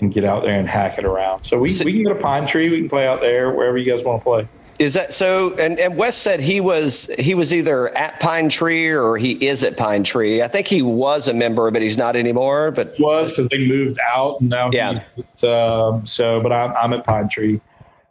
and 0.01 0.13
get 0.13 0.25
out 0.25 0.43
there 0.43 0.59
and 0.59 0.69
hack 0.69 0.99
it 0.99 1.05
around. 1.05 1.45
So 1.45 1.59
we, 1.59 1.69
So- 1.69 1.85
we 1.85 1.93
can 1.93 2.03
go 2.03 2.13
to 2.13 2.21
Pine 2.21 2.45
Tree. 2.45 2.69
We 2.69 2.79
can 2.81 2.89
play 2.89 3.07
out 3.07 3.21
there 3.21 3.53
wherever 3.53 3.79
you 3.79 3.91
guys 3.91 4.03
want 4.05 4.21
to 4.21 4.25
play. 4.25 4.49
Is 4.81 4.95
that 4.95 5.13
so? 5.13 5.53
And, 5.55 5.79
and 5.79 5.97
Wes 5.97 6.17
said 6.17 6.41
he 6.41 6.61
was 6.61 7.09
he 7.19 7.35
was 7.37 7.55
either 7.55 7.95
at 7.97 8.19
Pine 8.19 8.49
Tree 8.49 8.89
or 8.91 9.17
he 9.17 9.33
is 9.47 9.63
at 9.63 9.77
Pine 9.77 10.03
Tree. 10.03 10.43
I 10.43 10.49
think 10.49 10.67
he 10.67 10.83
was 10.83 11.29
a 11.29 11.35
member, 11.35 11.71
but 11.71 11.83
he's 11.83 11.97
not 11.99 12.17
anymore. 12.17 12.73
But 12.73 12.99
Was 12.99 13.31
because 13.31 13.47
they 13.49 13.59
moved 13.59 13.99
out 14.13 14.41
and 14.41 14.49
now 14.49 14.71
Yeah. 14.73 14.99
he's 15.15 15.45
um, 15.45 16.05
so. 16.05 16.41
But 16.41 16.53
I'm 16.53 16.73
I'm 16.75 16.93
at 16.95 17.05
Pine 17.05 17.29
Tree. 17.29 17.61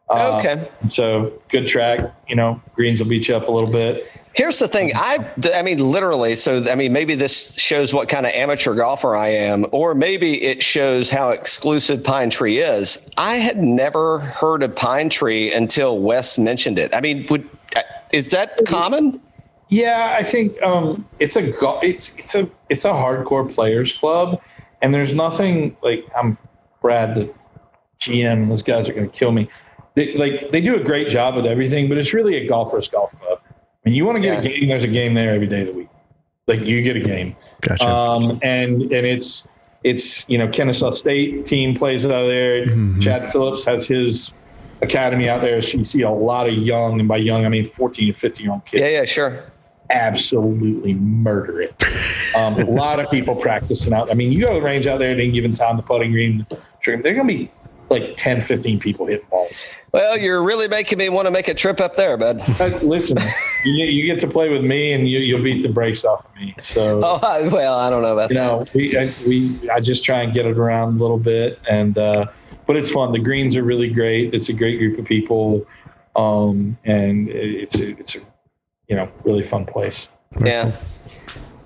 Uh, 0.09 0.37
okay. 0.37 0.69
So 0.87 1.33
good 1.49 1.67
track. 1.67 1.99
You 2.29 2.35
know, 2.37 2.61
greens 2.73 3.01
will 3.01 3.09
beat 3.09 3.27
you 3.27 3.35
up 3.35 3.49
a 3.49 3.51
little 3.51 3.71
bit. 3.71 4.07
Here's 4.33 4.59
the 4.59 4.67
thing. 4.67 4.91
I, 4.95 5.25
I 5.53 5.61
mean, 5.61 5.79
literally. 5.79 6.35
So, 6.35 6.63
I 6.69 6.75
mean, 6.75 6.93
maybe 6.93 7.15
this 7.15 7.53
shows 7.55 7.93
what 7.93 8.07
kind 8.07 8.25
of 8.25 8.31
amateur 8.31 8.73
golfer 8.73 9.15
I 9.15 9.27
am, 9.29 9.65
or 9.71 9.93
maybe 9.93 10.41
it 10.43 10.63
shows 10.63 11.09
how 11.09 11.31
exclusive 11.31 12.03
Pine 12.03 12.29
Tree 12.29 12.59
is. 12.59 12.97
I 13.17 13.35
had 13.35 13.61
never 13.61 14.19
heard 14.19 14.63
of 14.63 14.73
Pine 14.73 15.09
Tree 15.09 15.53
until 15.53 15.99
Wes 15.99 16.37
mentioned 16.37 16.79
it. 16.79 16.93
I 16.95 17.01
mean, 17.01 17.27
would 17.29 17.47
is 18.13 18.29
that 18.29 18.61
common? 18.65 19.21
Yeah, 19.69 20.15
I 20.17 20.23
think 20.23 20.61
um, 20.61 21.07
it's 21.19 21.35
a 21.35 21.53
it's 21.81 22.17
it's 22.17 22.35
a 22.35 22.49
it's 22.69 22.85
a 22.85 22.91
hardcore 22.91 23.53
players 23.53 23.93
club, 23.93 24.41
and 24.81 24.93
there's 24.93 25.13
nothing 25.13 25.75
like 25.81 26.05
I'm 26.15 26.37
Brad 26.81 27.15
the 27.15 27.33
GM. 27.99 28.49
Those 28.49 28.63
guys 28.63 28.89
are 28.89 28.93
going 28.93 29.09
to 29.09 29.17
kill 29.17 29.31
me. 29.31 29.49
They, 29.95 30.13
like 30.15 30.51
they 30.51 30.61
do 30.61 30.75
a 30.75 30.83
great 30.83 31.09
job 31.09 31.35
with 31.35 31.45
everything, 31.45 31.87
but 31.87 31.97
it's 31.97 32.13
really 32.13 32.35
a 32.35 32.47
golfer's 32.47 32.89
golf 32.89 33.17
club. 33.19 33.39
I 33.85 33.89
mean, 33.89 33.95
you 33.97 34.05
want 34.05 34.17
to 34.17 34.21
get 34.21 34.39
a 34.39 34.41
game. 34.47 34.67
There's 34.67 34.83
a 34.83 34.87
game 34.87 35.13
there 35.13 35.33
every 35.33 35.47
day 35.47 35.61
of 35.61 35.67
the 35.67 35.73
week. 35.73 35.89
Like 36.47 36.61
you 36.65 36.81
get 36.81 36.97
a 36.97 36.99
game, 37.01 37.35
Gotcha. 37.61 37.87
um, 37.87 38.39
and 38.43 38.81
and 38.81 39.05
it's 39.07 39.47
it's 39.83 40.25
you 40.27 40.37
know 40.37 40.47
Kennesaw 40.47 40.91
State 40.91 41.45
team 41.45 41.75
plays 41.75 42.05
out 42.05 42.23
there. 42.27 42.65
Chad 42.99 43.31
Phillips 43.31 43.63
has 43.65 43.85
his 43.87 44.33
academy 44.81 45.29
out 45.29 45.41
there, 45.41 45.61
so 45.61 45.77
you 45.77 45.85
see 45.85 46.01
a 46.01 46.09
lot 46.11 46.47
of 46.49 46.53
young, 46.55 46.99
and 46.99 47.07
by 47.07 47.17
young 47.17 47.45
I 47.45 47.49
mean 47.49 47.65
14 47.69 48.07
to 48.07 48.13
15 48.19 48.43
year 48.43 48.51
old 48.53 48.65
kids 48.65 48.81
Yeah, 48.81 48.89
yeah, 48.89 49.05
sure. 49.05 49.39
absolutely 49.91 50.95
murder 50.95 51.61
it. 51.61 52.35
Um, 52.35 52.55
a 52.55 52.65
lot 52.65 52.99
of 52.99 53.09
people 53.11 53.35
practicing 53.35 53.93
out. 53.93 54.09
I 54.11 54.15
mean, 54.15 54.31
you 54.31 54.41
go 54.41 54.47
to 54.47 54.53
the 54.55 54.61
range 54.61 54.87
out 54.87 54.99
there 54.99 55.11
at 55.11 55.19
any 55.19 55.31
given 55.31 55.53
time, 55.53 55.77
the 55.77 55.83
putting 55.83 56.11
green, 56.11 56.45
they're 56.83 56.97
going 56.97 57.17
to 57.17 57.23
be 57.25 57.51
like 57.91 58.15
10, 58.15 58.41
15 58.41 58.79
people 58.79 59.05
hitting 59.05 59.25
balls. 59.29 59.65
Well, 59.91 60.17
you're 60.17 60.41
really 60.43 60.67
making 60.67 60.97
me 60.97 61.09
want 61.09 61.25
to 61.27 61.31
make 61.31 61.47
a 61.47 61.53
trip 61.53 61.79
up 61.81 61.95
there, 61.95 62.17
bud. 62.17 62.41
But 62.57 62.83
listen, 62.83 63.17
you, 63.65 63.85
you 63.85 64.05
get 64.05 64.19
to 64.21 64.27
play 64.27 64.49
with 64.49 64.63
me 64.63 64.93
and 64.93 65.07
you, 65.09 65.19
you'll 65.19 65.43
beat 65.43 65.61
the 65.61 65.69
brakes 65.69 66.03
off 66.05 66.25
of 66.25 66.35
me. 66.41 66.55
So, 66.61 67.01
Oh, 67.03 67.19
I- 67.21 67.47
well, 67.49 67.77
I 67.77 67.89
don't 67.89 68.01
know 68.01 68.13
about 68.13 68.31
you 68.31 68.37
that. 68.37 68.43
know, 68.45 68.65
we, 68.73 68.97
I, 68.97 69.13
we, 69.27 69.69
I 69.69 69.79
just 69.79 70.03
try 70.03 70.21
and 70.23 70.33
get 70.33 70.45
it 70.45 70.57
around 70.57 70.95
a 70.97 71.01
little 71.01 71.19
bit 71.19 71.59
and, 71.69 71.97
uh, 71.97 72.25
but 72.65 72.75
it's 72.77 72.91
fun. 72.91 73.11
The 73.11 73.19
greens 73.19 73.55
are 73.57 73.63
really 73.63 73.89
great. 73.89 74.33
It's 74.33 74.49
a 74.49 74.53
great 74.53 74.77
group 74.79 74.97
of 74.97 75.05
people. 75.05 75.65
Um, 76.15 76.77
and 76.85 77.27
it's 77.29 77.79
a, 77.79 77.89
it's 77.91 78.15
a, 78.15 78.19
you 78.87 78.95
know, 78.95 79.09
really 79.23 79.43
fun 79.43 79.65
place. 79.65 80.07
Yeah. 80.43 80.71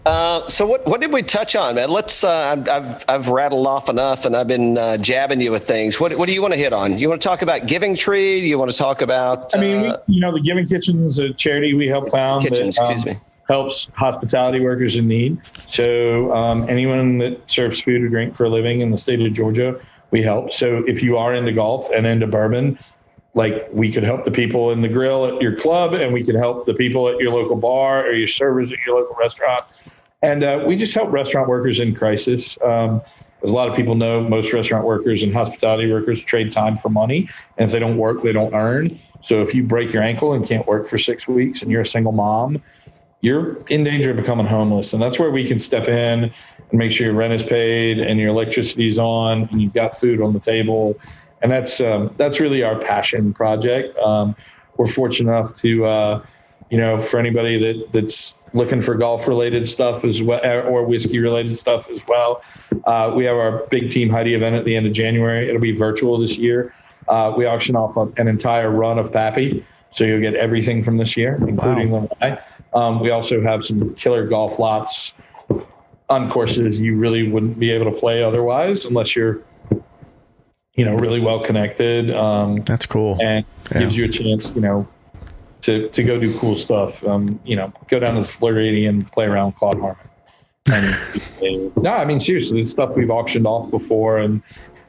Uh, 0.06 0.48
so 0.48 0.68
what 0.68 0.86
what 0.86 1.02
did 1.02 1.12
we 1.12 1.24
touch 1.24 1.56
on, 1.56 1.76
man? 1.76 1.90
Let's. 1.90 2.24
Uh, 2.24 2.64
I've, 2.70 3.06
I've 3.08 3.28
rattled 3.30 3.66
off 3.66 3.90
enough, 3.90 4.26
and 4.26 4.36
I've 4.36 4.48
been 4.48 4.78
uh, 4.78 4.98
jabbing 4.98 5.42
you 5.42 5.52
with 5.52 5.66
things. 5.66 6.00
What 6.00 6.16
what 6.16 6.28
do 6.28 6.34
you 6.34 6.44
want 6.44 6.54
to 6.54 6.60
hit 6.60 6.74
on? 6.74 7.00
You 7.00 7.10
want 7.10 7.22
to 7.22 7.28
talk 7.28 7.42
about 7.42 7.66
Giving 7.66 7.96
Tree? 7.96 8.40
You 8.48 8.60
want 8.60 8.70
to 8.70 8.78
talk 8.78 9.02
about? 9.02 9.56
I 9.56 9.60
mean, 9.60 9.82
we, 9.82 9.88
uh, 9.88 9.98
you 10.08 10.20
know, 10.20 10.32
the 10.32 10.42
Giving 10.42 10.68
Kitchen's 10.68 11.18
a 11.18 11.34
charity 11.34 11.74
we 11.74 11.88
help 11.88 12.10
found 12.12 12.46
that 12.46 12.62
um, 12.62 12.68
excuse 12.68 13.04
me. 13.04 13.20
helps 13.50 13.90
hospitality 13.96 14.60
workers 14.60 14.96
in 14.96 15.08
need. 15.08 15.40
So 15.68 16.32
um, 16.34 16.70
anyone 16.70 17.18
that 17.18 17.50
serves 17.50 17.82
food 17.82 18.04
or 18.04 18.10
drink 18.10 18.36
for 18.36 18.46
a 18.46 18.50
living 18.50 18.82
in 18.82 18.92
the 18.92 18.98
state 18.98 19.22
of 19.22 19.34
Georgia, 19.34 19.80
we 20.12 20.22
help. 20.22 20.54
So 20.54 20.84
if 20.86 21.02
you 21.02 21.18
are 21.18 21.34
into 21.34 21.52
golf 21.52 21.90
and 21.90 22.06
into 22.06 22.28
bourbon, 22.28 22.78
like 23.36 23.68
we 23.72 23.92
could 23.92 24.04
help 24.04 24.24
the 24.24 24.32
people 24.32 24.72
in 24.72 24.82
the 24.82 24.88
grill 24.88 25.26
at 25.26 25.42
your 25.42 25.56
club, 25.56 25.94
and 25.94 26.12
we 26.12 26.24
could 26.24 26.36
help 26.36 26.66
the 26.66 26.74
people 26.74 27.08
at 27.10 27.20
your 27.20 27.32
local 27.32 27.56
bar 27.56 28.06
or 28.08 28.14
your 28.14 28.28
servers 28.28 28.72
at 28.72 28.78
your 28.86 28.98
local 29.00 29.16
restaurant. 29.20 29.66
And 30.24 30.44
uh, 30.44 30.64
we 30.66 30.76
just 30.76 30.96
help 30.96 31.12
restaurant 31.12 31.48
workers 31.48 31.80
in 31.80 31.94
crisis. 31.94 32.58
Um, 32.64 33.02
as 33.44 33.52
a 33.52 33.54
lot 33.54 33.70
of 33.70 33.76
people 33.76 33.94
know, 33.94 34.22
most 34.22 34.54
restaurant 34.54 34.86
workers 34.86 35.22
and 35.22 35.32
hospitality 35.32 35.92
workers 35.92 36.24
trade 36.24 36.52
time 36.52 36.78
for 36.78 36.90
money. 36.90 37.30
And 37.58 37.68
if 37.68 37.74
they 37.74 37.80
don't 37.80 37.98
work, 37.98 38.24
they 38.24 38.32
don't 38.32 38.56
earn. 38.56 38.98
So 39.22 39.42
if 39.42 39.54
you 39.54 39.64
break 39.64 39.94
your 39.94 40.02
ankle 40.02 40.34
and 40.34 40.48
can't 40.48 40.66
work 40.66 40.88
for 40.88 40.98
six 40.98 41.28
weeks 41.28 41.62
and 41.62 41.70
you're 41.70 41.82
a 41.82 41.86
single 41.86 42.12
mom, 42.12 42.64
you're 43.22 43.64
in 43.68 43.84
danger 43.84 44.12
of 44.12 44.18
becoming 44.18 44.48
homeless. 44.48 44.94
And 44.94 45.02
that's 45.02 45.20
where 45.20 45.30
we 45.30 45.46
can 45.46 45.60
step 45.60 45.88
in 45.88 46.24
and 46.24 46.74
make 46.74 46.92
sure 46.92 47.06
your 47.06 47.16
rent 47.16 47.34
is 47.34 47.44
paid 47.44 48.00
and 48.00 48.20
your 48.20 48.30
electricity's 48.30 48.98
on 48.98 49.44
and 49.52 49.62
you've 49.62 49.74
got 49.74 49.96
food 49.96 50.22
on 50.22 50.34
the 50.34 50.40
table. 50.40 50.98
And 51.46 51.52
that's 51.52 51.80
um, 51.80 52.10
that's 52.18 52.40
really 52.40 52.64
our 52.64 52.76
passion 52.80 53.32
project. 53.32 53.96
Um, 54.00 54.36
we're 54.78 54.88
fortunate 54.88 55.32
enough 55.32 55.54
to, 55.58 55.86
uh, 55.86 56.26
you 56.72 56.78
know, 56.80 57.00
for 57.00 57.20
anybody 57.20 57.60
that 57.60 57.92
that's 57.92 58.34
looking 58.54 58.82
for 58.82 58.96
golf 58.96 59.28
related 59.28 59.68
stuff 59.68 60.04
as 60.04 60.24
well 60.24 60.42
or 60.68 60.84
whiskey 60.86 61.20
related 61.20 61.56
stuff 61.56 61.88
as 61.92 62.04
well. 62.08 62.42
Uh, 62.86 63.14
we 63.16 63.26
have 63.26 63.38
our 63.38 63.68
big 63.68 63.92
team 63.92 64.10
Heidi 64.10 64.34
event 64.34 64.56
at 64.56 64.66
the 64.66 64.76
end 64.76 64.88
of 64.88 64.94
January. 64.94 65.48
It'll 65.48 65.62
be 65.62 65.72
virtual 65.72 66.18
this 66.18 66.36
year. 66.36 66.74
Uh, 67.10 67.32
we 67.38 67.46
auction 67.46 67.76
off 67.76 67.96
an 68.18 68.28
entire 68.28 68.72
run 68.72 68.98
of 68.98 69.14
Pappy. 69.14 69.64
So 69.92 70.04
you'll 70.04 70.22
get 70.22 70.34
everything 70.34 70.84
from 70.84 70.98
this 70.98 71.16
year, 71.16 71.38
including 71.48 71.92
the 71.92 72.10
wine. 72.20 72.40
Um, 72.74 73.02
we 73.02 73.12
also 73.12 73.40
have 73.44 73.64
some 73.64 73.94
killer 73.94 74.26
golf 74.26 74.58
lots 74.58 75.14
on 76.10 76.28
courses 76.28 76.82
you 76.82 76.98
really 76.98 77.30
wouldn't 77.30 77.60
be 77.60 77.70
able 77.70 77.92
to 77.92 77.98
play 78.00 78.24
otherwise 78.24 78.86
unless 78.86 79.16
you're, 79.16 79.44
you 80.76 80.84
know, 80.86 80.96
really 80.96 81.22
well 81.22 81.40
connected. 81.40 82.12
Um, 82.12 82.58
That's 82.66 82.86
cool. 82.86 83.18
and 83.22 83.46
Yeah. 83.72 83.80
gives 83.80 83.98
you 83.98 84.06
a 84.06 84.10
chance, 84.10 84.54
you 84.54 84.62
know, 84.62 84.88
to 85.62 85.90
to 85.90 86.04
go 86.04 86.20
do 86.20 86.38
cool 86.38 86.58
stuff. 86.58 87.04
Um, 87.06 87.40
you 87.46 87.56
know, 87.56 87.72
go 87.88 88.00
down 88.00 88.16
to 88.16 88.22
the 88.22 88.28
Floridian, 88.28 89.06
play 89.06 89.26
around 89.26 89.48
with 89.48 89.56
Claude 89.56 89.80
Harmon. 89.80 89.98
And, 91.42 91.76
no, 91.84 91.92
I 91.92 92.06
mean 92.06 92.20
seriously, 92.20 92.60
it's 92.62 92.72
stuff 92.72 92.96
we've 92.96 93.10
auctioned 93.10 93.48
off 93.48 93.72
before, 93.72 94.18
and 94.20 94.42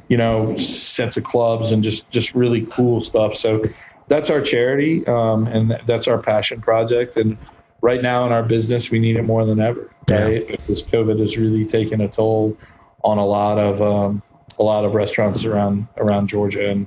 you 0.09 0.17
know, 0.17 0.55
sets 0.57 1.17
of 1.17 1.25
clubs 1.25 1.71
and 1.73 1.83
just 1.83 2.09
just 2.11 2.35
really 2.35 2.67
cool 2.71 3.01
stuff. 3.01 3.35
So 3.35 3.63
that's 4.09 4.29
our 4.31 4.41
charity, 4.41 5.07
um, 5.07 5.47
and 5.49 5.81
that's 5.87 6.09
our 6.09 6.19
passion 6.19 6.61
project. 6.61 7.17
And 7.17 7.37
right 7.81 8.03
now 8.03 8.27
in 8.27 8.33
our 8.33 8.43
business, 8.43 8.91
we 8.91 8.99
need 8.99 9.17
it 9.17 9.23
more 9.23 9.45
than 9.45 9.61
ever. 9.61 9.91
Right, 10.09 10.47
because 10.47 10.83
COVID 10.85 11.19
has 11.19 11.37
really 11.37 11.65
taken 11.65 12.01
a 12.01 12.09
toll 12.09 12.57
on 13.03 13.19
a 13.19 13.27
lot 13.27 13.59
of 13.59 13.83
um, 13.83 14.23
a 14.59 14.63
lot 14.63 14.85
of 14.85 14.95
restaurants 14.95 15.45
around 15.45 15.87
around 15.97 16.29
Georgia, 16.29 16.69
and 16.69 16.87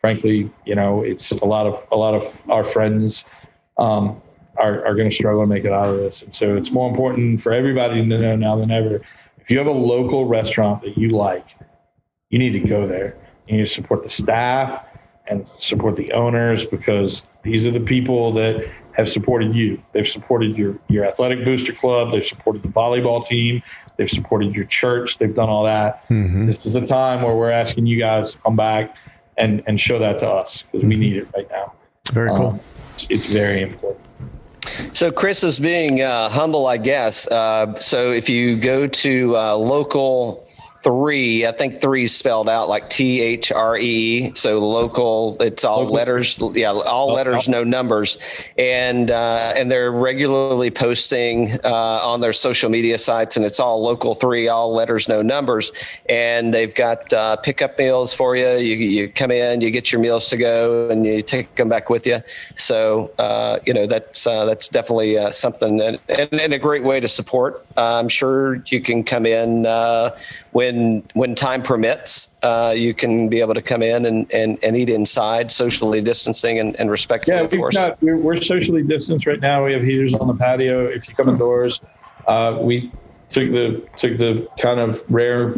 frankly, 0.00 0.50
you 0.64 0.74
know, 0.74 1.02
it's 1.02 1.32
a 1.32 1.44
lot 1.44 1.66
of 1.66 1.86
a 1.92 1.96
lot 1.96 2.14
of 2.14 2.42
our 2.50 2.64
friends 2.64 3.24
um, 3.78 4.20
are 4.56 4.84
are 4.86 4.94
going 4.94 5.08
to 5.08 5.14
struggle 5.14 5.42
to 5.42 5.46
make 5.46 5.64
it 5.64 5.72
out 5.72 5.88
of 5.88 5.96
this, 5.96 6.22
and 6.22 6.34
so 6.34 6.56
it's 6.56 6.70
more 6.70 6.88
important 6.88 7.40
for 7.40 7.52
everybody 7.52 8.00
to 8.00 8.06
know 8.06 8.36
now 8.36 8.56
than 8.56 8.70
ever. 8.70 9.02
If 9.38 9.50
you 9.50 9.58
have 9.58 9.66
a 9.66 9.72
local 9.72 10.26
restaurant 10.26 10.82
that 10.82 10.96
you 10.96 11.10
like, 11.10 11.56
you 12.30 12.38
need 12.38 12.52
to 12.52 12.60
go 12.60 12.86
there. 12.86 13.16
You 13.48 13.56
need 13.56 13.64
to 13.64 13.70
support 13.70 14.02
the 14.02 14.10
staff 14.10 14.84
and 15.26 15.46
support 15.46 15.96
the 15.96 16.12
owners 16.12 16.64
because 16.64 17.26
these 17.42 17.66
are 17.66 17.70
the 17.70 17.80
people 17.80 18.32
that 18.32 18.66
have 18.92 19.08
supported 19.08 19.54
you. 19.54 19.82
They've 19.92 20.06
supported 20.06 20.56
your 20.56 20.78
your 20.88 21.04
athletic 21.04 21.44
booster 21.44 21.72
club. 21.72 22.12
They've 22.12 22.24
supported 22.24 22.62
the 22.62 22.68
volleyball 22.68 23.24
team. 23.24 23.62
They've 24.00 24.10
supported 24.10 24.56
your 24.56 24.64
church. 24.64 25.18
They've 25.18 25.34
done 25.34 25.50
all 25.50 25.62
that. 25.64 26.08
Mm-hmm. 26.08 26.46
This 26.46 26.64
is 26.64 26.72
the 26.72 26.86
time 26.86 27.20
where 27.20 27.34
we're 27.34 27.50
asking 27.50 27.84
you 27.84 27.98
guys 27.98 28.32
to 28.32 28.38
come 28.38 28.56
back 28.56 28.96
and 29.36 29.62
and 29.66 29.78
show 29.78 29.98
that 29.98 30.18
to 30.20 30.26
us 30.26 30.62
because 30.62 30.86
we 30.86 30.96
need 30.96 31.18
it 31.18 31.28
right 31.36 31.46
now. 31.50 31.74
Very 32.10 32.30
cool. 32.30 32.46
Um, 32.46 32.60
it's, 32.94 33.06
it's 33.10 33.26
very 33.26 33.60
important. 33.60 34.00
So 34.96 35.12
Chris 35.12 35.44
is 35.44 35.60
being 35.60 36.00
uh, 36.00 36.30
humble, 36.30 36.66
I 36.66 36.78
guess. 36.78 37.26
Uh, 37.26 37.78
so 37.78 38.10
if 38.10 38.30
you 38.30 38.56
go 38.56 38.86
to 38.86 39.36
uh, 39.36 39.54
local 39.56 40.46
three, 40.82 41.46
I 41.46 41.52
think 41.52 41.80
three 41.80 42.04
is 42.04 42.16
spelled 42.16 42.48
out 42.48 42.68
like 42.68 42.88
T 42.88 43.20
H 43.20 43.52
R 43.52 43.76
E. 43.78 44.32
So 44.34 44.58
local, 44.58 45.36
it's 45.40 45.64
all 45.64 45.80
Local. 45.80 45.94
letters. 45.94 46.38
Yeah, 46.54 46.72
all 46.72 47.10
Oh, 47.10 47.14
letters, 47.14 47.48
oh. 47.48 47.52
no 47.52 47.64
numbers, 47.64 48.18
and 48.58 49.10
uh, 49.10 49.52
and 49.56 49.70
they're 49.70 49.92
regularly 49.92 50.70
posting 50.70 51.58
uh, 51.64 52.00
on 52.02 52.20
their 52.20 52.32
social 52.32 52.70
media 52.70 52.98
sites, 52.98 53.36
and 53.36 53.44
it's 53.44 53.58
all 53.60 53.82
local 53.82 54.14
three, 54.14 54.48
all 54.48 54.72
letters, 54.74 55.08
no 55.08 55.22
numbers, 55.22 55.72
and 56.08 56.52
they've 56.54 56.74
got 56.74 57.12
uh, 57.12 57.36
pickup 57.36 57.78
meals 57.78 58.12
for 58.14 58.36
you. 58.36 58.48
You 58.56 58.76
you 58.76 59.08
come 59.08 59.30
in, 59.30 59.60
you 59.60 59.70
get 59.70 59.92
your 59.92 60.00
meals 60.00 60.28
to 60.28 60.36
go, 60.36 60.88
and 60.90 61.04
you 61.06 61.22
take 61.22 61.54
them 61.56 61.68
back 61.68 61.90
with 61.90 62.06
you. 62.06 62.20
So 62.56 63.10
uh, 63.18 63.58
you 63.66 63.74
know 63.74 63.86
that's 63.86 64.26
uh, 64.26 64.44
that's 64.44 64.68
definitely 64.68 65.18
uh, 65.18 65.30
something 65.30 65.80
and, 65.80 65.98
and, 66.08 66.32
and 66.40 66.52
a 66.52 66.58
great 66.58 66.84
way 66.84 67.00
to 67.00 67.08
support. 67.08 67.64
I'm 67.76 68.08
sure 68.08 68.56
you 68.66 68.80
can 68.80 69.04
come 69.04 69.24
in 69.26 69.64
uh, 69.66 70.16
when 70.52 71.02
when 71.14 71.34
time 71.34 71.62
permits. 71.62 72.38
Uh, 72.42 72.74
you 72.76 72.94
can 72.94 73.28
be 73.28 73.40
able 73.40 73.54
to 73.54 73.62
come 73.62 73.82
in 73.82 74.06
and, 74.06 74.32
and, 74.32 74.58
and 74.62 74.76
eat 74.76 74.88
inside, 74.88 75.50
socially 75.50 76.00
distancing 76.00 76.58
and, 76.58 76.74
and 76.80 76.90
respectfully, 76.90 77.36
Yeah, 77.36 77.42
of 77.44 77.50
course. 77.50 77.76
we're, 78.00 78.16
we're 78.16 78.36
socially 78.36 78.82
distanced 78.82 79.26
right 79.26 79.40
now. 79.40 79.64
We 79.64 79.74
have 79.74 79.82
heaters 79.82 80.14
on 80.14 80.26
the 80.26 80.34
patio. 80.34 80.86
If 80.86 81.08
you 81.08 81.14
come 81.14 81.28
indoors, 81.28 81.80
uh, 82.26 82.58
we 82.60 82.90
took 83.28 83.52
the 83.52 83.86
took 83.96 84.16
the 84.16 84.48
kind 84.58 84.80
of 84.80 85.04
rare 85.08 85.54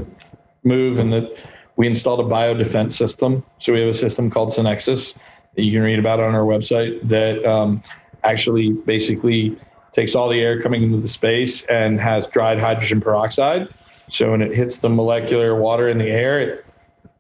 move 0.65 0.99
in 0.99 1.11
that 1.11 1.39
we 1.77 1.87
installed 1.87 2.21
a 2.21 2.25
biodefense 2.25 2.93
system. 2.93 3.45
So 3.59 3.73
we 3.73 3.81
have 3.81 3.89
a 3.89 3.95
system 3.95 4.31
called 4.31 4.51
Synexis 4.51 5.15
that 5.55 5.63
you 5.63 5.73
can 5.73 5.83
read 5.83 5.99
about 5.99 6.21
on 6.21 6.35
our 6.35 6.45
website 6.45 7.07
that 7.09 7.45
um, 7.45 7.83
actually 8.25 8.73
basically 8.73 9.57
takes 9.93 10.15
all 10.15 10.29
the 10.29 10.41
air 10.41 10.61
coming 10.61 10.83
into 10.83 10.99
the 10.99 11.09
space 11.09 11.65
and 11.65 12.01
has 12.01 12.27
dried 12.27 12.59
hydrogen 12.59 13.01
peroxide. 13.01 13.69
So 14.09 14.31
when 14.33 14.43
it 14.43 14.55
hits 14.55 14.79
the 14.79 14.89
molecular 14.89 15.55
water 15.55 15.89
in 15.89 15.99
the 15.99 16.11
air, 16.11 16.41
it 16.41 16.67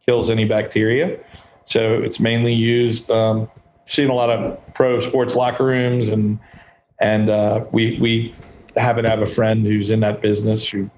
kills 0.07 0.31
any 0.31 0.45
bacteria. 0.45 1.19
So 1.67 1.95
it's 2.03 2.21
mainly 2.21 2.53
used. 2.53 3.11
Um, 3.11 3.49
seen 3.87 4.09
a 4.09 4.15
lot 4.15 4.31
of 4.31 4.59
pro 4.75 5.01
sports 5.01 5.35
locker 5.35 5.65
rooms, 5.65 6.09
and 6.09 6.39
and 7.01 7.31
uh, 7.31 7.65
we 7.73 7.99
we 8.01 8.35
happen 8.77 9.05
to 9.05 9.11
have 9.11 9.21
a 9.23 9.27
friend 9.27 9.67
who's 9.67 9.91
in 9.91 10.01
that 10.01 10.23
business 10.23 10.69
who 10.69 10.91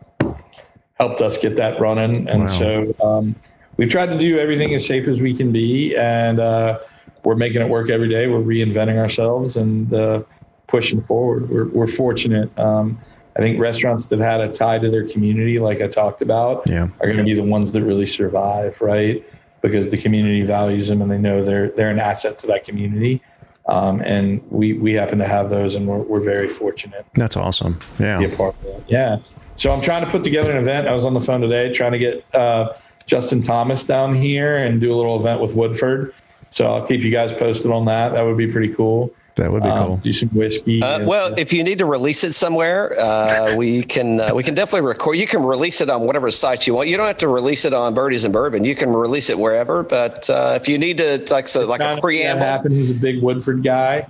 helped 0.94 1.20
us 1.20 1.36
get 1.39 1.56
that 1.56 1.81
running, 1.81 2.28
and 2.28 2.40
Wow. 2.40 2.47
so 2.47 2.94
um, 3.02 3.35
we've 3.77 3.89
tried 3.89 4.06
to 4.06 4.19
do 4.19 4.39
everything 4.39 4.74
as 4.74 4.86
safe 4.86 5.09
as 5.09 5.20
we 5.20 5.35
can 5.35 5.52
be, 5.52 5.97
and 5.97 6.40
uh, 6.40 6.78
we're 7.24 7.35
making 7.36 7.62
it 7.62 7.69
work 7.69 7.90
every 7.90 8.09
day. 8.09 8.27
We're 8.28 8.39
reinventing 8.40 8.97
ourselves 8.98 9.56
and 9.56 9.93
uh, 9.93 10.23
pushing 10.69 11.02
forward. 11.02 11.51
We're 11.51 11.69
we're 11.69 11.86
fortunate. 11.86 12.56
Um, 12.59 12.98
I 13.36 13.40
think 13.40 13.59
restaurants 13.59 14.06
that 14.06 14.20
had 14.20 14.40
a 14.40 14.48
tie 14.52 14.78
to 14.78 14.90
their 14.90 15.09
community, 15.09 15.59
like 15.59 15.81
I 15.81 15.89
talked 15.89 16.23
about, 16.23 16.62
Yeah. 16.69 16.85
are 17.01 17.06
going 17.06 17.16
to 17.16 17.24
be 17.24 17.35
the 17.35 17.43
ones 17.43 17.73
that 17.73 17.82
really 17.82 18.06
survive, 18.06 18.81
right? 18.81 19.24
Because 19.61 19.89
the 19.89 19.97
community 19.97 20.43
values 20.43 20.89
them 20.89 21.02
and 21.02 21.11
they 21.11 21.19
know 21.19 21.43
they're 21.43 21.70
they're 21.70 21.90
an 21.90 21.98
asset 21.98 22.39
to 22.39 22.47
that 22.48 22.65
community. 22.65 23.20
Um, 23.66 24.02
and 24.05 24.43
we 24.51 24.74
we 24.74 24.93
happen 24.93 25.19
to 25.19 25.27
have 25.27 25.48
those, 25.48 25.74
and 25.74 25.86
we're, 25.86 25.98
we're 25.98 26.20
very 26.20 26.48
fortunate 26.48 27.06
That's 27.15 27.36
awesome. 27.36 27.78
Yeah. 27.98 28.19
be 28.19 28.27
a 28.27 28.36
part 28.36 28.55
of 28.56 28.62
that. 28.65 28.82
Yeah. 28.90 29.19
So 29.56 29.70
I'm 29.70 29.81
trying 29.81 30.05
to 30.05 30.11
put 30.11 30.23
together 30.23 30.51
an 30.51 30.59
event. 30.59 30.86
I 30.86 30.93
was 30.93 31.05
on 31.06 31.15
the 31.15 31.20
phone 31.20 31.40
today 31.40 31.73
trying 31.73 31.93
to 31.93 31.98
get 31.98 32.24
uh, 32.35 32.73
Justin 33.06 33.40
Thomas 33.40 33.82
down 33.85 34.15
here 34.15 34.59
and 34.59 34.81
do 34.81 34.93
a 34.93 34.97
little 34.97 35.19
event 35.19 35.40
with 35.40 35.55
Woodford. 35.55 36.12
So 36.51 36.66
I'll 36.66 36.86
keep 36.86 37.01
you 37.01 37.11
guys 37.11 37.32
posted 37.32 37.70
on 37.70 37.85
that. 37.86 38.12
That 38.12 38.23
would 38.23 38.36
be 38.36 38.47
pretty 38.52 38.73
cool. 38.74 39.12
That 39.36 39.51
would 39.51 39.65
be 39.65 39.69
Um, 39.69 39.86
cool. 39.86 39.97
Do 39.97 40.12
some 40.12 40.28
whiskey. 40.28 40.81
Uh, 40.81 40.98
and- 40.98 41.06
well, 41.09 41.35
if 41.36 41.52
you 41.52 41.65
need 41.65 41.78
to 41.81 41.86
release 41.86 42.23
it 42.23 42.35
somewhere, 42.35 42.98
uh, 43.01 43.56
we 43.56 43.82
can 43.82 44.20
uh, 44.20 44.32
we 44.32 44.44
can 44.44 44.55
definitely 44.55 44.86
record. 44.86 45.16
You 45.16 45.27
can 45.27 45.43
release 45.43 45.81
it 45.81 45.90
on 45.90 46.02
whatever 46.02 46.31
site 46.31 46.69
you 46.69 46.74
want. 46.74 46.89
You 46.89 46.97
don't 46.97 47.09
have 47.09 47.19
to 47.19 47.28
release 47.28 47.65
it 47.65 47.74
on 47.74 47.94
Birdies 47.94 48.24
and 48.24 48.32
Bourbon. 48.32 48.65
You 48.65 48.77
can 48.77 48.93
release 48.93 49.31
it 49.31 49.39
wherever. 49.39 49.82
But 49.82 50.31
uh, 50.31 50.52
if 50.61 50.69
you 50.69 50.78
need 50.78 50.98
to, 50.98 51.24
like 51.31 51.48
so, 51.48 51.66
like 51.66 51.81
a 51.81 51.85
of 51.90 51.97
that 51.97 52.01
preamble, 52.02 52.44
happened. 52.44 52.74
He's 52.74 52.93
a 52.93 52.94
big 52.94 53.23
Woodford 53.23 53.65
guy, 53.65 54.06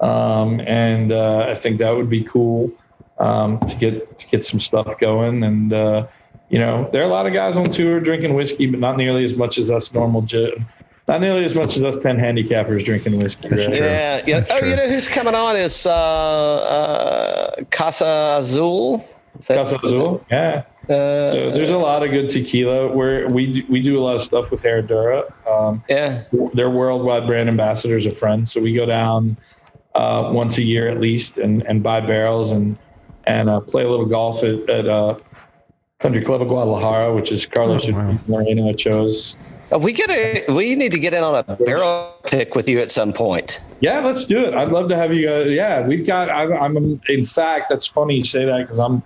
um, 0.00 0.60
and 0.66 1.12
uh, 1.12 1.46
I 1.48 1.54
think 1.54 1.78
that 1.78 1.94
would 1.94 2.10
be 2.10 2.22
cool 2.24 2.68
um, 3.20 3.60
to 3.60 3.76
get 3.76 4.18
to 4.18 4.26
get 4.26 4.44
some 4.44 4.58
stuff 4.58 4.98
going. 4.98 5.44
And 5.44 5.72
uh, 5.72 6.06
you 6.48 6.58
know, 6.58 6.88
there 6.92 7.00
are 7.00 7.06
a 7.06 7.08
lot 7.08 7.28
of 7.28 7.32
guys 7.32 7.56
on 7.56 7.70
tour 7.70 8.00
drinking 8.00 8.34
whiskey, 8.34 8.66
but 8.66 8.80
not 8.80 8.96
nearly 8.96 9.24
as 9.24 9.36
much 9.36 9.56
as 9.56 9.70
us 9.70 9.92
normal, 9.94 10.22
ju- 10.22 10.56
not 11.08 11.20
nearly 11.20 11.44
as 11.44 11.54
much 11.54 11.76
as 11.76 11.84
us 11.84 11.96
ten 11.98 12.16
handicappers 12.18 12.84
drinking 12.84 13.18
whiskey. 13.18 13.48
That's 13.48 13.68
right? 13.68 13.76
true. 13.76 13.86
yeah, 13.86 14.22
yeah. 14.26 14.38
That's 14.40 14.52
Oh, 14.52 14.58
true. 14.60 14.70
you 14.70 14.76
know 14.76 14.88
who's 14.88 15.08
coming 15.08 15.34
on 15.34 15.56
is 15.56 15.86
uh, 15.86 15.92
uh, 15.92 17.64
Casa 17.70 18.36
Azul. 18.38 19.06
Is 19.38 19.46
that- 19.46 19.56
Casa 19.56 19.78
Azul, 19.82 20.24
yeah. 20.30 20.62
Uh, 20.84 20.88
So 20.88 21.50
there's 21.52 21.70
a 21.70 21.78
lot 21.78 22.02
of 22.02 22.10
good 22.10 22.28
tequila. 22.28 22.88
Where 22.92 23.28
we 23.28 23.52
do, 23.52 23.62
we 23.68 23.80
do 23.80 23.98
a 23.98 24.02
lot 24.02 24.16
of 24.16 24.22
stuff 24.22 24.50
with 24.50 24.62
Herradura. 24.62 25.24
Um, 25.48 25.82
yeah. 25.88 26.24
they're 26.52 26.70
worldwide 26.70 27.26
brand 27.26 27.48
ambassadors 27.48 28.04
of 28.06 28.16
Friends. 28.16 28.52
So 28.52 28.60
we 28.60 28.74
go 28.74 28.84
down 28.86 29.36
uh, 29.94 30.30
once 30.32 30.58
a 30.58 30.62
year 30.62 30.88
at 30.88 31.00
least 31.00 31.38
and, 31.38 31.62
and 31.66 31.82
buy 31.82 32.00
barrels 32.00 32.50
and 32.50 32.76
and 33.26 33.48
uh, 33.48 33.58
play 33.60 33.82
a 33.84 33.88
little 33.88 34.04
golf 34.04 34.44
at, 34.44 34.68
at 34.68 34.86
uh, 34.86 35.16
Country 36.00 36.22
Club 36.22 36.42
of 36.42 36.48
Guadalajara, 36.48 37.14
which 37.14 37.32
is 37.32 37.46
Carlos 37.46 37.88
Oh, 37.88 37.92
wow. 37.92 38.18
Moreno 38.28 38.68
Ochoa's. 38.68 39.38
Uh, 39.74 39.78
We 39.78 39.92
get 39.92 40.10
a, 40.10 40.44
we 40.52 40.74
need 40.74 40.92
to 40.92 40.98
get 40.98 41.14
in 41.14 41.22
on 41.22 41.44
a 41.46 41.56
barrel 41.56 42.14
pick 42.24 42.54
with 42.54 42.68
you 42.68 42.80
at 42.80 42.90
some 42.90 43.12
point. 43.12 43.60
Yeah, 43.80 44.00
let's 44.00 44.24
do 44.24 44.44
it. 44.44 44.54
I'd 44.54 44.70
love 44.70 44.88
to 44.88 44.96
have 44.96 45.12
you. 45.12 45.30
Yeah, 45.44 45.86
we've 45.86 46.06
got. 46.06 46.30
I'm, 46.30 46.52
I'm 46.52 47.00
in 47.08 47.24
fact, 47.24 47.68
that's 47.68 47.86
funny 47.86 48.16
you 48.16 48.24
say 48.24 48.44
that 48.44 48.62
because 48.62 48.78
I'm. 48.78 49.02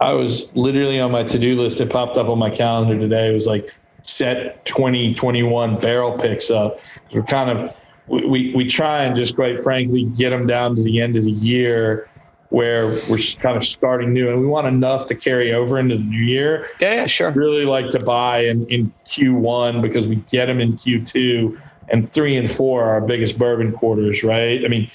I 0.00 0.12
was 0.14 0.54
literally 0.56 0.98
on 0.98 1.10
my 1.10 1.24
to 1.24 1.38
do 1.38 1.54
list. 1.56 1.80
It 1.80 1.90
popped 1.90 2.16
up 2.16 2.28
on 2.28 2.38
my 2.38 2.48
calendar 2.48 2.98
today. 2.98 3.28
It 3.28 3.34
was 3.34 3.46
like 3.46 3.74
set 4.02 4.64
2021 4.64 5.78
barrel 5.78 6.18
picks 6.18 6.50
up. 6.50 6.80
We're 7.12 7.22
kind 7.22 7.50
of 7.50 7.76
we 8.06 8.52
we 8.54 8.66
try 8.66 9.04
and 9.04 9.14
just 9.14 9.34
quite 9.34 9.62
frankly 9.62 10.04
get 10.04 10.30
them 10.30 10.46
down 10.46 10.74
to 10.76 10.82
the 10.82 11.00
end 11.00 11.16
of 11.16 11.24
the 11.24 11.32
year 11.32 12.09
where 12.50 13.00
we're 13.08 13.18
kind 13.38 13.56
of 13.56 13.64
starting 13.64 14.12
new 14.12 14.28
and 14.28 14.40
we 14.40 14.46
want 14.46 14.66
enough 14.66 15.06
to 15.06 15.14
carry 15.14 15.52
over 15.52 15.78
into 15.78 15.96
the 15.96 16.04
new 16.04 16.18
year 16.22 16.66
Yeah, 16.80 16.94
yeah, 16.94 17.06
sure. 17.06 17.30
really 17.30 17.64
like 17.64 17.90
to 17.90 18.00
buy 18.00 18.40
in, 18.44 18.66
in 18.66 18.92
Q1 19.06 19.80
because 19.80 20.08
we 20.08 20.16
get 20.16 20.46
them 20.46 20.60
in 20.60 20.74
Q2 20.74 21.58
and 21.90 22.10
three 22.10 22.36
and 22.36 22.50
four 22.50 22.84
are 22.84 22.90
our 22.90 23.00
biggest 23.00 23.38
bourbon 23.38 23.72
quarters, 23.72 24.22
right? 24.22 24.64
I 24.64 24.68
mean, 24.68 24.90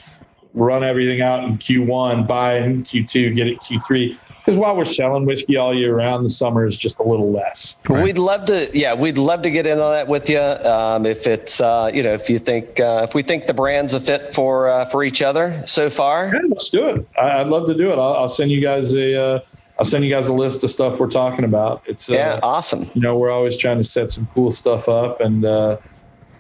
run 0.54 0.84
everything 0.84 1.22
out 1.22 1.44
in 1.44 1.58
Q1, 1.58 2.28
buy 2.28 2.58
in 2.58 2.84
Q2, 2.84 3.36
get 3.36 3.48
it 3.48 3.60
Q3. 3.62 4.18
Because 4.46 4.60
while 4.60 4.78
we're 4.78 4.86
selling 4.86 5.26
whiskey 5.26 5.58
all 5.58 5.74
year 5.74 5.96
round, 5.96 6.24
the 6.24 6.30
summer 6.30 6.68
is 6.68 6.78
just 6.78 7.00
a 7.00 7.04
little 7.04 7.32
less. 7.32 7.76
We'd 7.90 8.20
love 8.20 8.46
to, 8.46 8.70
yeah, 8.78 8.94
we'd 8.94 9.18
love 9.18 9.42
to 9.42 9.50
get 9.50 9.66
in 9.66 9.80
on 9.80 9.92
that 9.92 10.08
with 10.08 10.30
you. 10.30 10.40
Um, 10.40 11.08
if 11.08 11.26
it's, 11.26 11.60
uh, 11.60 11.90
you 11.92 12.04
know, 12.04 12.14
if 12.14 12.30
you 12.30 12.38
think, 12.38 12.80
uh, 12.80 13.02
if 13.10 13.16
we 13.16 13.24
think 13.24 13.48
the 13.48 13.56
brand's 13.56 13.96
a 13.96 14.00
fit 14.00 14.36
for 14.36 14.68
uh, 14.68 14.86
for 14.86 15.04
each 15.04 15.24
other 15.24 15.64
so 15.66 15.90
far. 15.90 16.28
Yeah, 16.32 16.42
let's 16.48 16.70
do 16.70 16.88
it. 16.90 17.08
I, 17.20 17.42
I'd 17.42 17.48
love 17.48 17.66
to 17.68 17.74
do 17.74 17.90
it. 17.90 17.96
I'll, 17.96 18.14
I'll 18.14 18.30
send 18.30 18.52
you 18.52 18.62
guys 18.62 18.94
a, 18.94 19.20
uh, 19.20 19.40
I'll 19.80 19.86
send 19.86 20.04
you 20.06 20.12
guys 20.12 20.28
a 20.28 20.34
list 20.34 20.64
of 20.64 20.70
stuff 20.70 21.00
we're 21.00 21.10
talking 21.10 21.44
about. 21.44 21.82
It's, 21.88 22.12
uh, 22.12 22.14
Yeah, 22.14 22.40
awesome. 22.44 22.88
you 22.94 23.02
know, 23.02 23.18
we're 23.18 23.32
always 23.32 23.58
trying 23.58 23.78
to 23.80 23.84
set 23.84 24.12
some 24.12 24.28
cool 24.36 24.52
stuff 24.52 24.88
up 24.88 25.22
and, 25.22 25.44
uh, 25.44 25.78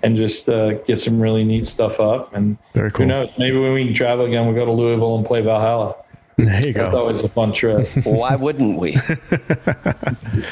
and 0.03 0.15
just 0.15 0.47
uh, 0.47 0.73
get 0.83 1.01
some 1.01 1.19
really 1.19 1.43
neat 1.43 1.65
stuff 1.65 1.99
up. 1.99 2.35
And 2.35 2.55
Very 2.73 2.91
cool. 2.91 2.99
who 2.99 3.05
knows? 3.07 3.29
Maybe 3.39 3.57
when 3.57 3.73
we 3.73 3.83
can 3.83 3.95
travel 3.95 4.25
again, 4.25 4.45
we'll 4.45 4.53
go 4.55 4.63
to 4.65 4.71
Louisville 4.71 5.17
and 5.17 5.25
play 5.25 5.41
Valhalla. 5.41 5.95
There 6.37 6.67
you 6.67 6.73
That's 6.73 6.93
go. 6.93 6.99
always 6.99 7.21
a 7.21 7.29
fun 7.29 7.53
trip. 7.53 7.87
Why 8.03 8.35
wouldn't 8.35 8.77
we? 8.77 8.97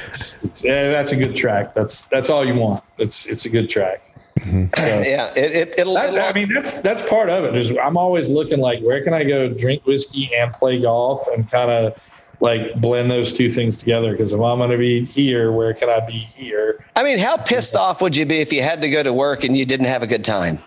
it's, 0.08 0.38
it's, 0.44 0.64
yeah, 0.64 0.92
that's 0.92 1.12
a 1.12 1.16
good 1.18 1.36
track. 1.36 1.74
That's 1.74 2.08
that's 2.08 2.30
all 2.30 2.46
you 2.46 2.56
want. 2.56 2.84
It's 2.98 3.26
it's 3.26 3.46
a 3.46 3.50
good 3.50 3.70
track. 3.70 4.02
So- 4.44 5.02
yeah, 5.06 5.32
it, 5.36 5.52
it, 5.52 5.76
it'll. 5.78 5.94
That, 5.94 6.14
it'll 6.14 6.26
I 6.26 6.34
mean, 6.34 6.54
that's 6.54 6.82
that's 6.82 7.02
part 7.04 7.30
of 7.30 7.44
it. 7.46 7.56
Is 7.56 7.72
I'm 7.72 7.98
always 7.98 8.30
looking 8.30 8.60
like 8.60 8.82
where 8.82 9.02
can 9.04 9.14
I 9.14 9.24
go 9.24 9.48
drink 9.48 9.86
whiskey 9.86 10.30
and 10.36 10.52
play 10.54 10.82
golf 10.82 11.28
and 11.28 11.50
kind 11.50 11.70
of 11.70 11.98
like 12.44 12.76
blend 12.82 13.10
those 13.10 13.32
two 13.32 13.50
things 13.50 13.78
together. 13.78 14.12
Because 14.12 14.34
if 14.34 14.42
I'm 14.42 14.58
going 14.58 14.70
to 14.70 14.78
be 14.78 15.06
here, 15.06 15.52
where 15.52 15.74
can 15.74 15.90
I 15.90 16.06
be 16.06 16.12
here? 16.12 16.86
I 16.96 17.04
mean, 17.04 17.18
how 17.18 17.38
pissed 17.38 17.76
off 17.76 18.02
would 18.02 18.18
you 18.18 18.26
be 18.26 18.42
if 18.42 18.52
you 18.52 18.62
had 18.62 18.82
to 18.82 18.90
go 18.90 19.02
to 19.02 19.14
work 19.14 19.44
and 19.46 19.56
you 19.56 19.66
didn't 19.66 19.86
have 19.86 20.04
a 20.04 20.08
good 20.08 20.26
time? 20.26 20.60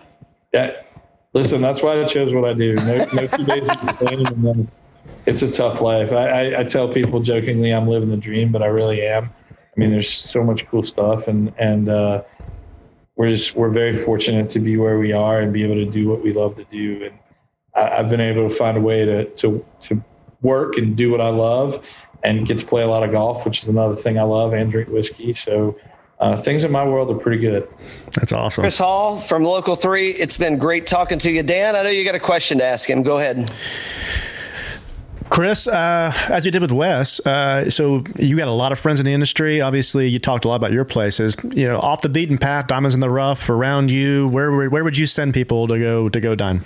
That 0.53 0.87
listen, 1.33 1.61
that's 1.61 1.83
why 1.83 2.01
I 2.01 2.05
chose 2.05 2.33
what 2.33 2.45
I 2.45 2.53
do. 2.53 2.75
No, 2.75 2.97
no 3.13 3.27
two 3.27 3.43
days 3.43 3.69
are 3.69 3.75
the 3.75 4.25
same. 4.25 4.67
And 5.07 5.17
then 5.25 5.27
it's 5.27 5.41
a 5.41 5.51
tough 5.51 5.81
life. 5.81 6.11
I, 6.11 6.27
I, 6.53 6.59
I 6.61 6.63
tell 6.63 6.87
people 6.87 7.19
jokingly 7.19 7.71
I'm 7.71 7.87
living 7.87 8.09
the 8.09 8.17
dream, 8.17 8.51
but 8.51 8.63
I 8.63 8.67
really 8.67 9.05
am. 9.05 9.25
I 9.51 9.79
mean, 9.79 9.91
there's 9.91 10.09
so 10.09 10.43
much 10.43 10.67
cool 10.67 10.83
stuff, 10.83 11.27
and 11.27 11.53
and 11.59 11.89
uh, 11.89 12.23
we're 13.15 13.29
just 13.29 13.55
we're 13.55 13.69
very 13.69 13.95
fortunate 13.95 14.49
to 14.49 14.59
be 14.59 14.77
where 14.77 14.97
we 14.97 15.11
are 15.11 15.41
and 15.41 15.53
be 15.53 15.63
able 15.63 15.75
to 15.75 15.85
do 15.85 16.07
what 16.07 16.23
we 16.23 16.33
love 16.33 16.55
to 16.55 16.63
do. 16.63 17.03
And 17.05 17.19
I, 17.75 17.99
I've 17.99 18.09
been 18.09 18.21
able 18.21 18.47
to 18.49 18.55
find 18.55 18.77
a 18.77 18.81
way 18.81 19.05
to 19.05 19.25
to 19.25 19.63
to 19.81 20.03
work 20.41 20.77
and 20.77 20.95
do 20.95 21.11
what 21.11 21.21
I 21.21 21.29
love, 21.29 22.07
and 22.23 22.47
get 22.47 22.57
to 22.59 22.65
play 22.65 22.83
a 22.83 22.87
lot 22.87 23.03
of 23.03 23.11
golf, 23.11 23.45
which 23.45 23.61
is 23.61 23.69
another 23.69 23.95
thing 23.95 24.17
I 24.17 24.23
love, 24.23 24.53
and 24.53 24.71
drink 24.71 24.89
whiskey. 24.89 25.33
So. 25.33 25.77
Uh, 26.19 26.35
things 26.35 26.63
in 26.63 26.71
my 26.71 26.83
world 26.83 27.11
are 27.11 27.19
pretty 27.19 27.37
good. 27.37 27.67
That's 28.13 28.33
awesome. 28.33 28.63
Chris 28.63 28.79
Hall 28.79 29.19
from 29.19 29.43
Local 29.43 29.75
3, 29.75 30.09
it's 30.09 30.35
been 30.35 30.57
great 30.57 30.87
talking 30.87 31.19
to 31.19 31.29
you. 31.29 31.43
Dan, 31.43 31.75
I 31.75 31.83
know 31.83 31.89
you 31.89 32.03
got 32.03 32.15
a 32.15 32.19
question 32.19 32.57
to 32.57 32.63
ask 32.63 32.89
him. 32.89 33.03
Go 33.03 33.19
ahead. 33.19 33.51
Chris, 35.29 35.67
uh, 35.67 36.11
as 36.29 36.45
you 36.45 36.51
did 36.51 36.61
with 36.61 36.71
Wes, 36.71 37.19
uh, 37.25 37.69
so 37.69 38.03
you 38.17 38.37
got 38.37 38.47
a 38.47 38.51
lot 38.51 38.71
of 38.71 38.79
friends 38.79 38.99
in 38.99 39.05
the 39.05 39.13
industry. 39.13 39.61
Obviously, 39.61 40.07
you 40.07 40.19
talked 40.19 40.45
a 40.45 40.47
lot 40.47 40.55
about 40.55 40.71
your 40.71 40.85
places. 40.85 41.35
You 41.43 41.67
know, 41.67 41.79
off 41.79 42.01
the 42.01 42.09
beaten 42.09 42.37
path, 42.37 42.67
diamonds 42.67 42.95
in 42.95 43.01
the 43.01 43.09
rough 43.09 43.49
around 43.49 43.91
you. 43.91 44.27
Where 44.29 44.51
where, 44.51 44.69
where 44.69 44.83
would 44.83 44.97
you 44.97 45.05
send 45.05 45.33
people 45.33 45.67
to 45.67 45.77
go 45.77 46.09
to 46.09 46.19
go 46.19 46.35
dine? 46.35 46.63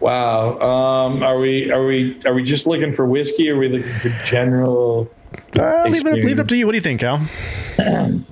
Wow. 0.00 0.58
Um, 0.60 1.22
are 1.22 1.38
we 1.38 1.72
are 1.72 1.84
we 1.86 2.20
are 2.26 2.34
we 2.34 2.42
just 2.42 2.66
looking 2.66 2.92
for 2.92 3.06
whiskey? 3.06 3.50
Or 3.50 3.56
are 3.56 3.58
we 3.58 3.68
looking 3.68 3.98
for 4.00 4.10
general? 4.24 5.10
Uh, 5.58 5.88
leave, 5.88 6.06
it, 6.06 6.24
leave 6.24 6.38
it 6.38 6.40
up 6.40 6.48
to 6.48 6.56
you. 6.56 6.66
What 6.66 6.72
do 6.72 6.76
you 6.76 6.82
think, 6.82 7.00
Cal? 7.00 7.26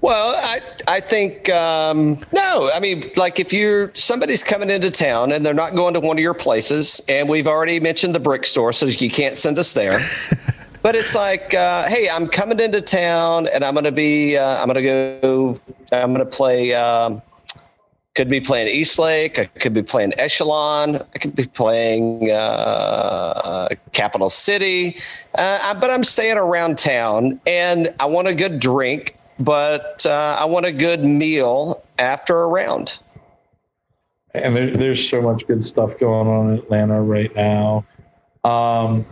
Well, 0.00 0.34
I 0.34 0.60
I 0.88 1.00
think 1.00 1.50
um, 1.50 2.24
no. 2.32 2.70
I 2.72 2.80
mean, 2.80 3.10
like 3.16 3.38
if 3.38 3.52
you're 3.52 3.92
somebody's 3.94 4.42
coming 4.42 4.70
into 4.70 4.90
town 4.90 5.32
and 5.32 5.44
they're 5.44 5.52
not 5.52 5.74
going 5.74 5.92
to 5.94 6.00
one 6.00 6.16
of 6.16 6.22
your 6.22 6.34
places, 6.34 7.02
and 7.08 7.28
we've 7.28 7.46
already 7.46 7.80
mentioned 7.80 8.14
the 8.14 8.20
brick 8.20 8.46
store, 8.46 8.72
so 8.72 8.86
you 8.86 9.10
can't 9.10 9.36
send 9.36 9.58
us 9.58 9.74
there. 9.74 10.00
but 10.82 10.94
it's 10.94 11.14
like, 11.14 11.52
uh, 11.52 11.86
hey, 11.88 12.08
I'm 12.08 12.28
coming 12.28 12.60
into 12.60 12.80
town, 12.80 13.46
and 13.48 13.62
I'm 13.62 13.74
gonna 13.74 13.92
be, 13.92 14.38
uh, 14.38 14.62
I'm 14.62 14.68
gonna 14.68 14.82
go, 14.82 15.60
I'm 15.92 16.12
gonna 16.12 16.24
play. 16.24 16.74
Um, 16.74 17.20
could 18.16 18.28
be 18.28 18.40
playing 18.40 18.68
East 18.68 18.98
Lake. 18.98 19.38
I 19.38 19.44
could 19.46 19.72
be 19.72 19.82
playing 19.82 20.12
Echelon. 20.18 20.96
I 20.96 21.18
could 21.18 21.36
be 21.36 21.46
playing 21.46 22.30
uh, 22.30 23.68
Capital 23.92 24.28
City. 24.28 24.98
Uh, 25.36 25.74
but 25.74 25.90
I'm 25.90 26.02
staying 26.02 26.36
around 26.36 26.76
town, 26.76 27.40
and 27.46 27.94
I 28.00 28.06
want 28.06 28.26
a 28.26 28.34
good 28.34 28.58
drink, 28.58 29.16
but 29.40 30.04
uh, 30.06 30.36
I 30.38 30.44
want 30.44 30.66
a 30.66 30.72
good 30.72 31.04
meal 31.04 31.82
after 31.98 32.42
a 32.42 32.46
round. 32.46 32.98
And 34.32 34.56
there, 34.56 34.70
there's 34.70 35.08
so 35.08 35.20
much 35.20 35.46
good 35.46 35.64
stuff 35.64 35.98
going 35.98 36.28
on 36.28 36.50
in 36.50 36.58
Atlanta 36.58 37.02
right 37.02 37.34
now. 37.34 37.84
Um, 38.44 39.04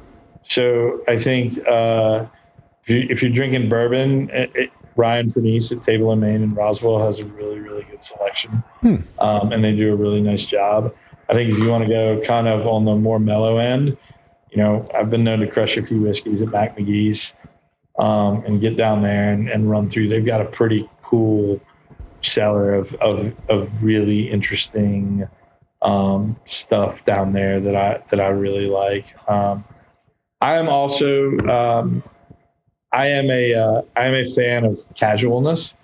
so 0.45 1.03
I 1.09 1.17
think 1.19 1.59
uh, 1.67 2.27
if, 2.85 2.91
you, 2.91 3.07
if 3.11 3.23
you're 3.23 3.33
drinking 3.33 3.69
bourbon, 3.69 4.31
it, 4.31 4.51
it, 4.55 4.71
Ryan 4.97 5.31
Pernice 5.31 5.73
at 5.73 5.83
Table 5.83 6.13
and 6.13 6.21
Main 6.21 6.43
in 6.43 6.55
Roswell 6.55 6.99
has 6.99 7.21
a 7.21 7.25
really 7.27 7.61
really 7.61 7.85
good 7.85 8.05
selection, 8.05 8.65
um, 9.21 9.53
and 9.53 9.63
they 9.63 9.75
do 9.75 9.93
a 9.93 9.97
really 9.97 10.21
nice 10.21 10.45
job. 10.45 10.93
I 11.29 11.35
think 11.35 11.51
if 11.51 11.59
you 11.59 11.69
want 11.69 11.85
to 11.85 11.89
go 11.89 12.21
kind 12.21 12.49
of 12.49 12.67
on 12.67 12.85
the 12.85 12.97
more 12.97 13.21
mellow 13.21 13.59
end, 13.59 13.97
you 14.51 14.57
know, 14.57 14.85
I've 14.95 15.09
been 15.09 15.23
known 15.23 15.39
to 15.41 15.47
crush 15.47 15.77
a 15.77 15.83
few 15.83 16.01
whiskeys 16.01 16.43
at 16.43 16.49
Mac 16.49 16.77
McGee's 16.77 17.33
um, 17.99 18.45
and 18.45 18.61
get 18.61 18.77
down 18.77 19.03
there 19.03 19.33
and, 19.33 19.49
and 19.49 19.70
run 19.70 19.91
through. 19.91 20.09
They've 20.09 20.25
got 20.25 20.41
a 20.41 20.47
pretty 20.47 20.89
cool 21.03 21.61
cellar 22.20 22.75
of 22.75 22.95
of, 22.95 23.35
of 23.49 23.83
really 23.83 24.31
interesting 24.31 25.29
um, 25.83 26.37
stuff 26.45 27.05
down 27.05 27.33
there 27.33 27.61
that 27.61 27.77
I 27.77 28.03
that 28.11 28.20
I 28.20 28.29
really 28.29 28.66
like. 28.66 29.15
Um, 29.31 29.65
I 30.41 30.57
am 30.57 30.69
also 30.69 31.37
um, 31.49 32.03
I 32.93 33.07
am 33.07 33.31
a 33.31 33.55
uh, 33.55 33.83
I 33.97 34.07
am 34.07 34.15
a 34.15 34.25
fan 34.25 34.65
of 34.65 34.79
casualness. 34.95 35.75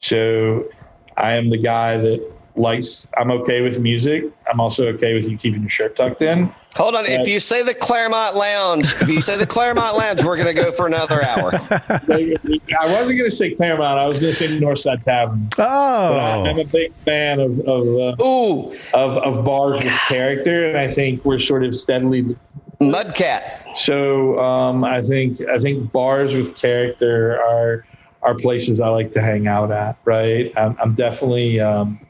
So 0.00 0.68
I 1.16 1.34
am 1.34 1.50
the 1.50 1.58
guy 1.58 1.96
that 1.96 2.35
likes. 2.58 3.08
I'm 3.16 3.30
okay 3.30 3.60
with 3.60 3.78
music. 3.78 4.24
I'm 4.50 4.60
also 4.60 4.86
okay 4.88 5.14
with 5.14 5.28
you 5.28 5.36
keeping 5.36 5.60
your 5.60 5.70
shirt 5.70 5.96
tucked 5.96 6.22
in. 6.22 6.52
Hold 6.76 6.94
on. 6.94 7.06
If 7.06 7.26
you 7.26 7.40
say 7.40 7.62
the 7.62 7.72
Clermont 7.74 8.36
Lounge, 8.36 8.92
if 9.00 9.08
you 9.08 9.20
say 9.22 9.36
the 9.36 9.46
Clermont 9.46 9.96
Lounge, 9.96 10.22
we're 10.22 10.36
going 10.36 10.54
to 10.54 10.62
go 10.62 10.70
for 10.70 10.86
another 10.86 11.24
hour. 11.24 11.52
I 11.70 12.36
wasn't 12.84 13.18
going 13.18 13.30
to 13.30 13.34
say 13.34 13.54
Clermont. 13.54 13.98
I 13.98 14.06
was 14.06 14.20
going 14.20 14.30
to 14.30 14.36
say 14.36 14.48
Northside 14.48 15.00
Tavern. 15.00 15.48
But 15.56 15.68
I- 15.68 16.48
I'm 16.48 16.56
Oh, 16.58 16.60
a 16.60 16.64
big 16.64 16.92
fan 17.04 17.40
of 17.40 17.58
of, 17.60 17.86
uh, 18.20 18.22
Ooh, 18.22 18.72
of 18.94 19.16
of 19.18 19.44
bars 19.44 19.82
with 19.82 19.92
character, 20.08 20.68
and 20.68 20.76
I 20.78 20.86
think 20.88 21.24
we're 21.24 21.38
sort 21.38 21.64
of 21.64 21.74
steadily 21.74 22.36
Mudcat. 22.80 23.76
So 23.76 24.38
um, 24.38 24.84
I 24.84 25.00
think 25.00 25.40
I 25.48 25.58
think 25.58 25.90
bars 25.92 26.34
with 26.34 26.56
character 26.56 27.40
are 27.40 27.86
are 28.22 28.34
places 28.34 28.80
I 28.80 28.88
like 28.88 29.12
to 29.12 29.22
hang 29.22 29.46
out 29.46 29.70
at. 29.70 29.96
Right. 30.04 30.52
I'm, 30.56 30.76
I'm 30.80 30.94
definitely 30.94 31.60
um, 31.60 32.00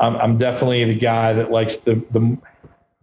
I'm, 0.00 0.16
I'm 0.16 0.36
definitely 0.36 0.84
the 0.84 0.94
guy 0.94 1.32
that 1.32 1.50
likes 1.50 1.76
the 1.78 1.94
the. 2.10 2.36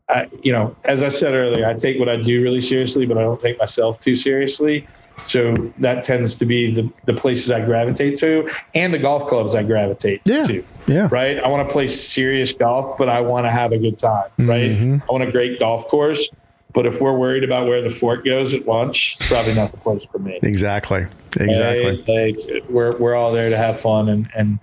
I, 0.09 0.29
you 0.43 0.51
know, 0.51 0.75
as 0.83 1.01
I 1.01 1.07
said 1.07 1.33
earlier, 1.33 1.65
I 1.65 1.73
take 1.75 1.97
what 1.97 2.09
I 2.09 2.17
do 2.17 2.43
really 2.43 2.59
seriously, 2.59 3.05
but 3.05 3.17
I 3.17 3.21
don't 3.21 3.39
take 3.39 3.57
myself 3.57 4.01
too 4.01 4.15
seriously. 4.15 4.85
So 5.27 5.53
that 5.79 6.03
tends 6.03 6.35
to 6.35 6.45
be 6.45 6.73
the, 6.73 6.91
the 7.05 7.13
places 7.13 7.51
I 7.51 7.63
gravitate 7.63 8.17
to 8.19 8.49
and 8.75 8.93
the 8.93 8.99
golf 8.99 9.27
clubs 9.27 9.55
I 9.55 9.63
gravitate 9.63 10.21
Yeah. 10.25 10.43
to 10.43 10.63
yeah. 10.87 11.07
right? 11.09 11.39
I 11.39 11.47
want 11.47 11.67
to 11.67 11.71
play 11.71 11.87
serious 11.87 12.51
golf, 12.51 12.97
but 12.97 13.07
I 13.09 13.21
want 13.21 13.45
to 13.45 13.51
have 13.51 13.71
a 13.71 13.77
good 13.77 13.97
time, 13.97 14.29
right? 14.39 14.71
Mm-hmm. 14.71 14.97
I 15.07 15.11
want 15.11 15.23
a 15.23 15.31
great 15.31 15.59
golf 15.59 15.87
course, 15.87 16.27
but 16.73 16.85
if 16.85 16.99
we're 16.99 17.17
worried 17.17 17.43
about 17.43 17.67
where 17.67 17.81
the 17.81 17.89
fork 17.89 18.25
goes 18.25 18.53
at 18.53 18.67
lunch, 18.67 19.13
it's 19.13 19.27
probably 19.27 19.53
not 19.53 19.71
the 19.71 19.77
place 19.77 20.03
for 20.11 20.19
me. 20.19 20.37
Exactly. 20.43 21.05
Exactly. 21.39 22.03
Right? 22.07 22.35
Like 22.35 22.63
we're 22.69 22.97
we're 22.97 23.15
all 23.15 23.31
there 23.31 23.49
to 23.49 23.57
have 23.57 23.79
fun 23.79 24.09
and 24.09 24.27
and 24.35 24.59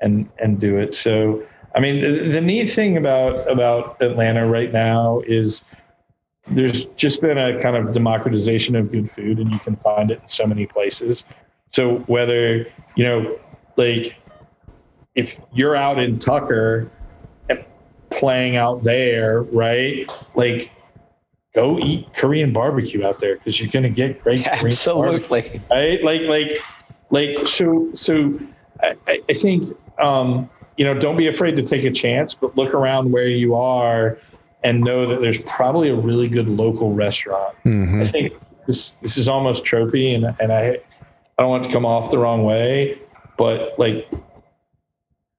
and 0.00 0.28
and 0.38 0.60
do 0.60 0.76
it. 0.76 0.94
So 0.94 1.42
I 1.74 1.80
mean, 1.80 2.00
the, 2.00 2.28
the 2.28 2.40
neat 2.40 2.70
thing 2.70 2.96
about 2.96 3.50
about 3.50 4.00
Atlanta 4.00 4.46
right 4.46 4.72
now 4.72 5.20
is 5.26 5.64
there's 6.46 6.84
just 6.96 7.20
been 7.20 7.38
a 7.38 7.60
kind 7.60 7.76
of 7.76 7.92
democratization 7.92 8.76
of 8.76 8.90
good 8.90 9.10
food, 9.10 9.38
and 9.38 9.50
you 9.50 9.58
can 9.58 9.76
find 9.76 10.10
it 10.10 10.20
in 10.22 10.28
so 10.28 10.46
many 10.46 10.66
places. 10.66 11.24
So 11.68 11.96
whether 12.06 12.66
you 12.94 13.04
know, 13.04 13.38
like, 13.76 14.20
if 15.14 15.40
you're 15.52 15.74
out 15.74 15.98
in 15.98 16.18
Tucker 16.18 16.90
playing 18.10 18.56
out 18.56 18.84
there, 18.84 19.42
right? 19.42 20.10
Like, 20.34 20.70
go 21.54 21.78
eat 21.78 22.06
Korean 22.14 22.52
barbecue 22.52 23.04
out 23.04 23.18
there 23.18 23.36
because 23.36 23.60
you're 23.60 23.70
gonna 23.70 23.90
get 23.90 24.22
great 24.22 24.44
Korean 24.44 24.76
barbecue 24.86 25.36
Absolutely. 25.36 25.62
right? 25.70 26.04
Like, 26.04 26.22
like, 26.22 26.58
like. 27.10 27.48
So, 27.48 27.90
so 27.94 28.38
I 28.80 28.96
I 29.28 29.32
think 29.32 29.76
um, 29.98 30.48
you 30.76 30.84
know, 30.84 30.94
don't 30.94 31.16
be 31.16 31.26
afraid 31.28 31.56
to 31.56 31.62
take 31.62 31.84
a 31.84 31.90
chance, 31.90 32.34
but 32.34 32.56
look 32.56 32.74
around 32.74 33.12
where 33.12 33.28
you 33.28 33.54
are 33.54 34.18
and 34.62 34.80
know 34.80 35.06
that 35.06 35.20
there's 35.20 35.38
probably 35.42 35.88
a 35.90 35.94
really 35.94 36.28
good 36.28 36.48
local 36.48 36.92
restaurant. 36.92 37.54
Mhm. 37.64 38.00
I 38.00 38.04
think 38.04 38.32
this 38.66 38.94
this 39.02 39.16
is 39.18 39.28
almost 39.28 39.64
tropey, 39.64 40.14
and 40.14 40.34
and 40.40 40.52
I 40.52 40.78
I 41.38 41.42
don't 41.42 41.50
want 41.50 41.64
it 41.64 41.68
to 41.68 41.74
come 41.74 41.84
off 41.86 42.10
the 42.10 42.18
wrong 42.18 42.44
way, 42.44 42.98
but 43.36 43.74
like. 43.78 44.08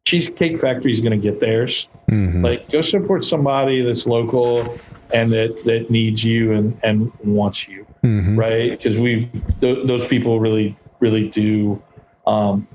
Cheesecake 0.08 0.60
Factory 0.60 0.92
is 0.92 1.02
going 1.02 1.20
to 1.20 1.32
get 1.32 1.40
theirs. 1.40 1.90
Mhm. 2.12 2.44
Like, 2.44 2.70
go 2.70 2.82
support 2.82 3.24
somebody 3.24 3.82
that's 3.82 4.06
local 4.06 4.78
and 5.12 5.32
that 5.32 5.64
that 5.66 5.90
needs 5.90 6.24
you 6.24 6.52
and 6.52 6.78
and 6.84 7.12
wants 7.24 7.68
you 7.68 7.88
Mhm. 8.04 8.38
right? 8.38 8.70
Because 8.70 9.00
we 9.00 9.28
th- 9.62 9.88
those 9.88 10.06
people 10.06 10.40
really 10.40 10.76
really 11.00 11.28
do. 11.30 11.82
Um, 12.28 12.68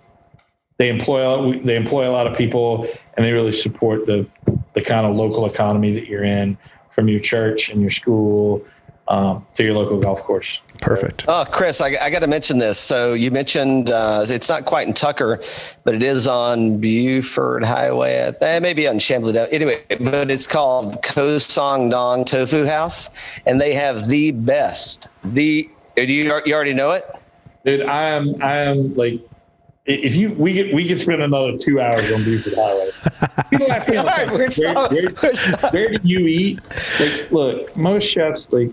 they 0.81 0.89
employ 0.89 1.20
a 1.23 1.28
lot, 1.28 1.62
they 1.62 1.77
employ 1.77 2.09
a 2.09 2.15
lot 2.19 2.27
of 2.27 2.35
people, 2.43 2.86
and 3.15 3.27
they 3.27 3.32
really 3.32 3.52
support 3.52 4.07
the 4.07 4.27
the 4.73 4.81
kind 4.81 5.07
of 5.07 5.15
local 5.15 5.44
economy 5.44 5.93
that 5.93 6.07
you're 6.07 6.24
in 6.24 6.57
from 6.89 7.07
your 7.07 7.20
church 7.20 7.69
and 7.69 7.82
your 7.82 7.90
school. 7.90 8.65
um, 9.11 9.44
to 9.57 9.65
your 9.65 9.74
local 9.74 9.98
golf 9.98 10.23
course. 10.23 10.62
Perfect. 10.81 11.24
Oh, 11.28 11.44
Chris, 11.51 11.81
I, 11.81 11.97
I 12.01 12.11
got 12.11 12.20
to 12.20 12.28
mention 12.28 12.59
this. 12.59 12.78
So 12.78 13.12
you 13.12 13.31
mentioned 13.31 13.90
uh, 13.90 14.24
it's 14.27 14.48
not 14.48 14.65
quite 14.65 14.86
in 14.86 14.94
Tucker, 14.94 15.43
but 15.85 15.94
it 15.94 16.02
is 16.02 16.27
on 16.27 16.78
Buford 16.78 17.65
Highway. 17.65 18.32
That 18.40 18.62
may 18.62 18.73
be 18.73 18.86
on 18.86 18.98
Chamblee. 18.98 19.35
Dome. 19.35 19.48
Anyway, 19.51 19.82
but 20.01 20.31
it's 20.31 20.47
called 20.47 21.02
Ko 21.02 21.39
Song 21.39 21.90
Dong 21.90 22.24
Tofu 22.24 22.65
House, 22.65 23.11
and 23.47 23.61
they 23.61 23.74
have 23.74 24.07
the 24.07 24.31
best. 24.31 25.09
The 25.24 25.69
do 25.97 26.05
you 26.05 26.32
you 26.47 26.55
already 26.55 26.73
know 26.73 26.93
it? 26.93 27.05
Dude, 27.65 27.82
I 27.82 28.11
am 28.11 28.40
I 28.40 28.57
am 28.59 28.94
like 28.94 29.20
if 29.86 30.15
you 30.16 30.32
we 30.35 30.55
could 30.55 30.74
we 30.74 30.86
could 30.86 31.01
spend 31.01 31.23
another 31.23 31.57
two 31.57 31.81
hours 31.81 32.12
on 32.12 32.23
Buford 32.24 32.55
Highway. 32.55 32.90
People 33.51 33.73
ask 33.73 33.89
me 33.89 33.97
all 33.98 34.05
right, 34.07 34.31
where, 34.31 34.51
stop- 34.51 34.93
where- 34.93 35.11
where 35.70 35.89
do 35.98 36.09
you 36.09 36.27
eat? 36.27 36.61
Like, 37.01 37.31
look, 37.32 37.77
most 37.77 38.05
chefs 38.05 38.52
like 38.52 38.73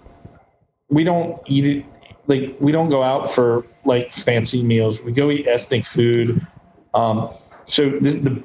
we 0.90 1.04
don't 1.04 1.42
eat 1.48 1.66
it 1.66 1.86
like 2.28 2.56
we 2.60 2.72
don't 2.72 2.90
go 2.90 3.04
out 3.04 3.32
for 3.32 3.66
like 3.86 4.12
fancy 4.12 4.62
meals. 4.62 5.02
We 5.02 5.12
go 5.14 5.32
eat 5.32 5.48
ethnic 5.48 5.86
food. 5.86 6.46
Um, 6.94 7.30
so 7.68 7.90
this 8.02 8.16
the 8.18 8.44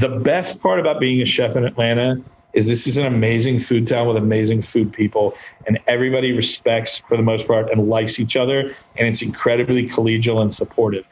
the 0.00 0.08
best 0.20 0.60
part 0.60 0.80
about 0.80 0.98
being 1.00 1.20
a 1.22 1.24
chef 1.24 1.54
in 1.56 1.64
Atlanta 1.64 2.20
is 2.54 2.66
this 2.66 2.86
is 2.86 2.96
an 2.96 3.04
amazing 3.04 3.58
food 3.58 3.86
town 3.86 4.06
with 4.06 4.16
amazing 4.16 4.62
food 4.62 4.92
people 4.92 5.34
and 5.66 5.78
everybody 5.86 6.32
respects 6.32 7.00
for 7.00 7.16
the 7.16 7.22
most 7.22 7.46
part 7.46 7.70
and 7.70 7.88
likes 7.88 8.18
each 8.18 8.36
other 8.36 8.70
and 8.96 9.08
it's 9.08 9.22
incredibly 9.22 9.86
collegial 9.88 10.40
and 10.40 10.54
supportive. 10.54 11.04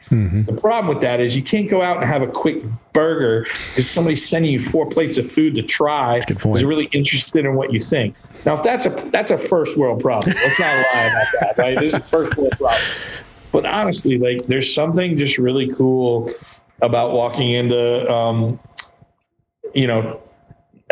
The 0.45 0.53
problem 0.53 0.93
with 0.93 1.01
that 1.01 1.19
is 1.19 1.35
you 1.35 1.43
can't 1.43 1.69
go 1.69 1.81
out 1.81 1.97
and 1.97 2.05
have 2.05 2.21
a 2.21 2.27
quick 2.27 2.63
burger 2.93 3.43
because 3.43 3.89
somebody's 3.89 4.27
sending 4.27 4.51
you 4.51 4.59
four 4.59 4.87
plates 4.87 5.17
of 5.17 5.29
food 5.29 5.53
to 5.55 5.61
try 5.61 6.19
point. 6.35 6.63
really 6.63 6.85
interested 6.85 7.45
in 7.45 7.55
what 7.55 7.73
you 7.73 7.79
think. 7.79 8.15
Now 8.45 8.55
if 8.55 8.63
that's 8.63 8.85
a 8.85 8.89
that's 9.11 9.31
a 9.31 9.37
first 9.37 9.77
world 9.77 10.01
problem 10.01 10.33
let's 10.35 10.59
not 10.59 10.73
lie 10.93 11.03
about 11.03 11.27
that 11.55 11.57
right? 11.61 11.79
This 11.79 11.93
is 11.93 11.99
a 11.99 12.01
first 12.01 12.37
world 12.37 12.53
problem. 12.57 12.81
But 13.51 13.65
honestly 13.65 14.17
like 14.17 14.47
there's 14.47 14.73
something 14.73 15.17
just 15.17 15.37
really 15.37 15.71
cool 15.73 16.29
about 16.81 17.13
walking 17.13 17.49
into 17.51 18.09
um, 18.11 18.59
you 19.73 19.87
know 19.87 20.22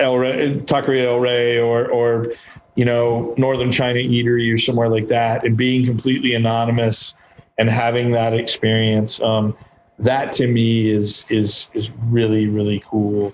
El 0.01 0.17
Rey, 0.17 0.59
Taqueria 0.65 1.05
El 1.05 1.19
Rey 1.19 1.59
or 1.59 1.89
or 1.89 2.31
you 2.75 2.85
know 2.85 3.33
Northern 3.37 3.71
China 3.71 3.99
Eatery 3.99 4.53
or 4.53 4.57
somewhere 4.57 4.89
like 4.89 5.07
that, 5.07 5.45
and 5.45 5.55
being 5.57 5.85
completely 5.85 6.33
anonymous 6.33 7.15
and 7.57 7.69
having 7.69 8.11
that 8.11 8.33
experience. 8.33 9.21
Um, 9.21 9.55
that 9.99 10.31
to 10.33 10.47
me 10.47 10.89
is 10.89 11.25
is 11.29 11.69
is 11.73 11.91
really 12.07 12.47
really 12.47 12.83
cool 12.85 13.33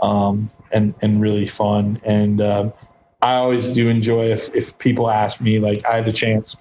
um, 0.00 0.50
and 0.72 0.94
and 1.02 1.20
really 1.20 1.46
fun. 1.46 2.00
And 2.04 2.40
um, 2.40 2.72
I 3.22 3.34
always 3.34 3.68
do 3.68 3.88
enjoy 3.88 4.26
if 4.26 4.54
if 4.54 4.76
people 4.78 5.10
ask 5.10 5.40
me 5.40 5.58
like 5.58 5.84
I 5.84 5.96
had 5.96 6.04
the 6.04 6.12
chance 6.12 6.56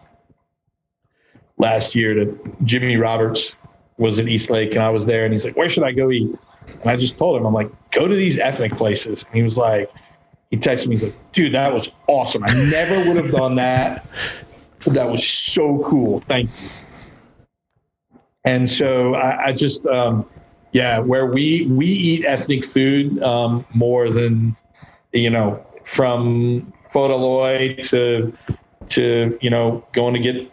last 1.58 1.96
year 1.96 2.14
to 2.14 2.56
Jimmy 2.64 2.98
Roberts 2.98 3.56
was 3.98 4.20
in 4.20 4.28
East 4.28 4.50
Lake 4.50 4.74
and 4.76 4.84
I 4.84 4.90
was 4.90 5.06
there 5.06 5.24
and 5.24 5.32
he's 5.32 5.46
like, 5.46 5.56
where 5.56 5.70
should 5.70 5.84
I 5.84 5.94
go 5.94 6.12
eat? 6.12 6.36
And 6.82 6.92
I 6.92 6.96
just 6.96 7.18
told 7.18 7.40
him, 7.40 7.46
I'm 7.46 7.54
like, 7.54 7.70
go 7.92 8.08
to 8.08 8.16
these 8.16 8.38
ethnic 8.38 8.74
places. 8.74 9.24
And 9.24 9.36
he 9.36 9.44
was 9.44 9.58
like, 9.58 9.92
he 10.52 10.58
texted 10.58 10.88
me, 10.88 10.96
he's 10.96 11.04
like, 11.04 11.32
dude, 11.32 11.54
that 11.54 11.74
was 11.74 11.92
awesome. 12.08 12.44
I 12.46 12.54
never 12.70 13.08
would 13.08 13.24
have 13.24 13.32
done 13.32 13.56
that. 13.56 14.06
That 14.88 15.10
was 15.10 15.28
so 15.28 15.84
cool. 15.88 16.24
Thank 16.28 16.52
you. 16.62 16.70
And 18.44 18.70
so 18.70 19.16
I, 19.16 19.46
I 19.46 19.54
just, 19.54 19.86
um, 19.88 20.28
yeah, 20.76 21.00
where 21.00 21.26
we 21.26 21.68
we 21.68 21.86
eat 21.86 22.26
ethnic 22.26 22.66
food 22.66 23.24
um, 23.24 23.66
more 23.74 24.10
than 24.10 24.58
you 25.14 25.30
know 25.30 25.66
from 25.86 26.74
Fotoloy 26.92 27.82
to 27.92 28.34
to 28.88 29.40
you 29.42 29.50
know 29.50 29.86
going 29.94 30.14
to 30.14 30.20
get 30.20 30.52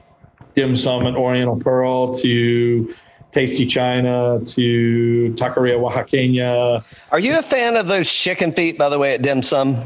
dim 0.55 0.77
sum 0.77 1.09
at 1.09 1.17
Oriental 1.17 1.57
Pearl 1.57 2.15
to 2.15 2.95
Tasty 3.33 3.65
China 3.65 4.41
to 4.45 5.33
Taqueria 5.37 5.79
Oaxaqueña. 5.81 6.85
Are 7.11 7.19
you 7.19 7.39
a 7.39 7.43
fan 7.43 7.77
of 7.77 7.87
those 7.87 8.11
chicken 8.11 8.53
feet, 8.53 8.79
by 8.79 8.89
the 8.89 8.99
way, 8.99 9.15
at 9.15 9.23
Dim 9.23 9.43
Sum? 9.43 9.77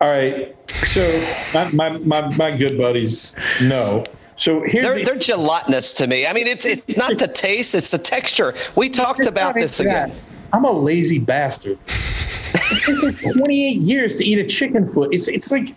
All 0.00 0.08
right, 0.08 0.54
so 0.84 1.26
my 1.54 1.70
my 1.70 1.90
my, 1.98 2.36
my 2.36 2.54
good 2.54 2.76
buddies, 2.76 3.34
no. 3.62 4.04
So 4.36 4.62
here's 4.62 4.84
They're 4.84 4.98
the, 4.98 5.04
they're 5.04 5.14
gelatinous 5.16 5.94
to 5.94 6.06
me. 6.06 6.26
I 6.26 6.34
mean, 6.34 6.46
it's 6.46 6.66
it's 6.66 6.98
not 6.98 7.16
the 7.16 7.26
taste, 7.26 7.74
it's 7.74 7.90
the 7.90 7.98
texture. 7.98 8.54
We 8.76 8.90
talked 8.90 9.24
about 9.24 9.54
this 9.54 9.80
again. 9.80 10.12
I'm 10.52 10.64
a 10.66 10.70
lazy 10.72 11.18
bastard. 11.18 11.78
It 11.88 12.84
takes 12.84 13.02
like 13.02 13.34
28 13.36 13.78
years 13.78 14.14
to 14.16 14.24
eat 14.26 14.38
a 14.38 14.44
chicken 14.44 14.92
foot. 14.92 15.14
It's 15.14 15.28
it's 15.28 15.50
like 15.50 15.74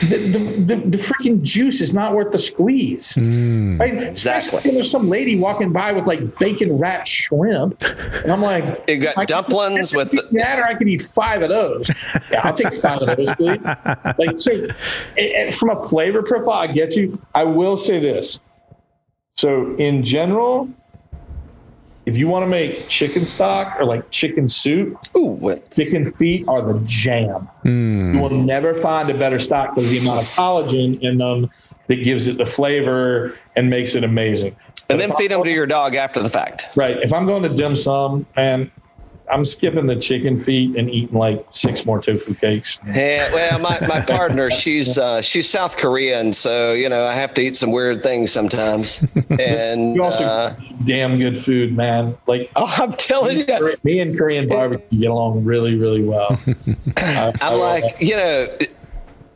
the 0.00 0.16
the, 0.16 0.38
the, 0.38 0.88
the 0.88 0.98
freaking 0.98 1.42
juice 1.42 1.80
is 1.80 1.92
not 1.94 2.14
worth 2.14 2.32
the 2.32 2.38
squeeze. 2.38 3.14
Mm, 3.14 3.78
right? 3.80 3.94
Exactly. 4.02 4.58
Especially 4.58 4.70
There's 4.76 4.90
some 4.90 5.08
lady 5.08 5.38
walking 5.38 5.72
by 5.72 5.92
with 5.92 6.06
like 6.06 6.38
bacon 6.38 6.76
wrapped 6.78 7.08
shrimp, 7.08 7.82
and 7.82 8.30
I'm 8.32 8.42
like, 8.42 8.84
You 8.88 8.98
got 8.98 9.16
I 9.18 9.24
dumplings 9.24 9.94
with 9.94 10.10
the- 10.10 10.26
that, 10.32 10.58
or 10.58 10.64
I 10.64 10.74
could 10.74 10.88
eat 10.88 11.02
five 11.02 11.42
of 11.42 11.48
those. 11.48 11.90
Yeah, 12.30 12.42
I'll 12.44 12.52
take 12.52 12.80
five 12.80 13.00
of 13.02 13.16
those, 13.16 13.34
please. 13.34 13.60
Like 14.18 14.38
so, 14.38 14.52
and- 14.52 14.70
and 15.18 15.54
from 15.54 15.70
a 15.70 15.82
flavor 15.82 16.22
profile, 16.22 16.54
I 16.60 16.66
get 16.68 16.94
you. 16.96 17.20
I 17.34 17.44
will 17.44 17.76
say 17.76 17.98
this. 17.98 18.38
So 19.36 19.74
in 19.76 20.02
general, 20.04 20.68
if 22.10 22.16
you 22.18 22.26
want 22.26 22.42
to 22.42 22.48
make 22.48 22.88
chicken 22.88 23.24
stock 23.24 23.76
or 23.78 23.84
like 23.84 24.10
chicken 24.10 24.48
soup, 24.48 24.98
Ooh, 25.16 25.26
what? 25.26 25.70
chicken 25.70 26.10
feet 26.14 26.44
are 26.48 26.60
the 26.60 26.80
jam. 26.84 27.42
Hmm. 27.62 28.16
You 28.16 28.20
will 28.20 28.30
never 28.30 28.74
find 28.74 29.08
a 29.10 29.14
better 29.14 29.38
stock 29.38 29.76
because 29.76 29.88
the 29.90 29.98
amount 29.98 30.22
of 30.22 30.26
collagen 30.26 31.00
in 31.02 31.18
them 31.18 31.48
that 31.86 32.02
gives 32.02 32.26
it 32.26 32.36
the 32.36 32.46
flavor 32.46 33.34
and 33.54 33.70
makes 33.70 33.94
it 33.94 34.02
amazing. 34.02 34.56
And 34.88 34.98
But 34.98 34.98
then 34.98 35.16
feed 35.16 35.30
I'm- 35.30 35.38
them 35.40 35.44
to 35.44 35.52
your 35.52 35.66
dog 35.66 35.94
after 35.94 36.20
the 36.20 36.28
fact. 36.28 36.66
Right. 36.74 36.96
If 37.00 37.12
I'm 37.12 37.26
going 37.26 37.44
to 37.44 37.48
dim 37.48 37.76
sum, 37.76 38.26
and 38.34 38.72
I'm 39.30 39.44
skipping 39.44 39.86
the 39.86 39.96
chicken 39.96 40.38
feet 40.38 40.76
and 40.76 40.90
eating 40.90 41.18
like 41.18 41.44
six 41.50 41.86
more 41.86 42.00
tofu 42.00 42.34
cakes. 42.34 42.80
Yeah, 42.86 43.32
well, 43.32 43.58
my, 43.58 43.78
my 43.86 44.00
partner, 44.06 44.50
she's 44.50 44.98
uh, 44.98 45.22
she's 45.22 45.48
South 45.48 45.76
Korean, 45.76 46.32
so 46.32 46.72
you 46.72 46.88
know 46.88 47.06
I 47.06 47.14
have 47.14 47.34
to 47.34 47.42
eat 47.42 47.56
some 47.56 47.72
weird 47.72 48.02
things 48.02 48.32
sometimes. 48.32 49.04
And 49.38 49.94
You 49.94 50.02
also 50.02 50.24
uh, 50.24 50.56
damn 50.84 51.18
good 51.18 51.42
food, 51.42 51.74
man. 51.76 52.16
Like 52.26 52.50
oh, 52.56 52.74
I'm 52.78 52.92
telling 52.92 53.38
you, 53.38 53.76
me 53.84 54.00
and 54.00 54.16
Korean 54.18 54.48
barbecue 54.48 55.00
get 55.00 55.10
along 55.10 55.44
really, 55.44 55.76
really 55.76 56.02
well. 56.02 56.38
I, 56.96 57.32
I'm 57.40 57.58
like, 57.58 58.00
you 58.00 58.16
know, 58.16 58.48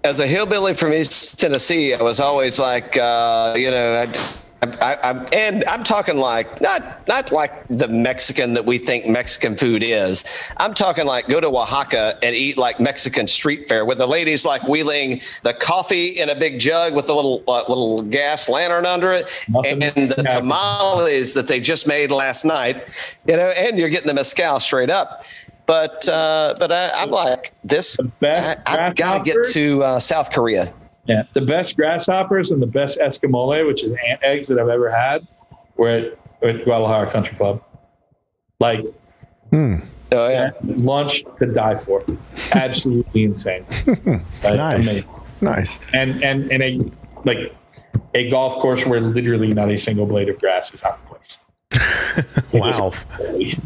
as 0.03 0.21
a 0.21 0.27
hillbilly 0.27 0.75
from 0.75 0.93
East 0.93 1.41
Tennessee, 1.41 1.95
I 1.95 2.03
was 2.03 2.21
always 2.21 2.59
like, 2.59 2.97
uh, 2.97 3.55
you 3.57 3.71
know, 3.71 4.03
I, 4.03 4.35
I, 4.81 4.95
I, 4.95 5.25
and 5.33 5.65
I'm 5.65 5.85
talking 5.85 6.17
like 6.17 6.61
not 6.61 7.07
not 7.07 7.33
like 7.33 7.53
the 7.69 7.89
Mexican 7.89 8.55
that 8.55 8.65
we 8.65 8.79
think 8.79 9.07
Mexican 9.07 9.57
food 9.57 9.83
is. 9.83 10.25
I'm 10.57 10.75
talking 10.75 11.07
like 11.07 11.29
go 11.29 11.41
to 11.41 11.49
Oaxaca 11.49 12.19
and 12.23 12.35
eat 12.35 12.57
like 12.57 12.81
Mexican 12.81 13.27
street 13.27 13.69
fare, 13.69 13.85
with 13.85 13.99
the 13.99 14.07
ladies 14.07 14.45
like 14.45 14.63
wheeling 14.69 15.21
the 15.43 15.55
coffee 15.55 16.09
in 16.09 16.29
a 16.29 16.35
big 16.35 16.59
jug 16.59 16.95
with 16.95 17.09
a 17.09 17.15
little 17.15 17.43
uh, 17.49 17.65
little 17.69 18.03
gas 18.03 18.49
lantern 18.49 18.87
under 18.87 19.13
it, 19.13 19.31
Nothing 19.49 19.83
and 19.83 20.11
the 20.11 20.17
happens. 20.17 20.33
tamales 20.33 21.35
that 21.35 21.47
they 21.47 21.61
just 21.61 21.87
made 21.87 22.11
last 22.11 22.45
night. 22.45 22.85
You 23.27 23.37
know, 23.37 23.49
and 23.49 23.79
you're 23.79 23.91
getting 23.91 24.09
the 24.09 24.15
mezcal 24.15 24.61
straight 24.61 24.91
up. 24.91 25.23
But 25.67 26.07
uh, 26.09 26.55
but 26.59 26.71
I, 26.71 26.91
I'm 26.91 27.11
like 27.11 27.53
this. 27.65 27.97
best 28.21 28.59
I, 28.67 28.83
have 28.83 28.97
got 28.97 29.25
to 29.25 29.33
get 29.33 29.45
to 29.53 29.83
uh, 29.83 30.01
South 30.01 30.31
Korea. 30.31 30.73
Yeah, 31.07 31.25
the 31.35 31.43
best 31.43 31.77
grasshoppers 31.77 32.51
and 32.51 32.63
the 32.63 32.67
best 32.67 32.99
escamole, 32.99 33.67
which 33.67 33.83
is 33.85 33.95
ant 34.09 34.23
eggs 34.23 34.49
that 34.49 34.59
I've 34.59 34.69
ever 34.69 34.91
had, 34.91 35.27
were 35.77 35.89
at, 35.89 36.19
at 36.43 36.65
Guadalajara 36.65 37.11
Country 37.11 37.37
Club. 37.37 37.63
Like 38.61 38.81
Oh 39.53 40.29
yeah. 40.29 40.51
lunch 40.63 41.25
to 41.39 41.47
die 41.47 41.75
for, 41.77 42.05
absolutely 42.53 43.25
insane. 43.31 43.65
Right? 43.87 44.23
Nice. 44.43 44.73
Amazing. 45.03 45.11
Nice. 45.41 45.81
And 45.93 46.23
and 46.25 46.51
and 46.53 46.63
a 46.63 46.81
like 47.25 47.53
a 48.15 48.29
golf 48.31 48.55
course 48.61 48.87
where 48.87 49.01
literally 49.01 49.53
not 49.53 49.71
a 49.71 49.77
single 49.77 50.07
blade 50.07 50.29
of 50.29 50.39
grass 50.39 50.73
is 50.73 50.83
out 50.83 50.99
of 50.99 51.07
place. 51.07 51.39
Wow. 52.53 52.93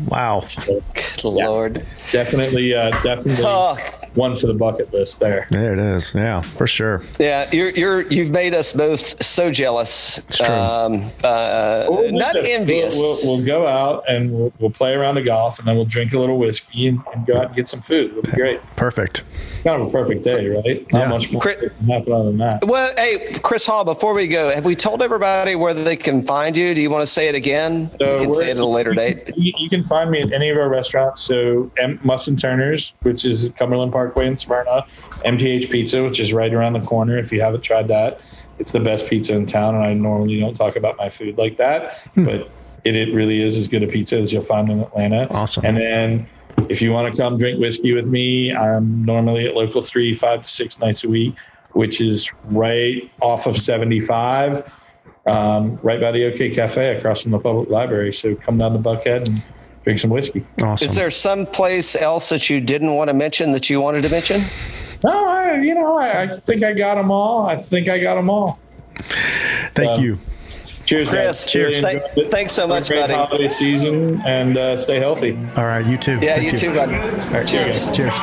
Wow. 0.07 0.41
So 0.47 0.83
Good 0.95 1.25
lord. 1.25 1.85
definitely, 2.11 2.75
uh, 2.75 2.91
definitely 3.03 3.45
Oh, 3.45 3.77
one 4.19 4.35
for 4.37 4.47
the 4.49 4.55
bucket 4.55 4.93
list 4.93 5.21
there. 5.21 5.47
There 5.51 5.73
it 5.73 5.79
is. 5.79 6.15
Yeah, 6.15 6.41
for 6.43 6.67
sure. 6.67 7.03
yeah, 7.19 7.49
you're 7.53 7.71
you're 7.71 8.01
you've 8.13 8.31
made 8.31 8.53
us 8.53 8.73
both 8.73 9.23
so 9.25 9.51
jealous. 9.51 10.19
It's 10.19 10.39
true. 10.39 10.55
Um, 10.55 11.05
uh, 11.25 11.87
Well, 11.89 11.93
we'll 12.03 12.13
not 12.13 12.35
this. 12.35 12.49
envious. 12.49 12.97
We'll, 12.97 13.17
we'll, 13.25 13.37
we'll 13.39 13.47
go 13.47 13.67
out 13.67 14.05
and 14.09 14.33
we'll, 14.33 14.53
we'll 14.59 14.71
play 14.71 14.95
around 14.95 15.15
the 15.15 15.23
golf, 15.23 15.59
and 15.59 15.67
then 15.69 15.77
we'll 15.77 15.85
drink 15.85 16.13
a 16.13 16.19
little 16.19 16.39
whiskey 16.39 16.89
and, 16.89 17.01
and 17.15 17.27
go 17.27 17.37
out 17.39 17.47
and 17.47 17.57
get 17.57 17.69
some 17.69 17.81
food. 17.81 18.11
It'll 18.11 18.23
be 18.23 18.33
great. 18.33 18.61
Perfect. 18.77 19.23
kind 19.65 19.81
of 19.81 19.89
a 19.89 19.91
perfect 19.91 20.25
day, 20.25 20.49
right? 20.49 20.93
Not 20.93 21.01
Yeah. 21.03 21.09
much 21.09 21.31
more 21.33 21.41
Chris- 21.41 21.59
can 21.79 21.87
happen 21.89 22.13
other 22.13 22.25
than 22.25 22.37
that. 22.39 22.67
Well, 22.67 22.93
hey, 22.97 23.39
Chris 23.43 23.65
Hall, 23.67 23.85
before 23.85 24.13
we 24.15 24.27
go, 24.27 24.51
have 24.51 24.65
we 24.65 24.75
told 24.75 25.01
everybody 25.03 25.55
where 25.55 25.75
they 25.75 25.97
can 25.97 26.23
find 26.25 26.57
you? 26.57 26.75
Do 26.75 26.81
you 26.81 26.91
want 26.91 27.03
to 27.03 27.07
say 27.07 27.29
it 27.29 27.35
again? 27.35 27.91
So 28.01 28.17
you 28.21 28.25
can 28.27 28.33
say 28.35 28.49
it 28.51 28.57
at 28.57 28.59
a 28.59 28.67
later 28.67 28.95
date. 28.95 29.31
You, 29.37 29.53
you 29.59 29.69
can 29.69 29.83
find 29.83 30.11
me 30.11 30.23
at 30.23 30.33
any 30.33 30.51
of 30.51 30.57
our 30.59 30.69
restaurants. 30.69 31.23
So 31.23 31.71
M- 31.79 32.01
Muss 32.03 32.27
and 32.29 32.39
Turner's, 32.39 32.95
which 33.03 33.25
is 33.25 33.49
Cumberland 33.57 33.79
Cumberland 33.79 33.93
Parkway 34.09 34.27
in 34.27 34.37
Smyrna, 34.37 34.87
MTH 35.25 35.71
Pizza, 35.71 36.03
which 36.03 36.19
is 36.19 36.33
right 36.33 36.53
around 36.53 36.73
the 36.73 36.81
corner. 36.81 37.19
If 37.19 37.31
you 37.31 37.41
haven't 37.41 37.63
tried 37.63 37.89
that, 37.89 38.21
it's 38.59 38.73
the 38.73 38.81
best 38.81 39.07
pizza 39.07 39.35
in 39.35 39.47
town. 39.47 39.75
And 39.75 39.85
I 39.85 39.93
normally 39.93 40.41
don't 40.41 40.55
talk 40.55 40.77
about 40.77 40.97
my 40.97 41.11
food 41.11 41.37
like 41.37 41.59
that, 41.59 42.09
but 42.17 42.51
it, 42.85 42.97
it 42.97 43.15
really 43.15 43.43
is 43.43 43.57
as 43.57 43.69
good 43.69 43.83
a 43.83 43.87
pizza 43.87 44.19
as 44.19 44.33
you'll 44.33 44.43
find 44.43 44.71
in 44.71 44.81
Atlanta. 44.81 45.29
Awesome. 45.31 45.65
And 45.65 45.77
then 45.77 46.29
if 46.69 46.81
you 46.81 46.91
want 46.93 47.13
to 47.13 47.21
come 47.21 47.37
drink 47.37 47.61
whiskey 47.61 47.93
with 47.93 48.07
me, 48.07 48.55
I'm 48.55 49.05
normally 49.05 49.47
at 49.47 49.55
Local 49.55 49.83
3 49.83 50.15
five 50.15 50.43
to 50.43 50.49
six 50.49 50.79
nights 50.79 51.05
a 51.05 51.09
week, 51.09 51.35
which 51.73 52.01
is 52.01 52.31
right 52.45 53.11
off 53.21 53.47
of 53.47 53.59
75 53.59 54.71
um, 55.27 55.79
right 55.83 56.01
by 56.01 56.11
the 56.11 56.25
OK 56.25 56.51
Cafe 56.51 56.97
across 56.97 57.23
from 57.23 57.33
the 57.33 57.39
public 57.39 57.69
library. 57.69 58.13
So 58.15 58.35
come 58.35 58.57
down 58.57 58.73
to 58.73 58.79
Buckhead 58.79 59.29
and 59.29 59.43
drink 59.89 59.99
some 59.99 60.11
whiskey. 60.11 60.45
Awesome. 60.63 60.87
Is 60.87 60.95
there 60.95 61.11
some 61.11 61.47
place 61.47 61.97
else 61.97 62.29
that 62.29 62.51
you 62.51 62.61
didn't 62.61 62.93
want 62.93 63.09
to 63.09 63.15
mention 63.15 63.53
that 63.53 63.71
you 63.71 63.81
wanted 63.81 64.03
to 64.03 64.11
mention? 64.11 64.43
No, 65.03 65.27
I, 65.27 65.55
you 65.63 65.75
know, 65.75 65.97
I, 65.97 66.25
I 66.25 66.27
think 66.29 66.63
I 66.63 66.75
got 66.75 66.97
them 66.97 67.11
all. 67.11 67.47
I 67.47 67.57
think 67.57 67.89
I 67.89 67.99
got 67.99 68.17
them 68.17 68.29
all. 68.29 68.59
Thank 69.75 69.93
um, 69.93 70.05
you. 70.05 70.19
Cheers, 70.85 71.09
Chris, 71.09 71.27
guys. 71.27 71.53
cheers. 71.53 71.83
Really 71.83 72.01
Thank- 72.01 72.31
thanks 72.31 72.53
so 72.53 72.67
much, 72.67 72.89
great 72.89 73.01
buddy. 73.01 73.15
Holiday 73.15 73.49
season 73.49 74.21
and 74.23 74.59
uh, 74.59 74.77
stay 74.77 74.99
healthy. 74.99 75.39
All 75.57 75.65
right, 75.65 75.87
you 75.87 75.97
too. 75.97 76.19
Yeah, 76.21 76.37
Thank 76.37 76.53
you 76.53 76.59
too, 76.59 76.75
bud. 76.75 76.91
All 76.91 77.31
right, 77.31 77.49
Cheers. 77.49 77.91
Cheers. 77.97 78.15